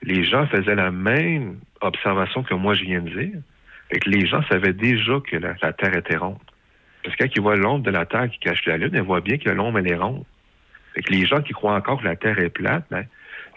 les 0.03 0.25
gens 0.25 0.47
faisaient 0.47 0.75
la 0.75 0.91
même 0.91 1.59
observation 1.81 2.43
que 2.43 2.55
moi 2.55 2.75
je 2.75 2.85
viens 2.85 3.01
de 3.01 3.11
dire. 3.11 3.41
Que 3.91 4.09
les 4.09 4.27
gens 4.27 4.43
savaient 4.49 4.73
déjà 4.73 5.19
que 5.21 5.37
la, 5.37 5.55
Terre 5.73 5.97
était 5.97 6.17
ronde. 6.17 6.39
Parce 7.03 7.17
que 7.17 7.25
quand 7.25 7.31
ils 7.35 7.43
voient 7.43 7.57
l'ombre 7.57 7.85
de 7.85 7.91
la 7.91 8.07
Terre 8.07 8.31
qui 8.31 8.39
cache 8.39 8.65
la 8.67 8.77
Lune, 8.77 8.93
ils 8.95 9.01
voient 9.01 9.21
bien 9.21 9.39
que 9.39 9.51
l'ombre, 9.51 9.79
elle 9.79 9.91
est 9.91 9.97
ronde. 9.97 10.25
Fait 10.95 11.03
que 11.03 11.13
les 11.13 11.27
gens 11.27 11.41
qui 11.41 11.53
croient 11.53 11.75
encore 11.75 12.01
que 12.01 12.05
la 12.05 12.17
Terre 12.17 12.39
est 12.39 12.51
plate, 12.51 12.85
ben, 12.91 13.05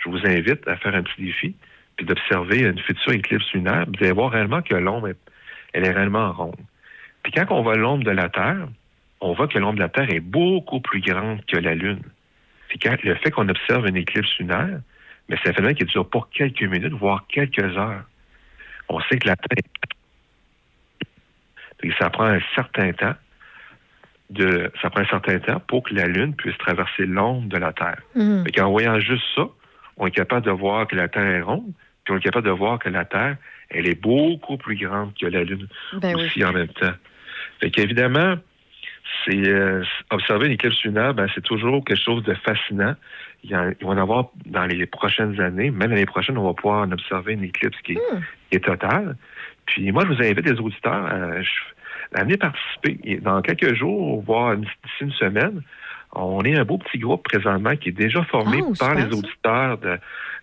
je 0.04 0.10
vous 0.10 0.26
invite 0.26 0.68
à 0.68 0.76
faire 0.78 0.96
un 0.96 1.04
petit 1.04 1.24
défi, 1.24 1.56
puis 1.98 2.06
d'observer 2.06 2.62
une 2.62 2.80
future 2.80 3.12
éclipse 3.12 3.52
lunaire. 3.54 3.86
Vous 3.88 4.04
allez 4.04 4.12
voir 4.12 4.32
réellement 4.32 4.62
que 4.62 4.76
l'ombre, 4.76 5.10
elle 5.74 5.86
est 5.86 5.92
réellement 5.92 6.32
ronde. 6.32 6.56
Puis 7.24 7.32
quand 7.32 7.46
on 7.52 7.62
voit 7.62 7.76
l'ombre 7.76 8.04
de 8.04 8.12
la 8.12 8.30
Terre, 8.30 8.68
on 9.24 9.34
voit 9.34 9.48
que 9.48 9.58
l'ombre 9.58 9.76
de 9.76 9.80
la 9.80 9.90
Terre 9.90 10.10
est 10.14 10.20
beaucoup 10.20 10.82
plus 10.82 11.00
grande 11.00 11.44
que 11.46 11.58
la 11.58 11.74
Lune. 11.74 12.02
Quand 12.82 13.02
le 13.04 13.16
fait 13.16 13.32
qu'on 13.32 13.48
observe 13.48 13.88
une 13.88 13.96
éclipse 13.96 14.38
lunaire, 14.38 14.80
mais 15.30 15.38
c'est 15.42 15.50
un 15.50 15.54
phénomène 15.54 15.76
qui 15.76 15.86
dure 15.86 16.10
pas 16.10 16.28
quelques 16.34 16.64
minutes, 16.64 16.92
voire 16.94 17.26
quelques 17.28 17.78
heures. 17.78 18.04
On 18.90 19.00
sait 19.02 19.18
que 19.18 19.28
la 19.28 19.36
Terre 19.38 19.58
est 19.58 19.64
ça 22.00 22.10
prend 22.10 22.26
un 22.26 22.40
certain 22.56 22.94
temps 22.94 23.16
de 24.30 24.72
ça 24.82 24.90
prend 24.90 25.02
un 25.02 25.08
certain 25.08 25.40
temps 25.40 25.60
pour 25.68 25.84
que 25.84 25.94
la 25.94 26.08
Lune 26.08 26.34
puisse 26.34 26.58
traverser 26.58 27.06
l'ombre 27.06 27.48
de 27.48 27.58
la 27.58 27.72
Terre. 27.74 28.02
Fait 28.46 28.52
qu'en 28.52 28.72
voyant 28.72 29.00
juste 29.00 29.24
ça, 29.36 29.48
on 29.98 30.08
est 30.08 30.12
capable 30.12 30.46
de 30.46 30.52
voir 30.52 30.88
que 30.88 30.96
la 30.96 31.08
Terre 31.08 31.24
est 31.24 31.42
ronde, 31.42 31.72
puis 32.04 32.14
on 32.14 32.18
est 32.18 32.24
capable 32.24 32.48
de 32.48 32.52
voir 32.52 32.80
que 32.80 32.90
la 32.90 33.06
Terre, 33.06 33.38
elle 33.70 33.88
est 33.88 34.02
beaucoup 34.02 34.58
plus 34.58 34.76
grande 34.76 35.14
que 35.14 35.28
la 35.28 35.44
Lune 35.44 35.68
Ben 35.94 36.16
oui. 36.16 36.26
aussi 36.26 36.44
en 36.44 36.52
même 36.54 36.70
temps. 36.70 36.94
Fait 37.60 37.70
qu'évidemment, 37.70 38.38
c'est 39.26 39.48
euh, 39.48 39.84
observer 40.12 40.48
une 40.48 40.54
éclipse 40.54 40.82
lunaire, 40.84 41.14
ben, 41.14 41.28
c'est 41.36 41.44
toujours 41.44 41.84
quelque 41.84 42.02
chose 42.02 42.24
de 42.24 42.34
fascinant. 42.34 42.96
Il, 43.44 43.52
y 43.52 43.56
en, 43.56 43.70
il 43.80 43.86
va 43.86 43.94
en 43.94 43.98
avoir 43.98 44.30
dans 44.46 44.66
les 44.66 44.86
prochaines 44.86 45.40
années. 45.42 45.70
Même 45.72 45.90
l'année 45.92 46.06
prochaine, 46.06 46.38
on 46.38 46.46
va 46.46 46.54
pouvoir 46.54 46.88
en 46.88 46.92
observer 46.92 47.34
une 47.34 47.44
éclipse 47.44 47.78
qui, 47.84 47.94
est- 47.94 48.00
qui 48.50 48.58
est 48.58 48.60
totale. 48.66 49.16
Puis 49.66 49.92
moi, 49.92 50.04
je 50.04 50.14
vous 50.14 50.22
invite, 50.22 50.46
les 50.46 50.60
auditeurs, 50.60 51.06
à, 51.06 52.20
à 52.20 52.24
venir 52.24 52.38
participer. 52.38 53.20
Dans 53.22 53.42
quelques 53.42 53.74
jours, 53.76 54.22
voire 54.24 54.56
d'ici 54.58 54.70
une 55.02 55.12
semaine, 55.12 55.62
on 56.14 56.42
est 56.42 56.56
un 56.58 56.64
beau 56.64 56.78
petit 56.78 57.00
groupe 57.00 57.24
présentement 57.24 57.76
qui 57.76 57.90
est 57.90 57.94
déjà 57.94 58.24
formé 58.24 58.60
Oh, 58.62 58.74
par 58.80 58.94
les 58.96 59.04
auditeurs 59.14 59.78
de, 59.80 59.98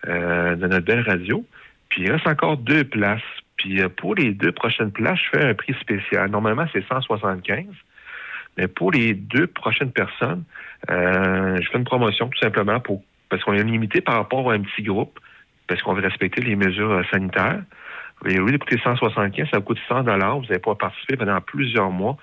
euh, 0.09 0.57
de 0.57 0.67
notre 0.67 0.85
belle 0.85 1.03
radio. 1.03 1.45
Puis 1.89 2.03
il 2.03 2.11
reste 2.13 2.27
encore 2.27 2.57
deux 2.57 2.85
places. 2.85 3.23
Puis 3.57 3.81
euh, 3.81 3.89
pour 3.89 4.15
les 4.15 4.33
deux 4.33 4.53
prochaines 4.53 4.91
places, 4.91 5.19
je 5.33 5.39
fais 5.39 5.45
un 5.45 5.55
prix 5.55 5.75
spécial. 5.81 6.29
Normalement, 6.31 6.67
c'est 6.73 6.85
175. 6.87 7.65
Mais 8.57 8.69
pour 8.69 8.91
les 8.91 9.15
deux 9.15 9.47
prochaines 9.47 9.93
personnes, 9.93 10.45
euh, 10.91 11.59
je 11.61 11.71
fais 11.71 11.79
une 11.79 11.85
promotion 11.85 12.29
tout 12.29 12.39
simplement 12.39 12.81
pour 12.81 13.03
parce 13.29 13.45
qu'on 13.45 13.55
est 13.55 13.63
limité 13.63 14.01
par 14.01 14.17
rapport 14.17 14.51
à 14.51 14.55
un 14.55 14.61
petit 14.61 14.83
groupe, 14.83 15.19
parce 15.69 15.81
qu'on 15.83 15.95
veut 15.95 16.03
respecter 16.03 16.43
les 16.43 16.57
mesures 16.57 16.91
euh, 16.91 17.03
sanitaires. 17.13 17.63
Et 18.27 18.39
au 18.39 18.45
lieu 18.45 18.53
de 18.53 18.59
coûter 18.59 18.79
175, 18.83 19.49
ça 19.51 19.59
vous 19.59 19.65
coûte 19.65 19.79
100 19.89 20.03
Vous 20.03 20.11
allez 20.11 20.59
pouvoir 20.59 20.77
participer 20.77 21.17
pendant 21.17 21.41
plusieurs 21.41 21.91
mois 21.91 22.19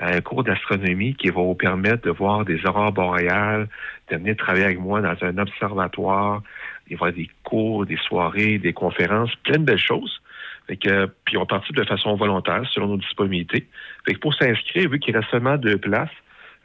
à 0.00 0.14
un 0.14 0.20
cours 0.20 0.42
d'astronomie 0.42 1.14
qui 1.14 1.28
va 1.28 1.42
vous 1.42 1.54
permettre 1.54 2.02
de 2.02 2.10
voir 2.10 2.44
des 2.44 2.64
aurores 2.66 2.92
boréales, 2.92 3.68
de 4.10 4.16
venir 4.16 4.36
travailler 4.36 4.64
avec 4.64 4.80
moi 4.80 5.00
dans 5.00 5.14
un 5.22 5.38
observatoire. 5.38 6.42
Il 6.88 6.96
va 6.96 7.06
y 7.06 7.08
avoir 7.08 7.12
des 7.12 7.30
cours, 7.44 7.86
des 7.86 7.96
soirées, 7.96 8.58
des 8.58 8.72
conférences, 8.72 9.34
plein 9.44 9.58
de 9.58 9.64
belles 9.64 9.78
choses. 9.78 10.20
Fait 10.68 10.76
que, 10.76 11.06
puis 11.24 11.38
on 11.38 11.46
participe 11.46 11.76
de 11.76 11.84
façon 11.84 12.14
volontaire 12.14 12.62
selon 12.72 12.88
nos 12.88 12.96
disponibilités. 12.98 13.66
Fait 14.06 14.14
que 14.14 14.18
pour 14.18 14.34
s'inscrire, 14.34 14.90
vu 14.90 15.00
qu'il 15.00 15.16
reste 15.16 15.30
seulement 15.30 15.56
deux 15.56 15.78
places, 15.78 16.10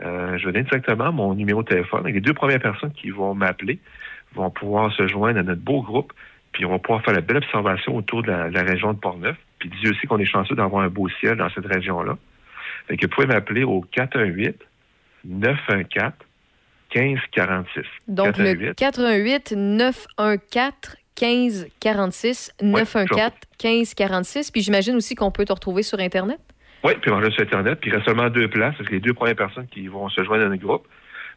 euh, 0.01 0.37
je 0.37 0.45
vais 0.45 0.51
donner 0.51 0.65
directement 0.65 1.13
mon 1.13 1.33
numéro 1.33 1.63
de 1.63 1.69
téléphone. 1.69 2.05
Les 2.05 2.19
deux 2.19 2.33
premières 2.33 2.59
personnes 2.59 2.91
qui 2.91 3.09
vont 3.11 3.33
m'appeler 3.33 3.79
vont 4.35 4.49
pouvoir 4.49 4.91
se 4.93 5.07
joindre 5.07 5.39
à 5.39 5.43
notre 5.43 5.61
beau 5.61 5.81
groupe 5.81 6.11
Puis 6.51 6.65
on 6.65 6.71
va 6.71 6.79
pouvoir 6.79 7.03
faire 7.03 7.13
la 7.13 7.21
belle 7.21 7.37
observation 7.37 7.95
autour 7.95 8.23
de 8.23 8.31
la, 8.31 8.61
région 8.63 8.91
de 8.91 8.99
Portneuf. 8.99 9.37
Puis 9.59 9.69
Dieu 9.81 9.91
aussi 9.91 10.05
qu'on 10.07 10.19
est 10.19 10.25
chanceux 10.25 10.55
d'avoir 10.55 10.83
un 10.83 10.89
beau 10.89 11.07
ciel 11.21 11.37
dans 11.37 11.49
cette 11.51 11.65
région-là. 11.65 12.17
Fait 12.87 12.97
que 12.97 13.05
vous 13.05 13.11
pouvez 13.11 13.27
m'appeler 13.27 13.63
au 13.63 13.81
418 13.81 14.57
914 15.25 16.13
1546. 16.93 17.83
Donc, 18.07 18.37
le 18.37 18.73
88 18.73 19.53
914 19.55 21.02
15 21.15 21.67
46 21.79 22.51
914 22.61 23.31
15 23.57 23.93
46. 23.93 24.51
Puis 24.51 24.61
j'imagine 24.61 24.95
aussi 24.95 25.15
qu'on 25.15 25.31
peut 25.31 25.45
te 25.45 25.53
retrouver 25.53 25.83
sur 25.83 25.99
Internet. 25.99 26.39
Oui, 26.83 26.93
puis 27.01 27.11
on 27.11 27.19
va 27.19 27.31
sur 27.31 27.41
Internet. 27.43 27.79
Puis 27.79 27.89
il 27.89 27.93
reste 27.93 28.05
seulement 28.07 28.29
deux 28.29 28.47
places, 28.49 28.75
parce 28.77 28.89
que 28.89 28.93
les 28.95 28.99
deux 28.99 29.13
premières 29.13 29.35
personnes 29.35 29.67
qui 29.67 29.87
vont 29.87 30.09
se 30.09 30.23
joindre 30.23 30.45
à 30.45 30.49
notre 30.49 30.61
groupe, 30.61 30.85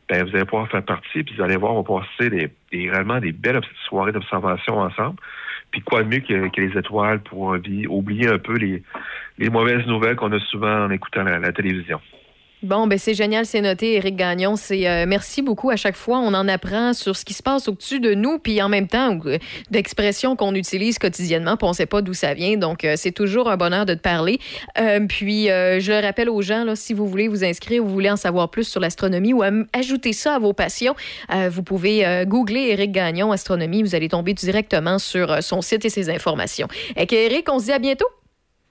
ben, 0.08 0.22
vous 0.24 0.34
allez 0.36 0.44
pouvoir 0.44 0.68
faire 0.68 0.84
partie, 0.84 1.22
puis 1.24 1.34
vous 1.36 1.42
allez 1.42 1.56
voir, 1.56 1.74
on 1.74 1.82
va 1.82 2.00
passer 2.00 2.30
des, 2.30 2.48
des- 2.72 2.90
des 3.20 3.32
belles 3.32 3.60
soirées 3.88 4.12
d'observation 4.12 4.78
ensemble. 4.78 5.16
Puis 5.72 5.80
quoi 5.82 6.02
de 6.04 6.08
mieux 6.08 6.20
que, 6.20 6.60
les 6.60 6.78
étoiles 6.78 7.20
pour 7.20 7.56
oublier, 7.88 8.28
un 8.28 8.38
peu 8.38 8.56
les, 8.56 8.82
les 9.38 9.50
mauvaises 9.50 9.84
nouvelles 9.86 10.16
qu'on 10.16 10.32
a 10.32 10.38
souvent 10.38 10.84
en 10.84 10.90
écoutant 10.90 11.24
la 11.24 11.52
télévision. 11.52 12.00
Bon, 12.66 12.88
ben 12.88 12.98
c'est 12.98 13.14
génial, 13.14 13.46
c'est 13.46 13.60
noté, 13.60 13.94
Éric 13.94 14.16
Gagnon. 14.16 14.56
C'est 14.56 14.88
euh, 14.88 15.04
merci 15.06 15.40
beaucoup 15.40 15.70
à 15.70 15.76
chaque 15.76 15.94
fois. 15.94 16.18
On 16.18 16.34
en 16.34 16.48
apprend 16.48 16.94
sur 16.94 17.14
ce 17.14 17.24
qui 17.24 17.32
se 17.32 17.40
passe 17.40 17.68
au-dessus 17.68 18.00
de 18.00 18.12
nous, 18.12 18.40
puis 18.40 18.60
en 18.60 18.68
même 18.68 18.88
temps 18.88 19.16
euh, 19.24 19.38
d'expressions 19.70 20.34
qu'on 20.34 20.52
utilise 20.52 20.98
quotidiennement, 20.98 21.56
puis 21.56 21.68
on 21.68 21.72
sait 21.72 21.86
pas 21.86 22.02
d'où 22.02 22.12
ça 22.12 22.34
vient. 22.34 22.56
Donc 22.56 22.84
euh, 22.84 22.94
c'est 22.96 23.12
toujours 23.12 23.48
un 23.48 23.56
bonheur 23.56 23.86
de 23.86 23.94
te 23.94 24.00
parler. 24.00 24.40
Puis 25.08 25.46
je 25.46 25.92
le 25.92 26.04
rappelle 26.04 26.28
aux 26.28 26.42
gens, 26.42 26.64
là, 26.64 26.74
si 26.74 26.92
vous 26.92 27.06
voulez 27.06 27.28
vous 27.28 27.44
inscrire, 27.44 27.84
vous 27.84 27.90
voulez 27.90 28.10
en 28.10 28.16
savoir 28.16 28.50
plus 28.50 28.64
sur 28.64 28.80
l'astronomie 28.80 29.32
ou 29.32 29.42
ajouter 29.72 30.12
ça 30.12 30.34
à 30.34 30.38
vos 30.40 30.52
passions, 30.52 30.96
vous 31.50 31.62
pouvez 31.62 32.24
googler 32.26 32.70
Éric 32.70 32.90
Gagnon 32.90 33.30
astronomie. 33.30 33.82
Vous 33.82 33.94
allez 33.94 34.08
tomber 34.08 34.34
directement 34.34 34.98
sur 34.98 35.42
son 35.42 35.62
site 35.62 35.84
et 35.84 35.90
ses 35.90 36.10
informations. 36.10 36.66
Et 36.96 37.06
Éric, 37.14 37.48
on 37.48 37.58
se 37.58 37.66
dit 37.66 37.72
à 37.72 37.78
bientôt. 37.78 38.06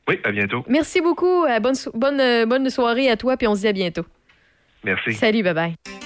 Oui, 0.07 0.19
à 0.23 0.31
bientôt. 0.31 0.63
Merci 0.67 1.01
beaucoup. 1.01 1.45
Euh, 1.45 1.59
bonne, 1.59 1.75
so- 1.75 1.91
bonne, 1.93 2.19
euh, 2.19 2.45
bonne 2.45 2.69
soirée 2.69 3.09
à 3.09 3.17
toi, 3.17 3.37
puis 3.37 3.47
on 3.47 3.55
se 3.55 3.61
dit 3.61 3.67
à 3.67 3.73
bientôt. 3.73 4.05
Merci. 4.83 5.13
Salut, 5.13 5.41
bye 5.43 5.53
bye. 5.53 6.04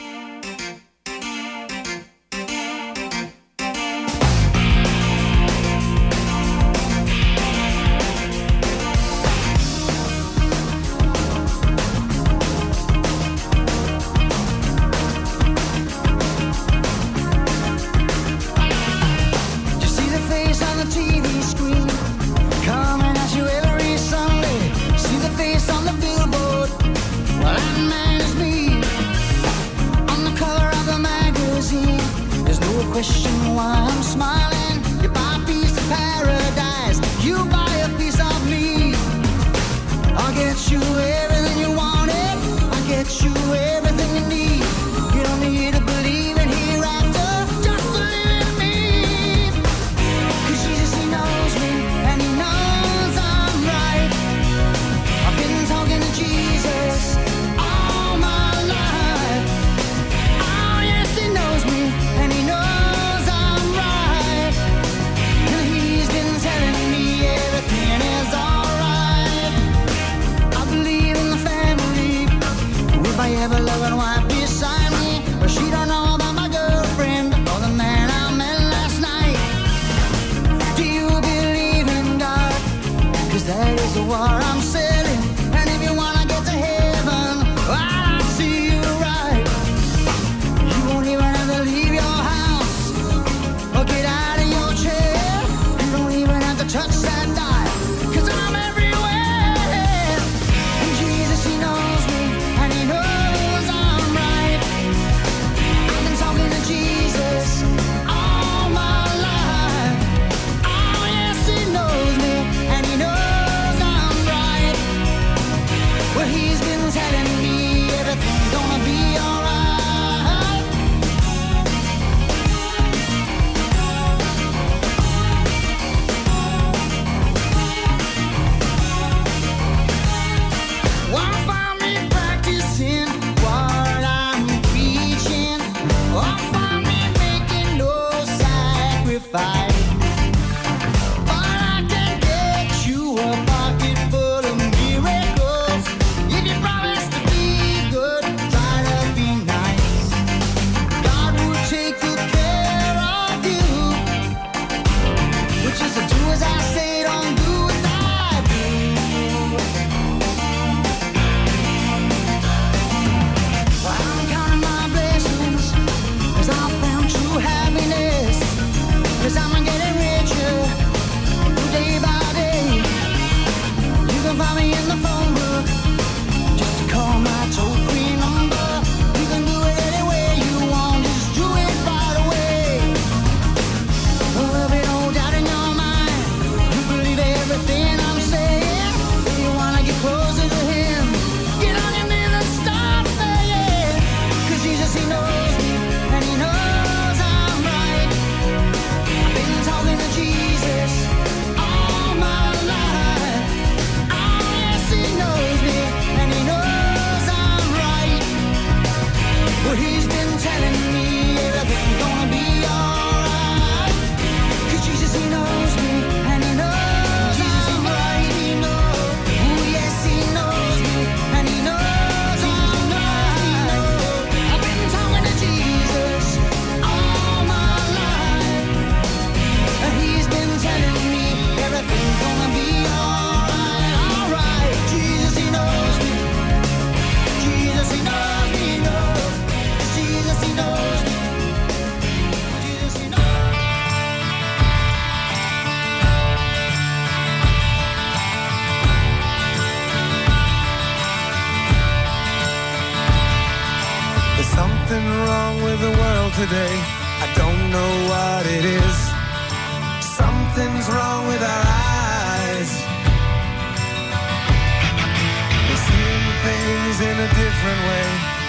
in 267.02 267.18
a 267.18 267.28
different 267.30 267.82
way, 267.88 268.08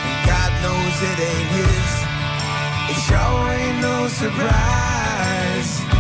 and 0.09 0.27
God 0.27 0.51
knows 0.63 0.97
it 1.11 1.19
ain't 1.31 1.51
his. 1.55 1.91
It 2.91 2.99
sure 3.07 3.53
ain't 3.53 3.81
no 3.81 4.09
surprise. 4.09 6.00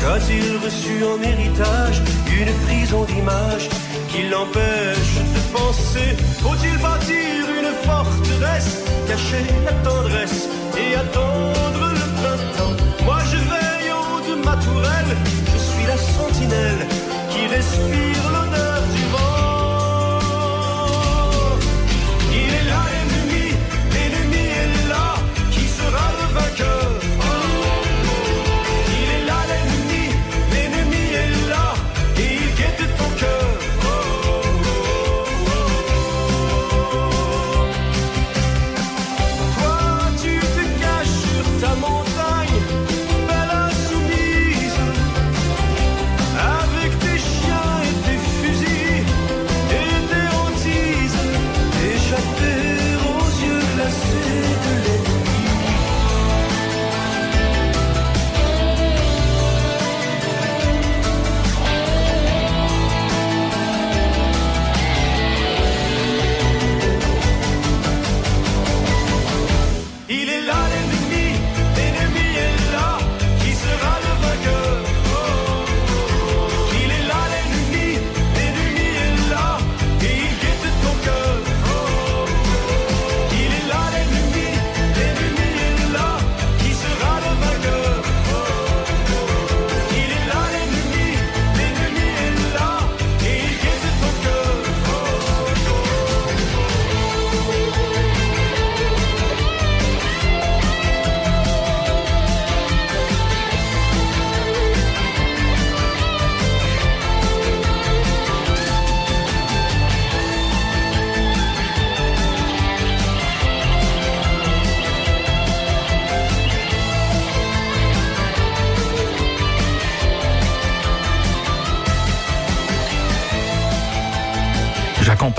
Car 0.00 0.18
il 0.30 0.56
reçut 0.64 1.04
en 1.04 1.22
héritage 1.22 2.00
une 2.40 2.52
prison 2.66 3.04
d'image 3.04 3.68
qui 4.08 4.22
l'empêche 4.28 5.14
de 5.34 5.40
penser. 5.52 6.16
Faut-il 6.40 6.76
bâtir 6.78 7.44
une 7.58 7.72
forteresse, 7.86 8.78
cacher 9.06 9.44
la 9.64 9.72
tendresse 9.88 10.48
et 10.76 10.94
attendre 10.94 11.92
le 11.98 12.06
printemps? 12.18 12.76
Moi 13.04 13.18
je 13.30 13.36
veille 13.36 13.92
en 13.92 14.16
haut 14.16 14.24
de 14.30 14.42
ma 14.42 14.56
tourelle, 14.56 15.12
je 15.52 15.58
suis 15.58 15.86
la 15.86 15.98
sentinelle 15.98 16.86
qui 17.30 17.46
respire 17.54 18.24
l'honneur. 18.32 18.69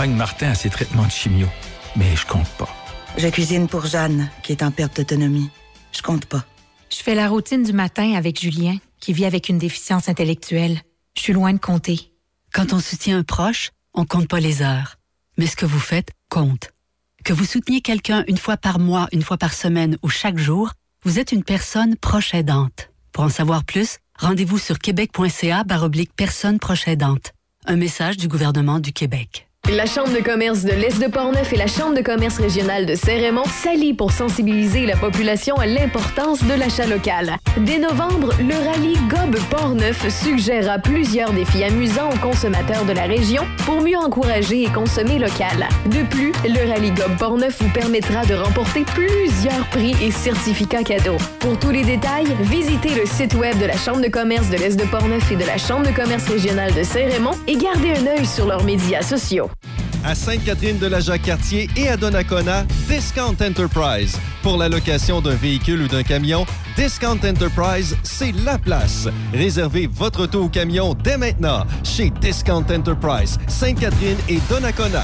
Martin 0.09 0.49
à 0.49 0.55
ses 0.55 0.69
traitements 0.69 1.05
de 1.05 1.11
chimio. 1.11 1.47
Mais 1.95 2.15
je 2.15 2.25
compte 2.25 2.49
pas. 2.57 2.69
Je 3.17 3.27
cuisine 3.27 3.67
pour 3.67 3.85
Jeanne, 3.85 4.29
qui 4.43 4.51
est 4.51 4.63
en 4.63 4.71
perte 4.71 4.97
d'autonomie. 4.97 5.49
Je 5.91 6.01
compte 6.01 6.25
pas. 6.25 6.43
Je 6.91 6.97
fais 6.97 7.15
la 7.15 7.29
routine 7.29 7.63
du 7.63 7.73
matin 7.73 8.13
avec 8.15 8.39
Julien, 8.39 8.77
qui 8.99 9.13
vit 9.13 9.25
avec 9.25 9.49
une 9.49 9.57
déficience 9.57 10.09
intellectuelle. 10.09 10.81
Je 11.15 11.21
suis 11.21 11.33
loin 11.33 11.53
de 11.53 11.59
compter. 11.59 12.11
Quand 12.53 12.73
on 12.73 12.79
soutient 12.79 13.17
un 13.17 13.23
proche, 13.23 13.71
on 13.93 14.05
compte 14.05 14.27
pas 14.27 14.39
les 14.39 14.61
heures. 14.61 14.97
Mais 15.37 15.47
ce 15.47 15.55
que 15.55 15.65
vous 15.65 15.79
faites 15.79 16.11
compte. 16.29 16.71
Que 17.23 17.33
vous 17.33 17.45
souteniez 17.45 17.81
quelqu'un 17.81 18.23
une 18.27 18.37
fois 18.37 18.57
par 18.57 18.79
mois, 18.79 19.07
une 19.11 19.21
fois 19.21 19.37
par 19.37 19.53
semaine 19.53 19.97
ou 20.01 20.09
chaque 20.09 20.37
jour, 20.37 20.71
vous 21.03 21.19
êtes 21.19 21.31
une 21.31 21.43
personne 21.43 21.95
proche 21.95 22.33
aidante. 22.33 22.89
Pour 23.11 23.23
en 23.23 23.29
savoir 23.29 23.63
plus, 23.63 23.97
rendez-vous 24.17 24.57
sur 24.57 24.79
québec.ca 24.79 25.63
baroblique 25.63 26.11
personne 26.15 26.59
proche 26.59 26.87
aidante. 26.87 27.33
Un 27.65 27.75
message 27.75 28.17
du 28.17 28.27
gouvernement 28.27 28.79
du 28.79 28.91
Québec. 28.93 29.50
La 29.69 29.85
Chambre 29.85 30.11
de 30.11 30.19
commerce 30.21 30.63
de 30.63 30.73
l'Est 30.73 30.99
de 30.99 31.07
Portneuf 31.07 31.53
et 31.53 31.55
la 31.55 31.67
Chambre 31.67 31.95
de 31.95 32.01
commerce 32.01 32.39
régionale 32.39 32.85
de 32.85 32.93
Saint-Raymond 32.93 33.45
s'allient 33.45 33.93
pour 33.93 34.11
sensibiliser 34.11 34.85
la 34.85 34.97
population 34.97 35.55
à 35.55 35.65
l'importance 35.65 36.43
de 36.43 36.53
l'achat 36.55 36.87
local. 36.87 37.37
Dès 37.57 37.77
novembre, 37.77 38.33
le 38.39 38.53
rallye 38.53 38.97
Gob 39.07 39.39
Portneuf 39.49 40.09
suggérera 40.09 40.77
plusieurs 40.79 41.31
défis 41.31 41.63
amusants 41.63 42.09
aux 42.09 42.17
consommateurs 42.17 42.83
de 42.83 42.91
la 42.91 43.03
région 43.03 43.43
pour 43.65 43.81
mieux 43.81 43.97
encourager 43.97 44.63
et 44.63 44.69
consommer 44.69 45.19
local. 45.19 45.69
De 45.85 46.03
plus, 46.09 46.33
le 46.43 46.69
rallye 46.69 46.91
Gob 46.91 47.15
Portneuf 47.17 47.61
vous 47.61 47.69
permettra 47.69 48.25
de 48.25 48.33
remporter 48.33 48.83
plusieurs 48.83 49.65
prix 49.67 49.95
et 50.01 50.11
certificats 50.11 50.83
cadeaux. 50.83 51.17
Pour 51.39 51.57
tous 51.57 51.71
les 51.71 51.83
détails, 51.83 52.35
visitez 52.41 52.93
le 52.93 53.05
site 53.05 53.35
web 53.35 53.57
de 53.59 53.67
la 53.67 53.77
Chambre 53.77 54.01
de 54.01 54.09
commerce 54.09 54.49
de 54.49 54.57
l'Est 54.57 54.75
de 54.75 54.85
Portneuf 54.85 55.31
et 55.31 55.37
de 55.37 55.45
la 55.45 55.57
Chambre 55.57 55.87
de 55.87 55.95
commerce 55.95 56.27
régionale 56.27 56.73
de 56.73 56.83
Saint-Raymond 56.83 57.37
et 57.47 57.55
gardez 57.55 57.91
un 57.91 58.17
œil 58.17 58.25
sur 58.25 58.47
leurs 58.47 58.65
médias 58.65 59.01
sociaux. 59.01 59.50
À 60.03 60.15
Sainte-Catherine 60.15 60.79
de 60.79 60.87
la 60.87 60.99
Jacques-Cartier 60.99 61.69
et 61.75 61.87
à 61.87 61.97
Donnacona, 61.97 62.63
Discount 62.87 63.35
Enterprise. 63.39 64.17
Pour 64.41 64.57
la 64.57 64.67
location 64.67 65.21
d'un 65.21 65.35
véhicule 65.35 65.83
ou 65.83 65.87
d'un 65.87 66.01
camion, 66.03 66.45
Discount 66.75 67.19
Enterprise, 67.23 67.95
c'est 68.01 68.31
la 68.43 68.57
place. 68.57 69.07
Réservez 69.31 69.87
votre 69.87 70.23
auto 70.23 70.43
ou 70.43 70.49
camion 70.49 70.95
dès 70.95 71.17
maintenant 71.17 71.65
chez 71.83 72.09
Discount 72.19 72.65
Enterprise, 72.71 73.37
Sainte-Catherine 73.47 74.17
et 74.27 74.39
Donnacona. 74.49 75.03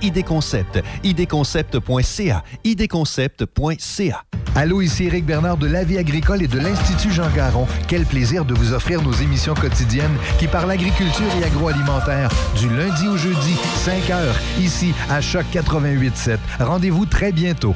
ID 0.01 0.23
Concept. 0.23 0.81
idconcept.ca. 1.03 2.43
idconcept.ca. 2.63 4.25
Allô, 4.55 4.81
ici 4.81 5.05
Eric 5.05 5.25
Bernard 5.25 5.57
de 5.57 5.67
La 5.67 5.83
Vie 5.83 5.97
agricole 5.97 6.43
et 6.43 6.47
de 6.47 6.59
l'Institut 6.59 7.11
Jean 7.11 7.29
Garon. 7.35 7.67
Quel 7.87 8.05
plaisir 8.05 8.43
de 8.43 8.53
vous 8.53 8.73
offrir 8.73 9.01
nos 9.01 9.13
émissions 9.13 9.53
quotidiennes 9.53 10.17
qui 10.39 10.47
parlent 10.47 10.71
agriculture 10.71 11.27
et 11.39 11.45
agroalimentaire 11.45 12.29
du 12.57 12.67
lundi 12.69 13.07
au 13.07 13.17
jeudi, 13.17 13.55
5 13.85 14.09
heures, 14.09 14.35
ici 14.59 14.93
à 15.09 15.21
Choc 15.21 15.45
88.7. 15.53 16.37
Rendez-vous 16.59 17.05
très 17.05 17.31
bientôt. 17.31 17.75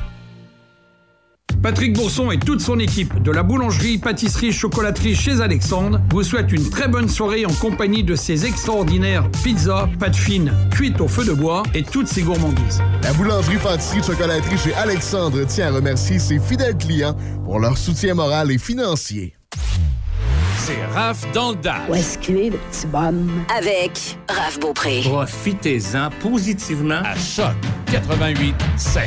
Patrick 1.66 1.94
Bourson 1.94 2.30
et 2.30 2.38
toute 2.38 2.62
son 2.62 2.78
équipe 2.78 3.24
de 3.24 3.32
la 3.32 3.42
boulangerie, 3.42 3.98
pâtisserie, 3.98 4.52
chocolaterie 4.52 5.16
chez 5.16 5.42
Alexandre 5.42 6.00
vous 6.12 6.22
souhaitent 6.22 6.52
une 6.52 6.70
très 6.70 6.88
bonne 6.88 7.10
soirée 7.10 7.44
en 7.48 7.54
compagnie 7.54 8.04
de 8.04 8.16
ses 8.16 8.46
extraordinaires 8.46 9.28
pizzas, 9.44 9.90
pâtes 10.00 10.16
fines, 10.16 10.54
cuites 10.70 11.02
au 11.02 11.08
feu 11.08 11.26
de 11.26 11.34
bois 11.34 11.64
et 11.74 11.82
toutes 11.82 12.08
ses 12.08 12.22
gourmandises. 12.22 12.84
La 13.02 13.14
boulangerie, 13.14 13.58
pâtisserie, 13.58 14.04
chocolaterie 14.04 14.60
chez 14.60 14.76
Alexandre 14.76 15.44
tient 15.46 15.70
à 15.70 15.72
remercier 15.72 16.20
ses 16.20 16.38
fidèles 16.38 16.78
clients 16.78 17.16
pour 17.46 17.58
leur 17.60 17.80
soutien 17.80 18.14
moral 18.14 18.52
et 18.52 18.60
financier. 18.60 19.34
C'est 20.58 20.86
Raph 20.94 21.26
dans 21.34 21.50
le 21.54 21.58
Dash. 21.58 21.90
Où 21.90 21.96
est-ce 21.96 22.20
qu'il 22.20 22.38
est, 22.38 22.50
le 22.52 22.58
petit 22.58 22.86
bonhomme? 22.86 23.44
Avec 23.58 24.20
Raph 24.30 24.60
Beaupré. 24.60 25.02
Profitez-en 25.04 26.12
positivement 26.22 27.02
à 27.04 27.16
Choc 27.16 27.56
88 27.92 28.54
7. 28.78 29.04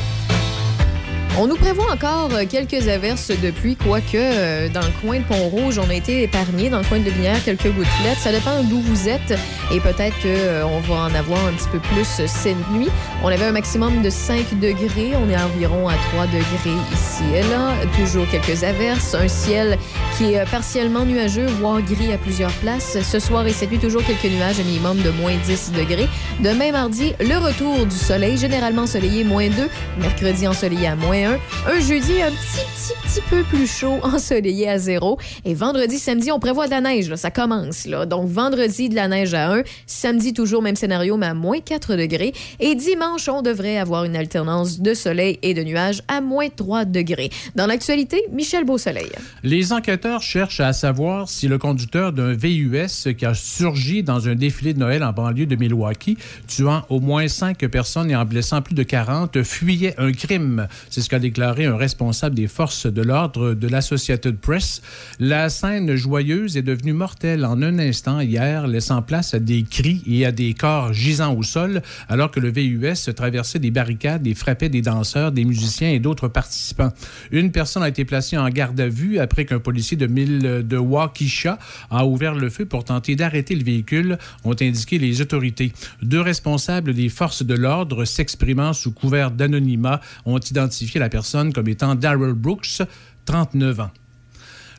On 1.36 1.46
nous 1.46 1.56
prévoit 1.56 1.92
encore 1.92 2.30
euh, 2.32 2.44
quelques 2.48 2.88
averses 2.88 3.30
de 3.30 3.50
pluie, 3.50 3.76
quoique 3.76 4.16
euh, 4.16 4.68
dans 4.68 4.80
le 4.80 4.92
coin 5.00 5.18
de 5.18 5.24
Pont-Rouge, 5.24 5.78
on 5.78 5.88
a 5.88 5.94
été 5.94 6.22
épargné. 6.22 6.68
Dans 6.70 6.78
le 6.78 6.84
coin 6.84 6.98
de 6.98 7.10
Binière, 7.10 7.42
quelques 7.44 7.68
gouttelettes. 7.68 8.18
Ça 8.18 8.32
dépend 8.32 8.62
d'où 8.64 8.80
vous 8.80 9.08
êtes 9.08 9.38
et 9.72 9.80
peut-être 9.80 10.16
qu'on 10.22 10.80
va 10.80 10.94
en 11.02 11.14
avoir 11.14 11.44
un 11.46 11.52
petit 11.52 11.68
peu 11.70 11.78
plus 11.78 12.26
cette 12.26 12.56
nuit. 12.72 12.88
On 13.22 13.28
avait 13.28 13.44
un 13.44 13.52
maximum 13.52 14.02
de 14.02 14.10
5 14.10 14.58
degrés. 14.58 15.12
On 15.14 15.30
est 15.30 15.36
environ 15.36 15.88
à 15.88 15.94
3 16.12 16.26
degrés 16.26 16.78
ici 16.92 17.24
et 17.34 17.42
là. 17.42 17.74
Toujours 17.96 18.26
quelques 18.30 18.64
averses. 18.64 19.14
Un 19.14 19.28
ciel 19.28 19.78
qui 20.16 20.32
est 20.32 20.40
euh, 20.40 20.44
partiellement 20.50 21.04
nuageux, 21.04 21.46
voire 21.60 21.80
gris 21.82 22.12
à 22.12 22.18
plusieurs 22.18 22.52
places. 22.52 22.98
Ce 23.02 23.18
soir 23.18 23.46
et 23.46 23.52
cette 23.52 23.70
nuit, 23.70 23.78
toujours 23.78 24.02
quelques 24.04 24.32
nuages, 24.32 24.58
un 24.60 24.64
minimum 24.64 24.98
de 25.02 25.10
moins 25.10 25.36
10 25.46 25.72
degrés. 25.72 26.08
Demain 26.40 26.72
mardi, 26.72 27.12
le 27.20 27.36
retour 27.38 27.86
du 27.86 27.96
soleil, 27.96 28.36
généralement 28.36 28.82
ensoleillé, 28.82 29.24
moins 29.24 29.48
2. 29.48 29.68
Mercredi, 30.00 30.46
ensoleillé 30.48 30.88
à 30.88 30.96
moins 30.96 31.17
1. 31.24 31.38
Un 31.66 31.80
jeudi, 31.80 32.22
un 32.22 32.30
petit, 32.30 32.64
petit, 32.74 32.92
petit 33.02 33.20
peu 33.28 33.42
plus 33.44 33.66
chaud, 33.66 33.98
ensoleillé 34.02 34.68
à 34.68 34.78
0. 34.78 35.18
Et 35.44 35.54
vendredi, 35.54 35.98
samedi, 35.98 36.30
on 36.30 36.38
prévoit 36.38 36.66
de 36.66 36.70
la 36.70 36.80
neige. 36.80 37.08
Là. 37.08 37.16
Ça 37.16 37.30
commence. 37.30 37.86
Là. 37.86 38.06
Donc, 38.06 38.28
vendredi, 38.28 38.88
de 38.88 38.94
la 38.94 39.08
neige 39.08 39.34
à 39.34 39.52
1. 39.52 39.62
Samedi, 39.86 40.32
toujours 40.32 40.62
même 40.62 40.76
scénario, 40.76 41.16
mais 41.16 41.26
à 41.26 41.34
moins 41.34 41.60
4 41.60 41.96
degrés. 41.96 42.32
Et 42.60 42.74
dimanche, 42.74 43.28
on 43.28 43.42
devrait 43.42 43.78
avoir 43.78 44.04
une 44.04 44.16
alternance 44.16 44.80
de 44.80 44.94
soleil 44.94 45.38
et 45.42 45.54
de 45.54 45.62
nuages 45.62 46.02
à 46.08 46.20
moins 46.20 46.48
3 46.48 46.84
degrés. 46.84 47.30
Dans 47.54 47.66
l'actualité, 47.66 48.22
Michel 48.32 48.64
Beausoleil. 48.64 49.10
Les 49.42 49.72
enquêteurs 49.72 50.22
cherchent 50.22 50.60
à 50.60 50.72
savoir 50.72 51.28
si 51.28 51.48
le 51.48 51.58
conducteur 51.58 52.12
d'un 52.12 52.34
VUS 52.34 53.14
qui 53.16 53.26
a 53.26 53.34
surgi 53.34 54.02
dans 54.02 54.28
un 54.28 54.34
défilé 54.34 54.74
de 54.74 54.78
Noël 54.78 55.02
en 55.02 55.12
banlieue 55.12 55.46
de 55.46 55.56
Milwaukee, 55.56 56.18
tuant 56.46 56.84
au 56.88 57.00
moins 57.00 57.28
cinq 57.28 57.58
personnes 57.66 58.10
et 58.10 58.16
en 58.16 58.24
blessant 58.24 58.62
plus 58.62 58.74
de 58.74 58.82
40, 58.82 59.42
fuyait 59.42 59.94
un 59.98 60.12
crime. 60.12 60.68
C'est 60.90 61.07
ce 61.08 61.10
qu'a 61.10 61.18
déclaré 61.18 61.64
un 61.64 61.78
responsable 61.78 62.34
des 62.34 62.48
forces 62.48 62.84
de 62.84 63.00
l'ordre 63.00 63.54
de 63.54 63.66
l'Associated 63.66 64.36
Press. 64.36 64.82
La 65.18 65.48
scène 65.48 65.96
joyeuse 65.96 66.58
est 66.58 66.62
devenue 66.62 66.92
mortelle 66.92 67.46
en 67.46 67.62
un 67.62 67.78
instant 67.78 68.20
hier, 68.20 68.66
laissant 68.66 69.00
place 69.00 69.32
à 69.32 69.38
des 69.38 69.62
cris 69.62 70.02
et 70.06 70.26
à 70.26 70.32
des 70.32 70.52
corps 70.52 70.92
gisant 70.92 71.34
au 71.34 71.42
sol, 71.42 71.80
alors 72.10 72.30
que 72.30 72.40
le 72.40 72.52
VUS 72.52 73.14
traversait 73.16 73.58
des 73.58 73.70
barricades 73.70 74.26
et 74.26 74.34
frappait 74.34 74.68
des 74.68 74.82
danseurs, 74.82 75.32
des 75.32 75.46
musiciens 75.46 75.88
et 75.88 75.98
d'autres 75.98 76.28
participants. 76.28 76.92
Une 77.32 77.52
personne 77.52 77.82
a 77.82 77.88
été 77.88 78.04
placée 78.04 78.36
en 78.36 78.50
garde 78.50 78.78
à 78.78 78.88
vue 78.88 79.18
après 79.18 79.46
qu'un 79.46 79.60
policier 79.60 79.96
de 79.96 80.06
Mille 80.06 80.66
de 80.68 80.76
Waukesha 80.76 81.58
a 81.90 82.04
ouvert 82.04 82.34
le 82.34 82.50
feu 82.50 82.66
pour 82.66 82.84
tenter 82.84 83.16
d'arrêter 83.16 83.54
le 83.54 83.64
véhicule, 83.64 84.18
ont 84.44 84.56
indiqué 84.60 84.98
les 84.98 85.22
autorités. 85.22 85.72
Deux 86.02 86.20
responsables 86.20 86.92
des 86.92 87.08
forces 87.08 87.44
de 87.44 87.54
l'ordre 87.54 88.04
s'exprimant 88.04 88.74
sous 88.74 88.92
couvert 88.92 89.30
d'anonymat 89.30 90.02
ont 90.26 90.38
identifié 90.38 90.97
la 90.98 91.08
personne 91.08 91.52
comme 91.52 91.68
étant 91.68 91.94
Daryl 91.94 92.34
Brooks, 92.34 92.82
39 93.24 93.80
ans. 93.80 93.90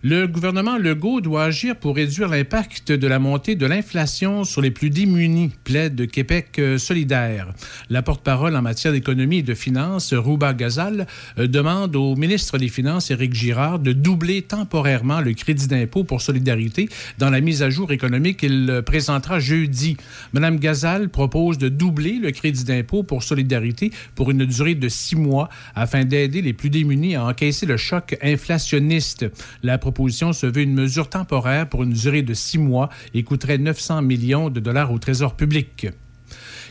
Le 0.02 0.28
gouvernement 0.28 0.78
Legault 0.78 1.20
doit 1.20 1.44
agir 1.44 1.76
pour 1.76 1.98
réduire 1.98 2.30
l'impact 2.30 2.94
de 2.94 3.06
la 3.06 3.20
montée 3.20 3.56
de 3.56 3.66
l'inflation 3.66 4.46
sur 4.46 4.62
les 4.62 4.72
plus 4.72 4.90
démunis, 4.90 5.52
plaide 5.66 6.10
Québec 6.10 6.56
euh, 6.58 6.78
solidaire. 6.78 7.52
La 7.90 8.02
porte-parole 8.02 8.56
en 8.56 8.62
matière 8.62 8.94
d'économie 8.94 9.40
et 9.40 9.44
de 9.44 9.54
finances, 9.54 10.14
Rouba 10.14 10.54
Gazal, 10.54 11.06
euh, 11.38 11.48
demande 11.48 11.98
au 11.98 12.16
ministre 12.16 12.58
des 12.58 12.70
Finances, 12.70 13.12
Éric 13.12 13.34
Girard, 13.34 13.80
de 13.80 13.92
doubler 13.92 14.42
temporairement 14.42 15.20
le 15.20 15.34
crédit 15.34 15.68
d'impôt 15.68 16.06
pour 16.06 16.22
solidarité 16.22 16.88
dans 17.18 17.30
la 17.30 17.42
mise 17.42 17.62
à 17.62 17.70
jour 17.70 17.92
économique 17.92 18.38
qu'il 18.38 18.82
présentera 18.86 19.42
jeudi. 19.42 19.98
Madame 20.32 20.60
Gazal 20.60 21.10
propose 21.10 21.58
de 21.58 21.68
doubler 21.68 22.20
le 22.20 22.32
crédit 22.32 22.64
d'impôt 22.64 23.04
pour 23.04 23.22
solidarité 23.22 23.92
pour 24.16 24.32
une 24.32 24.46
durée 24.46 24.76
de 24.76 24.88
six 24.88 25.18
mois 25.18 25.50
afin 25.76 26.06
d'aider 26.06 26.42
les 26.42 26.54
plus 26.54 26.70
démunis 26.70 27.18
à 27.18 27.26
encaisser 27.26 27.66
le 27.66 27.76
choc 27.76 28.18
inflationniste. 28.22 29.26
La 29.62 29.78
proposition 29.92 30.34
se 30.34 30.46
veut 30.46 30.62
une 30.62 30.76
mesure 30.76 31.10
temporaire 31.10 31.68
pour 31.68 31.82
une 31.82 31.94
durée 31.94 32.22
de 32.22 32.36
six 32.36 32.60
mois 32.60 32.90
et 33.16 33.24
coûterait 33.24 33.58
900 33.58 34.04
millions 34.04 34.52
de 34.52 34.60
dollars 34.60 34.92
au 34.92 35.00
Trésor 35.00 35.36
public. 35.36 35.88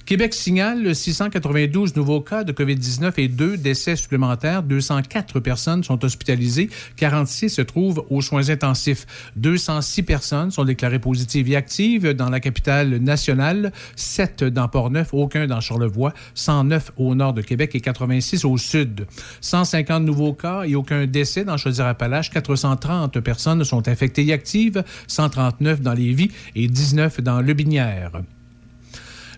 Québec 0.08 0.32
signale 0.32 0.94
692 0.94 1.94
nouveaux 1.94 2.22
cas 2.22 2.42
de 2.42 2.50
COVID-19 2.52 3.12
et 3.18 3.28
deux 3.28 3.58
décès 3.58 3.94
supplémentaires. 3.94 4.62
204 4.62 5.38
personnes 5.40 5.84
sont 5.84 6.02
hospitalisées, 6.02 6.70
46 6.96 7.50
se 7.50 7.60
trouvent 7.60 8.02
aux 8.08 8.22
soins 8.22 8.48
intensifs. 8.48 9.04
206 9.36 10.04
personnes 10.04 10.50
sont 10.50 10.64
déclarées 10.64 10.98
positives 10.98 11.50
et 11.50 11.56
actives 11.56 12.14
dans 12.14 12.30
la 12.30 12.40
capitale 12.40 12.96
nationale, 12.96 13.70
7 13.96 14.44
dans 14.44 14.66
Port-Neuf, 14.66 15.12
aucun 15.12 15.46
dans 15.46 15.60
Charlevoix, 15.60 16.14
109 16.32 16.92
au 16.96 17.14
nord 17.14 17.34
de 17.34 17.42
Québec 17.42 17.74
et 17.74 17.82
86 17.82 18.46
au 18.46 18.56
sud. 18.56 19.06
150 19.42 20.02
nouveaux 20.04 20.32
cas 20.32 20.62
et 20.62 20.74
aucun 20.74 21.06
décès 21.06 21.44
dans 21.44 21.58
Chaudière-Appalaches. 21.58 22.30
430 22.30 23.20
personnes 23.20 23.62
sont 23.62 23.86
infectées 23.88 24.24
et 24.24 24.32
actives, 24.32 24.82
139 25.06 25.82
dans 25.82 25.92
Lévis 25.92 26.30
et 26.54 26.66
19 26.66 27.20
dans 27.20 27.42
Le 27.42 27.52
Binière. 27.52 28.22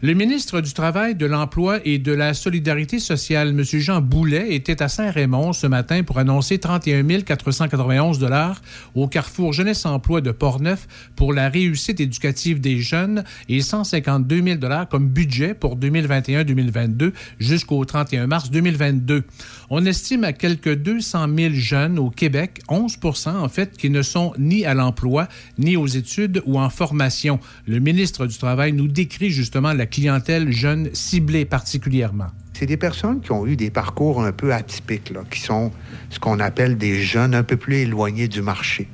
Le 0.02 0.14
ministre 0.14 0.62
du 0.62 0.72
Travail, 0.72 1.14
de 1.14 1.26
l'Emploi 1.26 1.80
et 1.84 1.98
de 1.98 2.12
la 2.12 2.32
Solidarité 2.32 2.98
sociale, 2.98 3.50
M. 3.50 3.62
Jean 3.62 4.00
Boulet, 4.00 4.54
était 4.54 4.82
à 4.82 4.88
Saint-Raymond 4.88 5.52
ce 5.52 5.66
matin 5.66 6.04
pour 6.04 6.16
annoncer 6.16 6.56
31 6.56 7.20
491 7.20 8.18
dollars 8.18 8.62
au 8.94 9.08
Carrefour 9.08 9.52
Jeunesse 9.52 9.84
Emploi 9.84 10.22
de 10.22 10.30
Portneuf 10.30 10.88
pour 11.16 11.34
la 11.34 11.50
réussite 11.50 12.00
éducative 12.00 12.62
des 12.62 12.78
jeunes 12.78 13.24
et 13.50 13.60
152 13.60 14.42
000 14.42 14.56
dollars 14.56 14.88
comme 14.88 15.06
budget 15.06 15.52
pour 15.52 15.76
2021-2022 15.76 17.12
jusqu'au 17.38 17.84
31 17.84 18.26
mars 18.26 18.50
2022. 18.50 19.24
On 19.68 19.84
estime 19.84 20.24
à 20.24 20.32
quelques 20.32 20.76
200 20.76 21.26
000 21.36 21.52
jeunes 21.52 21.98
au 21.98 22.08
Québec, 22.08 22.62
11 22.70 22.96
en 23.26 23.48
fait, 23.50 23.76
qui 23.76 23.90
ne 23.90 24.00
sont 24.00 24.32
ni 24.38 24.64
à 24.64 24.72
l'emploi, 24.72 25.28
ni 25.58 25.76
aux 25.76 25.86
études 25.86 26.42
ou 26.46 26.58
en 26.58 26.70
formation. 26.70 27.38
Le 27.66 27.80
ministre 27.80 28.26
du 28.26 28.38
Travail 28.38 28.72
nous 28.72 28.88
décrit 28.88 29.28
justement 29.28 29.74
la 29.74 29.89
clientèle 29.90 30.52
jeune 30.52 30.90
ciblée 30.94 31.44
particulièrement? 31.44 32.28
C'est 32.52 32.66
des 32.66 32.76
personnes 32.76 33.20
qui 33.20 33.32
ont 33.32 33.46
eu 33.46 33.56
des 33.56 33.70
parcours 33.70 34.22
un 34.22 34.32
peu 34.32 34.52
atypiques, 34.52 35.12
qui 35.30 35.40
sont 35.40 35.72
ce 36.10 36.18
qu'on 36.18 36.40
appelle 36.40 36.76
des 36.76 37.00
jeunes 37.00 37.34
un 37.34 37.42
peu 37.42 37.56
plus 37.56 37.76
éloignés 37.78 38.28
du 38.28 38.42
marché, 38.42 38.88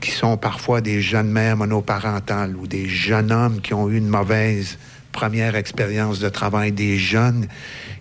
qui 0.00 0.10
sont 0.10 0.36
parfois 0.36 0.80
des 0.80 1.00
jeunes 1.00 1.30
mères 1.30 1.56
monoparentales 1.56 2.56
ou 2.56 2.66
des 2.66 2.88
jeunes 2.88 3.32
hommes 3.32 3.60
qui 3.60 3.74
ont 3.74 3.88
eu 3.88 3.96
une 3.96 4.08
mauvaise 4.08 4.78
première 5.12 5.56
expérience 5.56 6.20
de 6.20 6.28
travail, 6.28 6.72
des 6.72 6.98
jeunes 6.98 7.48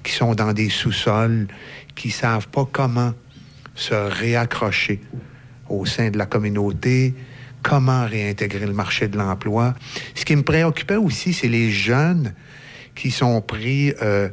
qui 0.04 0.12
sont 0.12 0.36
dans 0.36 0.54
des 0.54 0.70
sous-sols, 0.70 1.48
qui 1.96 2.12
savent 2.12 2.48
pas 2.50 2.68
comment 2.70 3.14
se 3.74 3.94
réaccrocher 3.94 5.02
au 5.70 5.86
sein 5.86 6.10
de 6.10 6.18
la 6.18 6.26
communauté, 6.26 7.14
comment 7.64 8.06
réintégrer 8.06 8.66
le 8.66 8.74
marché 8.74 9.08
de 9.08 9.18
l'emploi. 9.18 9.76
Ce 10.16 10.26
qui 10.26 10.36
me 10.36 10.44
préoccupait 10.44 10.96
aussi, 10.96 11.34
c'est 11.34 11.48
les 11.48 11.72
jeunes 11.72 12.34
qui 12.96 13.12
sont 13.12 13.42
pris 13.42 13.94
euh, 14.02 14.30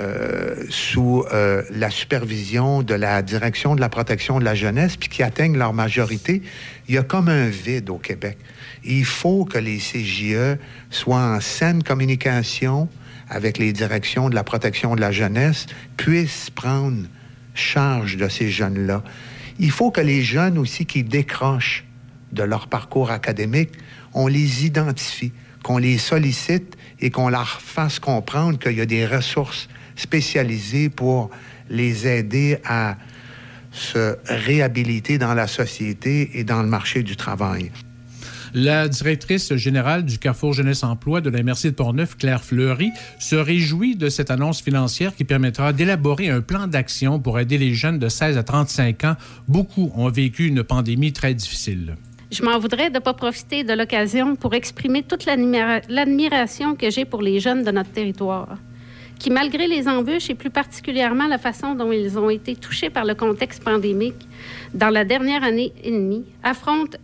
euh, 0.00 0.64
sous 0.68 1.24
euh, 1.32 1.62
la 1.70 1.90
supervision 1.90 2.82
de 2.82 2.94
la 2.94 3.22
direction 3.22 3.74
de 3.74 3.80
la 3.80 3.88
protection 3.88 4.38
de 4.38 4.44
la 4.44 4.54
jeunesse, 4.54 4.96
puis 4.96 5.08
qui 5.08 5.22
atteignent 5.22 5.56
leur 5.56 5.72
majorité. 5.72 6.42
Il 6.88 6.94
y 6.94 6.98
a 6.98 7.02
comme 7.02 7.28
un 7.28 7.48
vide 7.48 7.90
au 7.90 7.98
Québec. 7.98 8.38
Il 8.84 9.04
faut 9.04 9.44
que 9.44 9.58
les 9.58 9.78
CJE 9.78 10.58
soient 10.90 11.36
en 11.36 11.40
saine 11.40 11.82
communication 11.82 12.88
avec 13.28 13.58
les 13.58 13.72
directions 13.72 14.28
de 14.28 14.34
la 14.34 14.44
protection 14.44 14.94
de 14.94 15.00
la 15.00 15.12
jeunesse, 15.12 15.66
puissent 15.96 16.50
prendre 16.50 17.06
charge 17.54 18.16
de 18.16 18.28
ces 18.28 18.50
jeunes-là. 18.50 19.02
Il 19.58 19.70
faut 19.70 19.90
que 19.90 20.00
les 20.00 20.22
jeunes 20.22 20.58
aussi 20.58 20.86
qui 20.86 21.02
décrochent 21.02 21.84
de 22.32 22.42
leur 22.42 22.68
parcours 22.68 23.10
académique, 23.10 23.70
on 24.14 24.26
les 24.26 24.66
identifie, 24.66 25.32
qu'on 25.62 25.78
les 25.78 25.98
sollicite 25.98 26.76
et 27.00 27.10
qu'on 27.10 27.28
leur 27.28 27.60
fasse 27.60 27.98
comprendre 27.98 28.58
qu'il 28.58 28.72
y 28.72 28.80
a 28.80 28.86
des 28.86 29.06
ressources 29.06 29.68
spécialisées 29.96 30.88
pour 30.88 31.30
les 31.68 32.06
aider 32.06 32.58
à 32.64 32.96
se 33.70 34.16
réhabiliter 34.26 35.18
dans 35.18 35.34
la 35.34 35.46
société 35.46 36.38
et 36.38 36.44
dans 36.44 36.62
le 36.62 36.68
marché 36.68 37.02
du 37.02 37.16
travail. 37.16 37.70
La 38.54 38.88
directrice 38.88 39.54
générale 39.56 40.06
du 40.06 40.18
Carrefour 40.18 40.54
Jeunesse 40.54 40.82
Emploi 40.82 41.20
de 41.20 41.28
la 41.28 41.42
MRC 41.42 41.64
de 41.64 41.70
Portneuf, 41.70 42.16
Claire 42.16 42.42
Fleury, 42.42 42.90
se 43.18 43.36
réjouit 43.36 43.94
de 43.94 44.08
cette 44.08 44.30
annonce 44.30 44.62
financière 44.62 45.14
qui 45.14 45.24
permettra 45.24 45.74
d'élaborer 45.74 46.30
un 46.30 46.40
plan 46.40 46.66
d'action 46.66 47.20
pour 47.20 47.38
aider 47.38 47.58
les 47.58 47.74
jeunes 47.74 47.98
de 47.98 48.08
16 48.08 48.38
à 48.38 48.42
35 48.42 49.04
ans. 49.04 49.16
Beaucoup 49.48 49.92
ont 49.94 50.08
vécu 50.08 50.46
une 50.46 50.62
pandémie 50.62 51.12
très 51.12 51.34
difficile. 51.34 51.96
Je 52.30 52.42
m'en 52.42 52.58
voudrais 52.58 52.90
de 52.90 52.96
ne 52.96 52.98
pas 52.98 53.14
profiter 53.14 53.64
de 53.64 53.72
l'occasion 53.72 54.36
pour 54.36 54.52
exprimer 54.52 55.02
toute 55.02 55.24
l'admiration 55.24 56.76
que 56.76 56.90
j'ai 56.90 57.06
pour 57.06 57.22
les 57.22 57.40
jeunes 57.40 57.62
de 57.62 57.70
notre 57.70 57.90
territoire, 57.90 58.58
qui, 59.18 59.30
malgré 59.30 59.66
les 59.66 59.88
embûches 59.88 60.28
et 60.28 60.34
plus 60.34 60.50
particulièrement 60.50 61.26
la 61.26 61.38
façon 61.38 61.74
dont 61.74 61.90
ils 61.90 62.18
ont 62.18 62.28
été 62.28 62.54
touchés 62.54 62.90
par 62.90 63.06
le 63.06 63.14
contexte 63.14 63.64
pandémique 63.64 64.28
dans 64.74 64.90
la 64.90 65.06
dernière 65.06 65.42
année 65.42 65.72
et 65.82 65.90
demie, 65.90 66.26
affrontent 66.42 66.98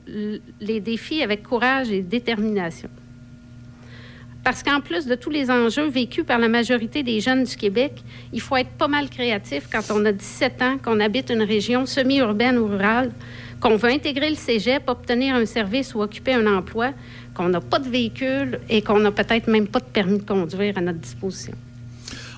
les 0.60 0.80
défis 0.80 1.22
avec 1.22 1.42
courage 1.42 1.90
et 1.90 2.02
détermination. 2.02 2.90
Parce 4.44 4.62
qu'en 4.62 4.82
plus 4.82 5.06
de 5.06 5.14
tous 5.14 5.30
les 5.30 5.50
enjeux 5.50 5.88
vécus 5.88 6.26
par 6.26 6.38
la 6.38 6.48
majorité 6.48 7.02
des 7.02 7.20
jeunes 7.20 7.44
du 7.44 7.56
Québec, 7.56 8.02
il 8.30 8.42
faut 8.42 8.56
être 8.56 8.72
pas 8.72 8.88
mal 8.88 9.08
créatif 9.08 9.68
quand 9.72 9.84
on 9.90 10.04
a 10.04 10.12
17 10.12 10.60
ans, 10.60 10.76
qu'on 10.76 11.00
habite 11.00 11.30
une 11.30 11.42
région 11.42 11.86
semi-urbaine 11.86 12.58
ou 12.58 12.66
rurale, 12.66 13.10
qu'on 13.64 13.76
veut 13.76 13.90
intégrer 13.90 14.28
le 14.28 14.36
cégep, 14.36 14.82
obtenir 14.88 15.34
un 15.34 15.46
service 15.46 15.94
ou 15.94 16.02
occuper 16.02 16.34
un 16.34 16.46
emploi, 16.46 16.90
qu'on 17.32 17.48
n'a 17.48 17.62
pas 17.62 17.78
de 17.78 17.88
véhicule 17.88 18.60
et 18.68 18.82
qu'on 18.82 19.00
n'a 19.00 19.10
peut-être 19.10 19.48
même 19.48 19.68
pas 19.68 19.80
de 19.80 19.86
permis 19.86 20.18
de 20.18 20.22
conduire 20.22 20.76
à 20.76 20.82
notre 20.82 20.98
disposition. 20.98 21.54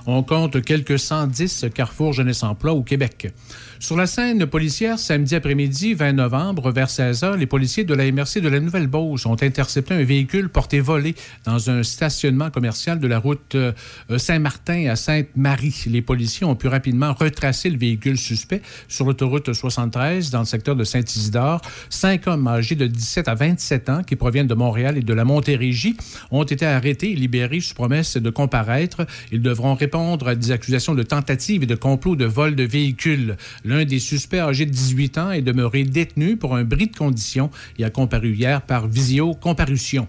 On 0.06 0.22
compte 0.22 0.62
quelques 0.64 1.00
110 1.00 1.66
carrefours 1.74 2.12
jeunesse 2.12 2.44
emploi 2.44 2.72
au 2.74 2.84
Québec. 2.84 3.32
Sur 3.78 3.96
la 3.96 4.06
scène 4.06 4.46
policière, 4.46 4.98
samedi 4.98 5.34
après-midi, 5.34 5.92
20 5.92 6.14
novembre, 6.14 6.70
vers 6.70 6.88
16 6.88 7.22
h, 7.22 7.36
les 7.36 7.46
policiers 7.46 7.84
de 7.84 7.92
la 7.92 8.10
MRC 8.10 8.40
de 8.40 8.48
la 8.48 8.58
Nouvelle-Beauce 8.58 9.26
ont 9.26 9.36
intercepté 9.42 9.92
un 9.92 10.02
véhicule 10.02 10.48
porté 10.48 10.80
volé 10.80 11.14
dans 11.44 11.68
un 11.68 11.82
stationnement 11.82 12.50
commercial 12.50 12.98
de 12.98 13.06
la 13.06 13.18
route 13.18 13.54
euh, 13.54 13.72
Saint-Martin 14.16 14.88
à 14.88 14.96
Sainte-Marie. 14.96 15.84
Les 15.88 16.00
policiers 16.00 16.46
ont 16.46 16.56
pu 16.56 16.68
rapidement 16.68 17.12
retracer 17.12 17.68
le 17.68 17.76
véhicule 17.76 18.16
suspect 18.16 18.62
sur 18.88 19.04
l'autoroute 19.04 19.52
73 19.52 20.30
dans 20.30 20.40
le 20.40 20.46
secteur 20.46 20.74
de 20.74 20.84
Saint-Isidore. 20.84 21.60
Cinq 21.90 22.26
hommes 22.28 22.48
âgés 22.48 22.76
de 22.76 22.86
17 22.86 23.28
à 23.28 23.34
27 23.34 23.88
ans 23.90 24.02
qui 24.02 24.16
proviennent 24.16 24.46
de 24.46 24.54
Montréal 24.54 24.96
et 24.96 25.02
de 25.02 25.14
la 25.14 25.24
Montérégie 25.24 25.98
ont 26.30 26.44
été 26.44 26.64
arrêtés 26.64 27.12
et 27.12 27.16
libérés 27.16 27.60
sous 27.60 27.74
promesse 27.74 28.16
de 28.16 28.30
comparaître. 28.30 29.06
Ils 29.32 29.42
devront 29.42 29.74
répondre 29.74 30.28
à 30.28 30.34
des 30.34 30.50
accusations 30.50 30.94
de 30.94 31.02
tentative 31.02 31.62
et 31.62 31.66
de 31.66 31.74
complot 31.74 32.16
de 32.16 32.24
vol 32.24 32.56
de 32.56 32.64
véhicule. 32.64 33.36
L'un 33.66 33.84
des 33.84 33.98
suspects 33.98 34.38
âgé 34.38 34.64
de 34.64 34.70
18 34.70 35.18
ans 35.18 35.30
est 35.32 35.43
demeuré 35.43 35.82
détenu 35.82 36.36
pour 36.36 36.55
un 36.55 36.62
bris 36.62 36.86
de 36.86 36.97
condition 36.97 37.51
et 37.78 37.84
a 37.84 37.90
comparu 37.90 38.32
hier 38.32 38.62
par 38.62 38.86
visio-comparution. 38.86 40.06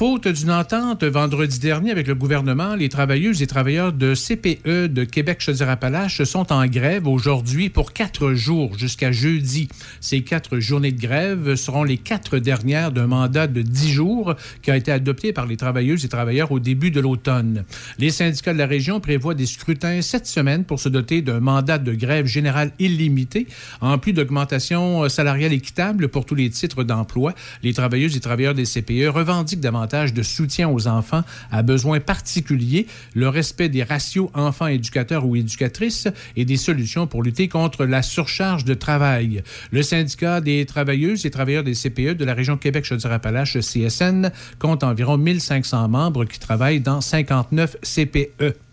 Faute 0.00 0.28
d'une 0.28 0.50
entente 0.50 1.04
vendredi 1.04 1.58
dernier 1.58 1.90
avec 1.90 2.06
le 2.06 2.14
gouvernement, 2.14 2.74
les 2.74 2.88
travailleuses 2.88 3.42
et 3.42 3.46
travailleurs 3.46 3.92
de 3.92 4.14
CPE 4.14 4.86
de 4.86 5.04
Québec-Chaudière-Appalaches 5.04 6.24
sont 6.24 6.54
en 6.54 6.64
grève 6.64 7.06
aujourd'hui 7.06 7.68
pour 7.68 7.92
quatre 7.92 8.32
jours 8.32 8.78
jusqu'à 8.78 9.12
jeudi. 9.12 9.68
Ces 10.00 10.22
quatre 10.22 10.58
journées 10.58 10.92
de 10.92 10.98
grève 11.02 11.54
seront 11.54 11.84
les 11.84 11.98
quatre 11.98 12.38
dernières 12.38 12.92
d'un 12.92 13.08
mandat 13.08 13.46
de 13.46 13.60
dix 13.60 13.92
jours 13.92 14.36
qui 14.62 14.70
a 14.70 14.76
été 14.78 14.90
adopté 14.90 15.34
par 15.34 15.44
les 15.44 15.58
travailleuses 15.58 16.02
et 16.06 16.08
travailleurs 16.08 16.50
au 16.50 16.60
début 16.60 16.90
de 16.90 17.00
l'automne. 17.00 17.64
Les 17.98 18.08
syndicats 18.08 18.54
de 18.54 18.58
la 18.58 18.66
région 18.66 19.00
prévoient 19.00 19.34
des 19.34 19.44
scrutins 19.44 20.00
cette 20.00 20.26
semaine 20.26 20.64
pour 20.64 20.80
se 20.80 20.88
doter 20.88 21.20
d'un 21.20 21.40
mandat 21.40 21.76
de 21.76 21.92
grève 21.92 22.24
général 22.24 22.72
illimité, 22.78 23.48
en 23.82 23.98
plus 23.98 24.14
d'augmentation 24.14 25.06
salariale 25.10 25.52
équitable 25.52 26.08
pour 26.08 26.24
tous 26.24 26.36
les 26.36 26.48
titres 26.48 26.84
d'emploi. 26.84 27.34
Les 27.62 27.74
travailleuses 27.74 28.16
et 28.16 28.20
travailleurs 28.20 28.54
des 28.54 28.64
CPE 28.64 29.10
revendiquent 29.10 29.60
davantage 29.60 29.89
de 29.90 30.22
soutien 30.22 30.68
aux 30.68 30.86
enfants 30.86 31.22
à 31.50 31.62
besoins 31.62 31.98
particuliers, 31.98 32.86
le 33.14 33.28
respect 33.28 33.68
des 33.68 33.82
ratios 33.82 34.30
enfants-éducateurs 34.34 35.26
ou 35.26 35.34
éducatrices 35.34 36.06
et 36.36 36.44
des 36.44 36.56
solutions 36.56 37.08
pour 37.08 37.24
lutter 37.24 37.48
contre 37.48 37.84
la 37.84 38.02
surcharge 38.02 38.64
de 38.64 38.74
travail. 38.74 39.42
Le 39.72 39.82
syndicat 39.82 40.40
des 40.40 40.64
travailleuses 40.64 41.26
et 41.26 41.30
travailleurs 41.30 41.64
des 41.64 41.74
CPE 41.74 42.16
de 42.16 42.24
la 42.24 42.34
région 42.34 42.56
Québec-Chaudière-Appalaches, 42.56 43.58
CSN, 43.58 44.30
compte 44.60 44.84
environ 44.84 45.18
1500 45.18 45.88
membres 45.88 46.24
qui 46.24 46.38
travaillent 46.38 46.80
dans 46.80 47.00
59 47.00 47.78
CPE. 47.82 48.69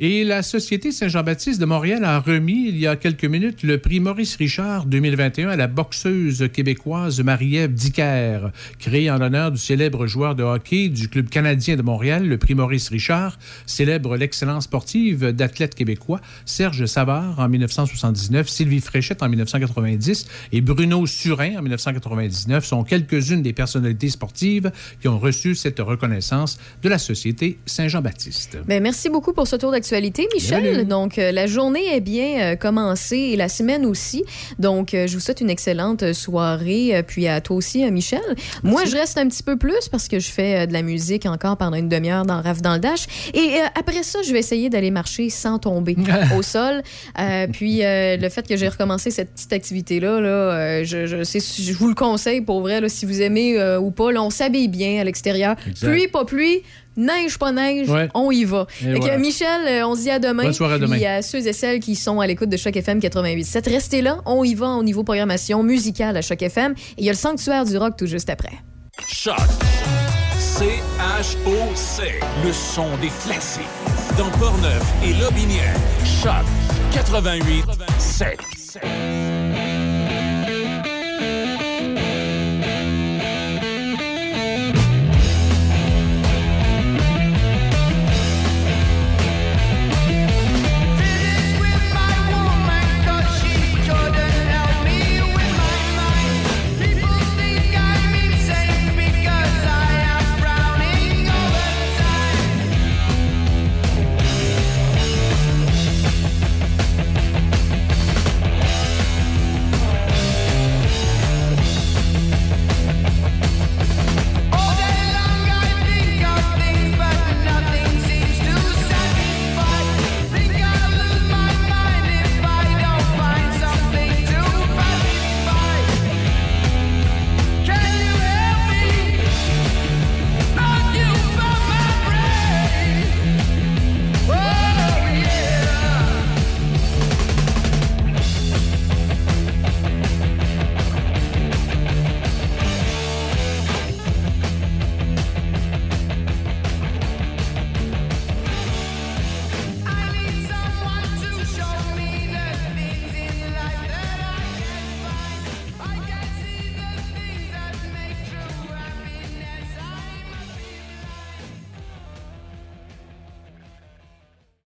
Et 0.00 0.22
la 0.22 0.44
Société 0.44 0.92
Saint-Jean-Baptiste 0.92 1.60
de 1.60 1.64
Montréal 1.64 2.04
a 2.04 2.20
remis, 2.20 2.68
il 2.68 2.78
y 2.78 2.86
a 2.86 2.94
quelques 2.94 3.24
minutes, 3.24 3.64
le 3.64 3.78
prix 3.78 3.98
Maurice 3.98 4.36
Richard 4.36 4.86
2021 4.86 5.48
à 5.48 5.56
la 5.56 5.66
boxeuse 5.66 6.48
québécoise 6.52 7.20
Marie-Ève 7.20 7.74
Dicker. 7.74 8.52
Créé 8.78 9.10
en 9.10 9.18
l'honneur 9.18 9.50
du 9.50 9.58
célèbre 9.58 10.06
joueur 10.06 10.36
de 10.36 10.44
hockey 10.44 10.88
du 10.88 11.08
Club 11.08 11.28
canadien 11.28 11.74
de 11.74 11.82
Montréal, 11.82 12.28
le 12.28 12.38
prix 12.38 12.54
Maurice 12.54 12.90
Richard 12.90 13.40
célèbre 13.66 14.16
l'excellence 14.16 14.64
sportive 14.64 15.32
d'athlètes 15.32 15.74
québécois 15.74 16.20
Serge 16.44 16.86
Savard 16.86 17.40
en 17.40 17.48
1979, 17.48 18.48
Sylvie 18.48 18.80
Fréchette 18.80 19.24
en 19.24 19.28
1990 19.28 20.28
et 20.52 20.60
Bruno 20.60 21.06
Surin 21.06 21.56
en 21.58 21.62
1999 21.62 22.64
sont 22.64 22.84
quelques-unes 22.84 23.42
des 23.42 23.52
personnalités 23.52 24.10
sportives 24.10 24.70
qui 25.00 25.08
ont 25.08 25.18
reçu 25.18 25.56
cette 25.56 25.80
reconnaissance 25.80 26.60
de 26.84 26.88
la 26.88 26.98
Société 26.98 27.58
Saint-Jean-Baptiste. 27.66 28.58
Ben, 28.64 28.80
merci 28.80 29.08
beaucoup 29.08 29.32
pour 29.32 29.48
ce 29.48 29.56
tour 29.56 29.72
Michel. 30.34 30.86
Donc, 30.86 31.18
euh, 31.18 31.32
la 31.32 31.46
journée 31.46 31.94
est 31.94 32.00
bien 32.00 32.40
euh, 32.52 32.56
commencée 32.56 33.16
et 33.32 33.36
la 33.36 33.48
semaine 33.48 33.84
aussi. 33.86 34.24
Donc, 34.58 34.94
euh, 34.94 35.06
je 35.06 35.14
vous 35.14 35.20
souhaite 35.20 35.40
une 35.40 35.50
excellente 35.50 36.12
soirée. 36.12 37.02
puis 37.06 37.26
à 37.28 37.40
toi 37.40 37.56
aussi, 37.56 37.88
Michel. 37.90 38.20
Moi, 38.62 38.84
je 38.84 38.96
reste 38.96 39.18
un 39.18 39.28
petit 39.28 39.42
peu 39.42 39.56
plus 39.56 39.88
parce 39.90 40.08
que 40.08 40.18
je 40.18 40.30
fais 40.30 40.66
de 40.66 40.72
la 40.72 40.82
musique 40.82 41.26
encore 41.26 41.56
pendant 41.56 41.76
une 41.76 41.88
demi-heure 41.88 42.24
dans 42.26 42.40
Raf 42.40 42.62
dans 42.62 42.74
le 42.74 42.80
Dash. 42.80 43.06
Et 43.34 43.38
euh, 43.38 43.66
après 43.78 44.02
ça, 44.02 44.20
je 44.24 44.32
vais 44.32 44.38
essayer 44.38 44.68
d'aller 44.70 44.90
marcher 44.90 45.30
sans 45.30 45.58
tomber 45.58 45.96
au 46.36 46.42
sol. 46.42 46.82
Euh, 47.18 47.46
puis, 47.52 47.84
euh, 47.84 48.16
le 48.16 48.28
fait 48.28 48.46
que 48.46 48.56
j'ai 48.56 48.68
recommencé 48.68 49.10
cette 49.10 49.32
petite 49.32 49.52
activité-là, 49.52 50.20
là, 50.20 50.84
je, 50.84 51.06
je, 51.06 51.22
c'est- 51.24 51.62
je 51.62 51.72
vous 51.72 51.88
le 51.88 51.94
conseille 51.94 52.40
pour 52.40 52.60
vrai, 52.60 52.80
là, 52.80 52.88
si 52.88 53.06
vous 53.06 53.20
aimez 53.22 53.58
ou 53.78 53.90
pas. 53.90 54.12
Là, 54.12 54.22
on 54.22 54.30
s'habille 54.30 54.68
bien 54.68 55.00
à 55.00 55.04
l'extérieur. 55.04 55.56
Pluie, 55.88 56.08
pas 56.08 56.24
pluie. 56.24 56.62
Neige, 56.98 57.38
pas 57.38 57.52
neige, 57.52 57.88
Ouais. 57.88 58.08
on 58.12 58.30
y 58.32 58.44
va. 58.44 58.66
Et 58.82 58.98
que. 58.98 59.16
Michel, 59.18 59.62
euh, 59.68 59.86
on 59.86 59.94
se 59.94 60.00
dit 60.02 60.10
à 60.10 60.18
demain. 60.18 60.42
Bonne 60.42 60.52
soirée 60.52 60.74
à 60.74 60.78
demain. 60.78 61.00
à 61.04 61.22
ceux 61.22 61.46
et 61.46 61.52
celles 61.52 61.78
qui 61.78 61.94
sont 61.94 62.18
à 62.20 62.26
l'écoute 62.26 62.48
de 62.50 62.56
Choc 62.56 62.76
FM 62.76 62.98
88.7, 62.98 63.70
restez 63.70 64.02
là. 64.02 64.18
On 64.26 64.42
y 64.44 64.54
va 64.54 64.66
au 64.70 64.82
niveau 64.82 65.04
programmation 65.04 65.62
musicale 65.62 66.16
à 66.16 66.22
Choc 66.22 66.42
FM. 66.42 66.72
Et 66.72 67.02
il 67.02 67.04
y 67.04 67.08
a 67.08 67.12
le 67.12 67.16
Sanctuaire 67.16 67.64
du 67.64 67.76
Rock 67.78 67.94
tout 67.96 68.06
juste 68.06 68.28
après. 68.30 68.52
Choc. 69.06 69.38
C-H-O-C. 70.38 72.02
Le 72.44 72.52
son 72.52 72.88
des 73.00 73.10
classiques. 73.24 73.62
Dans 74.18 74.28
Portneuf 74.38 74.82
et 75.04 75.12
Lobinière. 75.22 75.74
Choc 76.04 76.44
88 76.92 77.64
7. 77.98 78.38